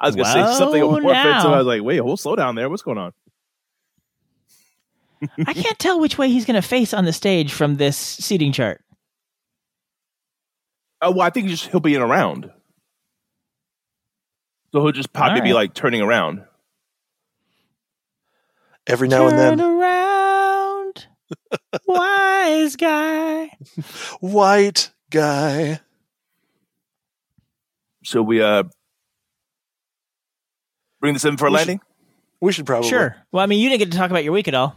I 0.00 0.06
was 0.06 0.16
gonna 0.16 0.28
Well, 0.34 0.52
say 0.54 0.58
something 0.58 0.82
more 0.82 1.00
now. 1.00 1.10
offensive. 1.30 1.50
I 1.50 1.58
was 1.58 1.66
like, 1.66 1.82
wait, 1.82 1.98
hold 1.98 2.20
slow 2.20 2.36
down 2.36 2.54
there. 2.54 2.68
What's 2.68 2.82
going 2.82 2.98
on? 2.98 3.12
I 5.46 5.52
can't 5.52 5.78
tell 5.78 6.00
which 6.00 6.18
way 6.18 6.28
he's 6.28 6.44
to 6.46 6.66
face 6.66 6.94
on 6.94 7.04
the 7.04 7.12
stage 7.12 7.52
from 7.52 7.76
this 7.76 7.96
seating 7.96 8.52
chart. 8.52 8.82
Oh 11.02 11.10
well, 11.12 11.22
I 11.22 11.30
think 11.30 11.48
he's 11.48 11.60
just, 11.60 11.70
he'll 11.70 11.80
be 11.80 11.94
in 11.94 12.02
around. 12.02 12.50
So 14.72 14.82
he'll 14.82 14.92
just 14.92 15.12
probably 15.12 15.40
All 15.40 15.46
be 15.46 15.52
like 15.52 15.74
turning 15.74 16.00
around. 16.00 16.44
Every 18.90 19.08
now 19.08 19.28
and 19.28 19.36
Turn 19.36 19.58
then, 19.58 19.60
around, 19.60 21.06
wise 21.86 22.74
guy. 22.76 23.56
white 24.20 24.90
guy. 25.10 25.80
So 28.04 28.20
we 28.22 28.42
uh 28.42 28.64
bring 31.00 31.14
this 31.14 31.24
in 31.24 31.36
for 31.36 31.46
a 31.46 31.50
We 31.50 31.58
should- 31.58 31.66
landing. 31.68 31.80
We 32.42 32.52
should 32.52 32.64
probably. 32.66 32.88
Sure. 32.88 33.16
Well, 33.32 33.42
I 33.42 33.46
mean, 33.46 33.60
you 33.60 33.68
didn't 33.68 33.80
get 33.80 33.92
to 33.92 33.98
talk 33.98 34.10
about 34.10 34.24
your 34.24 34.32
week 34.32 34.48
at 34.48 34.54
all. 34.54 34.74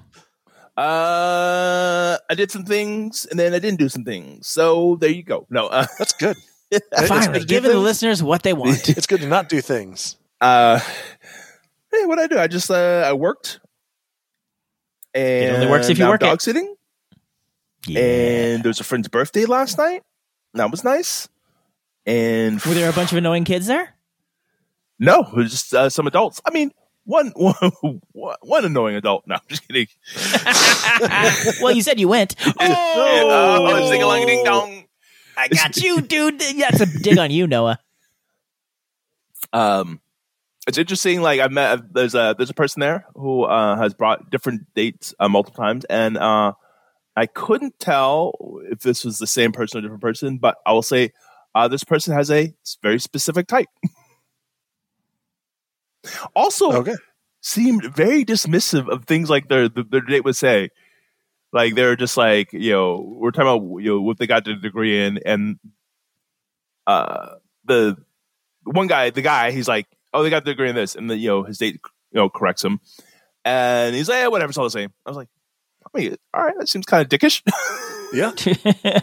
Uh, 0.75 2.17
I 2.29 2.35
did 2.35 2.51
some 2.51 2.65
things 2.65 3.25
and 3.25 3.39
then 3.39 3.53
I 3.53 3.59
didn't 3.59 3.79
do 3.79 3.87
some 3.87 4.03
things. 4.03 4.47
So 4.47 4.97
there 4.99 5.09
you 5.09 5.23
go. 5.23 5.47
No, 5.49 5.67
uh, 5.67 5.85
That's 5.97 6.13
good. 6.13 6.35
It's 6.71 6.87
good 6.99 7.07
Finally, 7.07 7.39
to 7.41 7.45
giving 7.45 7.69
the 7.69 7.75
things. 7.75 7.83
listeners 7.83 8.23
what 8.23 8.41
they 8.43 8.51
want. 8.53 8.89
It's 8.89 9.05
good 9.05 9.21
to 9.21 9.27
not 9.27 9.47
do 9.47 9.61
things. 9.61 10.17
uh, 10.41 10.79
hey, 11.91 12.05
what 12.05 12.17
I 12.19 12.25
do? 12.27 12.39
I 12.39 12.47
just 12.47 12.69
uh, 12.71 13.03
I 13.07 13.13
worked. 13.13 13.59
And 15.13 15.55
only 15.55 15.67
works 15.67 15.89
if 15.89 15.97
you 15.97 16.03
now 16.03 16.09
I'm 16.09 16.13
work 16.13 16.21
it. 16.21 16.25
dog 16.25 16.41
sitting. 16.41 16.75
And 17.87 18.63
there 18.63 18.69
was 18.69 18.79
a 18.79 18.83
friend's 18.83 19.07
birthday 19.07 19.45
last 19.45 19.77
night. 19.77 20.03
That 20.53 20.71
was 20.71 20.83
nice. 20.83 21.27
And 22.05 22.61
Were 22.63 22.73
there 22.73 22.89
a 22.89 22.93
bunch 22.93 23.11
of 23.11 23.17
annoying 23.17 23.43
kids 23.45 23.67
there? 23.67 23.95
no, 24.99 25.19
it 25.21 25.33
was 25.33 25.51
just 25.51 25.73
uh, 25.73 25.89
some 25.89 26.07
adults. 26.07 26.39
I 26.45 26.51
mean, 26.51 26.71
one, 27.05 27.27
one, 27.35 28.35
one 28.41 28.65
annoying 28.65 28.95
adult. 28.95 29.25
No, 29.27 29.35
I'm 29.35 29.41
just 29.49 29.67
kidding. 29.67 29.87
well, 31.61 31.73
you 31.73 31.81
said 31.81 31.99
you 31.99 32.07
went. 32.07 32.35
Oh, 32.59 33.69
oh 33.75 33.89
sing 33.89 34.01
along 34.01 34.25
ding 34.25 34.43
dong. 34.45 34.85
I 35.35 35.47
got 35.49 35.75
you, 35.77 36.01
dude. 36.01 36.39
That's 36.39 36.79
a 36.81 36.85
dig 36.85 37.17
on 37.17 37.31
you, 37.31 37.47
Noah. 37.47 37.79
Um, 39.51 39.99
it's 40.67 40.77
interesting. 40.77 41.21
Like 41.21 41.39
I 41.39 41.47
met 41.47 41.93
there's 41.93 42.15
a 42.15 42.35
there's 42.37 42.49
a 42.49 42.53
person 42.55 42.79
there 42.79 43.05
who 43.15 43.43
uh, 43.43 43.75
has 43.77 43.93
brought 43.93 44.29
different 44.29 44.73
dates 44.75 45.13
uh, 45.19 45.27
multiple 45.29 45.63
times, 45.63 45.85
and 45.85 46.17
uh, 46.17 46.53
I 47.15 47.25
couldn't 47.27 47.79
tell 47.79 48.33
if 48.71 48.79
this 48.79 49.03
was 49.05 49.17
the 49.19 49.27
same 49.27 49.51
person 49.51 49.79
or 49.79 49.81
different 49.81 50.01
person. 50.01 50.37
But 50.37 50.57
I 50.65 50.71
will 50.73 50.81
say 50.81 51.11
uh, 51.55 51.67
this 51.67 51.83
person 51.83 52.13
has 52.15 52.31
a 52.31 52.53
very 52.81 52.99
specific 52.99 53.47
type. 53.47 53.67
also, 56.35 56.71
Okay. 56.73 56.95
seemed 57.41 57.83
very 57.95 58.25
dismissive 58.25 58.87
of 58.89 59.05
things 59.05 59.29
like 59.29 59.47
their 59.49 59.69
their 59.69 60.01
date 60.01 60.23
would 60.25 60.35
say. 60.35 60.69
Like 61.53 61.75
they're 61.75 61.95
just 61.95 62.17
like 62.17 62.51
you 62.53 62.71
know 62.71 63.15
we're 63.19 63.31
talking 63.31 63.47
about 63.63 63.81
you 63.81 63.95
know 63.95 64.01
what 64.01 64.17
they 64.17 64.27
got 64.27 64.45
their 64.45 64.55
degree 64.55 65.05
in, 65.05 65.19
and 65.25 65.59
uh 66.87 67.35
the 67.65 67.95
one 68.63 68.87
guy, 68.87 69.09
the 69.09 69.21
guy, 69.21 69.51
he's 69.51 69.67
like, 69.67 69.87
oh, 70.13 70.23
they 70.23 70.29
got 70.29 70.45
their 70.45 70.53
degree 70.53 70.69
in 70.69 70.75
this, 70.75 70.95
and 70.95 71.09
the 71.09 71.17
you 71.17 71.29
know 71.29 71.43
his 71.43 71.57
date 71.57 71.79
you 72.11 72.19
know 72.19 72.29
corrects 72.29 72.63
him, 72.63 72.79
and 73.45 73.95
he's 73.95 74.09
like, 74.09 74.17
yeah, 74.19 74.27
whatever, 74.27 74.49
it's 74.49 74.57
all 74.57 74.63
the 74.63 74.69
same. 74.69 74.93
I 75.05 75.09
was 75.09 75.17
like, 75.17 75.29
wait, 75.93 76.19
all 76.33 76.43
right, 76.43 76.55
that 76.57 76.69
seems 76.69 76.85
kind 76.85 77.01
of 77.01 77.09
dickish. 77.09 77.41
Yeah. 78.13 78.31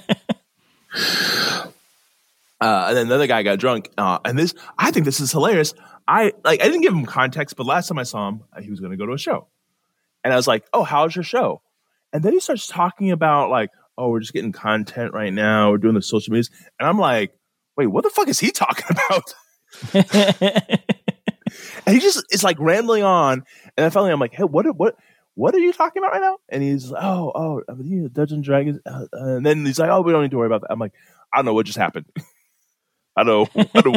Uh, 2.61 2.85
and 2.89 2.97
then 2.97 3.07
another 3.07 3.27
guy 3.27 3.43
got 3.43 3.59
drunk, 3.59 3.89
uh, 3.97 4.19
and 4.23 4.39
this 4.39 4.53
I 4.77 4.91
think 4.91 5.07
this 5.07 5.19
is 5.19 5.33
hilarious. 5.33 5.73
I 6.07 6.35
like 6.45 6.61
I 6.61 6.67
didn't 6.67 6.83
give 6.83 6.93
him 6.93 7.07
context, 7.07 7.57
but 7.57 7.65
last 7.65 7.89
time 7.89 7.99
I 7.99 8.03
saw 8.03 8.29
him, 8.29 8.43
he 8.61 8.69
was 8.69 8.81
going 8.81 8.91
to 8.91 8.99
go 8.99 9.07
to 9.07 9.15
a 9.15 9.19
show, 9.19 9.49
and 10.23 10.31
I 10.31 10.37
was 10.37 10.47
like, 10.47 10.67
"Oh, 10.75 10.85
how's 10.85 11.17
your 11.17 11.23
show?" 11.23 11.63
And 12.13 12.23
then 12.23 12.35
he 12.35 12.41
starts 12.41 12.67
talking 12.67 13.13
about 13.13 13.49
like, 13.49 13.71
"Oh, 13.97 14.11
we're 14.11 14.21
just 14.21 14.35
getting 14.35 14.53
content 14.53 15.15
right 15.15 15.33
now. 15.33 15.71
We're 15.71 15.79
doing 15.79 15.95
the 15.95 16.03
social 16.03 16.33
medias," 16.33 16.51
and 16.79 16.87
I'm 16.87 16.99
like, 16.99 17.33
"Wait, 17.79 17.87
what 17.87 18.05
the 18.05 18.11
fuck 18.11 18.29
is 18.29 18.41
he 18.41 18.51
talking 18.51 18.85
about?" 18.91 19.35
And 21.87 21.95
he 21.95 22.01
just 22.01 22.25
is 22.31 22.45
like 22.45 22.59
rambling 22.59 23.03
on, 23.03 23.35
and 23.35 23.85
then 23.85 23.91
finally 23.91 24.13
I'm 24.13 24.21
like, 24.21 24.35
"Hey, 24.35 24.45
what 24.45 24.67
what?" 24.77 24.97
What 25.35 25.55
are 25.55 25.59
you 25.59 25.73
talking 25.73 26.03
about 26.03 26.13
right 26.13 26.21
now? 26.21 26.37
And 26.51 26.63
he's 26.63 26.91
like, 26.91 27.03
oh, 27.03 27.33
oh, 27.35 27.63
I 27.67 27.73
Dungeons 27.73 28.33
and 28.33 28.45
Dragons. 28.45 28.79
Uh, 28.85 29.07
uh, 29.13 29.37
and 29.37 29.47
then 29.47 29.65
he's 29.65 29.79
like, 29.79 29.89
oh, 29.89 30.03
we 30.03 30.13
don't 30.13 30.23
need 30.23 30.33
to 30.33 30.37
worry 30.37 30.49
about 30.49 30.63
that. 30.63 30.71
I'm 30.71 30.79
like, 30.79 30.93
I 31.33 31.39
don't 31.39 31.47
know 31.47 31.55
what 31.55 31.65
just 31.65 31.79
happened. 31.79 32.05
I 33.17 33.25
don't 33.25 33.55
know, 33.55 33.65
I 33.75 33.81
don't 33.81 33.97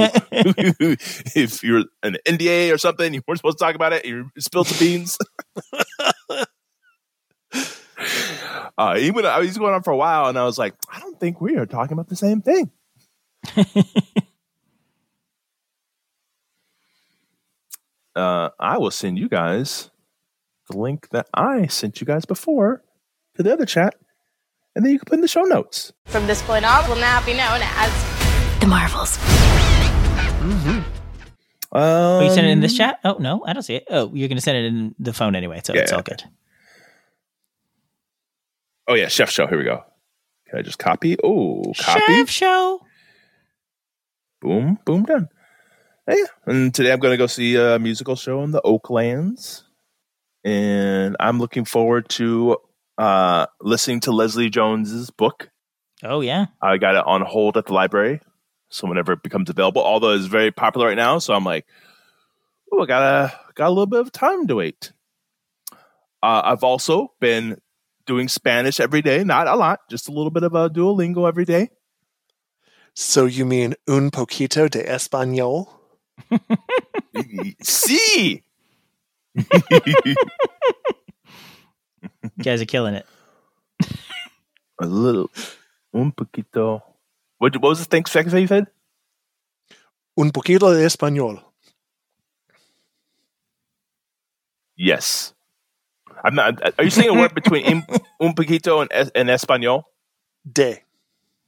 if 1.35 1.63
you're 1.63 1.83
an 2.01 2.17
NDA 2.25 2.73
or 2.73 2.77
something, 2.77 3.13
you 3.13 3.21
weren't 3.27 3.37
supposed 3.37 3.57
to 3.57 3.63
talk 3.63 3.75
about 3.75 3.93
it. 3.93 4.05
You 4.05 4.31
spilled 4.39 4.67
the 4.67 4.79
beans. 4.79 5.17
uh, 8.77 8.95
he 8.95 9.11
went, 9.11 9.43
he's 9.43 9.57
going 9.57 9.73
on 9.73 9.83
for 9.83 9.91
a 9.91 9.97
while, 9.97 10.27
and 10.27 10.37
I 10.37 10.45
was 10.45 10.57
like, 10.57 10.73
I 10.91 10.99
don't 10.99 11.19
think 11.19 11.39
we 11.41 11.57
are 11.57 11.65
talking 11.65 11.93
about 11.93 12.09
the 12.09 12.15
same 12.15 12.41
thing. 12.41 12.71
Uh, 18.15 18.49
I 18.59 18.77
will 18.77 18.91
send 18.91 19.17
you 19.17 19.27
guys 19.29 19.89
the 20.69 20.77
link 20.77 21.09
that 21.09 21.27
I 21.33 21.67
sent 21.67 21.99
you 22.01 22.07
guys 22.07 22.25
before 22.25 22.83
to 23.35 23.43
the 23.43 23.51
other 23.53 23.65
chat, 23.65 23.95
and 24.75 24.85
then 24.85 24.93
you 24.93 24.99
can 24.99 25.05
put 25.05 25.15
in 25.15 25.21
the 25.21 25.27
show 25.27 25.41
notes. 25.43 25.91
From 26.05 26.27
this 26.27 26.41
point 26.43 26.65
on, 26.65 26.87
will 26.89 26.95
now 26.97 27.23
be 27.25 27.33
known 27.33 27.59
as 27.61 28.59
The 28.59 28.67
Marvels. 28.67 29.17
Um, 30.43 30.85
Oh, 31.75 32.21
you 32.21 32.29
sent 32.29 32.45
it 32.45 32.51
in 32.51 32.59
this 32.59 32.77
chat? 32.77 32.99
Oh 33.03 33.17
no, 33.19 33.43
I 33.47 33.53
don't 33.53 33.63
see 33.63 33.75
it. 33.75 33.85
Oh, 33.89 34.11
you're 34.13 34.27
going 34.27 34.37
to 34.37 34.41
send 34.41 34.57
it 34.57 34.65
in 34.65 34.93
the 34.99 35.11
phone 35.11 35.35
anyway, 35.35 35.59
so 35.63 35.73
it's 35.73 35.91
Yeah. 35.91 35.95
all 35.97 36.03
good. 36.03 36.23
Oh 38.87 38.93
yeah, 38.93 39.07
chef 39.07 39.31
show. 39.31 39.47
Here 39.47 39.57
we 39.57 39.63
go. 39.63 39.83
Can 40.47 40.59
I 40.59 40.61
just 40.61 40.77
copy? 40.77 41.17
Oh, 41.23 41.63
copy. 41.79 42.01
Chef 42.05 42.29
show. 42.29 42.85
Boom, 44.41 44.77
boom, 44.85 45.03
done. 45.03 45.29
Hey, 46.05 46.21
and 46.45 46.75
today 46.75 46.91
I'm 46.91 46.99
going 46.99 47.13
to 47.13 47.17
go 47.17 47.27
see 47.27 47.55
a 47.55 47.79
musical 47.79 48.17
show 48.17 48.43
in 48.43 48.51
the 48.51 48.61
Oaklands, 48.61 49.63
and 50.43 51.15
I'm 51.17 51.39
looking 51.39 51.63
forward 51.63 52.09
to 52.09 52.57
uh, 52.97 53.45
listening 53.61 54.01
to 54.01 54.11
Leslie 54.11 54.49
Jones's 54.49 55.11
book. 55.11 55.49
Oh 56.03 56.19
yeah. 56.19 56.47
I 56.61 56.75
got 56.75 56.95
it 56.95 57.05
on 57.05 57.21
hold 57.21 57.55
at 57.55 57.67
the 57.67 57.73
library, 57.73 58.19
so 58.69 58.85
whenever 58.85 59.13
it 59.13 59.23
becomes 59.23 59.49
available. 59.49 59.81
Although 59.81 60.11
it's 60.11 60.25
very 60.25 60.51
popular 60.51 60.87
right 60.87 60.97
now, 60.97 61.19
so 61.19 61.33
I'm 61.33 61.45
like, 61.45 61.65
oh, 62.69 62.83
I 62.83 62.85
got 62.85 63.01
a 63.01 63.39
got 63.55 63.67
a 63.67 63.69
little 63.69 63.85
bit 63.85 64.01
of 64.01 64.11
time 64.11 64.45
to 64.47 64.55
wait. 64.55 64.91
Uh, 66.21 66.41
I've 66.43 66.65
also 66.65 67.13
been 67.21 67.61
doing 68.05 68.27
Spanish 68.27 68.81
every 68.81 69.01
day, 69.01 69.23
not 69.23 69.47
a 69.47 69.55
lot, 69.55 69.79
just 69.89 70.09
a 70.09 70.11
little 70.11 70.31
bit 70.31 70.43
of 70.43 70.53
a 70.53 70.69
Duolingo 70.69 71.29
every 71.29 71.45
day. 71.45 71.69
So 72.93 73.23
you 73.25 73.45
mean 73.45 73.75
un 73.87 74.11
poquito 74.11 74.69
de 74.69 74.83
español? 74.83 75.82
See, 77.61 78.43
You 79.35 79.53
guys 82.41 82.61
are 82.61 82.65
killing 82.65 82.95
it. 82.95 83.05
a 84.79 84.85
little, 84.85 85.29
un 85.93 86.11
poquito. 86.11 86.81
What, 87.37 87.55
what 87.57 87.69
was 87.69 87.79
the 87.79 87.85
thing 87.85 88.05
second 88.05 88.31
thing 88.31 88.41
you 88.41 88.47
said? 88.47 88.67
Un 90.17 90.31
poquito 90.31 90.71
de 90.73 90.85
español. 90.85 91.41
Yes. 94.75 95.33
I'm 96.23 96.35
not. 96.35 96.61
Are 96.79 96.83
you 96.83 96.89
saying 96.89 97.09
a 97.09 97.13
word 97.13 97.33
between 97.35 97.65
in, 97.65 97.83
un 98.19 98.33
poquito 98.33 98.81
and, 98.81 98.89
es- 98.93 99.11
and 99.13 99.29
español? 99.29 99.83
De. 100.49 100.79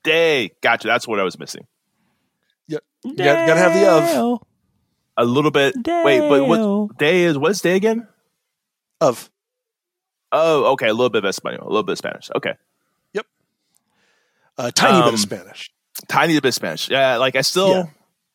Day. 0.03 0.51
Gotcha. 0.61 0.87
That's 0.87 1.07
what 1.07 1.19
I 1.19 1.23
was 1.23 1.39
missing. 1.39 1.65
Yep. 2.67 2.83
You 3.03 3.15
got, 3.15 3.47
gotta 3.47 3.59
have 3.59 3.73
the 3.73 3.89
of. 4.19 4.41
Dale. 5.17 5.25
A 5.25 5.25
little 5.25 5.51
bit. 5.51 5.75
Wait, 5.75 6.19
but 6.19 6.47
what 6.47 6.97
day 6.97 7.23
is? 7.23 7.37
What's 7.37 7.61
day 7.61 7.75
again? 7.75 8.07
Of. 9.01 9.29
Oh, 10.31 10.73
okay. 10.73 10.87
A 10.89 10.93
little 10.93 11.09
bit 11.09 11.23
of 11.23 11.29
Espanol, 11.29 11.63
a 11.67 11.69
little 11.69 11.83
bit 11.83 11.93
of 11.93 11.97
Spanish. 11.97 12.29
Okay. 12.35 12.53
Yep. 13.13 13.25
A 14.57 14.71
tiny 14.71 14.99
bit 14.99 15.07
Um, 15.07 15.13
of 15.13 15.19
Spanish. 15.19 15.71
Tiny 16.07 16.33
bit 16.33 16.45
of 16.45 16.53
Spanish. 16.53 16.89
Yeah. 16.89 17.17
Like 17.17 17.35
I 17.35 17.41
still, 17.41 17.69
Yeah. 17.69 17.83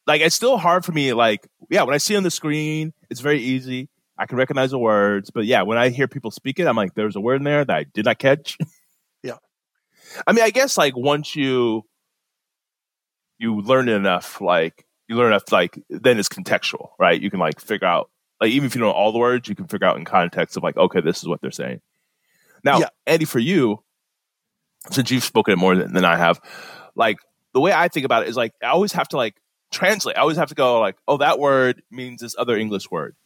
like 0.06 0.20
it's 0.22 0.34
still 0.34 0.56
hard 0.56 0.84
for 0.84 0.92
me. 0.92 1.12
Like, 1.12 1.46
yeah, 1.68 1.82
when 1.82 1.94
I 1.94 1.98
see 1.98 2.16
on 2.16 2.22
the 2.22 2.30
screen, 2.30 2.92
it's 3.10 3.20
very 3.20 3.40
easy. 3.40 3.88
I 4.16 4.26
can 4.26 4.36
recognize 4.38 4.70
the 4.70 4.78
words. 4.78 5.30
But 5.30 5.44
yeah, 5.46 5.62
when 5.62 5.76
I 5.78 5.88
hear 5.90 6.08
people 6.08 6.30
speak 6.30 6.58
it, 6.58 6.66
I'm 6.66 6.76
like, 6.76 6.94
there's 6.94 7.16
a 7.16 7.20
word 7.20 7.36
in 7.36 7.44
there 7.44 7.64
that 7.64 7.76
I 7.76 7.84
did 7.84 8.04
not 8.06 8.18
catch. 8.18 8.56
Yeah. 9.22 9.36
I 10.26 10.32
mean, 10.32 10.44
I 10.44 10.50
guess 10.50 10.78
like 10.78 10.96
once 10.96 11.36
you, 11.36 11.84
you 13.38 13.60
learn 13.60 13.88
it 13.90 13.92
enough, 13.92 14.40
like 14.40 14.86
you 15.10 15.16
learn 15.16 15.32
enough, 15.32 15.50
like 15.50 15.78
then 15.90 16.18
it's 16.18 16.28
contextual, 16.28 16.90
right? 16.98 17.20
You 17.20 17.30
can 17.30 17.40
like 17.40 17.60
figure 17.60 17.86
out, 17.88 18.08
like 18.40 18.52
even 18.52 18.66
if 18.66 18.74
you 18.74 18.80
don't 18.80 18.88
know 18.90 18.94
all 18.94 19.10
the 19.12 19.18
words, 19.18 19.48
you 19.48 19.54
can 19.56 19.66
figure 19.66 19.86
out 19.86 19.96
in 19.98 20.04
context 20.04 20.56
of 20.56 20.62
like, 20.62 20.76
okay, 20.76 21.00
this 21.00 21.18
is 21.18 21.26
what 21.28 21.40
they're 21.40 21.50
saying. 21.50 21.80
Now, 22.64 22.78
Yeah. 22.78 22.88
Andy, 23.06 23.24
for 23.24 23.40
you, 23.40 23.82
since 24.90 25.10
you've 25.10 25.24
spoken 25.24 25.52
it 25.52 25.56
more 25.56 25.74
than, 25.74 25.92
than 25.92 26.04
I 26.04 26.16
have, 26.16 26.40
like 26.94 27.18
the 27.52 27.60
way 27.60 27.72
I 27.72 27.88
think 27.88 28.06
about 28.06 28.22
it 28.22 28.28
is 28.28 28.36
like 28.36 28.52
I 28.62 28.66
always 28.68 28.92
have 28.92 29.08
to 29.08 29.16
like 29.16 29.34
translate. 29.72 30.16
I 30.16 30.20
always 30.20 30.36
have 30.36 30.48
to 30.50 30.54
go 30.54 30.80
like, 30.80 30.96
oh, 31.08 31.16
that 31.16 31.38
word 31.40 31.82
means 31.90 32.20
this 32.20 32.34
other 32.38 32.56
English 32.56 32.88
word. 32.90 33.16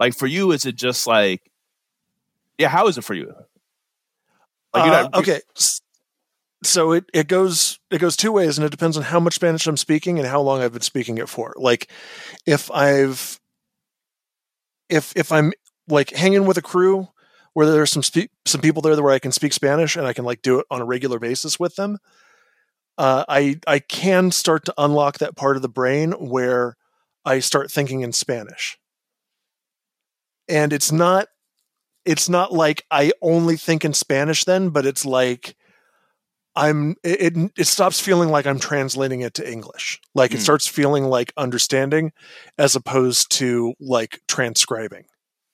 Like 0.00 0.16
for 0.16 0.26
you, 0.26 0.50
is 0.52 0.64
it 0.64 0.76
just 0.76 1.06
like, 1.06 1.42
yeah? 2.58 2.68
How 2.68 2.88
is 2.88 2.96
it 2.96 3.04
for 3.04 3.14
you? 3.14 3.34
Like, 4.72 4.84
Uh, 4.84 4.86
not- 5.02 5.14
okay. 5.16 5.40
So 6.66 6.92
it, 6.92 7.04
it 7.12 7.28
goes 7.28 7.78
it 7.90 7.98
goes 7.98 8.16
two 8.16 8.32
ways, 8.32 8.58
and 8.58 8.64
it 8.66 8.70
depends 8.70 8.96
on 8.96 9.04
how 9.04 9.20
much 9.20 9.34
Spanish 9.34 9.66
I'm 9.66 9.76
speaking 9.76 10.18
and 10.18 10.26
how 10.26 10.40
long 10.40 10.62
I've 10.62 10.72
been 10.72 10.82
speaking 10.82 11.18
it 11.18 11.28
for. 11.28 11.54
Like, 11.56 11.90
if 12.46 12.70
I've 12.70 13.40
if 14.88 15.12
if 15.16 15.32
I'm 15.32 15.52
like 15.88 16.10
hanging 16.10 16.46
with 16.46 16.58
a 16.58 16.62
crew 16.62 17.08
where 17.52 17.66
there's 17.66 17.90
some 17.90 18.02
spe- 18.02 18.30
some 18.46 18.60
people 18.60 18.82
there 18.82 19.00
where 19.02 19.12
I 19.12 19.18
can 19.18 19.32
speak 19.32 19.52
Spanish 19.52 19.96
and 19.96 20.06
I 20.06 20.12
can 20.12 20.24
like 20.24 20.42
do 20.42 20.58
it 20.58 20.66
on 20.70 20.80
a 20.80 20.84
regular 20.84 21.18
basis 21.18 21.58
with 21.60 21.76
them, 21.76 21.98
uh, 22.98 23.24
I 23.28 23.60
I 23.66 23.78
can 23.78 24.30
start 24.30 24.64
to 24.66 24.74
unlock 24.78 25.18
that 25.18 25.36
part 25.36 25.56
of 25.56 25.62
the 25.62 25.68
brain 25.68 26.12
where 26.12 26.76
I 27.24 27.40
start 27.40 27.70
thinking 27.70 28.00
in 28.02 28.12
Spanish, 28.12 28.78
and 30.48 30.72
it's 30.72 30.92
not 30.92 31.28
it's 32.04 32.28
not 32.28 32.52
like 32.52 32.84
I 32.90 33.12
only 33.22 33.56
think 33.56 33.84
in 33.84 33.94
Spanish 33.94 34.44
then, 34.44 34.70
but 34.70 34.86
it's 34.86 35.04
like 35.06 35.56
I'm 36.56 36.96
it 37.02 37.36
it, 37.56 37.66
stops 37.66 38.00
feeling 38.00 38.28
like 38.30 38.46
I'm 38.46 38.58
translating 38.60 39.22
it 39.22 39.34
to 39.34 39.50
English. 39.50 40.00
Like 40.14 40.32
it 40.32 40.36
Hmm. 40.38 40.42
starts 40.42 40.66
feeling 40.66 41.04
like 41.04 41.32
understanding 41.36 42.12
as 42.58 42.76
opposed 42.76 43.30
to 43.38 43.74
like 43.80 44.20
transcribing. 44.28 45.04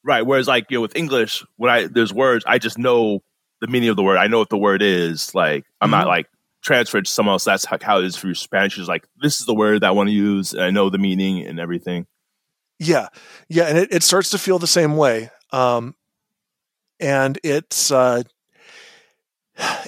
right. 0.04 0.22
Whereas 0.26 0.46
like 0.48 0.66
you 0.70 0.76
know, 0.78 0.82
with 0.82 0.96
English, 0.96 1.44
when 1.56 1.70
I 1.70 1.86
there's 1.86 2.12
words, 2.12 2.44
I 2.46 2.58
just 2.58 2.78
know 2.78 3.22
the 3.60 3.66
meaning 3.66 3.88
of 3.90 3.96
the 3.96 4.02
word. 4.02 4.18
I 4.18 4.26
know 4.26 4.38
what 4.38 4.50
the 4.50 4.58
word 4.58 4.82
is. 4.82 5.34
Like 5.34 5.64
I'm 5.80 5.90
not 5.90 6.04
Mhm. 6.06 6.08
like 6.10 6.26
transferred 6.62 7.06
to 7.06 7.10
someone 7.10 7.32
else. 7.34 7.44
That's 7.44 7.64
how, 7.64 7.78
how 7.80 7.98
it 8.00 8.04
is 8.04 8.16
for 8.16 8.28
you. 8.28 8.34
Spanish 8.34 8.78
is 8.78 8.88
like 8.88 9.06
this 9.22 9.40
is 9.40 9.46
the 9.46 9.54
word 9.54 9.80
that 9.82 9.88
I 9.88 9.92
want 9.92 10.08
to 10.08 10.14
use, 10.14 10.52
and 10.52 10.62
I 10.62 10.70
know 10.70 10.90
the 10.90 10.98
meaning 10.98 11.46
and 11.46 11.58
everything. 11.58 12.06
Yeah, 12.78 13.08
yeah, 13.48 13.64
and 13.64 13.78
it, 13.78 13.88
it 13.92 14.02
starts 14.02 14.30
to 14.30 14.38
feel 14.38 14.58
the 14.58 14.66
same 14.66 14.96
way. 14.96 15.30
Um, 15.52 15.94
and 16.98 17.38
it's 17.42 17.90
uh, 17.90 18.22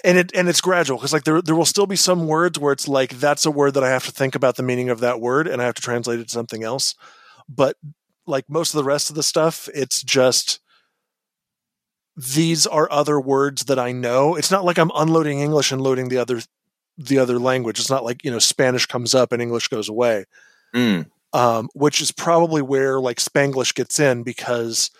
and 0.04 0.18
it 0.18 0.32
and 0.34 0.48
it's 0.48 0.60
gradual 0.60 0.98
because 0.98 1.12
like 1.12 1.24
there 1.24 1.40
there 1.42 1.54
will 1.54 1.64
still 1.64 1.86
be 1.86 1.96
some 1.96 2.26
words 2.26 2.58
where 2.58 2.72
it's 2.72 2.88
like 2.88 3.18
that's 3.18 3.46
a 3.46 3.50
word 3.50 3.74
that 3.74 3.84
I 3.84 3.90
have 3.90 4.04
to 4.06 4.12
think 4.12 4.34
about 4.34 4.56
the 4.56 4.62
meaning 4.62 4.90
of 4.90 5.00
that 5.00 5.20
word 5.20 5.46
and 5.46 5.62
I 5.62 5.64
have 5.64 5.74
to 5.74 5.82
translate 5.82 6.20
it 6.20 6.24
to 6.28 6.32
something 6.32 6.62
else. 6.62 6.94
But 7.48 7.76
like 8.26 8.48
most 8.48 8.74
of 8.74 8.78
the 8.78 8.84
rest 8.84 9.10
of 9.10 9.16
the 9.16 9.22
stuff, 9.22 9.68
it's 9.74 10.02
just 10.02 10.60
these 12.16 12.66
are 12.66 12.90
other 12.90 13.20
words 13.20 13.64
that 13.64 13.78
I 13.78 13.92
know. 13.92 14.34
It's 14.36 14.50
not 14.50 14.64
like 14.64 14.78
I'm 14.78 14.90
unloading 14.94 15.40
English 15.40 15.72
and 15.72 15.80
loading 15.80 16.08
the 16.08 16.18
other 16.18 16.40
the 16.98 17.18
other 17.18 17.38
language. 17.38 17.78
It's 17.80 17.90
not 17.90 18.04
like 18.04 18.24
you 18.24 18.30
know 18.30 18.38
Spanish 18.38 18.86
comes 18.86 19.14
up 19.14 19.32
and 19.32 19.40
English 19.40 19.68
goes 19.68 19.88
away, 19.88 20.26
Mm. 20.74 21.06
um, 21.32 21.68
which 21.74 22.00
is 22.00 22.12
probably 22.12 22.60
where 22.62 23.00
like 23.00 23.18
Spanglish 23.18 23.74
gets 23.74 23.98
in 23.98 24.22
because 24.22 24.90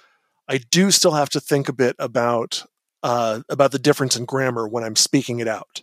I 0.48 0.58
do 0.58 0.90
still 0.90 1.12
have 1.12 1.28
to 1.30 1.40
think 1.40 1.68
a 1.68 1.72
bit 1.74 1.96
about 1.98 2.64
uh, 3.02 3.40
about 3.48 3.72
the 3.72 3.78
difference 3.78 4.16
in 4.16 4.24
grammar 4.24 4.66
when 4.66 4.84
I'm 4.84 4.96
speaking 4.96 5.40
it 5.40 5.48
out. 5.48 5.82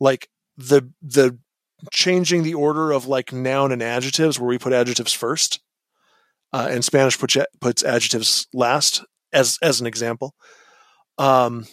Like 0.00 0.28
the 0.56 0.90
the 1.00 1.38
changing 1.90 2.42
the 2.42 2.54
order 2.54 2.92
of 2.92 3.06
like 3.06 3.32
noun 3.32 3.72
and 3.72 3.82
adjectives, 3.82 4.38
where 4.38 4.48
we 4.48 4.58
put 4.58 4.72
adjectives 4.72 5.12
first, 5.12 5.60
uh, 6.52 6.68
and 6.70 6.84
Spanish 6.84 7.18
puts 7.18 7.36
puts 7.60 7.84
adjectives 7.84 8.46
last, 8.52 9.04
as 9.32 9.58
as 9.62 9.80
an 9.80 9.86
example. 9.86 10.34
Um, 11.18 11.66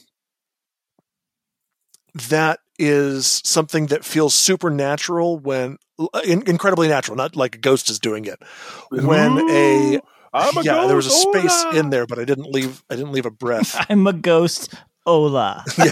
that 2.30 2.60
is 2.77 3.41
something 3.44 3.88
that 3.88 4.06
feels 4.06 4.34
supernatural 4.34 5.38
when 5.38 5.77
in, 6.23 6.44
incredibly 6.48 6.88
natural, 6.88 7.18
not 7.18 7.36
like 7.36 7.56
a 7.56 7.60
ghost 7.60 7.90
is 7.90 7.99
doing 7.99 8.26
it. 8.26 8.40
When 8.90 9.38
a 9.49 9.99
I'm 10.34 10.57
a 10.57 10.61
yeah, 10.61 10.88
there 10.88 10.95
was 10.95 11.07
a 11.07 11.10
ghost, 11.10 11.30
space 11.30 11.64
hola. 11.64 11.80
in 11.80 11.89
there, 11.89 12.06
but 12.06 12.19
I 12.19 12.26
didn't 12.26 12.51
leave. 12.51 12.84
I 12.89 12.95
didn't 12.95 13.11
leave 13.11 13.26
a 13.26 13.31
breath. 13.31 13.76
I'm 13.89 14.06
a 14.07 14.14
ghost. 14.14 14.73
Hola. 15.06 15.64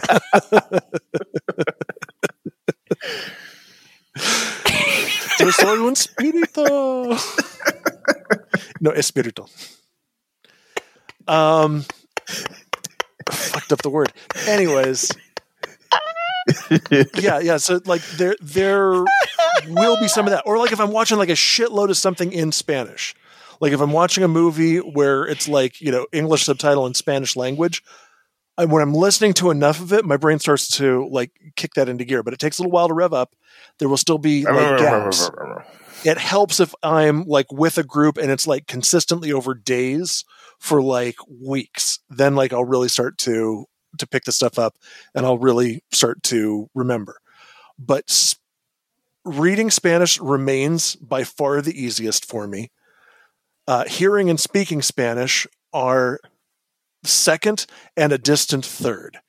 Yo 5.39 5.51
soy 5.51 5.85
un 5.85 5.93
espíritu. 5.93 6.65
no, 8.81 8.91
espíritu. 8.91 9.47
Um, 11.27 11.85
fucked 13.29 13.71
up 13.71 13.81
the 13.81 13.89
word. 13.89 14.11
Anyways, 14.47 15.11
yeah, 17.15 17.39
yeah. 17.39 17.57
So 17.57 17.81
like 17.85 18.01
there, 18.17 18.35
there 18.41 19.03
will 19.67 19.99
be 19.99 20.07
some 20.07 20.25
of 20.25 20.31
that, 20.31 20.43
or 20.45 20.57
like 20.57 20.71
if 20.71 20.79
I'm 20.79 20.91
watching 20.91 21.17
like 21.17 21.29
a 21.29 21.33
shitload 21.33 21.89
of 21.89 21.97
something 21.97 22.31
in 22.31 22.51
Spanish, 22.51 23.15
like 23.59 23.73
if 23.73 23.81
I'm 23.81 23.91
watching 23.91 24.23
a 24.23 24.27
movie 24.27 24.77
where 24.77 25.23
it's 25.25 25.47
like 25.47 25.81
you 25.81 25.91
know 25.91 26.07
English 26.11 26.45
subtitle 26.45 26.85
and 26.85 26.95
Spanish 26.95 27.35
language. 27.35 27.83
I, 28.59 28.65
when 28.65 28.81
I'm 28.81 28.93
listening 28.95 29.33
to 29.35 29.51
enough 29.51 29.79
of 29.79 29.93
it, 29.93 30.03
my 30.03 30.17
brain 30.17 30.39
starts 30.39 30.67
to 30.77 31.07
like 31.11 31.29
kick 31.55 31.75
that 31.75 31.87
into 31.89 32.05
gear, 32.05 32.23
but 32.23 32.33
it 32.33 32.39
takes 32.39 32.57
a 32.57 32.63
little 32.63 32.71
while 32.71 32.87
to 32.87 32.93
rev 32.95 33.13
up. 33.13 33.35
There 33.77 33.87
will 33.87 33.97
still 33.97 34.17
be 34.17 34.45
like 34.45 34.79
gaps 34.79 35.29
it 36.05 36.17
helps 36.17 36.59
if 36.59 36.73
I'm 36.83 37.23
like 37.25 37.51
with 37.51 37.77
a 37.77 37.83
group 37.83 38.17
and 38.17 38.31
it's 38.31 38.47
like 38.47 38.67
consistently 38.67 39.31
over 39.31 39.53
days 39.53 40.25
for 40.59 40.81
like 40.81 41.15
weeks. 41.29 41.99
Then 42.09 42.35
like 42.35 42.53
I'll 42.53 42.65
really 42.65 42.89
start 42.89 43.17
to 43.19 43.65
to 43.97 44.07
pick 44.07 44.25
the 44.25 44.31
stuff 44.31 44.59
up 44.59 44.75
and 45.15 45.25
I'll 45.25 45.37
really 45.39 45.83
start 45.91 46.21
to 46.23 46.69
remember. 46.75 47.17
But 47.79 48.05
s- 48.09 48.35
reading 49.25 49.69
Spanish 49.71 50.19
remains 50.19 50.95
by 50.95 51.23
far 51.23 51.61
the 51.61 51.79
easiest 51.79 52.25
for 52.25 52.47
me. 52.47 52.71
Uh, 53.67 53.85
hearing 53.85 54.29
and 54.29 54.39
speaking 54.39 54.81
Spanish 54.81 55.45
are 55.73 56.19
second 57.03 57.65
and 57.95 58.11
a 58.11 58.17
distant 58.17 58.65
third. 58.65 59.19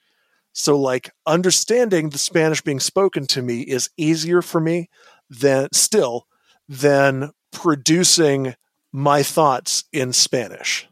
So 0.52 0.78
like 0.78 1.10
understanding 1.26 2.10
the 2.10 2.18
Spanish 2.18 2.62
being 2.62 2.80
spoken 2.80 3.26
to 3.28 3.42
me 3.42 3.60
is 3.60 3.90
easier 3.96 4.42
for 4.42 4.60
me 4.60 4.88
than 5.30 5.68
still 5.72 6.26
than 6.68 7.30
producing 7.52 8.54
my 8.92 9.22
thoughts 9.22 9.84
in 9.92 10.12
Spanish. 10.12 10.88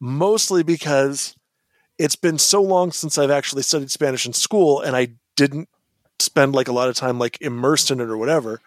Mostly 0.00 0.62
because 0.62 1.34
it's 1.98 2.16
been 2.16 2.38
so 2.38 2.62
long 2.62 2.92
since 2.92 3.18
I've 3.18 3.30
actually 3.30 3.62
studied 3.62 3.90
Spanish 3.90 4.26
in 4.26 4.32
school 4.32 4.80
and 4.80 4.96
I 4.96 5.08
didn't 5.36 5.68
spend 6.18 6.54
like 6.54 6.68
a 6.68 6.72
lot 6.72 6.88
of 6.88 6.94
time 6.94 7.18
like 7.18 7.38
immersed 7.40 7.90
in 7.90 8.00
it 8.00 8.08
or 8.08 8.16
whatever. 8.16 8.60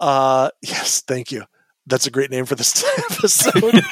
Uh 0.00 0.50
yes, 0.62 1.02
thank 1.02 1.32
you. 1.32 1.44
That's 1.86 2.06
a 2.06 2.10
great 2.10 2.30
name 2.30 2.46
for 2.46 2.54
this 2.54 2.82
episode. 3.10 3.82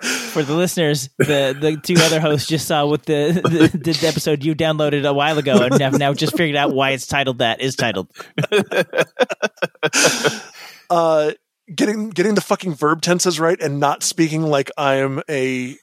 For 0.00 0.42
the 0.42 0.54
listeners, 0.54 1.08
the, 1.18 1.56
the 1.58 1.78
two 1.82 1.94
other 1.98 2.20
hosts 2.20 2.48
just 2.48 2.66
saw 2.66 2.86
what 2.86 3.04
the, 3.04 3.40
the, 3.72 3.78
the 3.78 4.06
episode 4.06 4.44
you 4.44 4.54
downloaded 4.54 5.04
a 5.04 5.12
while 5.12 5.38
ago 5.38 5.62
and 5.62 5.80
have 5.80 5.98
now 5.98 6.14
just 6.14 6.36
figured 6.36 6.56
out 6.56 6.72
why 6.72 6.90
it's 6.90 7.06
titled 7.06 7.38
that 7.38 7.60
is 7.60 7.76
titled. 7.76 8.08
uh 10.90 11.32
getting 11.74 12.10
getting 12.10 12.34
the 12.34 12.40
fucking 12.40 12.74
verb 12.74 13.02
tenses 13.02 13.38
right 13.38 13.60
and 13.60 13.78
not 13.78 14.02
speaking 14.02 14.42
like 14.42 14.70
I'm 14.78 15.22
a 15.28 15.76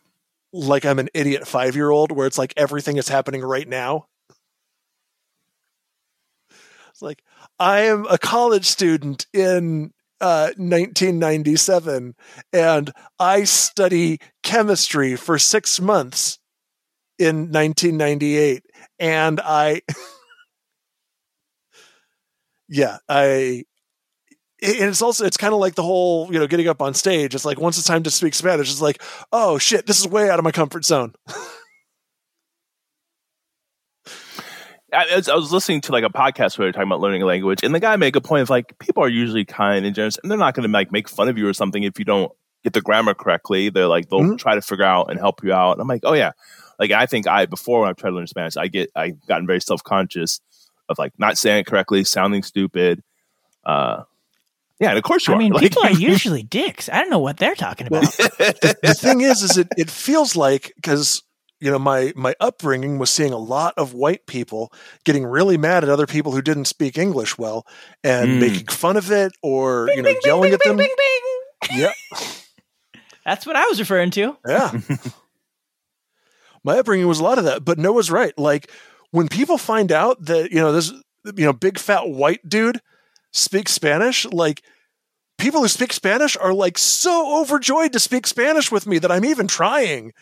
like 0.51 0.85
I'm 0.85 0.99
an 0.99 1.09
idiot 1.13 1.47
five 1.47 1.75
year 1.75 1.89
old 1.89 2.11
where 2.11 2.25
it's 2.25 2.37
like 2.37 2.53
everything 2.57 2.97
is 2.97 3.07
happening 3.07 3.41
right 3.41 3.67
now. 3.67 4.07
It's 6.89 7.01
like 7.01 7.23
I 7.59 7.81
am 7.81 8.05
a 8.07 8.17
college 8.17 8.65
student 8.65 9.27
in 9.33 9.91
uh, 10.19 10.51
1997 10.57 12.15
and 12.51 12.91
I 13.19 13.43
study 13.43 14.19
chemistry 14.43 15.15
for 15.15 15.37
six 15.37 15.79
months 15.79 16.39
in 17.17 17.51
1998 17.51 18.63
and 18.99 19.39
I 19.41 19.81
yeah 22.69 22.97
I 23.07 23.63
and 24.61 24.89
it's 24.89 25.01
also 25.01 25.25
it's 25.25 25.37
kind 25.37 25.53
of 25.53 25.59
like 25.59 25.75
the 25.75 25.83
whole 25.83 26.31
you 26.33 26.39
know 26.39 26.47
getting 26.47 26.67
up 26.67 26.81
on 26.81 26.93
stage 26.93 27.35
it's 27.35 27.45
like 27.45 27.59
once 27.59 27.77
it's 27.77 27.87
time 27.87 28.03
to 28.03 28.11
speak 28.11 28.33
spanish 28.33 28.71
it's 28.71 28.81
like 28.81 29.01
oh 29.31 29.57
shit 29.57 29.85
this 29.85 29.99
is 29.99 30.07
way 30.07 30.29
out 30.29 30.39
of 30.39 30.45
my 30.45 30.51
comfort 30.51 30.85
zone 30.85 31.13
I, 34.95 35.21
I 35.31 35.35
was- 35.35 35.51
listening 35.51 35.81
to 35.81 35.91
like 35.91 36.03
a 36.03 36.09
podcast 36.09 36.57
where 36.57 36.65
they 36.65 36.69
were 36.69 36.71
talking 36.73 36.87
about 36.89 36.99
learning 37.01 37.21
a 37.21 37.25
language, 37.25 37.59
and 37.63 37.73
the 37.75 37.79
guy 37.79 37.95
made 37.97 38.15
a 38.15 38.21
point 38.21 38.41
of 38.43 38.49
like 38.49 38.77
people 38.79 39.03
are 39.03 39.09
usually 39.09 39.45
kind 39.45 39.85
and 39.85 39.95
generous, 39.95 40.17
and 40.21 40.31
they're 40.31 40.37
not 40.37 40.53
going 40.55 40.67
to 40.67 40.73
like 40.73 40.91
make 40.91 41.09
fun 41.09 41.29
of 41.29 41.37
you 41.37 41.47
or 41.47 41.53
something 41.53 41.83
if 41.83 41.99
you 41.99 42.05
don't 42.05 42.31
get 42.63 42.73
the 42.73 42.81
grammar 42.81 43.13
correctly. 43.13 43.69
They're 43.69 43.87
like 43.87 44.09
they'll 44.09 44.21
Mhm. 44.21 44.37
try 44.39 44.55
to 44.55 44.61
figure 44.61 44.85
out 44.85 45.09
and 45.11 45.19
help 45.19 45.43
you 45.43 45.53
out. 45.53 45.73
And 45.73 45.81
I'm 45.81 45.87
like, 45.87 46.01
oh 46.03 46.13
yeah, 46.13 46.31
like 46.79 46.91
I 46.91 47.05
think 47.05 47.27
I 47.27 47.45
before 47.45 47.81
when 47.81 47.89
I 47.89 47.93
tried 47.93 48.09
to 48.11 48.15
learn 48.15 48.27
Spanish, 48.27 48.57
I 48.57 48.67
get 48.67 48.89
I 48.95 49.11
gotten 49.27 49.45
very 49.47 49.61
self 49.61 49.83
conscious 49.83 50.39
of 50.89 50.97
like 50.99 51.13
not 51.17 51.37
saying 51.37 51.59
it 51.59 51.65
correctly, 51.67 52.03
sounding 52.03 52.43
stupid. 52.43 53.01
Uh, 53.65 54.03
yeah, 54.79 54.89
and 54.89 54.97
of 54.97 55.03
course 55.03 55.25
you 55.27 55.33
I 55.33 55.37
are. 55.37 55.39
mean, 55.39 55.53
Like- 55.53 55.61
people 55.63 55.83
are 55.83 55.91
usually 56.13 56.43
dicks. 56.43 56.89
I 56.89 56.97
don't 56.99 57.09
know 57.09 57.19
what 57.19 57.37
they're 57.37 57.55
talking 57.55 57.87
about. 57.87 58.03
the 58.13 58.95
thing 58.99 59.21
is 59.21 59.41
is 59.41 59.57
it, 59.57 59.67
it 59.77 59.89
feels 59.89 60.35
like 60.35 60.73
because 60.75 61.23
you 61.65 61.71
know 61.71 61.79
my 61.79 62.13
my 62.15 62.33
upbringing 62.39 62.99
was 62.99 63.09
seeing 63.09 63.33
a 63.33 63.37
lot 63.37 63.73
of 63.75 63.93
white 63.93 64.25
people 64.27 64.71
getting 65.03 65.25
really 65.25 65.57
mad 65.57 65.83
at 65.83 65.89
other 65.89 66.05
people 66.07 66.31
who 66.31 66.41
didn't 66.41 66.65
speak 66.65 66.97
english 66.97 67.37
well 67.37 67.65
and 68.03 68.29
Mm. 68.29 68.39
making 68.39 68.67
fun 68.67 68.95
of 68.97 69.11
it 69.11 69.33
or 69.41 69.89
you 69.95 70.01
know 70.01 70.13
yelling 70.23 70.53
at 70.53 70.61
them 70.63 70.79
yeah 71.75 71.91
That's 73.25 73.43
what 73.47 73.55
I 73.55 73.65
was 73.65 73.79
referring 73.79 74.11
to. 74.11 74.37
Yeah. 74.47 74.71
My 76.63 76.77
upbringing 76.77 77.07
was 77.07 77.19
a 77.19 77.23
lot 77.23 77.39
of 77.39 77.45
that, 77.45 77.65
but 77.65 77.79
Noah's 77.79 78.11
right. 78.11 78.37
Like 78.37 78.69
when 79.11 79.27
people 79.27 79.57
find 79.57 79.91
out 79.91 80.23
that, 80.25 80.51
you 80.51 80.57
know, 80.59 80.71
this 80.71 80.91
you 81.35 81.45
know, 81.45 81.53
big 81.53 81.79
fat 81.79 82.07
white 82.07 82.47
dude 82.47 82.81
speaks 83.31 83.71
Spanish, 83.71 84.25
like 84.25 84.61
people 85.39 85.61
who 85.61 85.67
speak 85.67 85.91
Spanish 85.91 86.37
are 86.37 86.53
like 86.53 86.77
so 86.77 87.41
overjoyed 87.41 87.93
to 87.93 87.99
speak 87.99 88.27
Spanish 88.27 88.71
with 88.71 88.85
me 88.85 88.99
that 88.99 89.11
I'm 89.11 89.25
even 89.25 89.47
trying. 89.47 90.13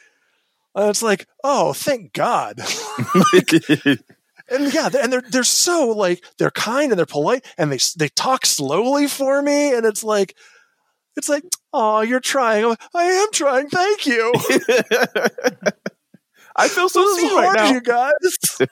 And 0.76 0.90
it's 0.90 1.04
like, 1.04 1.28
oh, 1.44 1.74
thank 1.74 2.14
God. 2.14 2.60
and 4.50 4.74
yeah, 4.74 4.90
and 5.02 5.14
they're 5.14 5.24
they're 5.30 5.44
so 5.44 5.90
like 5.90 6.24
they're 6.38 6.52
kind 6.52 6.92
and 6.92 6.98
they're 6.98 7.06
polite 7.06 7.46
and 7.58 7.72
they 7.72 7.80
they 7.98 8.10
talk 8.10 8.46
slowly 8.46 9.08
for 9.08 9.42
me 9.42 9.74
and 9.74 9.86
it's 9.86 10.04
like 10.04 10.36
it's 11.16 11.30
like, 11.30 11.44
oh, 11.72 12.02
you're 12.02 12.20
trying. 12.20 12.66
Like, 12.66 12.80
I 12.94 13.06
am 13.06 13.28
trying. 13.32 13.70
Thank 13.70 14.08
you. 14.08 14.34
I 16.56 16.68
feel 16.68 16.88
so 16.90 17.02
this 17.02 17.18
is 17.18 17.30
seen 17.30 17.38
right 17.38 17.56
now. 17.56 17.72
you 17.72 17.82
guys. 17.82 18.12
I 18.60 18.68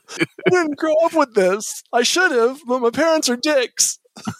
didn't 0.49 0.77
grow 0.77 0.93
up 1.03 1.13
with 1.13 1.33
this. 1.33 1.83
I 1.91 2.03
should 2.03 2.31
have, 2.31 2.61
but 2.67 2.79
my 2.79 2.91
parents 2.91 3.27
are 3.29 3.37
dicks. 3.37 3.99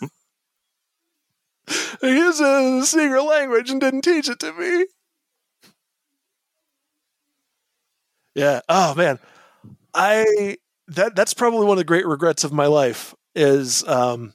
they 2.01 2.15
use 2.15 2.39
a 2.39 2.85
secret 2.85 3.23
language 3.23 3.71
and 3.71 3.81
didn't 3.81 4.01
teach 4.03 4.29
it 4.29 4.39
to 4.39 4.53
me. 4.53 4.85
Yeah. 8.35 8.61
Oh 8.69 8.95
man, 8.95 9.19
I 9.93 10.57
that 10.89 11.15
that's 11.15 11.33
probably 11.33 11.61
one 11.61 11.71
of 11.71 11.77
the 11.77 11.83
great 11.85 12.07
regrets 12.07 12.43
of 12.43 12.53
my 12.53 12.67
life 12.67 13.15
is 13.35 13.87
um 13.87 14.33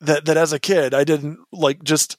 that 0.00 0.24
that 0.26 0.36
as 0.36 0.52
a 0.52 0.58
kid 0.58 0.94
I 0.94 1.04
didn't 1.04 1.38
like 1.52 1.82
just 1.82 2.16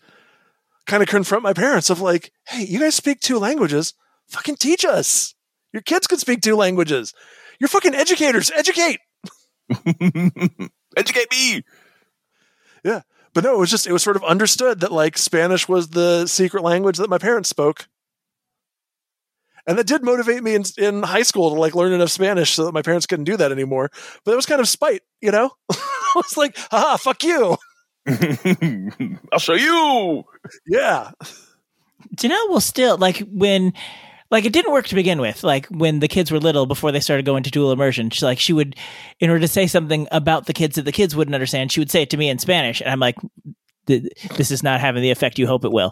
kind 0.88 1.04
of 1.04 1.10
confront 1.10 1.44
my 1.44 1.54
parents 1.54 1.90
of 1.90 2.02
like, 2.02 2.32
hey, 2.48 2.66
you 2.66 2.80
guys 2.80 2.96
speak 2.96 3.20
two 3.20 3.40
languages, 3.40 3.94
fucking 4.30 4.58
teach 4.58 4.86
us. 4.86 5.36
Your 5.74 5.82
kids 5.82 6.08
can 6.08 6.20
speak 6.20 6.42
two 6.42 6.56
languages. 6.56 7.14
You're 7.60 7.70
fucking 7.70 7.96
educators. 7.96 8.52
Educate. 8.52 9.00
Educate 10.98 11.32
me. 11.32 11.64
Yeah. 12.84 13.02
But 13.34 13.44
no, 13.44 13.56
it 13.56 13.60
was 13.60 13.72
just 13.72 13.88
it 13.88 13.94
was 13.94 14.04
sort 14.04 14.16
of 14.16 14.24
understood 14.24 14.80
that 14.82 14.92
like 14.92 15.18
Spanish 15.18 15.68
was 15.68 15.90
the 15.90 16.28
secret 16.28 16.64
language 16.64 16.98
that 16.98 17.10
my 17.10 17.18
parents 17.18 17.50
spoke. 17.50 17.88
And 19.66 19.78
that 19.78 19.88
did 19.88 20.04
motivate 20.04 20.44
me 20.44 20.56
in, 20.56 20.64
in 20.78 21.04
high 21.04 21.22
school 21.24 21.50
to 21.50 21.60
like 21.60 21.76
learn 21.76 21.94
enough 21.94 22.10
Spanish 22.10 22.52
so 22.52 22.66
that 22.66 22.74
my 22.74 22.82
parents 22.82 23.06
couldn't 23.06 23.26
do 23.26 23.38
that 23.38 23.52
anymore. 23.52 23.92
But 24.26 24.34
it 24.34 24.36
was 24.36 24.46
kind 24.46 24.60
of 24.60 24.68
spite, 24.68 25.02
you 25.22 25.32
know? 25.32 25.52
I 25.72 26.14
was 26.16 26.38
like, 26.38 26.58
haha, 26.70 26.98
fuck 26.98 27.24
you. 27.24 27.58
I'll 29.32 29.40
show 29.40 29.54
you. 29.54 30.24
Yeah. 30.68 31.12
Janelle 32.16 32.50
will 32.50 32.60
still 32.60 32.98
like 32.98 33.20
when 33.32 33.74
like 34.30 34.46
it 34.46 34.52
didn't 34.52 34.74
work 34.74 34.88
to 34.88 34.96
begin 34.96 35.22
with. 35.22 35.44
Like 35.44 35.68
when 35.68 36.00
the 36.00 36.08
kids 36.08 36.32
were 36.32 36.40
little 36.40 36.66
before 36.66 36.92
they 36.92 37.00
started 37.00 37.26
going 37.26 37.44
to 37.44 37.52
dual 37.52 37.72
immersion, 37.72 38.10
she 38.10 38.26
like 38.26 38.40
she 38.40 38.52
would 38.52 38.76
in 39.20 39.30
order 39.30 39.42
to 39.42 39.48
say 39.48 39.68
something 39.68 40.08
about 40.12 40.48
the 40.48 40.54
kids 40.54 40.76
that 40.76 40.84
the 40.84 40.92
kids 40.92 41.16
wouldn't 41.16 41.36
understand, 41.36 41.72
she 41.72 41.80
would 41.80 41.92
say 41.92 42.02
it 42.02 42.10
to 42.10 42.18
me 42.18 42.30
in 42.30 42.40
Spanish 42.40 42.82
and 42.82 42.90
I'm 42.90 43.00
like 43.00 43.16
this 43.86 44.52
is 44.52 44.64
not 44.64 44.80
having 44.80 45.02
the 45.02 45.12
effect 45.12 45.40
you 45.40 45.48
hope 45.48 45.66
it 45.66 45.72
will. 45.72 45.92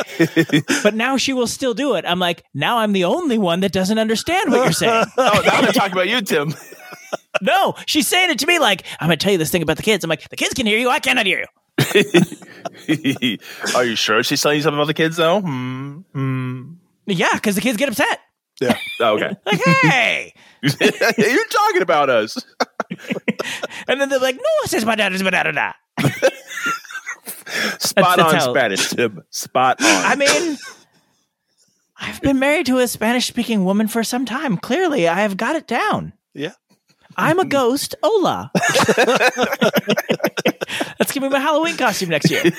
but 0.82 0.94
now 0.94 1.16
she 1.16 1.32
will 1.32 1.46
still 1.46 1.74
do 1.74 1.94
it. 1.94 2.04
I'm 2.06 2.18
like, 2.18 2.44
now 2.54 2.78
I'm 2.78 2.92
the 2.92 3.04
only 3.04 3.38
one 3.38 3.60
that 3.60 3.72
doesn't 3.72 3.98
understand 3.98 4.50
what 4.50 4.64
you're 4.64 4.72
saying. 4.72 5.04
oh, 5.16 5.42
now 5.44 5.60
they're 5.60 5.72
talking 5.72 5.92
about 5.92 6.08
you, 6.08 6.20
Tim. 6.22 6.54
no, 7.42 7.74
she's 7.86 8.08
saying 8.08 8.30
it 8.30 8.38
to 8.40 8.46
me 8.46 8.58
like, 8.58 8.84
I'm 9.00 9.08
going 9.08 9.18
to 9.18 9.22
tell 9.22 9.32
you 9.32 9.38
this 9.38 9.50
thing 9.50 9.62
about 9.62 9.76
the 9.76 9.82
kids. 9.82 10.04
I'm 10.04 10.10
like, 10.10 10.28
the 10.28 10.36
kids 10.36 10.54
can 10.54 10.66
hear 10.66 10.78
you. 10.78 10.88
I 10.88 10.98
cannot 10.98 11.26
hear 11.26 11.40
you. 11.40 11.46
Are 13.74 13.84
you 13.84 13.96
sure 13.96 14.22
she's 14.22 14.40
telling 14.40 14.56
you 14.56 14.62
something 14.62 14.78
about 14.78 14.86
the 14.86 14.94
kids, 14.94 15.16
though? 15.16 15.40
Hmm. 15.40 15.98
hmm. 16.12 16.72
Yeah, 17.06 17.34
because 17.34 17.54
the 17.54 17.60
kids 17.60 17.76
get 17.76 17.88
upset. 17.88 18.20
Yeah. 18.60 18.78
Oh, 19.00 19.14
okay. 19.14 19.34
like, 19.44 19.60
hey, 19.60 20.32
you're 20.62 21.46
talking 21.46 21.82
about 21.82 22.10
us. 22.10 22.36
and 23.88 24.00
then 24.00 24.08
they're 24.08 24.20
like, 24.20 24.36
no, 24.36 24.42
it 24.64 24.70
says 24.70 24.84
my 24.84 24.94
dad 24.94 25.12
is 25.12 25.22
my 25.22 25.30
dad. 25.30 25.74
Spot 27.78 28.16
that's, 28.16 28.32
that's 28.32 28.46
on 28.46 28.54
Spanish, 28.54 28.88
Tim. 28.90 29.22
Spot 29.30 29.80
on. 29.80 29.86
I 29.86 30.16
mean, 30.16 30.58
I've 31.96 32.20
been 32.20 32.38
married 32.38 32.66
to 32.66 32.78
a 32.78 32.88
Spanish 32.88 33.26
speaking 33.26 33.64
woman 33.64 33.88
for 33.88 34.02
some 34.04 34.24
time. 34.24 34.56
Clearly, 34.56 35.08
I 35.08 35.20
have 35.20 35.36
got 35.36 35.56
it 35.56 35.66
down. 35.66 36.12
Yeah. 36.34 36.52
I'm 37.16 37.38
a 37.38 37.44
ghost. 37.44 37.94
Hola. 38.02 38.50
That's 40.98 41.12
gonna 41.12 41.28
be 41.28 41.32
my 41.32 41.40
Halloween 41.40 41.76
costume 41.76 42.08
next 42.08 42.30
year. 42.30 42.42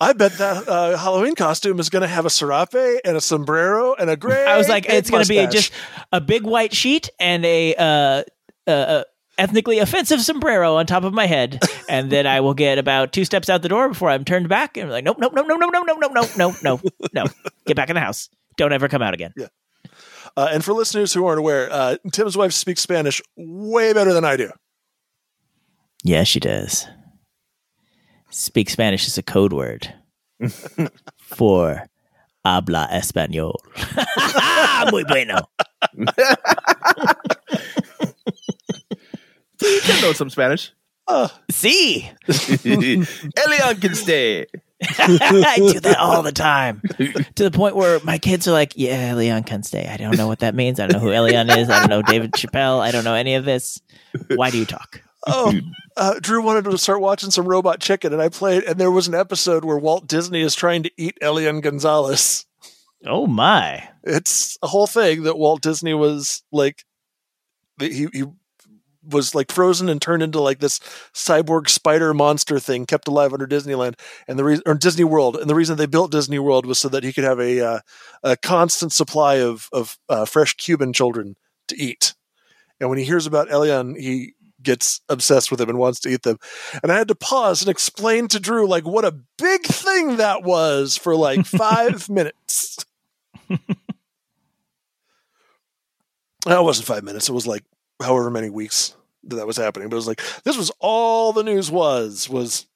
I 0.00 0.12
bet 0.12 0.32
that 0.38 0.68
uh, 0.68 0.96
Halloween 0.96 1.34
costume 1.34 1.80
is 1.80 1.88
going 1.88 2.02
to 2.02 2.08
have 2.08 2.26
a 2.26 2.30
serape 2.30 3.00
and 3.04 3.16
a 3.16 3.20
sombrero 3.20 3.94
and 3.94 4.10
a 4.10 4.16
gray. 4.16 4.44
I 4.44 4.58
was 4.58 4.68
like, 4.68 4.86
it's 4.88 5.10
going 5.10 5.22
to 5.22 5.28
be 5.28 5.46
just 5.46 5.72
a 6.12 6.20
big 6.20 6.42
white 6.42 6.74
sheet 6.74 7.10
and 7.18 7.44
a 7.44 7.74
uh, 7.74 8.22
uh, 8.66 9.04
ethnically 9.38 9.78
offensive 9.78 10.20
sombrero 10.20 10.76
on 10.76 10.86
top 10.86 11.04
of 11.04 11.12
my 11.12 11.26
head, 11.26 11.62
and 11.88 12.10
then 12.10 12.26
I 12.26 12.40
will 12.40 12.54
get 12.54 12.78
about 12.78 13.12
two 13.12 13.24
steps 13.24 13.48
out 13.48 13.62
the 13.62 13.68
door 13.68 13.88
before 13.88 14.10
I'm 14.10 14.24
turned 14.24 14.48
back 14.48 14.76
and 14.76 14.86
I'm 14.86 14.90
like, 14.90 15.04
nope, 15.04 15.18
nope, 15.18 15.32
nope, 15.34 15.46
nope, 15.48 15.60
nope, 15.60 15.72
nope, 15.72 15.98
nope, 16.00 16.12
nope, 16.14 16.30
nope, 16.36 16.54
no, 16.62 16.80
no, 17.12 17.26
get 17.66 17.76
back 17.76 17.90
in 17.90 17.94
the 17.94 18.00
house. 18.00 18.28
Don't 18.56 18.72
ever 18.72 18.88
come 18.88 19.02
out 19.02 19.14
again. 19.14 19.32
Yeah. 19.36 19.48
Uh, 20.36 20.48
and 20.52 20.64
for 20.64 20.72
listeners 20.72 21.12
who 21.12 21.26
aren't 21.26 21.38
aware, 21.38 21.68
uh, 21.70 21.96
Tim's 22.12 22.36
wife 22.36 22.52
speaks 22.52 22.80
Spanish 22.80 23.22
way 23.36 23.92
better 23.92 24.12
than 24.12 24.24
I 24.24 24.36
do. 24.36 24.50
Yeah, 26.02 26.24
she 26.24 26.40
does. 26.40 26.86
Speak 28.30 28.68
Spanish 28.68 29.06
is 29.06 29.16
a 29.16 29.22
code 29.22 29.52
word 29.52 29.94
for 31.18 31.86
habla 32.44 32.88
español. 32.92 33.54
Muy 34.90 35.04
bueno. 35.04 35.48
you 39.64 39.80
can 39.82 40.02
know 40.02 40.12
some 40.12 40.30
Spanish. 40.30 40.72
Uh, 41.06 41.28
See, 41.50 42.10
Elian 42.64 43.80
can 43.80 43.94
stay. 43.94 44.46
I 44.98 45.56
do 45.56 45.80
that 45.80 45.96
all 45.98 46.22
the 46.22 46.32
time 46.32 46.82
to 47.36 47.44
the 47.44 47.50
point 47.50 47.76
where 47.76 48.00
my 48.00 48.18
kids 48.18 48.48
are 48.48 48.52
like, 48.52 48.72
"Yeah, 48.76 49.14
Leon 49.14 49.44
can 49.44 49.62
stay." 49.62 49.86
I 49.86 49.96
don't 49.96 50.16
know 50.16 50.26
what 50.26 50.40
that 50.40 50.54
means. 50.54 50.80
I 50.80 50.86
don't 50.86 51.00
know 51.00 51.06
who 51.06 51.12
Elian 51.12 51.48
is. 51.50 51.70
I 51.70 51.80
don't 51.80 51.90
know 51.90 52.02
David 52.02 52.32
Chappelle. 52.32 52.80
I 52.80 52.90
don't 52.90 53.04
know 53.04 53.14
any 53.14 53.34
of 53.34 53.44
this. 53.44 53.80
Why 54.34 54.50
do 54.50 54.58
you 54.58 54.64
talk? 54.64 55.02
Oh, 55.26 55.54
uh, 55.96 56.18
Drew 56.20 56.42
wanted 56.42 56.64
to 56.64 56.76
start 56.76 57.00
watching 57.00 57.30
some 57.30 57.46
Robot 57.46 57.80
Chicken, 57.80 58.12
and 58.12 58.20
I 58.20 58.28
played. 58.28 58.64
And 58.64 58.78
there 58.78 58.90
was 58.90 59.08
an 59.08 59.14
episode 59.14 59.64
where 59.64 59.78
Walt 59.78 60.06
Disney 60.06 60.40
is 60.40 60.54
trying 60.54 60.82
to 60.82 60.90
eat 60.98 61.16
Elian 61.22 61.60
Gonzalez. 61.60 62.44
Oh 63.06 63.26
my! 63.26 63.88
It's 64.02 64.58
a 64.62 64.66
whole 64.66 64.86
thing 64.86 65.22
that 65.22 65.38
Walt 65.38 65.62
Disney 65.62 65.94
was 65.94 66.42
like. 66.50 66.84
He 67.80 68.08
he 68.12 68.24
was 69.08 69.34
like 69.34 69.52
frozen 69.52 69.88
and 69.88 70.00
turned 70.00 70.22
into 70.22 70.40
like 70.40 70.58
this 70.58 70.78
cyborg 71.12 71.68
spider 71.68 72.14
monster 72.14 72.58
thing 72.58 72.86
kept 72.86 73.08
alive 73.08 73.32
under 73.32 73.46
Disneyland 73.46 73.98
and 74.28 74.38
the 74.38 74.44
reason 74.44 74.62
or 74.66 74.74
Disney 74.74 75.04
World 75.04 75.36
and 75.36 75.48
the 75.48 75.54
reason 75.54 75.76
they 75.76 75.86
built 75.86 76.10
Disney 76.10 76.38
World 76.38 76.66
was 76.66 76.78
so 76.78 76.88
that 76.88 77.04
he 77.04 77.12
could 77.12 77.24
have 77.24 77.40
a 77.40 77.60
uh, 77.60 77.80
a 78.22 78.36
constant 78.36 78.92
supply 78.92 79.36
of 79.36 79.68
of 79.72 79.98
uh, 80.08 80.24
fresh 80.24 80.54
Cuban 80.54 80.92
children 80.92 81.36
to 81.68 81.76
eat. 81.76 82.14
And 82.80 82.88
when 82.88 82.98
he 82.98 83.04
hears 83.04 83.26
about 83.26 83.50
Elian, 83.50 83.94
he 83.94 84.34
gets 84.62 85.00
obsessed 85.08 85.50
with 85.50 85.60
him 85.60 85.68
and 85.68 85.78
wants 85.78 86.00
to 86.00 86.08
eat 86.08 86.22
them. 86.22 86.38
And 86.82 86.90
I 86.90 86.96
had 86.96 87.08
to 87.08 87.14
pause 87.14 87.62
and 87.62 87.70
explain 87.70 88.28
to 88.28 88.40
Drew 88.40 88.66
like 88.66 88.84
what 88.84 89.04
a 89.04 89.20
big 89.38 89.62
thing 89.62 90.16
that 90.16 90.42
was 90.42 90.96
for 90.96 91.14
like 91.14 91.46
5 91.46 92.08
minutes. 92.08 92.84
That 96.46 96.64
wasn't 96.64 96.86
five 96.86 97.04
minutes. 97.04 97.28
It 97.28 97.32
was 97.32 97.46
like 97.46 97.64
however 98.04 98.30
many 98.30 98.50
weeks 98.50 98.96
that, 99.24 99.36
that 99.36 99.46
was 99.46 99.56
happening. 99.56 99.88
But 99.88 99.96
it 99.96 99.98
was 99.98 100.08
like 100.08 100.22
this 100.44 100.56
was 100.56 100.70
all 100.80 101.32
the 101.32 101.42
news 101.42 101.70
was 101.70 102.28
was, 102.28 102.66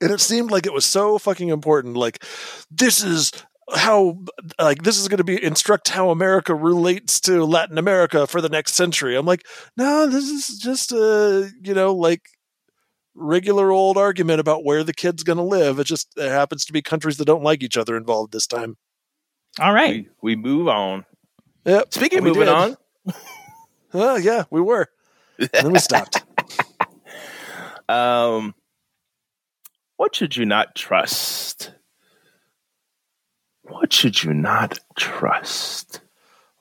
and 0.00 0.10
it 0.10 0.20
seemed 0.20 0.50
like 0.50 0.66
it 0.66 0.72
was 0.72 0.84
so 0.84 1.18
fucking 1.18 1.48
important. 1.48 1.96
Like 1.96 2.24
this 2.70 3.02
is 3.02 3.32
how 3.74 4.18
like 4.58 4.82
this 4.82 4.98
is 4.98 5.08
going 5.08 5.18
to 5.18 5.24
be 5.24 5.42
instruct 5.42 5.88
how 5.88 6.10
America 6.10 6.54
relates 6.54 7.20
to 7.20 7.44
Latin 7.44 7.78
America 7.78 8.26
for 8.26 8.40
the 8.40 8.48
next 8.48 8.74
century. 8.74 9.16
I'm 9.16 9.26
like, 9.26 9.46
no, 9.76 10.06
this 10.06 10.28
is 10.28 10.58
just 10.58 10.92
a 10.92 11.50
you 11.62 11.74
know 11.74 11.94
like 11.94 12.22
regular 13.14 13.70
old 13.70 13.98
argument 13.98 14.40
about 14.40 14.64
where 14.64 14.84
the 14.84 14.94
kid's 14.94 15.22
going 15.22 15.38
to 15.38 15.42
live. 15.42 15.78
It 15.78 15.84
just 15.84 16.12
it 16.16 16.30
happens 16.30 16.64
to 16.66 16.72
be 16.72 16.82
countries 16.82 17.16
that 17.18 17.26
don't 17.26 17.42
like 17.42 17.62
each 17.62 17.76
other 17.76 17.96
involved 17.96 18.32
this 18.32 18.46
time. 18.46 18.76
All 19.60 19.72
right, 19.72 20.06
we, 20.22 20.36
we 20.36 20.36
move 20.36 20.68
on. 20.68 21.04
Yep. 21.64 21.92
Speaking 21.92 22.18
of 22.18 22.24
moving 22.24 22.42
did. 22.42 22.48
on, 22.48 22.76
Oh 23.94 24.16
yeah, 24.16 24.44
we 24.50 24.60
were. 24.60 24.88
And 25.38 25.50
then 25.52 25.72
we 25.72 25.78
stopped. 25.78 26.22
um, 27.88 28.54
what 29.96 30.14
should 30.14 30.36
you 30.36 30.44
not 30.44 30.74
trust? 30.74 31.72
What 33.62 33.92
should 33.92 34.22
you 34.22 34.34
not 34.34 34.80
trust? 34.98 36.00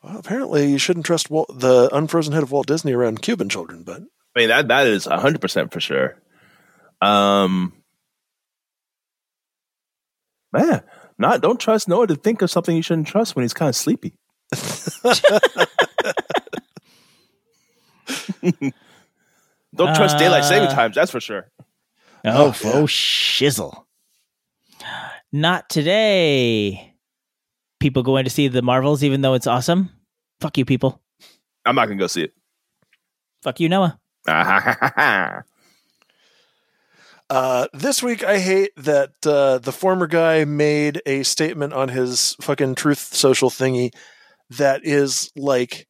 Well, 0.04 0.18
apparently, 0.18 0.72
you 0.72 0.78
shouldn't 0.78 1.06
trust 1.06 1.30
Walt, 1.30 1.50
the 1.60 1.90
unfrozen 1.94 2.34
head 2.34 2.44
of 2.44 2.52
Walt 2.52 2.68
Disney 2.68 2.94
around 2.94 3.22
Cuban 3.22 3.50
children. 3.50 3.84
But 3.84 4.02
I 4.36 4.40
mean 4.40 4.50
that 4.50 4.68
that 4.68 4.88
is 4.88 5.06
hundred 5.06 5.42
percent 5.42 5.74
for 5.74 5.80
sure. 5.80 6.18
Um, 7.02 7.74
man, 10.52 10.84
not 11.18 11.42
don't 11.42 11.60
trust 11.60 11.88
Noah 11.88 12.08
to 12.08 12.16
think 12.16 12.42
of 12.42 12.52
something 12.52 12.76
you 12.76 12.82
shouldn't 12.82 13.08
trust 13.08 13.36
when 13.36 13.44
he's 13.44 13.54
kind 13.54 13.70
of 13.70 13.76
sleepy. 13.76 14.14
Don't 18.42 19.96
trust 19.96 20.16
uh, 20.16 20.20
daylight 20.20 20.46
saving 20.46 20.70
times, 20.70 20.96
that's 20.96 21.12
for 21.12 21.20
sure. 21.20 21.50
Oh, 22.26 22.56
oh, 22.64 22.72
oh 22.74 22.84
shizzle. 22.86 23.84
Not 25.32 25.70
today. 25.70 26.94
People 27.80 28.04
going 28.04 28.24
to 28.24 28.30
see 28.30 28.48
the 28.48 28.62
Marvels 28.62 29.04
even 29.04 29.22
though 29.22 29.34
it's 29.34 29.48
awesome? 29.48 29.92
Fuck 30.40 30.58
you, 30.58 30.66
people. 30.66 31.02
I'm 31.66 31.76
not 31.76 31.86
going 31.86 31.98
to 31.98 32.04
go 32.04 32.08
see 32.08 32.24
it. 32.24 32.34
Fuck 33.44 33.60
you, 33.60 33.70
Noah. 33.70 34.00
Uh, 37.30 37.68
this 37.74 38.02
week, 38.02 38.24
I 38.24 38.40
hate 38.40 38.72
that 38.78 39.12
uh, 39.26 39.58
the 39.58 39.74
former 39.74 40.08
guy 40.08 40.46
made 40.46 41.02
a 41.06 41.24
statement 41.24 41.74
on 41.74 41.90
his 41.90 42.38
fucking 42.40 42.76
Truth 42.76 43.14
Social 43.14 43.50
thingy 43.50 43.94
that 44.50 44.86
is 44.86 45.30
like 45.36 45.88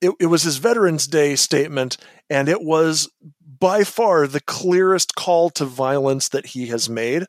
it, 0.00 0.12
it 0.20 0.26
was 0.26 0.42
his 0.42 0.58
Veterans 0.58 1.06
Day 1.06 1.36
statement, 1.36 1.96
and 2.28 2.48
it 2.48 2.62
was 2.62 3.10
by 3.58 3.84
far 3.84 4.26
the 4.26 4.40
clearest 4.40 5.14
call 5.14 5.50
to 5.50 5.64
violence 5.64 6.28
that 6.30 6.46
he 6.46 6.68
has 6.68 6.88
made. 6.88 7.26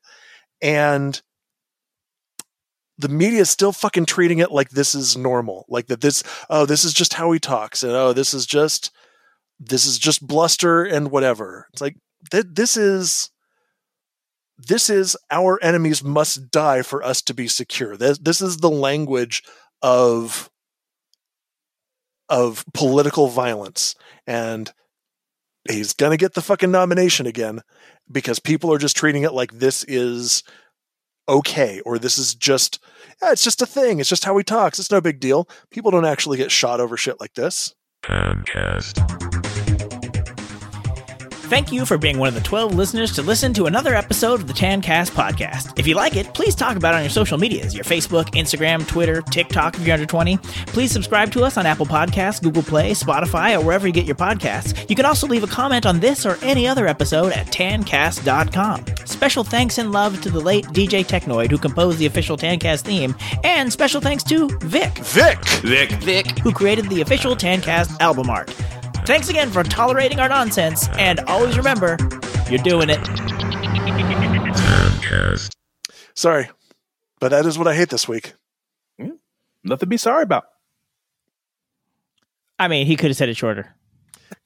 And 0.62 1.22
the 2.98 3.10
media 3.10 3.42
is 3.42 3.50
still 3.50 3.72
fucking 3.72 4.06
treating 4.06 4.40
it 4.40 4.52
like 4.52 4.70
this 4.70 4.94
is 4.96 5.18
normal, 5.18 5.66
like 5.68 5.88
that 5.88 6.02
this, 6.02 6.24
oh, 6.50 6.66
this 6.66 6.86
is 6.86 6.94
just 6.94 7.14
how 7.16 7.32
he 7.32 7.40
talks, 7.40 7.84
and 7.84 7.92
oh, 7.94 8.14
this 8.14 8.34
is 8.34 8.46
just 8.46 8.92
this 9.60 9.86
is 9.86 10.00
just 10.00 10.26
bluster 10.26 10.84
and 10.84 11.12
whatever. 11.12 11.68
It's 11.72 11.82
like 11.82 11.96
th- 12.32 12.46
this 12.52 12.78
is 12.78 13.30
this 14.58 14.90
is 14.90 15.18
our 15.32 15.62
enemies 15.64 16.04
must 16.04 16.52
die 16.52 16.84
for 16.84 17.04
us 17.04 17.22
to 17.24 17.34
be 17.34 17.48
secure. 17.48 17.98
This, 17.98 18.20
this 18.20 18.42
is 18.42 18.58
the 18.58 18.70
language 18.70 19.44
of 19.82 20.51
of 22.32 22.66
political 22.74 23.28
violence 23.28 23.94
and 24.26 24.72
he's 25.70 25.94
going 25.94 26.12
to 26.12 26.18
get 26.18 26.34
the 26.34 26.42
fucking 26.42 26.72
nomination 26.72 27.28
again 27.28 27.62
because 28.10 28.40
people 28.40 28.74
are 28.74 28.80
just 28.80 28.96
treating 28.96 29.24
it 29.24 29.34
like 29.34 29.52
this 29.52 29.84
is 29.84 30.44
okay 31.28 31.82
or 31.82 32.00
this 32.00 32.18
is 32.18 32.34
just 32.34 32.80
yeah, 33.22 33.32
it's 33.32 33.44
just 33.44 33.62
a 33.62 33.68
thing. 33.68 34.00
It's 34.00 34.10
just 34.10 34.26
how 34.26 34.36
he 34.38 34.44
talks. 34.44 34.80
It's 34.80 34.90
no 34.90 35.02
big 35.02 35.20
deal. 35.20 35.48
People 35.70 35.92
don't 35.92 36.06
actually 36.06 36.38
get 36.38 36.52
shot 36.52 36.80
over 36.80 36.98
shit 36.98 37.20
like 37.20 37.34
this. 37.36 37.76
Thank 41.52 41.74
you 41.74 41.86
for 41.86 41.98
being 41.98 42.18
one 42.18 42.30
of 42.30 42.34
the 42.34 42.40
12 42.40 42.76
listeners 42.76 43.12
to 43.12 43.22
listen 43.22 43.54
to 43.56 43.66
another 43.66 43.94
episode 43.94 44.40
of 44.40 44.48
the 44.48 44.54
Tancast 44.54 45.12
podcast. 45.12 45.78
If 45.78 45.86
you 45.86 45.96
like 45.96 46.16
it, 46.16 46.34
please 46.34 46.56
talk 46.56 46.78
about 46.78 46.94
it 46.94 46.98
on 47.00 47.04
your 47.04 47.10
social 47.10 47.38
medias 47.38 47.76
your 47.76 47.84
Facebook, 47.84 48.28
Instagram, 48.28 48.88
Twitter, 48.88 49.22
TikTok 49.22 49.76
if 49.76 49.86
you're 49.86 49.96
under 49.96 50.06
20. 50.06 50.38
Please 50.68 50.94
subscribe 50.94 51.30
to 51.34 51.44
us 51.44 51.58
on 51.58 51.66
Apple 51.66 51.86
Podcasts, 51.86 52.42
Google 52.42 52.64
Play, 52.64 52.92
Spotify, 52.92 53.60
or 53.60 53.66
wherever 53.66 53.86
you 53.86 53.92
get 53.92 54.06
your 54.06 54.16
podcasts. 54.16 54.90
You 54.90 54.96
can 54.96 55.04
also 55.04 55.28
leave 55.28 55.44
a 55.44 55.48
comment 55.48 55.86
on 55.86 56.00
this 56.00 56.26
or 56.26 56.38
any 56.42 56.70
other 56.70 56.88
episode 56.88 57.34
at 57.34 57.48
tancast.com. 57.48 58.86
Special 59.06 59.44
thanks 59.44 59.78
and 59.78 59.92
love 59.92 60.22
to 60.22 60.30
the 60.30 60.40
late 60.40 60.68
DJ 60.68 61.06
Technoid 61.06 61.52
who 61.52 61.58
composed 61.58 61.98
the 61.98 62.06
official 62.06 62.38
Tancast 62.38 62.84
theme, 62.84 63.14
and 63.44 63.74
special 63.74 64.00
thanks 64.00 64.24
to 64.24 64.48
Vic. 64.60 64.98
Vic! 65.00 65.46
Vic. 65.64 65.92
Vic, 66.02 66.40
who 66.40 66.54
created 66.54 66.88
the 66.88 67.02
official 67.02 67.36
Tancast 67.36 68.00
album 68.00 68.30
art. 68.30 68.56
Thanks 69.06 69.30
again 69.30 69.50
for 69.50 69.64
tolerating 69.64 70.20
our 70.20 70.30
nonsense, 70.30 70.88
and 70.98 71.20
always 71.22 71.58
remember, 71.58 71.98
you're 72.50 72.60
doing 72.64 72.90
it. 72.90 73.00
Sorry, 76.14 76.50
but 77.20 77.30
that 77.30 77.46
is 77.46 77.58
what 77.58 77.68
I 77.68 77.74
hate 77.76 77.90
this 77.90 78.08
week. 78.08 78.34
Nothing 79.64 79.80
to 79.80 79.86
be 79.88 79.98
sorry 79.98 80.24
about. 80.24 80.46
I 82.58 82.68
mean, 82.68 82.86
he 82.88 82.96
could 82.96 83.10
have 83.10 83.18
said 83.18 83.30
it 83.30 83.38
shorter. 83.38 83.76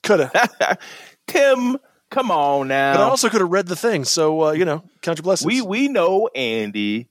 Could 0.03 0.21
have. 0.21 0.79
Tim, 1.27 1.77
come 2.09 2.31
on 2.31 2.67
now. 2.69 2.93
But 2.95 3.01
I 3.01 3.03
also 3.09 3.29
could 3.29 3.41
have 3.41 3.49
read 3.51 3.67
the 3.67 3.75
thing. 3.75 4.03
So, 4.05 4.45
uh, 4.47 4.51
you 4.51 4.65
know, 4.65 4.83
count 5.01 5.17
your 5.19 5.23
blessings. 5.23 5.47
we 5.47 5.61
we 5.61 5.87
know 5.87 6.27
Andy. 6.35 7.07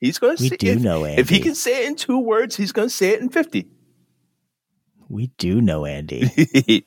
He's 0.00 0.18
going 0.18 0.36
to 0.36 0.42
We 0.42 0.48
say 0.50 0.56
do 0.56 0.66
if, 0.72 0.82
know 0.82 1.04
Andy. 1.04 1.20
If 1.20 1.28
he 1.28 1.40
can 1.40 1.54
say 1.54 1.84
it 1.84 1.88
in 1.88 1.96
two 1.96 2.18
words, 2.18 2.56
he's 2.56 2.72
going 2.72 2.88
to 2.88 2.94
say 2.94 3.10
it 3.10 3.20
in 3.20 3.30
50. 3.30 3.68
We 5.14 5.28
do 5.38 5.60
know 5.60 5.84
Andy. 5.86 6.84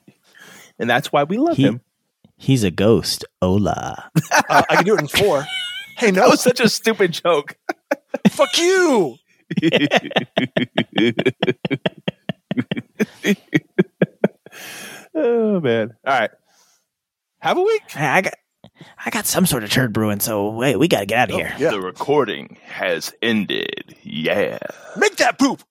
and 0.77 0.89
that's 0.89 1.13
why 1.13 1.23
we 1.23 1.37
love 1.37 1.55
He- 1.55 1.63
him. 1.63 1.79
He's 2.35 2.65
a 2.65 2.69
ghost. 2.69 3.23
Hola. 3.41 4.11
uh, 4.31 4.63
I 4.69 4.75
can 4.75 4.83
do 4.85 4.95
it 4.95 4.99
in 5.01 5.07
four. 5.07 5.47
Hey, 5.95 6.11
no, 6.11 6.23
That 6.23 6.29
was 6.31 6.41
such 6.41 6.59
a 6.59 6.67
stupid 6.67 7.13
joke. 7.13 7.55
fuck 8.29 8.55
you. 8.57 9.15
oh 15.15 15.59
man. 15.61 15.95
All 16.05 16.19
right. 16.19 16.31
Have 17.39 17.57
a 17.57 17.63
week. 17.63 17.83
I 17.95 18.21
got 18.21 18.33
I 19.05 19.09
got 19.09 19.25
some 19.25 19.45
sort 19.45 19.63
of 19.63 19.71
turd 19.71 19.93
brewing, 19.93 20.19
so 20.19 20.49
wait, 20.49 20.75
we 20.75 20.89
gotta 20.89 21.05
get 21.05 21.17
out 21.17 21.29
of 21.29 21.35
here. 21.37 21.55
Yeah. 21.57 21.71
The 21.71 21.79
recording 21.81 22.57
has 22.65 23.13
ended. 23.21 23.95
Yeah. 24.03 24.59
Make 24.97 25.15
that 25.15 25.39
poop. 25.39 25.63